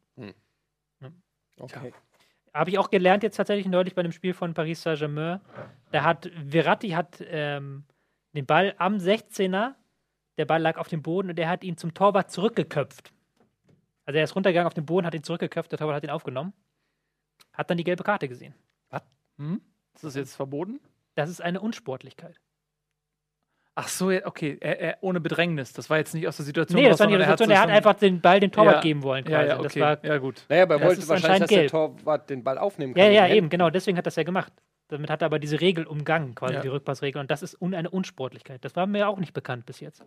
Okay. 1.59 1.93
Habe 2.53 2.71
ich 2.71 2.79
auch 2.79 2.89
gelernt 2.89 3.23
jetzt 3.23 3.37
tatsächlich 3.37 3.67
neulich 3.67 3.95
bei 3.95 4.03
dem 4.03 4.11
Spiel 4.11 4.33
von 4.33 4.53
Paris 4.53 4.81
Saint-Germain. 4.81 5.39
Da 5.91 6.03
hat 6.03 6.31
Verratti 6.49 6.89
hat 6.89 7.23
ähm, 7.27 7.83
den 8.33 8.45
Ball 8.45 8.73
am 8.77 8.95
16er, 8.95 9.75
der 10.37 10.45
Ball 10.45 10.61
lag 10.61 10.77
auf 10.77 10.87
dem 10.87 11.01
Boden 11.01 11.29
und 11.29 11.39
er 11.39 11.49
hat 11.49 11.63
ihn 11.63 11.77
zum 11.77 11.93
Torwart 11.93 12.31
zurückgeköpft. 12.31 13.11
Also 14.05 14.17
er 14.17 14.23
ist 14.23 14.35
runtergegangen 14.35 14.67
auf 14.67 14.73
den 14.73 14.85
Boden, 14.85 15.05
hat 15.05 15.13
ihn 15.13 15.23
zurückgeköpft, 15.23 15.71
der 15.71 15.77
Torwart 15.77 15.97
hat 15.97 16.03
ihn 16.03 16.09
aufgenommen. 16.09 16.53
Hat 17.53 17.69
dann 17.69 17.77
die 17.77 17.83
gelbe 17.83 18.03
Karte 18.03 18.27
gesehen. 18.27 18.55
Hm? 19.37 19.61
Ist 19.95 20.03
das 20.03 20.15
jetzt 20.15 20.35
verboten? 20.35 20.79
Das 21.15 21.29
ist 21.29 21.41
eine 21.41 21.61
Unsportlichkeit. 21.61 22.39
Ach 23.81 23.87
so, 23.87 24.11
ja, 24.11 24.25
okay. 24.25 24.57
Er, 24.59 24.79
er, 24.81 24.97
ohne 24.99 25.21
Bedrängnis. 25.21 25.71
Das 25.71 25.89
war 25.89 25.97
jetzt 25.97 26.13
nicht 26.13 26.27
aus 26.27 26.35
der 26.35 26.45
Situation. 26.45 26.81
Nee, 26.81 26.89
das 26.89 26.99
war 26.99 27.07
nicht 27.07 27.15
die 27.17 27.21
sondern 27.23 27.37
Situation. 27.37 27.51
Er 27.55 27.61
hat 27.61 27.69
einfach 27.69 27.93
den 27.93 28.19
Ball 28.19 28.39
den 28.41 28.51
Torwart 28.51 28.75
Ja. 28.75 28.81
geben 28.81 29.03
wollen. 29.03 29.23
Quasi. 29.23 29.33
Ja, 29.47 29.55
ja, 29.55 29.57
Das 29.61 29.71
okay. 29.71 29.79
war, 29.81 30.05
ja, 30.05 30.17
gut. 30.17 30.45
Naja, 30.49 30.63
aber 30.63 30.75
er 30.81 30.87
wollte 30.87 31.07
wahrscheinlich, 31.07 31.39
dass 31.39 31.49
der 31.49 31.67
Torwart 31.69 32.29
den 32.29 32.43
Ball 32.43 32.57
aufnehmen 32.57 32.93
kann. 32.93 33.05
ja, 33.05 33.25
ja, 33.25 33.33
eben, 33.33 33.47
genau. 33.49 33.69
Deswegen 33.69 33.97
hat 33.97 34.05
das 34.05 34.17
ja 34.17 34.23
gemacht. 34.23 34.51
Damit 34.89 35.09
hat 35.09 35.21
er 35.21 35.27
aber 35.27 35.39
diese 35.39 35.61
Regel 35.61 35.85
umgangen, 35.87 36.35
quasi 36.35 36.55
Ja. 36.55 36.61
die 36.61 36.67
Rückpassregel. 36.67 37.21
Und 37.21 37.31
das 37.31 37.41
ist 37.41 37.61
un 37.61 37.73
eine 37.73 37.89
Unsportlichkeit. 37.89 38.65
Das 38.65 38.75
war 38.75 38.85
mir 38.85 39.07
auch 39.07 39.19
nicht 39.19 39.33
bekannt 39.33 39.65
bis 39.65 39.79
jetzt. 39.79 40.03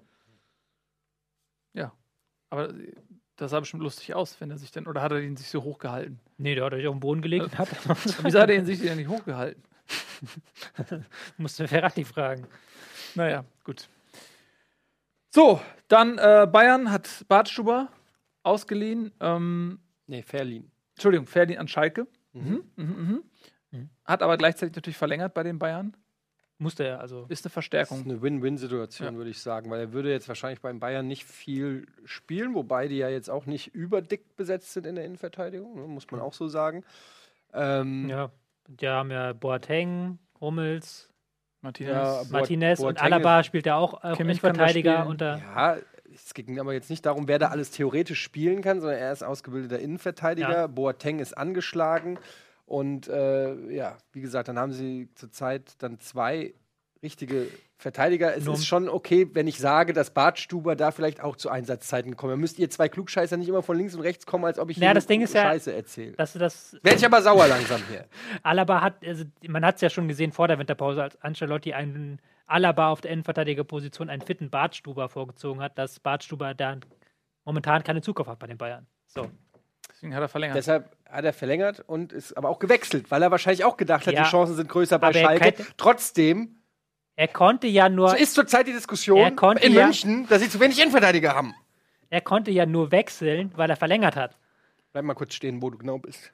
Aber 2.52 2.68
äh, 2.68 2.92
das 3.36 3.50
sah 3.50 3.60
bestimmt 3.60 3.82
lustig 3.82 4.14
aus, 4.14 4.38
wenn 4.40 4.50
er 4.50 4.58
sich 4.58 4.70
dann. 4.70 4.86
Oder 4.86 5.00
hat 5.00 5.10
er 5.10 5.20
ihn 5.20 5.36
sich 5.38 5.48
so 5.48 5.62
hochgehalten? 5.62 6.20
Nee, 6.36 6.54
der 6.54 6.66
hat 6.66 6.74
euch 6.74 6.86
auf 6.86 6.94
den 6.94 7.00
Boden 7.00 7.22
gelegt 7.22 7.44
und 7.46 7.58
hat 7.58 7.68
Wieso 8.22 8.38
hat 8.38 8.50
er 8.50 8.56
ihn 8.56 8.66
sich 8.66 8.82
denn 8.82 8.98
nicht 8.98 9.08
hochgehalten? 9.08 9.62
musste 11.38 11.66
Ferrati 11.66 12.04
fragen. 12.04 12.46
Naja, 13.14 13.44
gut. 13.64 13.88
So, 15.30 15.60
dann 15.88 16.18
äh, 16.18 16.46
Bayern 16.50 16.90
hat 16.90 17.24
Bartstuber 17.28 17.88
ausgeliehen. 18.42 19.12
Ähm, 19.20 19.78
Nee, 20.06 20.22
Verliehen. 20.22 20.70
Entschuldigung, 20.94 21.26
Ferdinand 21.26 21.60
an 21.60 21.68
Schalke. 21.68 22.06
Mhm. 22.32 22.64
Mhm, 22.76 22.84
mhm. 22.84 23.22
Mhm. 23.70 23.88
Hat 24.04 24.22
aber 24.22 24.36
gleichzeitig 24.36 24.74
natürlich 24.74 24.96
verlängert 24.96 25.32
bei 25.32 25.42
den 25.42 25.58
Bayern. 25.58 25.96
Musste 26.58 26.84
er, 26.84 27.00
also. 27.00 27.20
Ist 27.22 27.24
eine 27.24 27.28
Das 27.28 27.46
ist 27.46 27.52
Verstärkung. 27.52 28.04
eine 28.04 28.20
Win-Win-Situation, 28.20 29.12
Ja. 29.12 29.14
würde 29.16 29.30
ich 29.30 29.40
sagen, 29.40 29.70
weil 29.70 29.80
er 29.80 29.92
würde 29.92 30.10
jetzt 30.10 30.28
wahrscheinlich 30.28 30.60
beim 30.60 30.80
Bayern 30.80 31.06
nicht 31.06 31.24
viel 31.24 31.86
spielen, 32.04 32.54
wobei 32.54 32.88
die 32.88 32.98
ja 32.98 33.08
jetzt 33.08 33.30
auch 33.30 33.46
nicht 33.46 33.74
überdick 33.74 34.36
besetzt 34.36 34.72
sind 34.72 34.86
in 34.86 34.96
der 34.96 35.04
Innenverteidigung, 35.04 35.74
ne, 35.74 35.86
muss 35.88 36.10
man 36.10 36.20
auch 36.20 36.34
so 36.34 36.48
sagen. 36.48 36.84
Ähm, 37.54 38.08
Ja. 38.08 38.30
Die 38.68 38.86
haben 38.88 39.10
ja 39.10 39.32
Boateng, 39.32 40.18
Hummels, 40.40 41.08
Martinez. 41.62 41.92
Ja, 41.92 42.18
Boat- 42.18 42.30
Martinez 42.30 42.78
und 42.80 42.86
Boateng 42.96 43.12
Alaba 43.12 43.42
spielt 43.44 43.66
ja 43.66 43.76
auch 43.76 44.02
äh, 44.04 44.34
Verteidiger 44.34 45.06
unter. 45.06 45.38
Ja, 45.38 45.76
es 46.14 46.34
ging 46.34 46.60
aber 46.60 46.72
jetzt 46.74 46.90
nicht 46.90 47.06
darum, 47.06 47.28
wer 47.28 47.38
da 47.38 47.48
alles 47.48 47.70
theoretisch 47.70 48.20
spielen 48.20 48.60
kann, 48.62 48.80
sondern 48.80 48.98
er 48.98 49.12
ist 49.12 49.22
ausgebildeter 49.22 49.78
Innenverteidiger. 49.78 50.52
Ja. 50.52 50.66
Boateng 50.66 51.20
ist 51.20 51.36
angeschlagen. 51.36 52.18
Und 52.66 53.08
äh, 53.08 53.54
ja, 53.74 53.96
wie 54.12 54.20
gesagt, 54.20 54.48
dann 54.48 54.58
haben 54.58 54.72
sie 54.72 55.08
zurzeit 55.14 55.74
dann 55.78 56.00
zwei 56.00 56.54
richtige 57.02 57.48
Verteidiger, 57.82 58.34
es 58.36 58.44
Nur- 58.44 58.54
ist 58.54 58.66
schon 58.66 58.88
okay, 58.88 59.28
wenn 59.34 59.46
ich 59.46 59.58
sage, 59.58 59.92
dass 59.92 60.10
Bartstuber 60.10 60.76
da 60.76 60.90
vielleicht 60.92 61.20
auch 61.20 61.36
zu 61.36 61.50
Einsatzzeiten 61.50 62.16
kommt. 62.16 62.32
Dann 62.32 62.40
müsst 62.40 62.58
ihr 62.58 62.70
zwei 62.70 62.88
Klugscheißer 62.88 63.36
nicht 63.36 63.48
immer 63.48 63.62
von 63.62 63.76
links 63.76 63.94
und 63.94 64.00
rechts 64.00 64.24
kommen, 64.24 64.44
als 64.44 64.58
ob 64.58 64.70
ich 64.70 64.76
Ja, 64.78 64.88
hier 64.88 64.94
das 64.94 65.06
Ding 65.06 65.20
ist 65.20 65.34
ja- 65.34 65.42
Scheiße 65.42 65.74
erzähle. 65.74 66.12
Dass 66.12 66.32
das 66.32 66.76
Werde 66.82 66.98
ich 66.98 67.04
aber 67.04 67.20
sauer 67.20 67.46
langsam 67.48 67.82
hier. 67.90 68.06
Alaba 68.42 68.80
hat, 68.80 69.04
also 69.06 69.24
man 69.48 69.64
hat 69.64 69.74
es 69.76 69.80
ja 69.82 69.90
schon 69.90 70.08
gesehen 70.08 70.32
vor 70.32 70.48
der 70.48 70.58
Winterpause, 70.58 71.02
als 71.02 71.20
Ancelotti 71.20 71.72
einen 71.74 72.20
Alaba 72.46 72.90
auf 72.90 73.00
der 73.00 73.10
Innenverteidigerposition 73.10 74.08
einen 74.10 74.22
fitten 74.22 74.48
Bartstuber 74.50 75.08
vorgezogen 75.08 75.60
hat, 75.60 75.76
dass 75.78 76.00
Bartstuber 76.00 76.54
da 76.54 76.76
momentan 77.44 77.82
keine 77.82 78.00
Zukunft 78.02 78.30
hat 78.30 78.38
bei 78.38 78.46
den 78.46 78.58
Bayern. 78.58 78.86
So. 79.06 79.30
Deswegen 79.90 80.14
hat 80.14 80.22
er 80.22 80.28
verlängert. 80.28 80.56
Deshalb 80.56 80.96
hat 81.08 81.24
er 81.24 81.32
verlängert 81.32 81.80
und 81.86 82.12
ist 82.12 82.36
aber 82.36 82.48
auch 82.48 82.58
gewechselt, 82.58 83.10
weil 83.10 83.22
er 83.22 83.30
wahrscheinlich 83.30 83.64
auch 83.64 83.76
gedacht 83.76 84.06
hat, 84.06 84.14
Ja. 84.14 84.22
die 84.24 84.28
Chancen 84.30 84.54
sind 84.56 84.68
größer 84.68 84.98
bei 84.98 85.12
Schalke. 85.12 85.54
Trotzdem 85.76 86.56
Er 87.22 87.28
konnte 87.28 87.68
ja 87.68 87.88
nur, 87.88 88.08
so 88.10 88.16
ist 88.16 88.34
zurzeit 88.34 88.66
die 88.66 88.72
Diskussion 88.72 89.16
Er 89.20 89.30
konnte 89.30 89.64
in 89.64 89.74
ja- 89.74 89.84
München, 89.84 90.26
dass 90.26 90.42
sie 90.42 90.50
zu 90.50 90.58
wenig 90.58 90.76
Innenverteidiger 90.80 91.32
haben. 91.36 91.54
er 92.10 92.20
konnte 92.20 92.50
ja 92.50 92.66
nur 92.66 92.90
wechseln, 92.90 93.52
weil 93.54 93.70
er 93.70 93.76
verlängert 93.76 94.16
hat. 94.16 94.36
Bleib 94.92 95.04
mal 95.04 95.14
kurz 95.14 95.34
stehen, 95.34 95.62
wo 95.62 95.70
du 95.70 95.78
genau 95.78 95.98
bist. 95.98 96.32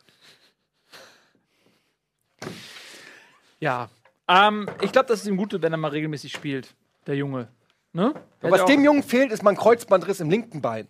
ja. 3.60 3.90
Ähm, 4.28 4.66
ich 4.80 4.90
glaube, 4.92 5.08
das 5.08 5.20
ist 5.20 5.26
ihm 5.26 5.36
gut, 5.36 5.52
wenn 5.60 5.72
er 5.72 5.76
mal 5.76 5.88
regelmäßig 5.90 6.32
spielt, 6.32 6.74
der 7.06 7.16
Junge. 7.16 7.48
Ne? 7.92 8.14
Der 8.42 8.50
Was 8.50 8.60
ja 8.60 8.66
dem 8.66 8.82
Jungen 8.82 9.02
fehlt, 9.02 9.30
ist 9.30 9.42
mal 9.42 9.50
ein 9.50 9.56
Kreuzbandriss 9.58 10.20
im 10.20 10.30
linken 10.30 10.62
Bein. 10.62 10.88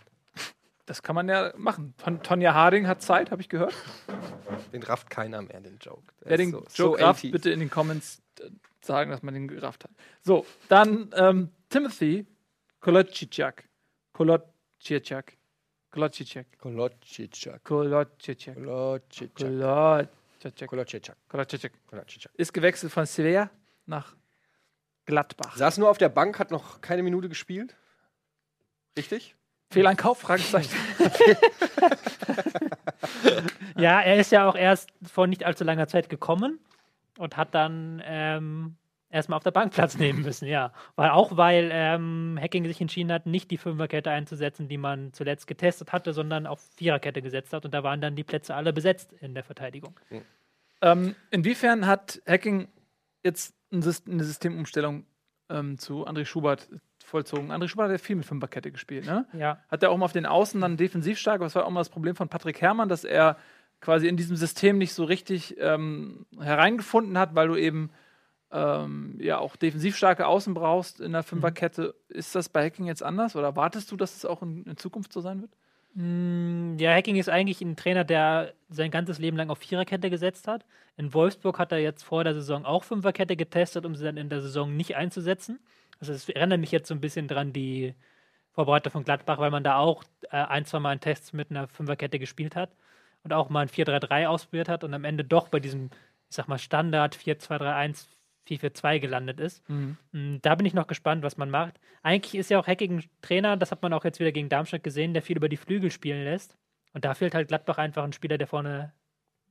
Das 0.86 1.03
kann 1.03 1.16
man 1.16 1.28
ja 1.28 1.53
machen. 1.57 1.94
Ton 1.99 2.22
Tonja 2.22 2.55
Harding 2.55 2.86
hat 2.86 3.03
Zeit, 3.03 3.32
habe 3.32 3.42
ich 3.42 3.49
gehört. 3.49 3.74
Den 4.72 4.82
rafft 4.84 5.11
keiner 5.11 5.42
mehr, 5.42 5.61
den 5.61 5.78
Joke. 5.80 6.03
Der 6.22 6.30
Wer 6.30 6.36
den 6.38 6.51
so- 6.53 6.59
Joke 6.59 6.70
so 6.72 6.92
rafft, 6.94 7.24
80s. 7.24 7.32
bitte 7.32 7.51
in 7.51 7.59
den 7.61 7.68
Comments 7.70 8.22
sagen, 8.85 9.11
dass 9.11 9.22
man 9.22 9.35
den 9.35 9.49
gerafft 9.49 9.85
hat. 9.85 9.91
So, 10.22 10.47
dann 10.68 11.11
ähm, 11.16 11.51
Timothy 11.68 12.26
Kolotschitschak. 12.81 13.64
Kolotschitschak. 14.12 15.33
Kolotschitschak. 15.91 16.47
Kolotschitschak. 16.59 17.64
Kolotschitschak. 17.64 18.57
Kolotschitschak. 18.57 20.09
Kolotschitschak. 21.29 21.72
Kolotschitschak. 21.89 22.33
Ist 22.35 22.53
gewechselt 22.53 22.93
von 22.93 23.07
Sevilla 23.07 23.51
nach 23.87 24.14
Gladbach. 25.07 25.57
Saß 25.57 25.79
nur 25.79 25.91
auf 25.91 25.99
der 25.99 26.11
Bank, 26.11 26.39
hat 26.39 26.51
noch 26.51 26.81
keine 26.81 27.03
Minute 27.03 27.29
gespielt. 27.29 27.74
Richtig? 28.97 29.35
Fehleinkauf? 29.70 30.20
Fragezeichen. 30.20 30.74
Ja, 33.76 34.01
er 34.01 34.16
ist 34.16 34.33
ja 34.33 34.49
auch 34.49 34.57
erst 34.57 34.91
vor 35.05 35.26
nicht 35.26 35.45
allzu 35.45 35.64
langer 35.64 35.87
Zeit 35.87 36.09
gekommen 36.09 36.59
und 37.18 37.36
hat 37.36 37.54
dann 37.54 38.02
ähm, 38.04 38.76
erstmal 39.10 39.36
auf 39.36 39.42
der 39.42 39.50
Bank 39.50 39.72
Platz 39.72 39.98
nehmen 39.98 40.22
müssen, 40.22 40.46
ja. 40.46 40.72
Weil 40.96 41.10
auch 41.10 41.36
weil 41.36 41.70
ähm, 41.72 42.38
Hacking 42.40 42.64
sich 42.64 42.80
entschieden 42.80 43.12
hat, 43.12 43.26
nicht 43.26 43.50
die 43.50 43.58
Fünferkette 43.58 44.10
einzusetzen, 44.10 44.68
die 44.68 44.78
man 44.78 45.12
zuletzt 45.12 45.46
getestet 45.46 45.92
hatte, 45.92 46.12
sondern 46.12 46.46
auf 46.46 46.60
Viererkette 46.76 47.22
gesetzt 47.22 47.52
hat 47.52 47.64
und 47.64 47.74
da 47.74 47.82
waren 47.82 48.00
dann 48.00 48.16
die 48.16 48.24
Plätze 48.24 48.54
alle 48.54 48.72
besetzt 48.72 49.12
in 49.20 49.34
der 49.34 49.44
Verteidigung. 49.44 49.98
Ähm, 50.80 51.14
inwiefern 51.30 51.86
hat 51.86 52.22
Hacking 52.26 52.68
jetzt 53.24 53.54
eine 53.72 53.82
Systemumstellung 53.82 55.04
ähm, 55.50 55.78
zu 55.78 56.06
André 56.06 56.24
Schubert 56.24 56.68
vollzogen? 57.04 57.50
André 57.50 57.68
Schubert 57.68 57.86
hat 57.86 57.92
ja 57.92 57.98
viel 57.98 58.16
mit 58.16 58.26
Fünferkette 58.26 58.70
gespielt, 58.70 59.06
ne? 59.06 59.26
Ja. 59.32 59.62
Hat 59.68 59.82
er 59.82 59.90
auch 59.90 59.96
mal 59.96 60.04
auf 60.04 60.12
den 60.12 60.26
Außen 60.26 60.60
dann 60.60 60.76
defensiv 60.76 61.18
stark? 61.18 61.40
Was 61.40 61.54
war 61.54 61.66
auch 61.66 61.70
mal 61.70 61.80
das 61.80 61.88
Problem 61.88 62.14
von 62.14 62.28
Patrick 62.28 62.60
Herrmann, 62.60 62.88
dass 62.88 63.04
er 63.04 63.36
quasi 63.81 64.09
in 64.09 64.16
diesem 64.16 64.37
System 64.37 64.79
nicht 64.79 64.93
so 64.93 65.05
richtig 65.05 65.57
ähm, 65.59 66.26
hereingefunden 66.39 67.18
hat, 67.18 67.35
weil 67.35 67.49
du 67.49 67.57
eben 67.57 67.91
ähm, 68.51 69.16
ja 69.20 69.39
auch 69.39 69.57
defensiv 69.57 69.97
starke 69.97 70.26
Außen 70.26 70.55
brauchst 70.55 71.01
in 71.01 71.12
der 71.12 71.22
Fünferkette. 71.22 71.95
Ist 72.09 72.35
das 72.35 72.49
bei 72.49 72.64
Hacking 72.64 72.87
jetzt 72.87 73.03
anders 73.03 73.37
oder 73.37 73.49
erwartest 73.49 73.91
du, 73.93 73.97
dass 73.97 74.16
es 74.16 74.24
auch 74.24 74.43
in, 74.43 74.64
in 74.64 74.76
Zukunft 74.76 75.12
so 75.12 75.20
sein 75.20 75.43
wird? 75.43 75.51
Mm, 75.95 76.76
Ja, 76.79 76.93
Hacking 76.95 77.16
ist 77.16 77.29
eigentlich 77.29 77.61
ein 77.61 77.76
Trainer, 77.76 78.05
der 78.05 78.55
sein 78.68 78.91
ganzes 78.91 79.18
Leben 79.18 79.37
lang 79.37 79.51
auf 79.51 79.59
Viererkette 79.59 80.11
gesetzt 80.11 80.49
hat. 80.49 80.64
In 80.97 81.14
Wolfsburg 81.14 81.59
hat 81.59 81.72
er 81.72 81.79
jetzt 81.79 82.03
vor 82.03 82.24
der 82.24 82.35
Saison 82.35 82.64
auch 82.64 82.85
Fünferkette 82.85 83.37
getestet, 83.37 83.85
um 83.87 83.95
sie 83.95 84.05
dann 84.05 84.16
in 84.16 84.29
der 84.29 84.41
Saison 84.41 84.74
nicht 84.76 84.97
einzusetzen. 84.97 85.61
Also 86.01 86.12
es 86.12 86.29
erinnert 86.29 86.61
mich 86.61 86.72
jetzt 86.72 86.89
so 86.89 86.95
ein 86.95 87.01
bisschen 87.01 87.29
dran, 87.29 87.53
die 87.53 87.95
Vorbereitung 88.53 88.93
von 88.93 89.05
Gladbach, 89.05 89.39
weil 89.39 89.51
man 89.51 89.62
da 89.62 89.76
auch 89.76 90.03
äh, 90.31 90.37
ein, 90.37 90.64
zwei 90.64 90.81
Mal 90.81 90.91
einen 90.91 91.01
Test 91.01 91.35
mit 91.35 91.51
einer 91.51 91.68
Fünferkette 91.68 92.18
gespielt 92.18 92.57
hat 92.57 92.70
und 93.24 93.32
auch 93.32 93.48
mal 93.50 93.60
ein 93.62 93.68
4-3-3 93.68 94.26
ausprobiert 94.26 94.68
hat 94.68 94.84
und 94.84 94.94
am 94.94 95.04
Ende 95.04 95.24
doch 95.24 95.48
bei 95.48 95.60
diesem, 95.60 95.90
ich 96.28 96.36
sag 96.36 96.48
mal, 96.48 96.58
Standard 96.58 97.16
4-2-3-1, 97.16 98.06
4-4-2 98.48 98.98
gelandet 99.00 99.40
ist. 99.40 99.62
Mm, 99.68 100.36
Da 100.42 100.54
bin 100.54 100.66
ich 100.66 100.74
noch 100.74 100.86
gespannt, 100.86 101.22
was 101.22 101.36
man 101.36 101.50
macht. 101.50 101.78
Eigentlich 102.02 102.34
ist 102.34 102.50
ja 102.50 102.58
auch 102.58 102.66
Hacking 102.66 102.98
ein 102.98 103.04
Trainer, 103.22 103.56
das 103.56 103.70
hat 103.70 103.82
man 103.82 103.92
auch 103.92 104.04
jetzt 104.04 104.20
wieder 104.20 104.32
gegen 104.32 104.48
Darmstadt 104.48 104.82
gesehen, 104.84 105.12
der 105.12 105.22
viel 105.22 105.36
über 105.36 105.48
die 105.48 105.56
Flügel 105.56 105.90
spielen 105.90 106.24
lässt. 106.24 106.56
Und 106.94 107.04
da 107.04 107.14
fehlt 107.14 107.34
halt 107.34 107.48
Gladbach 107.48 107.78
einfach 107.78 108.04
ein 108.04 108.12
Spieler, 108.14 108.38
der 108.38 108.46
vorne 108.46 108.92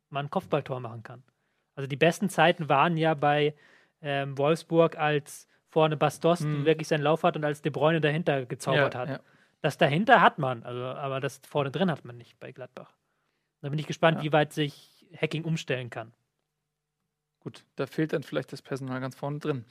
mal 0.10 0.22
ein 0.22 0.30
Kopfballtor 0.30 0.80
machen 0.80 1.04
kann. 1.04 1.24
Also 1.76 1.88
die 1.88 1.96
besten 1.96 2.30
Zeiten 2.30 2.70
waren 2.70 2.98
ja 2.98 3.14
bei 3.14 3.54
ähm, 4.02 4.38
Wolfsburg, 4.38 4.98
als 4.98 5.48
vorne 5.70 5.98
Bastos 5.98 6.42
Mhm. 6.42 6.66
wirklich 6.66 6.88
seinen 6.88 7.02
Lauf 7.04 7.24
hat 7.24 7.36
und 7.36 7.44
als 7.44 7.62
De 7.62 7.72
Bruyne 7.72 8.02
dahinter 8.02 8.46
gezaubert 8.46 8.94
Ja, 8.96 9.00
hat. 9.02 9.10
ja. 9.10 9.20
Das 9.62 9.78
dahinter 9.78 10.22
hat 10.22 10.40
man, 10.40 10.64
also, 10.64 10.82
aber 10.84 11.20
das 11.20 11.42
vorne 11.48 11.70
drin 11.72 11.92
hat 11.92 12.06
man 12.06 12.18
nicht 12.18 12.40
bei 12.40 12.52
Gladbach. 12.52 12.94
Da 13.68 13.70
bin 13.70 13.80
ich 13.80 13.88
gespannt, 13.88 14.20
Ja. 14.20 14.24
wie 14.24 14.32
weit 14.32 14.54
sich 14.54 15.06
Hacking 15.22 15.44
umstellen 15.44 15.90
kann. 15.90 16.14
Gut, 17.42 17.66
da 17.76 17.86
fehlt 17.86 18.14
dann 18.14 18.24
vielleicht 18.24 18.54
das 18.54 18.62
Personal 18.62 19.02
ganz 19.02 19.14
vorne 19.14 19.40
drin. 19.40 19.66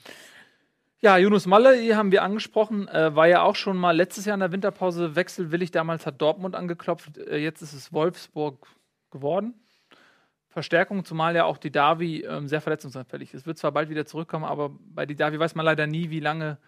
Ja, 1.00 1.16
Yunus 1.16 1.46
Malle, 1.46 1.80
die 1.80 1.94
haben 1.96 2.12
wir 2.12 2.22
angesprochen, 2.22 2.88
äh, 2.88 3.16
war 3.16 3.26
ja 3.26 3.40
auch 3.40 3.56
schon 3.56 3.78
mal 3.78 3.96
letztes 3.96 4.26
Jahr 4.26 4.34
in 4.34 4.40
der 4.40 4.52
Winterpause 4.52 5.16
wechselwillig. 5.16 5.70
Damals 5.70 6.04
hat 6.04 6.20
Dortmund 6.20 6.54
angeklopft, 6.56 7.16
äh, 7.16 7.38
jetzt 7.38 7.62
ist 7.62 7.72
es 7.72 7.90
Wolfsburg 7.90 8.66
geworden. 9.10 9.54
Verstärkung, 10.50 11.06
zumal 11.06 11.34
ja 11.34 11.46
auch 11.46 11.56
die 11.56 11.72
Davi 11.72 12.20
ähm, 12.20 12.48
sehr 12.48 12.60
verletzungsanfällig 12.60 13.32
ist. 13.32 13.46
Wird 13.46 13.56
zwar 13.56 13.72
bald 13.72 13.88
wieder 13.88 14.04
zurückkommen, 14.04 14.44
aber 14.44 14.76
bei 14.90 15.06
die 15.06 15.16
Davi 15.16 15.38
weiß 15.38 15.54
man 15.54 15.64
leider 15.64 15.86
nie, 15.86 16.10
wie 16.10 16.20
lange 16.20 16.58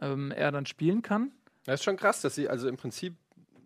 ähm, 0.00 0.30
er 0.30 0.52
dann 0.52 0.64
spielen 0.64 1.02
kann. 1.02 1.32
Das 1.64 1.80
ist 1.80 1.84
schon 1.84 1.96
krass, 1.96 2.20
dass 2.20 2.36
sie, 2.36 2.48
also 2.48 2.68
im 2.68 2.76
Prinzip 2.76 3.16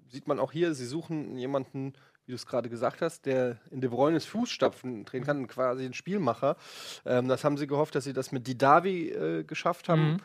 sieht 0.08 0.26
man 0.26 0.38
auch 0.40 0.52
hier, 0.52 0.72
sie 0.72 0.86
suchen 0.86 1.36
jemanden, 1.36 1.92
wie 2.26 2.32
du 2.32 2.36
es 2.36 2.46
gerade 2.46 2.68
gesagt 2.68 3.02
hast, 3.02 3.26
der 3.26 3.58
in 3.70 3.80
De 3.80 3.90
Bruynes 3.90 4.24
Fußstapfen 4.26 5.04
treten 5.04 5.26
kann, 5.26 5.46
quasi 5.48 5.84
ein 5.84 5.94
Spielmacher. 5.94 6.56
Ähm, 7.04 7.28
das 7.28 7.44
haben 7.44 7.56
sie 7.56 7.66
gehofft, 7.66 7.94
dass 7.94 8.04
sie 8.04 8.12
das 8.12 8.32
mit 8.32 8.46
Didavi 8.46 9.10
äh, 9.10 9.44
geschafft 9.44 9.88
haben. 9.88 10.12
Mhm. 10.12 10.16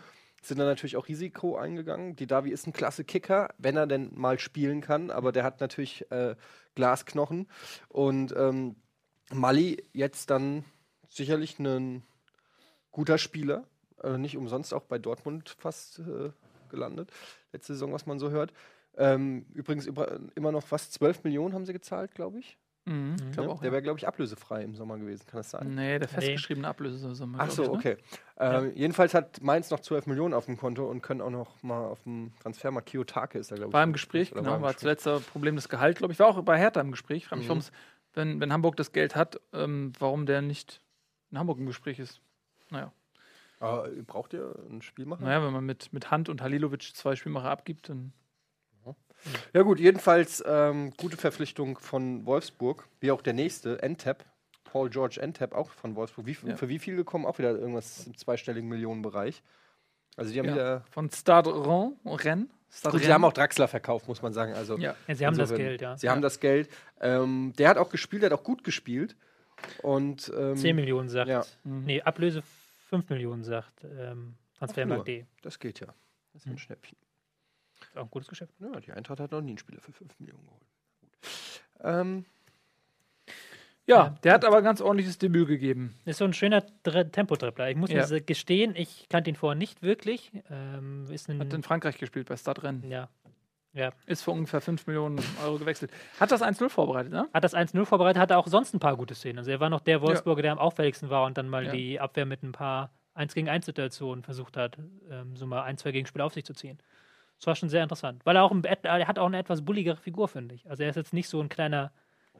Sind 0.43 0.59
dann 0.59 0.67
natürlich 0.67 0.97
auch 0.97 1.07
Risiko 1.07 1.57
eingegangen. 1.57 2.15
Didavi 2.15 2.51
ist 2.51 2.67
ein 2.67 2.73
klasse 2.73 3.03
Kicker, 3.03 3.49
wenn 3.57 3.75
er 3.75 3.87
denn 3.87 4.11
mal 4.13 4.39
spielen 4.39 4.81
kann, 4.81 5.09
aber 5.09 5.31
der 5.31 5.43
hat 5.43 5.59
natürlich 5.59 6.09
äh, 6.11 6.35
Glasknochen. 6.75 7.47
Und 7.89 8.33
ähm, 8.37 8.75
Mali 9.33 9.83
jetzt 9.93 10.29
dann 10.29 10.63
sicherlich 11.09 11.57
ein 11.59 12.03
guter 12.91 13.17
Spieler. 13.17 13.65
Äh, 14.03 14.17
nicht 14.17 14.37
umsonst 14.37 14.73
auch 14.73 14.83
bei 14.83 14.99
Dortmund 14.99 15.55
fast 15.57 15.99
äh, 15.99 16.31
gelandet. 16.69 17.11
Letzte 17.51 17.73
Saison, 17.73 17.91
was 17.91 18.05
man 18.05 18.19
so 18.19 18.29
hört. 18.29 18.53
Ähm, 18.97 19.45
übrigens 19.53 19.85
über, 19.85 20.19
immer 20.35 20.51
noch 20.51 20.63
fast 20.63 20.93
12 20.93 21.23
Millionen 21.23 21.53
haben 21.53 21.65
sie 21.65 21.73
gezahlt, 21.73 22.13
glaube 22.15 22.39
ich. 22.39 22.57
Mhm, 22.85 23.15
ich 23.19 23.23
Ne? 23.25 23.31
glaub 23.31 23.47
auch, 23.49 23.59
der 23.59 23.67
ja. 23.67 23.71
wäre, 23.73 23.81
glaube 23.83 23.99
ich, 23.99 24.07
ablösefrei 24.07 24.63
im 24.63 24.73
Sommer 24.75 24.97
gewesen. 24.97 25.25
Kann 25.27 25.37
das 25.39 25.51
sein? 25.51 25.75
Nee, 25.75 25.99
der 25.99 26.07
festgeschriebene 26.07 26.67
Ablösesumme. 26.67 27.37
Ach 27.39 27.45
glaub 27.45 27.55
so, 27.55 27.63
ich, 27.63 27.69
ne? 27.69 27.75
okay. 27.75 27.97
Ähm, 28.39 28.71
Jedenfalls 28.75 29.13
hat 29.13 29.41
Mainz 29.41 29.69
noch 29.69 29.81
12 29.81 30.07
Millionen 30.07 30.33
auf 30.33 30.45
dem 30.45 30.57
Konto 30.57 30.89
und 30.89 31.01
können 31.01 31.21
auch 31.21 31.29
noch 31.29 31.61
mal 31.63 31.85
auf 31.85 32.01
dem 32.03 32.31
Transfermarkt 32.41 32.89
Kiyotake 32.89 33.37
ist 33.39 33.51
da, 33.51 33.55
glaube 33.55 33.69
ich. 33.69 33.73
War 33.73 33.83
im 33.83 33.93
Gespräch, 33.93 34.31
genau. 34.31 34.41
im 34.55 34.61
War 34.61 34.69
Gespräch. 34.73 34.77
zuletzt 34.79 35.05
das 35.05 35.21
Problem 35.23 35.55
des 35.55 35.69
Gehalt, 35.69 35.97
glaube 35.97 36.13
ich. 36.13 36.19
War 36.19 36.27
auch 36.27 36.41
bei 36.43 36.57
Hertha 36.57 36.79
im 36.81 36.91
Gespräch. 36.91 37.17
Ich 37.17 37.27
frage 37.27 37.41
mich, 37.41 37.49
Mhm. 37.49 37.61
wenn, 38.13 38.39
wenn 38.39 38.53
Hamburg 38.53 38.77
das 38.77 38.93
Geld 38.93 39.15
hat, 39.15 39.39
ähm, 39.53 39.91
warum 39.99 40.25
der 40.25 40.41
nicht 40.41 40.81
in 41.29 41.37
Hamburg 41.37 41.59
im 41.59 41.65
Gespräch 41.67 41.99
ist. 41.99 42.21
Naja. 42.71 42.91
Aber 43.59 43.89
braucht 44.05 44.33
ihr 44.33 44.55
einen 44.69 44.81
Spielmacher? 44.81 45.23
Naja, 45.23 45.43
wenn 45.43 45.51
man 45.51 45.65
mit, 45.65 45.91
mit 45.91 46.09
Hand 46.09 46.29
und 46.29 46.41
Halilovic 46.41 46.83
zwei 46.95 47.15
Spielmacher 47.15 47.49
abgibt, 47.49 47.89
dann. 47.89 48.13
Ja 49.53 49.61
gut, 49.63 49.79
jedenfalls 49.79 50.43
ähm, 50.47 50.93
gute 50.97 51.17
Verpflichtung 51.17 51.77
von 51.79 52.25
Wolfsburg, 52.25 52.87
wie 52.99 53.11
auch 53.11 53.21
der 53.21 53.33
nächste, 53.33 53.81
Entep, 53.81 54.23
Paul 54.63 54.89
George 54.89 55.19
Entep, 55.21 55.53
auch 55.53 55.71
von 55.71 55.95
Wolfsburg. 55.95 56.25
Wie, 56.25 56.37
Ja. 56.47 56.55
Für 56.55 56.69
wie 56.69 56.79
viel 56.79 56.95
gekommen? 56.95 57.25
Auch 57.25 57.37
wieder 57.39 57.51
irgendwas 57.51 58.05
im 58.07 58.15
zweistelligen 58.17 58.69
Millionenbereich. 58.69 59.41
Also 60.15 60.31
die 60.33 60.39
haben 60.39 60.47
Ja. 60.47 60.53
wieder... 60.53 60.83
Von 60.91 61.09
Stade 61.11 61.49
Rennes. 61.51 62.47
Gut, 62.83 63.01
sie 63.01 63.11
haben 63.13 63.23
auch 63.23 63.33
Draxler 63.33 63.67
verkauft, 63.67 64.07
muss 64.07 64.21
man 64.21 64.33
sagen. 64.33 64.53
Also 64.53 64.77
Ja. 64.77 64.95
Ja, 65.07 65.15
sie 65.15 65.25
haben 65.25 65.37
das 65.37 65.53
Geld, 65.53 65.81
ja. 65.81 65.97
Sie 65.97 66.09
haben 66.09 66.21
das 66.21 66.39
Geld. 66.39 66.69
Ähm, 66.99 67.53
der 67.57 67.69
hat 67.69 67.77
auch 67.77 67.89
gespielt, 67.89 68.23
der 68.23 68.31
hat 68.31 68.39
auch 68.39 68.43
gut 68.43 68.63
gespielt. 68.63 69.15
Und 69.81 70.31
ähm, 70.37 70.55
10 70.55 70.75
Millionen 70.75 71.09
sagt. 71.09 71.29
ja. 71.29 71.43
Mhm. 71.63 71.85
Nee, 71.85 72.01
Ablöse 72.01 72.43
5 72.89 73.09
Millionen 73.09 73.43
sagt 73.43 73.83
ähm, 73.83 74.35
Transfermarkt.de. 74.57 75.25
das 75.41 75.59
geht 75.59 75.79
ja. 75.79 75.87
Das 76.33 76.41
ist 76.41 76.45
ein 76.47 76.51
Hm. 76.51 76.57
Schnäppchen. 76.59 76.97
Ist 77.97 78.01
auch 78.01 78.07
ein 78.07 78.11
gutes 78.11 78.27
Geschäft. 78.29 78.53
Ja, 78.59 78.79
die 78.79 78.91
Eintracht 78.91 79.19
hat 79.19 79.31
noch 79.31 79.41
nie 79.41 79.51
einen 79.51 79.57
Spieler 79.57 79.81
für 79.81 79.91
5 79.91 80.19
Millionen 80.19 80.45
geholt. 80.45 80.65
Gut. 81.01 81.11
Ähm, 81.83 82.25
Ja, 83.89 84.15
der 84.23 84.33
hat 84.33 84.43
aber 84.43 84.61
ganz 84.61 84.81
ordentliches 84.81 85.17
Debüt 85.17 85.47
gegeben. 85.47 85.95
Ist 86.05 86.17
so 86.17 86.25
ein 86.25 86.33
schöner 86.33 86.61
Tempotrippler. 86.83 87.69
Ich 87.69 87.77
muss 87.77 87.89
Ja. 87.89 88.05
mir 88.07 88.19
gestehen, 88.21 88.75
ich 88.75 89.07
kannte 89.09 89.29
ihn 89.29 89.37
vorher 89.37 89.55
nicht 89.57 89.81
wirklich. 89.81 90.31
Ähm, 90.49 91.05
ist 91.09 91.29
ein, 91.29 91.39
Hat 91.39 91.53
in 91.53 91.63
Frankreich 91.63 91.97
gespielt 91.97 92.27
bei 92.27 92.35
Stadtrennen. 92.37 92.89
ja. 92.89 93.09
Ja. 93.73 93.91
Ist 94.07 94.23
für 94.23 94.31
ungefähr 94.31 94.59
5 94.59 94.87
Millionen 94.87 95.19
Euro 95.43 95.59
gewechselt. 95.59 95.91
Hat 96.19 96.31
das 96.31 96.41
1-0 96.41 96.67
vorbereitet, 96.67 97.11
ne? 97.11 97.27
Hat 97.31 97.43
das 97.43 97.53
1-0 97.53 97.85
vorbereitet, 97.85 98.19
hatte 98.19 98.35
auch 98.37 98.47
sonst 98.47 98.73
ein 98.73 98.79
paar 98.79 98.97
gute 98.97 99.13
Szenen. 99.13 99.37
Also 99.37 99.51
er 99.51 99.59
war 99.59 99.69
noch 99.69 99.81
der 99.81 100.01
Wolfsburger, 100.01 100.41
der 100.41 100.51
am 100.53 100.57
auffälligsten 100.57 101.11
war 101.11 101.25
und 101.25 101.37
dann 101.37 101.47
mal 101.47 101.65
Ja. 101.65 101.71
die 101.71 101.99
Abwehr 101.99 102.25
mit 102.25 102.41
ein 102.41 102.53
paar 102.53 102.91
1 103.13 103.35
gegen 103.35 103.49
1 103.49 103.65
Situationen 103.67 104.23
versucht 104.23 104.57
hat, 104.57 104.79
ähm, 105.11 105.35
so 105.35 105.45
mal 105.45 105.61
ein, 105.61 105.77
zwei 105.77 105.91
Gegenspiele 105.91 106.25
auf 106.25 106.33
sich 106.33 106.43
zu 106.43 106.53
ziehen. 106.53 106.79
Das 107.39 107.47
war 107.47 107.55
schon 107.55 107.69
sehr 107.69 107.83
interessant. 107.83 108.25
Weil 108.25 108.35
er 108.35 108.43
auch 108.43 108.51
ein, 108.51 108.63
er 108.63 109.07
hat 109.07 109.19
auch 109.19 109.27
eine 109.27 109.37
etwas 109.37 109.63
bulligere 109.63 109.97
Figur, 109.97 110.27
finde 110.27 110.55
ich. 110.55 110.69
Also 110.69 110.83
er 110.83 110.89
ist 110.89 110.95
jetzt 110.95 111.13
nicht 111.13 111.29
so 111.29 111.39
ein 111.39 111.49
kleiner 111.49 111.91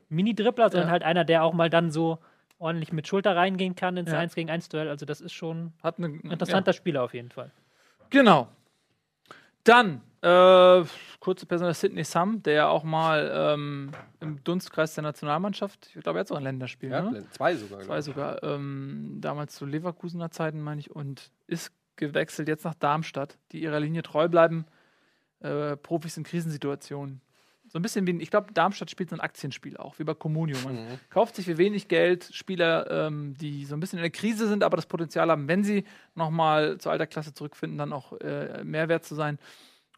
Mini-Dribbler, 0.09 0.69
sondern 0.69 0.87
Ja. 0.87 0.91
halt 0.93 1.03
einer, 1.03 1.23
der 1.25 1.43
auch 1.43 1.53
mal 1.53 1.69
dann 1.69 1.91
so 1.91 2.19
ordentlich 2.59 2.91
mit 2.91 3.07
Schulter 3.07 3.35
reingehen 3.35 3.75
kann 3.75 3.97
ins 3.97 4.11
Ja. 4.11 4.17
1 4.17 4.33
gegen 4.33 4.49
1 4.49 4.69
Duell. 4.69 4.89
Also 4.89 5.05
das 5.05 5.21
ist 5.21 5.33
schon 5.33 5.73
Hat 5.83 5.97
eine, 5.99 6.07
ein 6.07 6.31
interessanter 6.31 6.73
Spieler 6.73 7.03
auf 7.03 7.13
jeden 7.13 7.29
Fall. 7.29 7.51
Genau. 8.09 8.47
Dann, 9.63 10.01
äh, 10.21 10.83
kurze 11.19 11.45
Person, 11.45 11.71
Sidney 11.73 12.03
Sam, 12.03 12.41
der 12.41 12.53
ja 12.53 12.67
auch 12.69 12.83
mal 12.83 13.29
ähm, 13.33 13.91
im 14.21 14.41
Dunstkreis 14.43 14.95
der 14.95 15.03
Nationalmannschaft, 15.03 15.91
ich 15.93 16.01
glaube, 16.01 16.19
er 16.19 16.21
hat 16.21 16.27
so 16.29 16.35
ein 16.35 16.43
Länderspiel, 16.43 16.89
Ja, 16.89 17.01
ne? 17.01 17.23
zwei 17.31 17.55
sogar. 17.55 17.81
Zwei 17.81 18.01
sogar, 18.01 18.41
ähm, 18.43 19.17
damals 19.19 19.55
zu 19.55 19.65
Leverkusener 19.65 20.31
Zeiten, 20.31 20.61
meine 20.61 20.79
ich, 20.79 20.89
und 20.89 21.31
ist 21.47 21.71
gewechselt 21.97 22.47
jetzt 22.47 22.63
nach 22.63 22.75
Darmstadt, 22.75 23.37
die 23.51 23.61
ihrer 23.61 23.79
Linie 23.79 24.03
treu 24.03 24.27
bleiben. 24.29 24.65
Äh, 25.39 25.77
Profis 25.77 26.17
in 26.17 26.23
Krisensituationen. 26.23 27.21
So 27.69 27.77
ein 27.79 27.81
bisschen 27.81 28.07
wie, 28.07 28.21
ich 28.21 28.31
glaube, 28.31 28.53
Darmstadt 28.53 28.89
spielt 28.89 29.09
so 29.09 29.15
ein 29.17 29.19
Aktienspiel 29.19 29.75
auch, 29.77 29.99
wie 29.99 30.03
bei 30.05 30.13
Comunio. 30.13 30.57
Man 30.63 30.75
Mhm. 30.75 30.99
kauft 31.09 31.35
sich 31.35 31.45
für 31.45 31.57
wenig 31.57 31.89
Geld 31.89 32.29
Spieler, 32.33 32.89
ähm, 32.89 33.33
die 33.37 33.65
so 33.65 33.75
ein 33.75 33.81
bisschen 33.81 33.99
in 33.99 34.03
der 34.03 34.09
Krise 34.11 34.47
sind, 34.47 34.63
aber 34.63 34.77
das 34.77 34.85
Potenzial 34.85 35.29
haben, 35.29 35.47
wenn 35.49 35.63
sie 35.65 35.83
nochmal 36.15 36.77
zur 36.77 36.93
alter 36.93 37.07
Klasse 37.07 37.33
zurückfinden, 37.33 37.77
dann 37.77 37.91
auch 37.91 38.13
äh, 38.21 38.63
Mehrwert 38.63 39.03
zu 39.05 39.15
sein. 39.15 39.37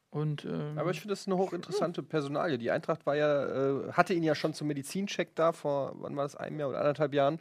Und 0.09 0.43
ähm, 0.45 0.75
Aber 0.79 0.89
ich 0.89 0.99
finde 1.01 1.11
das 1.13 1.27
eine 1.27 1.37
hochinteressante 1.37 2.01
Personalie. 2.01 2.57
Die 2.57 2.71
Eintracht 2.71 3.05
war 3.05 3.15
ja, 3.15 3.45
äh, 3.45 3.91
hatte 3.91 4.15
ihn 4.15 4.23
ja 4.23 4.33
schon 4.33 4.55
zum 4.55 4.67
Medizincheck 4.67 5.35
da 5.35 5.51
vor, 5.51 5.93
wann 5.99 6.15
war 6.15 6.23
das, 6.23 6.35
einem 6.35 6.59
Jahr 6.59 6.69
oder 6.69 6.79
anderthalb 6.79 7.13
Jahren. 7.13 7.39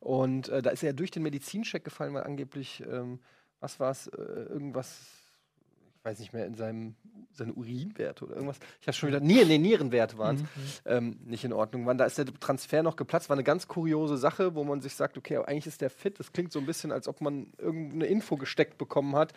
Und 0.00 0.48
äh, 0.48 0.60
da 0.60 0.70
ist 0.70 0.82
er 0.82 0.88
ja 0.88 0.92
durch 0.92 1.12
den 1.12 1.22
Medizincheck 1.22 1.84
gefallen, 1.84 2.12
weil 2.14 2.24
angeblich, 2.24 2.82
ähm, 2.90 3.20
was 3.60 3.78
war 3.78 3.92
es, 3.92 4.08
äh, 4.08 4.16
irgendwas, 4.20 5.17
weiß 6.02 6.18
nicht 6.18 6.32
mehr, 6.32 6.46
in 6.46 6.54
seinem 6.54 6.94
seine 7.32 7.52
Urinwerte 7.52 8.24
oder 8.24 8.34
irgendwas. 8.34 8.58
Ich 8.80 8.86
habe 8.86 8.96
schon 8.96 9.08
wieder, 9.08 9.20
nee, 9.20 9.44
nee, 9.44 9.58
Nierenwerte 9.58 10.18
waren 10.18 10.36
es, 10.36 10.82
ähm, 10.84 11.18
nicht 11.24 11.44
in 11.44 11.52
Ordnung 11.52 11.86
waren. 11.86 11.96
Da 11.96 12.04
ist 12.04 12.18
der 12.18 12.26
Transfer 12.26 12.82
noch 12.82 12.96
geplatzt. 12.96 13.28
War 13.28 13.36
eine 13.36 13.44
ganz 13.44 13.68
kuriose 13.68 14.16
Sache, 14.16 14.54
wo 14.54 14.64
man 14.64 14.80
sich 14.80 14.94
sagt, 14.94 15.16
okay, 15.16 15.36
aber 15.36 15.48
eigentlich 15.48 15.66
ist 15.66 15.80
der 15.80 15.90
fit. 15.90 16.18
Das 16.18 16.32
klingt 16.32 16.52
so 16.52 16.58
ein 16.58 16.66
bisschen, 16.66 16.92
als 16.92 17.08
ob 17.08 17.20
man 17.20 17.52
irgendeine 17.58 18.06
Info 18.06 18.36
gesteckt 18.36 18.76
bekommen 18.76 19.14
hat. 19.16 19.32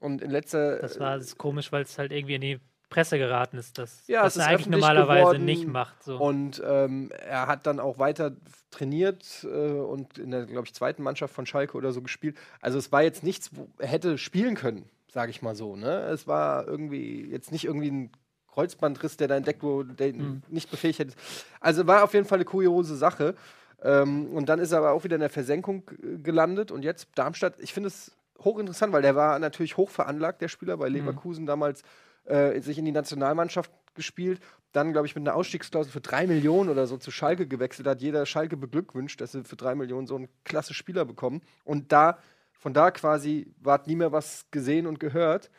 Und 0.00 0.22
in 0.22 0.30
letzter 0.30 0.78
Das 0.78 0.98
war 0.98 1.16
das 1.16 1.26
ist 1.26 1.38
komisch, 1.38 1.70
weil 1.70 1.82
es 1.82 1.98
halt 1.98 2.12
irgendwie 2.12 2.34
in 2.34 2.40
die 2.40 2.60
Presse 2.90 3.18
geraten 3.18 3.56
ist, 3.56 3.78
dass 3.78 4.06
Ja, 4.06 4.26
ist 4.26 4.38
eigentlich 4.38 4.68
normalerweise 4.68 5.20
geworden 5.20 5.44
nicht 5.44 5.66
macht. 5.66 6.02
So. 6.02 6.18
Und 6.18 6.62
ähm, 6.64 7.10
er 7.10 7.46
hat 7.46 7.66
dann 7.66 7.80
auch 7.80 7.98
weiter 7.98 8.36
trainiert 8.70 9.44
äh, 9.44 9.48
und 9.48 10.18
in 10.18 10.30
der, 10.30 10.46
glaube 10.46 10.66
ich, 10.66 10.74
zweiten 10.74 11.02
Mannschaft 11.02 11.34
von 11.34 11.46
Schalke 11.46 11.76
oder 11.76 11.92
so 11.92 12.02
gespielt. 12.02 12.36
Also 12.60 12.78
es 12.78 12.92
war 12.92 13.02
jetzt 13.02 13.24
nichts, 13.24 13.50
wo 13.56 13.68
er 13.78 13.88
hätte 13.88 14.18
spielen 14.18 14.54
können, 14.54 14.88
sage 15.14 15.30
ich 15.30 15.40
mal 15.40 15.54
so. 15.54 15.76
Ne? 15.76 16.00
Es 16.08 16.26
war 16.26 16.66
irgendwie 16.66 17.24
jetzt 17.30 17.52
nicht 17.52 17.64
irgendwie 17.64 17.90
ein 17.90 18.10
Kreuzbandriss, 18.48 19.16
der 19.16 19.28
da 19.28 19.36
entdeckt 19.36 19.62
wurde, 19.62 19.94
der 19.94 20.08
ihn 20.08 20.42
nicht 20.48 20.70
befähigt 20.70 20.98
hätte. 20.98 21.14
Also 21.60 21.86
war 21.86 22.04
auf 22.04 22.14
jeden 22.14 22.26
Fall 22.26 22.38
eine 22.38 22.44
kuriose 22.44 22.96
Sache. 22.96 23.34
Ähm, 23.82 24.26
und 24.26 24.48
dann 24.48 24.58
ist 24.58 24.72
er 24.72 24.78
aber 24.78 24.92
auch 24.92 25.04
wieder 25.04 25.16
in 25.16 25.20
der 25.20 25.30
Versenkung 25.30 25.84
gelandet. 26.22 26.70
Und 26.70 26.82
jetzt 26.82 27.08
Darmstadt, 27.14 27.60
ich 27.60 27.72
finde 27.72 27.88
es 27.88 28.12
hochinteressant, 28.40 28.92
weil 28.92 29.02
der 29.02 29.14
war 29.14 29.38
natürlich 29.38 29.76
hoch 29.76 29.90
veranlagt, 29.90 30.42
der 30.42 30.48
Spieler, 30.48 30.76
bei 30.76 30.88
Leverkusen 30.88 31.46
damals 31.46 31.82
äh, 32.24 32.60
sich 32.60 32.78
in 32.78 32.84
die 32.84 32.92
Nationalmannschaft 32.92 33.70
gespielt. 33.94 34.40
Dann, 34.72 34.92
glaube 34.92 35.06
ich, 35.06 35.14
mit 35.14 35.22
einer 35.22 35.36
Ausstiegsklausel 35.36 35.92
für 35.92 36.00
drei 36.00 36.26
Millionen 36.26 36.70
oder 36.70 36.88
so 36.88 36.96
zu 36.96 37.12
Schalke 37.12 37.46
gewechselt. 37.46 37.86
Hat 37.86 38.00
jeder 38.02 38.26
Schalke 38.26 38.56
beglückwünscht, 38.56 39.20
dass 39.20 39.32
sie 39.32 39.44
für 39.44 39.56
drei 39.56 39.76
Millionen 39.76 40.08
so 40.08 40.16
einen 40.16 40.28
klasse 40.42 40.74
Spieler 40.74 41.04
bekommen. 41.04 41.42
Und 41.62 41.92
da, 41.92 42.18
von 42.64 42.72
da 42.72 42.90
quasi, 42.90 43.46
ward 43.60 43.86
nie 43.88 43.94
mehr 43.94 44.10
was 44.10 44.46
gesehen 44.50 44.86
und 44.86 44.98
gehört. 44.98 45.50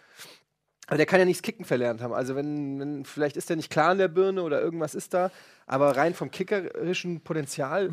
Aber 0.87 0.97
der 0.97 1.05
kann 1.05 1.19
ja 1.19 1.25
nichts 1.25 1.43
Kicken 1.43 1.63
verlernt 1.63 2.01
haben. 2.01 2.15
Also, 2.15 2.35
wenn, 2.35 2.79
wenn 2.79 3.05
vielleicht 3.05 3.37
ist 3.37 3.47
der 3.47 3.57
nicht 3.57 3.71
klar 3.71 3.91
in 3.91 3.99
der 3.99 4.07
Birne 4.07 4.41
oder 4.41 4.59
irgendwas 4.59 4.95
ist 4.95 5.13
da, 5.13 5.29
aber 5.67 5.95
rein 5.95 6.15
vom 6.15 6.31
kickerischen 6.31 7.21
Potenzial. 7.21 7.91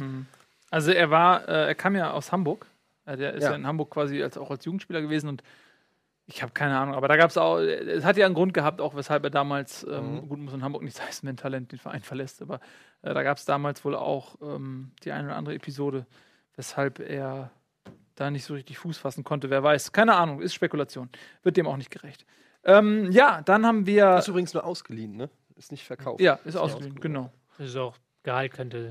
Also 0.71 0.93
er 0.93 1.11
war, 1.11 1.47
äh, 1.47 1.67
er 1.67 1.75
kam 1.75 1.95
ja 1.95 2.13
aus 2.13 2.33
Hamburg. 2.33 2.65
Äh, 3.05 3.19
der 3.19 3.35
ist 3.35 3.43
ja. 3.43 3.51
Ja. 3.51 3.57
in 3.57 3.67
Hamburg 3.67 3.91
quasi 3.91 4.23
als, 4.23 4.39
auch 4.39 4.51
als 4.51 4.65
Jugendspieler 4.65 5.03
gewesen 5.03 5.29
und 5.29 5.43
ich 6.25 6.43
habe 6.43 6.53
keine 6.53 6.79
Ahnung, 6.79 6.95
aber 6.95 7.09
da 7.09 7.17
gab 7.19 7.29
es 7.29 7.37
auch, 7.37 7.59
es 7.59 8.05
hat 8.05 8.17
ja 8.17 8.25
einen 8.25 8.35
Grund 8.35 8.55
gehabt, 8.55 8.81
auch 8.81 8.95
weshalb 8.95 9.25
er 9.25 9.31
damals, 9.31 9.87
ähm, 9.91 10.27
gut, 10.27 10.39
muss 10.39 10.55
in 10.55 10.63
Hamburg 10.63 10.85
nicht 10.85 10.99
heißen, 11.07 11.29
wenn 11.29 11.37
Talent 11.37 11.73
den 11.73 11.79
Verein 11.79 12.01
verlässt, 12.01 12.41
aber 12.41 12.61
äh, 13.03 13.13
da 13.13 13.23
gab 13.23 13.37
es 13.37 13.45
damals 13.45 13.85
wohl 13.85 13.95
auch 13.95 14.37
ähm, 14.41 14.93
die 15.05 15.13
eine 15.13 15.27
oder 15.29 15.37
andere 15.37 15.55
Episode, 15.55 16.07
weshalb 16.57 17.01
er 17.01 17.51
da 18.15 18.31
nicht 18.31 18.45
so 18.45 18.55
richtig 18.55 18.79
Fuß 18.79 18.99
fassen 18.99 19.25
konnte. 19.25 19.51
Wer 19.51 19.63
weiß, 19.63 19.93
keine 19.93 20.15
Ahnung, 20.15 20.41
ist 20.41 20.55
Spekulation. 20.55 21.09
Wird 21.43 21.57
dem 21.57 21.67
auch 21.67 21.77
nicht 21.77 21.91
gerecht. 21.91 22.27
Ähm, 22.65 23.11
ja, 23.11 23.43
dann 23.43 23.67
haben 23.67 23.87
wir. 23.87 24.17
Ist 24.17 24.29
übrigens 24.29 24.55
nur 24.55 24.65
ausgeliehen, 24.65 25.17
ne? 25.17 25.31
Ist 25.57 25.73
nicht 25.73 25.85
verkauft. 25.85 26.21
ja, 26.21 26.35
ist 26.45 26.57
ausgeliehen, 26.57 26.99
genau. 27.01 27.33
Das 27.59 27.69
ist 27.69 27.77
auch 27.77 27.97
Gehalt 28.23 28.53
könnte 28.53 28.91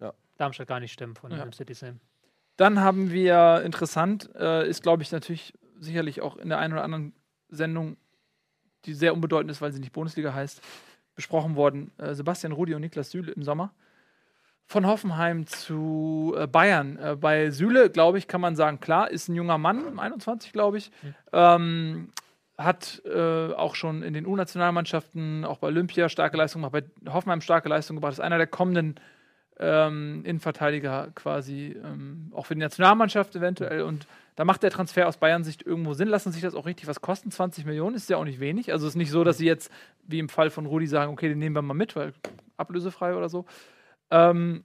Ja. 0.00 0.12
Darmstadt 0.36 0.68
gar 0.68 0.80
nicht 0.80 0.92
stimmen 0.92 1.14
von 1.14 1.30
Ja. 1.30 1.38
dem 1.44 1.52
City 1.52 1.74
Sim. 1.74 2.00
Dann 2.56 2.80
haben 2.80 3.12
wir 3.12 3.62
interessant, 3.64 4.30
äh, 4.34 4.68
ist 4.68 4.82
glaube 4.82 5.02
ich 5.02 5.12
natürlich 5.12 5.54
sicherlich 5.78 6.20
auch 6.22 6.36
in 6.36 6.48
der 6.48 6.58
einen 6.58 6.72
oder 6.72 6.82
anderen 6.82 7.12
Sendung, 7.50 7.96
die 8.84 8.94
sehr 8.94 9.14
unbedeutend 9.14 9.50
ist, 9.52 9.60
weil 9.60 9.72
sie 9.72 9.78
nicht 9.80 9.92
Bundesliga 9.92 10.34
heißt, 10.34 10.60
besprochen 11.14 11.54
worden. 11.56 11.92
Äh, 11.98 12.14
Sebastian 12.14 12.52
Rudi 12.52 12.74
und 12.74 12.80
Niklas 12.80 13.10
Süle 13.10 13.30
im 13.32 13.42
Sommer. 13.44 13.72
Von 14.70 14.86
Hoffenheim 14.86 15.46
zu 15.46 16.34
äh, 16.36 16.46
Bayern. 16.46 16.98
Äh, 16.98 17.16
bei 17.16 17.50
Süle, 17.50 17.88
glaube 17.88 18.18
ich, 18.18 18.28
kann 18.28 18.42
man 18.42 18.54
sagen, 18.54 18.80
klar, 18.80 19.10
ist 19.10 19.28
ein 19.28 19.34
junger 19.34 19.56
Mann, 19.56 19.98
21, 19.98 20.52
glaube 20.52 20.76
ich. 20.76 20.90
Ähm, 21.32 22.10
hat 22.58 23.00
äh, 23.06 23.54
auch 23.54 23.74
schon 23.74 24.02
in 24.02 24.12
den 24.12 24.26
U-Nationalmannschaften, 24.26 25.46
auch 25.46 25.56
bei 25.56 25.68
Olympia 25.68 26.10
starke 26.10 26.36
Leistung 26.36 26.60
gemacht, 26.60 26.84
bei 27.04 27.10
Hoffenheim 27.10 27.40
starke 27.40 27.70
Leistung 27.70 27.96
gebracht. 27.96 28.12
Ist 28.12 28.20
einer 28.20 28.36
der 28.36 28.46
kommenden 28.46 28.96
ähm, 29.58 30.22
Innenverteidiger 30.24 31.12
quasi, 31.14 31.74
ähm, 31.82 32.30
auch 32.34 32.44
für 32.44 32.54
die 32.54 32.60
Nationalmannschaft 32.60 33.34
eventuell. 33.36 33.80
Und 33.80 34.06
da 34.36 34.44
macht 34.44 34.62
der 34.62 34.70
Transfer 34.70 35.08
aus 35.08 35.16
Bayern-Sicht 35.16 35.62
irgendwo 35.62 35.94
Sinn. 35.94 36.08
Lassen 36.08 36.30
sich 36.30 36.42
das 36.42 36.54
auch 36.54 36.66
richtig 36.66 36.88
was 36.88 37.00
kosten. 37.00 37.30
20 37.30 37.64
Millionen 37.64 37.96
ist 37.96 38.10
ja 38.10 38.18
auch 38.18 38.24
nicht 38.24 38.38
wenig. 38.38 38.70
Also 38.70 38.86
es 38.86 38.92
ist 38.92 38.98
nicht 38.98 39.10
so, 39.10 39.24
dass 39.24 39.38
sie 39.38 39.46
jetzt, 39.46 39.72
wie 40.06 40.18
im 40.18 40.28
Fall 40.28 40.50
von 40.50 40.66
Rudi, 40.66 40.86
sagen, 40.86 41.10
okay, 41.10 41.30
den 41.30 41.38
nehmen 41.38 41.56
wir 41.56 41.62
mal 41.62 41.72
mit, 41.72 41.96
weil 41.96 42.12
ablösefrei 42.58 43.14
oder 43.14 43.30
so. 43.30 43.46
Ähm, 44.10 44.64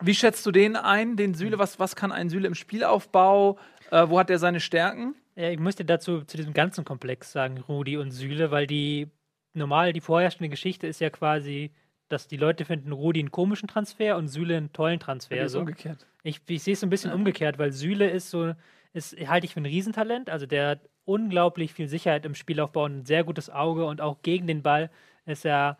wie 0.00 0.14
schätzt 0.14 0.46
du 0.46 0.52
den 0.52 0.76
ein, 0.76 1.16
den 1.16 1.34
Süle? 1.34 1.58
Was, 1.58 1.78
was 1.78 1.96
kann 1.96 2.12
ein 2.12 2.28
Süle 2.28 2.46
im 2.46 2.54
Spielaufbau? 2.54 3.58
Äh, 3.90 4.08
wo 4.08 4.18
hat 4.18 4.30
er 4.30 4.38
seine 4.38 4.60
Stärken? 4.60 5.14
Ja, 5.34 5.50
ich 5.50 5.58
müsste 5.58 5.84
dazu 5.84 6.22
zu 6.22 6.36
diesem 6.36 6.52
ganzen 6.52 6.84
Komplex 6.84 7.32
sagen, 7.32 7.58
Rudi 7.58 7.96
und 7.96 8.10
Süle, 8.10 8.50
weil 8.50 8.66
die 8.66 9.08
normal 9.54 9.92
die 9.92 10.00
vorherrschende 10.00 10.48
Geschichte 10.48 10.86
ist 10.86 11.00
ja 11.00 11.10
quasi, 11.10 11.72
dass 12.08 12.28
die 12.28 12.36
Leute 12.36 12.64
finden 12.64 12.92
Rudi 12.92 13.20
einen 13.20 13.30
komischen 13.30 13.68
Transfer 13.68 14.16
und 14.16 14.28
Süle 14.28 14.56
einen 14.56 14.72
tollen 14.72 15.00
Transfer. 15.00 15.44
ist 15.44 15.52
so. 15.52 15.60
umgekehrt. 15.60 16.06
Ich, 16.22 16.40
ich 16.48 16.62
sehe 16.62 16.74
es 16.74 16.80
so 16.80 16.86
ein 16.86 16.90
bisschen 16.90 17.12
umgekehrt, 17.12 17.58
weil 17.58 17.72
Süle 17.72 18.08
ist 18.10 18.30
so, 18.30 18.54
ist, 18.92 19.16
halte 19.28 19.46
ich 19.46 19.54
für 19.54 19.60
ein 19.60 19.66
Riesentalent. 19.66 20.30
Also 20.30 20.46
der 20.46 20.70
hat 20.70 20.80
unglaublich 21.04 21.72
viel 21.72 21.88
Sicherheit 21.88 22.24
im 22.24 22.34
Spielaufbau 22.34 22.84
und 22.84 22.98
ein 22.98 23.06
sehr 23.06 23.24
gutes 23.24 23.50
Auge 23.50 23.86
und 23.86 24.00
auch 24.00 24.22
gegen 24.22 24.46
den 24.46 24.62
Ball 24.62 24.90
ist 25.26 25.44
er, 25.44 25.78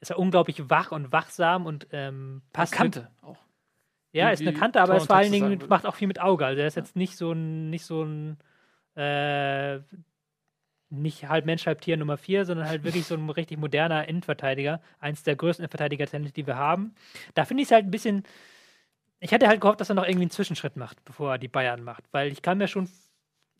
ist 0.00 0.10
er 0.10 0.18
unglaublich 0.18 0.68
wach 0.70 0.92
und 0.92 1.12
wachsam 1.12 1.66
und 1.66 1.86
ähm, 1.92 2.42
passt. 2.52 2.72
Kante 2.72 3.10
auch. 3.22 3.38
Ja, 4.12 4.30
ist 4.30 4.40
eine 4.40 4.52
Kante, 4.54 4.80
aber 4.80 4.96
ist 4.96 5.06
vor 5.06 5.16
allen 5.16 5.32
Dingen 5.32 5.62
macht 5.68 5.86
auch 5.86 5.94
viel 5.94 6.08
mit 6.08 6.20
Auge. 6.20 6.46
Also 6.46 6.60
er 6.60 6.66
ist 6.66 6.76
jetzt 6.76 6.96
nicht 6.96 7.16
so 7.16 7.32
ein, 7.32 7.70
nicht 7.70 7.84
so 7.84 8.02
ein 8.04 8.38
äh, 8.96 9.80
nicht 10.90 11.28
halb 11.28 11.44
Mensch, 11.44 11.66
halb 11.66 11.80
Tier 11.82 11.96
Nummer 11.96 12.16
4, 12.16 12.46
sondern 12.46 12.66
halt 12.68 12.82
wirklich 12.84 13.04
so 13.04 13.14
ein 13.14 13.28
richtig 13.30 13.58
moderner 13.58 14.08
Innenverteidiger. 14.08 14.80
Eins 15.00 15.22
der 15.22 15.36
größten 15.36 15.62
innenverteidiger 15.64 16.06
die 16.06 16.46
wir 16.46 16.56
haben. 16.56 16.94
Da 17.34 17.44
finde 17.44 17.62
ich 17.62 17.68
es 17.68 17.72
halt 17.72 17.84
ein 17.84 17.90
bisschen. 17.90 18.24
Ich 19.20 19.32
hätte 19.32 19.48
halt 19.48 19.60
gehofft, 19.60 19.80
dass 19.80 19.90
er 19.90 19.94
noch 19.96 20.04
irgendwie 20.04 20.22
einen 20.22 20.30
Zwischenschritt 20.30 20.76
macht, 20.76 21.04
bevor 21.04 21.32
er 21.32 21.38
die 21.38 21.48
Bayern 21.48 21.82
macht. 21.82 22.04
Weil 22.12 22.32
ich 22.32 22.40
kann 22.40 22.58
mir 22.58 22.68
schon. 22.68 22.88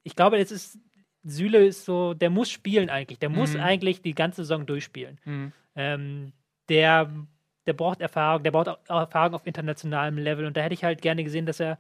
Ich 0.03 0.17
glaube, 0.17 0.39
jetzt 0.39 0.53
ist. 0.53 0.79
Süle 1.25 1.67
ist 1.67 1.85
so, 1.85 2.15
der 2.15 2.31
muss 2.31 2.49
spielen 2.49 2.89
eigentlich. 2.89 3.19
Der 3.19 3.29
muss 3.29 3.53
Mhm. 3.53 3.61
eigentlich 3.61 4.01
die 4.01 4.15
ganze 4.15 4.43
Saison 4.43 4.65
durchspielen. 4.65 5.21
Mhm. 5.25 5.53
Ähm, 5.79 6.33
der, 6.69 7.09
der 7.67 7.73
braucht 7.73 8.01
Erfahrung, 8.01 8.43
der 8.43 8.51
braucht 8.51 8.69
auch 8.69 9.01
Erfahrung 9.01 9.35
auf 9.35 9.47
internationalem 9.47 10.19
Level. 10.19 10.45
Und 10.47 10.57
da 10.57 10.63
hätte 10.63 10.75
ich 10.75 10.85
halt 10.85 11.03
gerne 11.03 11.23
gesehen, 11.25 11.47
dass 11.47 11.61
er 11.61 11.79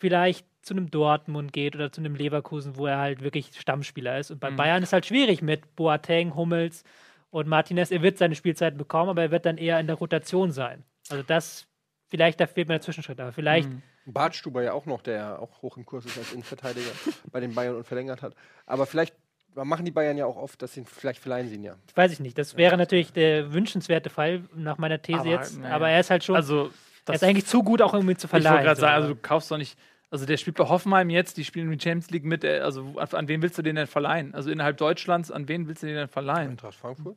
vielleicht 0.00 0.46
zu 0.62 0.74
einem 0.74 0.90
Dortmund 0.90 1.52
geht 1.52 1.74
oder 1.76 1.92
zu 1.92 2.00
einem 2.00 2.14
Leverkusen, 2.16 2.76
wo 2.76 2.86
er 2.86 2.98
halt 2.98 3.22
wirklich 3.22 3.58
Stammspieler 3.58 4.18
ist. 4.18 4.30
Und 4.30 4.40
bei 4.40 4.50
Mhm. 4.50 4.56
Bayern 4.56 4.82
ist 4.82 4.92
halt 4.92 5.06
schwierig 5.06 5.40
mit 5.42 5.76
Boateng, 5.76 6.34
Hummels 6.34 6.84
und 7.30 7.46
Martinez. 7.48 7.90
Er 7.90 8.02
wird 8.02 8.18
seine 8.18 8.34
Spielzeiten 8.34 8.78
bekommen, 8.78 9.10
aber 9.10 9.22
er 9.22 9.30
wird 9.30 9.46
dann 9.46 9.56
eher 9.58 9.78
in 9.80 9.86
der 9.86 9.96
Rotation 9.96 10.50
sein. 10.50 10.84
Also 11.10 11.22
das 11.22 11.68
vielleicht 12.08 12.40
da 12.40 12.46
fehlt 12.46 12.68
mir 12.68 12.74
der 12.74 12.80
Zwischenschritt. 12.82 13.20
Aber 13.20 13.32
vielleicht, 13.32 13.70
Mhm. 13.70 13.82
Bartstuber 14.06 14.62
ja 14.62 14.72
auch 14.72 14.86
noch, 14.86 15.02
der 15.02 15.40
auch 15.40 15.60
hoch 15.62 15.76
im 15.76 15.84
Kurs 15.84 16.06
ist 16.06 16.16
als 16.16 16.32
Innenverteidiger 16.32 16.90
bei 17.30 17.40
den 17.40 17.54
Bayern 17.54 17.76
und 17.76 17.84
verlängert 17.86 18.22
hat. 18.22 18.34
Aber 18.66 18.86
vielleicht 18.86 19.14
machen 19.54 19.84
die 19.84 19.90
Bayern 19.90 20.16
ja 20.16 20.26
auch 20.26 20.36
oft, 20.36 20.60
dass 20.62 20.74
sie 20.74 20.84
vielleicht 20.84 21.20
verleihen 21.20 21.48
sie 21.48 21.56
ihn 21.56 21.64
ja. 21.64 21.74
weiß 21.94 22.12
ich 22.12 22.20
nicht. 22.20 22.38
Das 22.38 22.56
wäre 22.56 22.76
natürlich 22.76 23.12
der 23.12 23.52
wünschenswerte 23.52 24.10
Fall 24.10 24.44
nach 24.54 24.78
meiner 24.78 25.00
These 25.02 25.20
Aber, 25.20 25.28
jetzt. 25.28 25.58
naja. 25.58 25.74
Aber 25.74 25.88
er 25.88 26.00
ist 26.00 26.10
halt 26.10 26.24
schon, 26.24 26.36
Also, 26.36 26.66
er 26.66 26.70
das 27.06 27.16
ist 27.16 27.24
eigentlich 27.24 27.46
zu 27.46 27.62
gut, 27.62 27.82
auch 27.82 27.94
irgendwie 27.94 28.16
zu 28.16 28.26
Ich 28.26 28.32
wollte 28.32 28.44
verleihen. 28.44 28.64
gerade 28.66 28.80
sagen, 28.80 28.94
also 28.94 29.08
du 29.14 29.16
kaufst 29.16 29.50
doch 29.50 29.58
nicht. 29.58 29.78
Also 30.10 30.24
der 30.24 30.36
spielt 30.38 30.56
bei 30.56 30.66
Hoffenheim 30.68 31.10
jetzt, 31.10 31.36
die 31.36 31.44
spielen 31.44 31.70
in 31.70 31.78
die 31.78 31.82
Champions 31.82 32.10
League 32.10 32.24
mit. 32.24 32.42
äh, 32.44 32.60
Also 32.60 32.94
an, 32.98 33.08
an 33.12 33.28
wen 33.28 33.42
willst 33.42 33.58
du 33.58 33.62
den 33.62 33.76
denn 33.76 33.86
verleihen? 33.86 34.34
Also 34.34 34.50
innerhalb 34.50 34.76
Deutschlands, 34.78 35.30
an 35.30 35.48
wen 35.48 35.68
willst 35.68 35.82
du 35.82 35.86
den 35.86 35.96
denn 35.96 36.08
verleihen? 36.08 36.50
Eintracht 36.52 36.76
Frankfurt? 36.76 37.16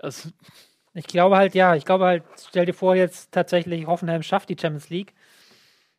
Also, 0.00 0.28
Ich 0.92 1.06
glaube 1.08 1.36
halt, 1.36 1.54
ja, 1.56 1.74
ich 1.74 1.84
glaube 1.84 2.04
halt, 2.04 2.22
stell 2.48 2.66
dir 2.66 2.72
vor, 2.74 2.94
jetzt 2.94 3.32
tatsächlich 3.32 3.86
Hoffenheim 3.86 4.22
schafft 4.22 4.48
die 4.48 4.56
Champions 4.60 4.90
League. 4.90 5.12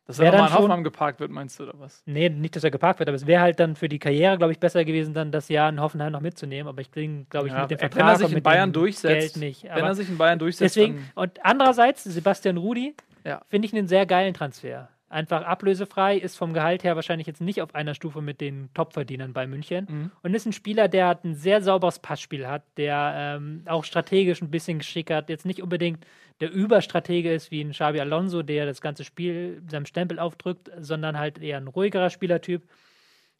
Dass 0.06 0.18
er 0.20 0.30
nochmal 0.30 0.48
in 0.48 0.54
Hoffenheim 0.54 0.84
geparkt 0.84 1.18
wird, 1.20 1.30
meinst 1.30 1.58
du, 1.58 1.64
oder 1.64 1.74
was? 1.78 2.02
Nee, 2.06 2.28
nicht, 2.28 2.54
dass 2.54 2.62
er 2.64 2.70
geparkt 2.70 3.00
wird, 3.00 3.08
aber 3.08 3.16
es 3.16 3.26
wäre 3.26 3.42
halt 3.42 3.58
dann 3.58 3.74
für 3.74 3.88
die 3.88 3.98
Karriere, 3.98 4.38
glaube 4.38 4.52
ich, 4.52 4.60
besser 4.60 4.84
gewesen, 4.84 5.14
dann 5.14 5.32
das 5.32 5.48
Jahr 5.48 5.68
in 5.68 5.80
Hoffenheim 5.80 6.12
noch 6.12 6.20
mitzunehmen. 6.20 6.68
Aber 6.68 6.80
ich 6.80 6.90
bin, 6.90 7.26
glaube 7.28 7.48
ich, 7.48 7.52
Ja, 7.52 7.62
mit 7.62 7.70
dem 7.72 7.80
wenn 7.80 7.90
Vertrag 7.90 8.08
er 8.12 8.16
sich 8.26 8.32
in 8.36 8.42
Bayern 8.42 8.72
durchsetzt, 8.72 9.34
Geld 9.34 9.36
nicht. 9.36 9.64
Wenn 9.64 9.70
Aber 9.72 9.86
er 9.88 9.94
sich 9.94 10.08
in 10.08 10.16
Bayern 10.16 10.38
durchsetzt, 10.38 10.76
deswegen, 10.76 11.10
und 11.14 11.44
andererseits, 11.44 12.04
Sebastian 12.04 12.56
Rudi, 12.56 12.94
Ja. 13.24 13.42
finde 13.48 13.66
ich 13.66 13.74
einen 13.74 13.88
sehr 13.88 14.06
geilen 14.06 14.32
Transfer. 14.34 14.88
Einfach 15.08 15.42
ablösefrei, 15.44 16.16
ist 16.16 16.36
vom 16.36 16.52
Gehalt 16.52 16.82
her 16.82 16.96
wahrscheinlich 16.96 17.28
jetzt 17.28 17.40
nicht 17.40 17.62
auf 17.62 17.76
einer 17.76 17.94
Stufe 17.94 18.20
mit 18.22 18.40
den 18.40 18.70
Topverdienern 18.74 19.32
bei 19.32 19.46
München. 19.46 19.86
Mhm. 19.88 20.10
Und 20.22 20.34
ist 20.34 20.46
ein 20.46 20.52
Spieler, 20.52 20.88
der 20.88 21.06
hat 21.06 21.24
ein 21.24 21.36
sehr 21.36 21.62
sauberes 21.62 22.00
Passspiel 22.00 22.46
hat, 22.48 22.62
der 22.76 23.12
ähm, 23.16 23.62
auch 23.66 23.84
strategisch 23.84 24.42
ein 24.42 24.50
bisschen 24.50 24.78
geschick 24.78 25.10
hat. 25.12 25.28
Jetzt 25.28 25.46
nicht 25.46 25.62
unbedingt 25.62 26.04
der 26.40 26.50
Überstratege 26.52 27.32
ist 27.32 27.50
wie 27.50 27.62
ein 27.62 27.70
Xabi 27.72 28.00
Alonso, 28.00 28.42
der 28.42 28.66
das 28.66 28.80
ganze 28.80 29.04
Spiel 29.04 29.62
seinem 29.70 29.86
Stempel 29.86 30.18
aufdrückt, 30.18 30.70
sondern 30.78 31.18
halt 31.18 31.38
eher 31.38 31.56
ein 31.56 31.66
ruhigerer 31.68 32.10
Spielertyp. 32.10 32.62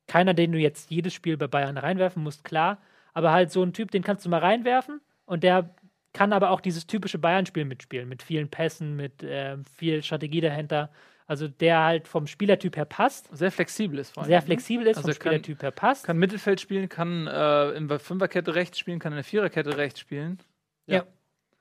Keiner, 0.06 0.34
den 0.34 0.52
du 0.52 0.58
jetzt 0.58 0.90
jedes 0.90 1.12
Spiel 1.12 1.36
bei 1.36 1.46
Bayern 1.46 1.76
reinwerfen 1.78 2.22
musst, 2.22 2.44
klar. 2.44 2.78
Aber 3.12 3.32
halt 3.32 3.50
so 3.50 3.62
ein 3.62 3.72
Typ, 3.72 3.90
den 3.90 4.02
kannst 4.02 4.24
du 4.24 4.28
mal 4.30 4.40
reinwerfen 4.40 5.00
und 5.24 5.42
der 5.42 5.74
kann 6.12 6.32
aber 6.32 6.50
auch 6.50 6.60
dieses 6.60 6.86
typische 6.86 7.18
Bayern-Spiel 7.18 7.64
mitspielen, 7.66 8.08
mit 8.08 8.22
vielen 8.22 8.48
Pässen, 8.48 8.96
mit 8.96 9.22
ähm, 9.22 9.64
viel 9.64 10.02
Strategie 10.02 10.40
dahinter. 10.40 10.90
Also 11.26 11.48
der 11.48 11.80
halt 11.82 12.08
vom 12.08 12.26
Spielertyp 12.26 12.76
her 12.76 12.84
passt, 12.84 13.28
sehr 13.36 13.50
flexibel 13.50 13.98
ist 13.98 14.14
vor 14.14 14.22
allem. 14.22 14.28
sehr 14.30 14.40
flexibel 14.42 14.86
ist, 14.86 14.96
Also 14.98 15.08
vom 15.08 15.10
er 15.10 15.14
kann- 15.18 15.32
Spielertyp 15.32 15.62
her 15.62 15.70
passt. 15.72 16.04
Kann 16.06 16.16
Mittelfeld 16.18 16.60
spielen, 16.60 16.88
kann 16.88 17.26
äh, 17.26 17.70
in 17.72 17.88
der 17.88 17.98
Fünferkette 17.98 18.54
rechts 18.54 18.78
spielen, 18.78 19.00
kann 19.00 19.12
in 19.12 19.16
der 19.16 19.24
Viererkette 19.24 19.76
rechts 19.76 19.98
spielen. 20.00 20.38
Ja. 20.86 21.04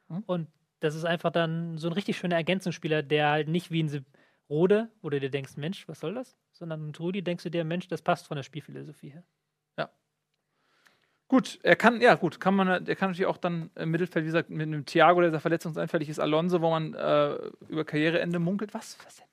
Hm? 0.09 0.23
Und 0.27 0.47
das 0.79 0.95
ist 0.95 1.05
einfach 1.05 1.31
dann 1.31 1.77
so 1.77 1.87
ein 1.87 1.93
richtig 1.93 2.17
schöner 2.17 2.35
Ergänzungsspieler, 2.35 3.03
der 3.03 3.29
halt 3.29 3.47
nicht 3.47 3.71
wie 3.71 3.83
ein 3.83 4.05
Rode, 4.49 4.91
wo 5.01 5.09
du 5.09 5.19
dir 5.19 5.29
denkst, 5.29 5.57
Mensch, 5.57 5.87
was 5.87 5.99
soll 5.99 6.13
das? 6.13 6.37
Sondern 6.51 6.85
mit 6.85 6.99
Rudi 6.99 7.23
denkst 7.23 7.43
du 7.43 7.49
dir, 7.49 7.63
Mensch, 7.63 7.87
das 7.87 8.01
passt 8.01 8.27
von 8.27 8.35
der 8.35 8.43
Spielphilosophie 8.43 9.09
her. 9.09 9.23
Gut, 11.27 11.59
er 11.63 11.75
kann, 11.75 12.01
ja 12.01 12.13
gut, 12.15 12.39
kann 12.39 12.55
man, 12.55 12.67
er 12.67 12.95
kann 12.95 13.09
natürlich 13.09 13.25
auch 13.25 13.37
dann 13.37 13.71
im 13.75 13.89
Mittelfeld, 13.89 14.25
wie 14.25 14.27
gesagt, 14.27 14.51
mit 14.51 14.67
einem 14.67 14.85
Thiago, 14.85 15.21
der 15.21 15.31
sehr 15.31 15.39
verletzungsanfällig 15.39 16.07
ist, 16.07 16.19
Alonso, 16.19 16.61
wo 16.61 16.69
man 16.69 16.93
äh, 16.93 17.35
über 17.67 17.83
Karriereende 17.83 18.37
munkelt. 18.37 18.75
Was? 18.75 18.97
Was 19.03 19.15
denn? 19.15 19.25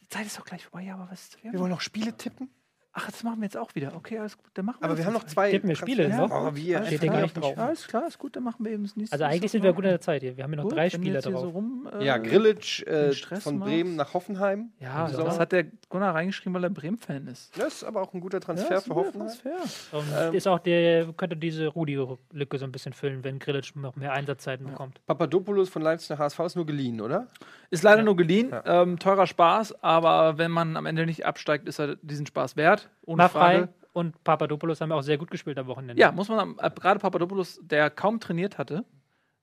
Die 0.00 0.08
Zeit 0.08 0.26
ist 0.26 0.38
doch 0.38 0.44
gleich 0.44 0.64
vorbei, 0.64 0.86
ja, 0.86 0.94
aber 0.94 1.08
was 1.10 1.22
ist 1.22 1.42
Wir 1.42 1.58
wollen 1.58 1.70
noch 1.70 1.80
Spiele 1.80 2.16
tippen? 2.16 2.50
Ach, 2.92 3.06
das 3.08 3.22
machen 3.22 3.38
wir 3.38 3.44
jetzt 3.44 3.56
auch 3.56 3.72
wieder. 3.76 3.94
Okay, 3.94 4.18
alles 4.18 4.36
gut, 4.36 4.46
dann 4.54 4.64
machen 4.66 4.78
wir 4.80 4.84
Aber 4.86 4.98
wir 4.98 5.06
haben 5.06 5.12
noch 5.12 5.22
zwei. 5.24 5.50
Tippen 5.52 5.68
wir 5.68 5.76
Spiele 5.76 6.08
Transfers. 6.08 6.28
noch? 6.30 6.48
Oh, 6.52 6.56
wir 6.56 6.76
Alles 6.78 6.88
Steht 6.88 7.02
gar 7.12 7.20
nicht 7.22 7.36
drauf. 7.36 7.56
Ja, 7.56 7.66
alles 7.66 7.86
klar, 7.86 8.06
ist 8.08 8.18
gut, 8.18 8.34
dann 8.34 8.42
machen 8.42 8.64
wir 8.64 8.72
eben 8.72 8.82
das 8.82 8.96
nächste. 8.96 9.12
Also 9.14 9.24
eigentlich 9.26 9.52
sind 9.52 9.62
wir 9.62 9.72
gut 9.72 9.84
in 9.84 9.90
der 9.90 10.00
Zeit 10.00 10.22
hier. 10.22 10.36
Wir 10.36 10.42
haben 10.42 10.50
hier 10.50 10.56
noch 10.56 10.64
Gut, 10.64 10.72
drei 10.74 10.90
Spiele 10.90 11.20
drauf. 11.20 11.40
So 11.40 11.48
rum, 11.50 11.88
äh, 11.98 12.04
Ja, 12.04 12.18
Grillitsch 12.18 12.82
äh, 12.82 13.12
von 13.12 13.58
machst. 13.58 13.70
Bremen 13.70 13.94
nach 13.94 14.12
Hoffenheim. 14.12 14.70
Ja, 14.80 15.08
So. 15.08 15.22
das 15.22 15.38
hat 15.38 15.52
der 15.52 15.66
Gunnar 15.88 16.16
reingeschrieben, 16.16 16.52
weil 16.54 16.64
er 16.64 16.70
Bremen-Fan 16.70 17.28
ist. 17.28 17.56
Das 17.56 17.74
ist 17.74 17.84
aber 17.84 18.02
auch 18.02 18.12
ein 18.12 18.20
guter 18.20 18.40
Transfer 18.40 18.76
ist 18.78 18.84
für 18.86 18.90
ein 18.90 18.94
guter 18.94 19.06
Hoffenheim. 19.08 19.28
Transfer. 19.28 19.96
Und 19.96 20.04
Ähm, 20.28 20.34
ist 20.34 20.48
auch 20.48 20.58
der, 20.58 21.12
könnte 21.12 21.36
diese 21.36 21.68
Rudi-Lücke 21.68 22.58
so 22.58 22.64
ein 22.64 22.72
bisschen 22.72 22.92
füllen, 22.92 23.22
wenn 23.22 23.38
Grillitsch 23.38 23.76
noch 23.76 23.94
mehr 23.94 24.12
Einsatzzeiten 24.14 24.66
bekommt. 24.66 25.00
Papadopoulos 25.06 25.68
von 25.68 25.82
Leipzig 25.82 26.10
nach 26.10 26.18
HSV 26.18 26.40
ist 26.40 26.56
nur 26.56 26.66
geliehen, 26.66 27.00
oder? 27.00 27.28
Ist 27.70 27.84
leider 27.84 28.02
nur 28.02 28.16
geliehen, 28.16 28.48
Ja. 28.50 28.82
ähm, 28.82 28.98
teurer 28.98 29.28
Spaß, 29.28 29.80
aber 29.84 30.38
wenn 30.38 30.50
man 30.50 30.76
am 30.76 30.86
Ende 30.86 31.06
nicht 31.06 31.24
absteigt, 31.24 31.68
ist 31.68 31.78
er 31.78 31.94
diesen 32.02 32.26
Spaß 32.26 32.56
wert. 32.56 32.79
Ohne 33.02 33.16
Mal 33.24 33.28
frei. 33.28 33.58
Frage. 33.60 33.74
Und 33.92 34.22
Papadopoulos 34.22 34.80
haben 34.80 34.92
auch 34.92 35.02
sehr 35.02 35.18
gut 35.18 35.30
gespielt 35.32 35.58
am 35.58 35.66
Wochenende. 35.66 36.00
Ja, 36.00 36.12
muss 36.12 36.28
man 36.28 36.56
äh, 36.58 36.70
gerade 36.70 37.00
Papadopoulos, 37.00 37.58
der 37.62 37.90
kaum 37.90 38.20
trainiert 38.20 38.56
hatte 38.56 38.84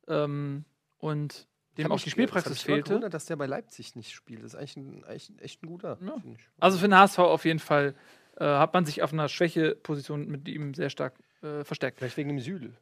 ähm, 0.07 0.63
und 0.99 1.47
dem 1.77 1.91
auch 1.91 1.99
die 1.99 2.09
Spielpraxis 2.09 2.51
hab 2.51 2.57
ich 2.57 2.63
fehlte. 2.65 2.89
gewundert, 2.89 3.13
dass 3.13 3.25
der 3.25 3.35
bei 3.35 3.45
Leipzig 3.45 3.95
nicht 3.95 4.11
spielt. 4.11 4.43
Das 4.43 4.53
ist 4.53 4.55
eigentlich 4.55 4.77
ein, 4.77 5.03
eigentlich 5.03 5.29
ein- 5.29 5.39
echt 5.39 5.63
ein 5.63 5.67
guter. 5.67 5.97
Ja. 6.03 6.15
Also 6.59 6.77
für 6.77 6.87
den 6.87 6.95
HSV 6.97 7.19
auf 7.19 7.45
jeden 7.45 7.59
Fall 7.59 7.93
äh, 8.37 8.45
hat 8.45 8.73
man 8.73 8.85
sich 8.85 9.03
auf 9.03 9.13
einer 9.13 9.27
Schwächeposition 9.27 10.27
mit 10.27 10.47
ihm 10.47 10.73
sehr 10.73 10.89
stark 10.89 11.13
äh, 11.43 11.63
verstärkt. 11.63 11.99
Vielleicht 11.99 12.17
wegen 12.17 12.29
dem 12.29 12.39
Südel. 12.39 12.73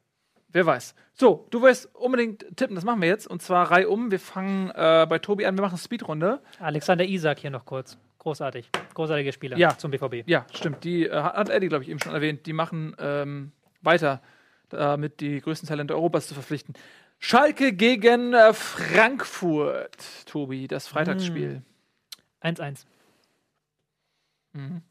Wer 0.50 0.66
weiß. 0.66 0.96
So, 1.14 1.48
du 1.50 1.62
willst 1.62 1.94
unbedingt 1.96 2.46
tippen, 2.56 2.76
das 2.76 2.86
machen 2.86 3.02
wir 3.02 3.10
jetzt. 3.10 3.28
Und 3.28 3.42
zwar 3.42 3.70
Reihe 3.72 3.90
um. 3.90 4.12
Wir 4.12 4.20
fangen 4.20 4.70
äh, 4.70 5.06
bei 5.10 5.20
Tobi 5.20 5.46
an, 5.46 5.56
wir 5.58 5.62
machen 5.64 5.74
eine 5.74 5.80
Speedrunde. 5.80 6.42
Alexander 6.60 7.04
Isak 7.06 7.40
hier 7.40 7.50
noch 7.50 7.66
kurz. 7.66 7.98
Großartig. 8.26 8.72
Großartiger 8.96 9.32
Spieler 9.32 9.56
Ja. 9.56 9.78
zum 9.78 9.92
BVB. 9.92 10.28
Ja, 10.28 10.48
stimmt. 10.52 10.84
Die 10.84 11.06
äh, 11.06 11.12
hat 11.14 11.48
Eddie, 11.48 11.68
glaube 11.68 11.84
ich, 11.84 11.92
eben 11.92 12.00
schon 12.00 12.12
erwähnt. 12.16 12.48
Die 12.48 12.54
machen 12.54 12.96
ähm, 12.98 13.52
weiter, 13.84 14.20
damit 14.70 15.20
die 15.22 15.40
größten 15.40 15.70
Talente 15.70 15.94
Europas 15.94 16.26
zu 16.26 16.34
verpflichten. 16.34 16.74
Schalke 17.20 17.72
gegen 17.72 18.34
äh, 18.34 18.52
Frankfurt, 18.56 20.26
Tobi, 20.26 20.68
das 20.68 20.88
Freitagsspiel. 20.88 21.62
1-1. 22.42 22.86
Mhm. 24.54 24.82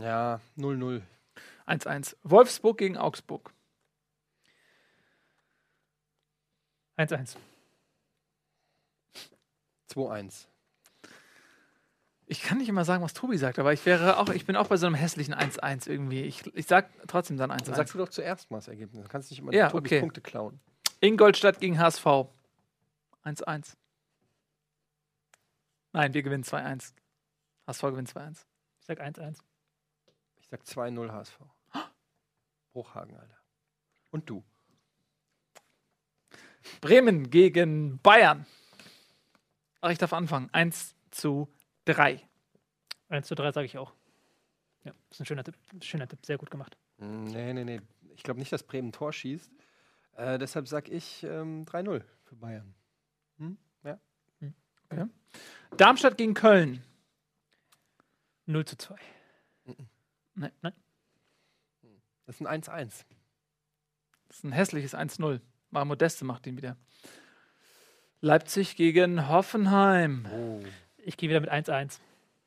Ja, 0.00 0.40
0-0. 0.56 1.02
1-1. 1.66 2.14
Wolfsburg 2.22 2.78
gegen 2.78 2.96
Augsburg. 2.96 3.52
1-1. 6.96 7.36
2-1. 9.90 10.46
Ich 12.28 12.42
kann 12.42 12.58
nicht 12.58 12.68
immer 12.68 12.84
sagen, 12.84 13.04
was 13.04 13.14
Tobi 13.14 13.38
sagt, 13.38 13.60
aber 13.60 13.72
ich 13.72 13.86
wäre 13.86 14.18
auch, 14.18 14.28
ich 14.30 14.46
bin 14.46 14.56
auch 14.56 14.66
bei 14.66 14.76
so 14.76 14.86
einem 14.86 14.96
hässlichen 14.96 15.32
1-1 15.32 15.88
irgendwie. 15.88 16.22
Ich, 16.22 16.44
ich 16.56 16.66
sag 16.66 16.90
trotzdem 17.06 17.36
dann 17.36 17.50
Dann 17.50 17.60
1-1. 17.60 17.74
sagst 17.76 17.94
du 17.94 17.98
doch 17.98 18.08
zuerst 18.08 18.50
mal 18.50 18.58
das 18.58 18.66
Ergebnis. 18.66 19.04
Du 19.04 19.08
kannst 19.08 19.30
nicht 19.30 19.38
immer 19.38 19.52
Ja, 19.52 19.68
Tobis 19.70 19.92
okay. 19.92 20.00
Punkte 20.00 20.20
klauen. 20.20 20.58
Ingolstadt 21.00 21.60
gegen 21.60 21.78
HSV. 21.78 22.04
1-1. 23.24 23.76
Nein, 25.92 26.14
wir 26.14 26.22
gewinnen 26.22 26.42
2-1. 26.42 26.94
HSV 27.68 27.82
gewinnt 27.82 28.10
2-1. 28.10 28.44
Ich 28.80 28.86
sag 28.86 29.00
1-1. 29.00 29.38
Ich 30.40 30.48
sag 30.48 30.62
2-0 30.62 31.12
HSV. 31.12 31.38
Bruchhagen, 32.72 33.16
Alter. 33.16 33.38
Und 34.10 34.28
du? 34.28 34.44
Bremen 36.80 37.30
gegen 37.30 38.00
Bayern. 38.00 38.46
Ach, 39.80 39.90
ich 39.90 39.98
darf 39.98 40.12
anfangen. 40.12 40.48
1 40.52 40.96
zu 41.10 41.48
3. 41.86 42.20
1 43.08 43.26
zu 43.26 43.34
3 43.34 43.52
sage 43.52 43.66
ich 43.66 43.78
auch. 43.78 43.92
Ja, 44.84 44.92
ist 45.10 45.20
ein 45.20 45.26
schöner 45.26 45.44
Tipp. 45.44 45.56
Schöner 45.80 46.06
Tipp. 46.06 46.24
Sehr 46.24 46.38
gut 46.38 46.50
gemacht. 46.50 46.76
Hm, 46.98 47.24
Nee, 47.24 47.52
nee, 47.52 47.64
nee. 47.64 47.80
Ich 48.14 48.22
glaube 48.22 48.38
nicht, 48.40 48.52
dass 48.52 48.62
Bremen 48.62 48.92
Tor 48.92 49.12
schießt. 49.12 49.50
Äh, 50.16 50.38
deshalb 50.38 50.68
sag 50.68 50.88
ich 50.88 51.22
ähm, 51.24 51.64
3-0 51.66 52.02
für 52.24 52.36
Bayern. 52.36 52.74
Hm? 53.38 53.56
Ja. 54.92 55.08
Darmstadt 55.76 56.16
gegen 56.16 56.34
Köln. 56.34 56.82
0 58.46 58.64
zu 58.64 58.76
2. 58.78 58.96
Das 62.26 62.40
ist 62.40 62.46
ein 62.46 62.62
1-1. 62.62 63.04
Das 64.28 64.36
ist 64.38 64.44
ein 64.44 64.52
hässliches 64.52 64.94
1-0. 64.94 65.40
Mar 65.70 65.84
Modeste 65.84 66.24
macht 66.24 66.46
ihn 66.46 66.56
wieder. 66.56 66.76
Leipzig 68.20 68.76
gegen 68.76 69.28
Hoffenheim. 69.28 70.26
Oh. 70.32 70.62
Ich 71.06 71.16
gehe 71.16 71.28
wieder 71.28 71.40
mit 71.40 71.52
1-1. 71.52 72.00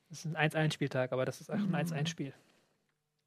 Das 0.09 0.25
ist 0.25 0.35
ein 0.35 0.35
1-1-Spieltag, 0.51 1.13
aber 1.13 1.23
das 1.23 1.39
ist 1.39 1.49
auch 1.49 1.55
ein 1.55 1.73
1-1-Spiel. 1.73 2.33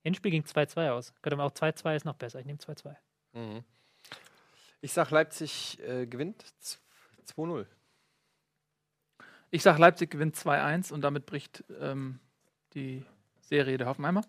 Hinspiel 0.03 0.31
ging 0.31 0.43
2-2 0.43 0.91
aus. 0.91 1.15
Könnte 1.23 1.37
man 1.37 1.47
auch 1.47 1.53
2-2 1.55 1.97
ist 1.97 2.05
noch 2.05 2.17
besser. 2.17 2.39
Ich 2.41 2.45
nehme 2.47 2.59
2-2. 2.59 2.95
Mhm. 3.33 3.65
Ich 4.83 4.93
sag, 4.93 5.11
Leipzig 5.11 5.79
äh, 5.81 6.07
gewinnt 6.07 6.45
z- 6.61 6.79
2-0. 7.35 7.65
Ich 9.51 9.63
sage, 9.63 9.81
Leipzig 9.81 10.11
gewinnt 10.11 10.37
2-1 10.37 10.93
und 10.93 11.01
damit 11.01 11.25
bricht 11.25 11.65
ähm, 11.81 12.19
die 12.75 13.05
Serie 13.41 13.79
der 13.79 13.87
Hoffenheimer. 13.87 14.23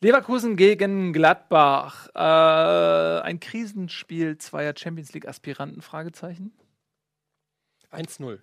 Leverkusen 0.00 0.56
gegen 0.56 1.12
Gladbach. 1.12 2.08
Äh, 2.14 3.22
ein 3.22 3.38
Krisenspiel 3.38 4.38
zweier 4.38 4.72
Champions 4.76 5.12
League-Aspiranten? 5.12 5.82
Fragezeichen. 5.82 6.52
1-0. 7.90 8.38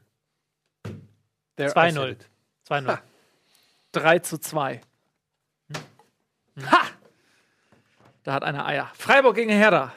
There, 1.59 1.71
I 1.71 1.89
2-0. 1.89 1.93
said 1.93 2.09
it. 2.11 2.29
2-0. 2.69 2.99
3 3.91 4.19
zu 4.19 4.37
2. 4.37 4.81
Ha! 6.61 6.81
Da 8.23 8.33
hat 8.33 8.43
einer 8.43 8.65
Eier. 8.65 8.89
Freiburg 8.93 9.35
gegen 9.35 9.49
Hertha. 9.51 9.91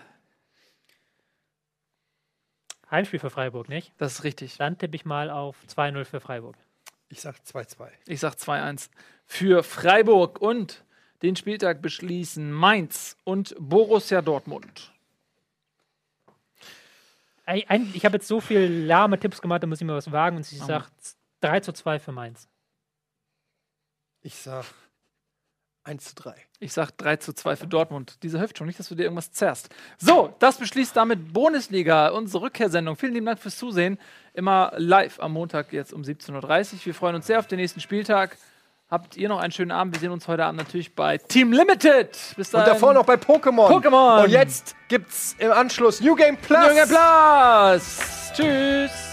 Heimspiel 2.90 3.20
für 3.20 3.30
Freiburg, 3.30 3.68
nicht? 3.68 3.92
Das 3.98 4.12
ist 4.12 4.24
richtig. 4.24 4.56
Dann 4.56 4.76
tippe 4.76 4.96
ich 4.96 5.04
mal 5.04 5.30
auf 5.30 5.56
2-0 5.68 6.04
für 6.04 6.20
Freiburg. 6.20 6.56
Ich 7.08 7.20
sag 7.20 7.36
2-2. 7.36 7.88
Ich 8.06 8.18
sag 8.18 8.34
2-1 8.34 8.90
für 9.24 9.62
Freiburg 9.62 10.40
und 10.40 10.82
den 11.22 11.36
Spieltag 11.36 11.80
beschließen 11.80 12.50
Mainz 12.50 13.16
und 13.22 13.54
Borussia 13.60 14.20
Dortmund. 14.20 14.92
Ich 17.46 18.04
habe 18.04 18.16
jetzt 18.16 18.26
so 18.26 18.40
viel 18.40 18.84
lahme 18.84 19.20
Tipps 19.20 19.40
gemacht, 19.40 19.62
da 19.62 19.68
muss 19.68 19.80
ich 19.80 19.86
mal 19.86 19.96
was 19.96 20.10
wagen 20.10 20.38
und 20.38 20.50
ich 20.50 20.58
sage 20.58 20.86
3 21.42 21.60
zu 21.60 21.72
2 21.72 21.98
für 21.98 22.12
Mainz. 22.12 22.48
Ich 24.22 24.36
sag 24.36 24.64
1 25.84 26.04
zu 26.04 26.14
3. 26.14 26.34
Ich 26.60 26.72
sag 26.72 26.92
3 26.96 27.16
zu 27.16 27.32
2 27.32 27.56
für 27.56 27.66
Dortmund. 27.66 28.22
Diese 28.22 28.38
hilft 28.38 28.58
schon 28.58 28.68
nicht, 28.68 28.78
dass 28.78 28.88
du 28.88 28.94
dir 28.94 29.02
irgendwas 29.02 29.32
zerrst. 29.32 29.68
So, 29.98 30.34
das 30.38 30.58
beschließt 30.58 30.96
damit 30.96 31.32
Bundesliga, 31.32 32.08
unsere 32.08 32.44
Rückkehrsendung. 32.44 32.96
Vielen 32.96 33.14
lieben 33.14 33.26
Dank 33.26 33.40
fürs 33.40 33.56
Zusehen. 33.56 33.98
Immer 34.32 34.72
live 34.76 35.18
am 35.18 35.32
Montag 35.32 35.72
jetzt 35.72 35.92
um 35.92 36.02
17.30 36.02 36.74
Uhr. 36.74 36.86
Wir 36.86 36.94
freuen 36.94 37.16
uns 37.16 37.26
sehr 37.26 37.40
auf 37.40 37.48
den 37.48 37.58
nächsten 37.58 37.80
Spieltag. 37.80 38.38
Habt 38.88 39.16
ihr 39.16 39.28
noch 39.28 39.40
einen 39.40 39.52
schönen 39.52 39.72
Abend? 39.72 39.94
Wir 39.94 40.00
sehen 40.00 40.12
uns 40.12 40.28
heute 40.28 40.44
Abend 40.44 40.58
natürlich 40.58 40.94
bei 40.94 41.18
Team 41.18 41.52
Limited. 41.52 42.10
Bis 42.36 42.48
Und 42.48 42.60
dahin. 42.60 42.74
davor 42.74 42.92
noch 42.92 43.06
bei 43.06 43.14
Pokémon. 43.14 43.68
Pokémon. 43.68 44.24
Und 44.24 44.30
jetzt 44.30 44.76
gibt's 44.88 45.34
im 45.38 45.50
Anschluss 45.50 46.00
New 46.00 46.14
Game 46.14 46.36
Plus. 46.36 46.64
Jürgen 46.66 46.88
Platz. 46.88 48.32
Tschüss. 48.34 49.11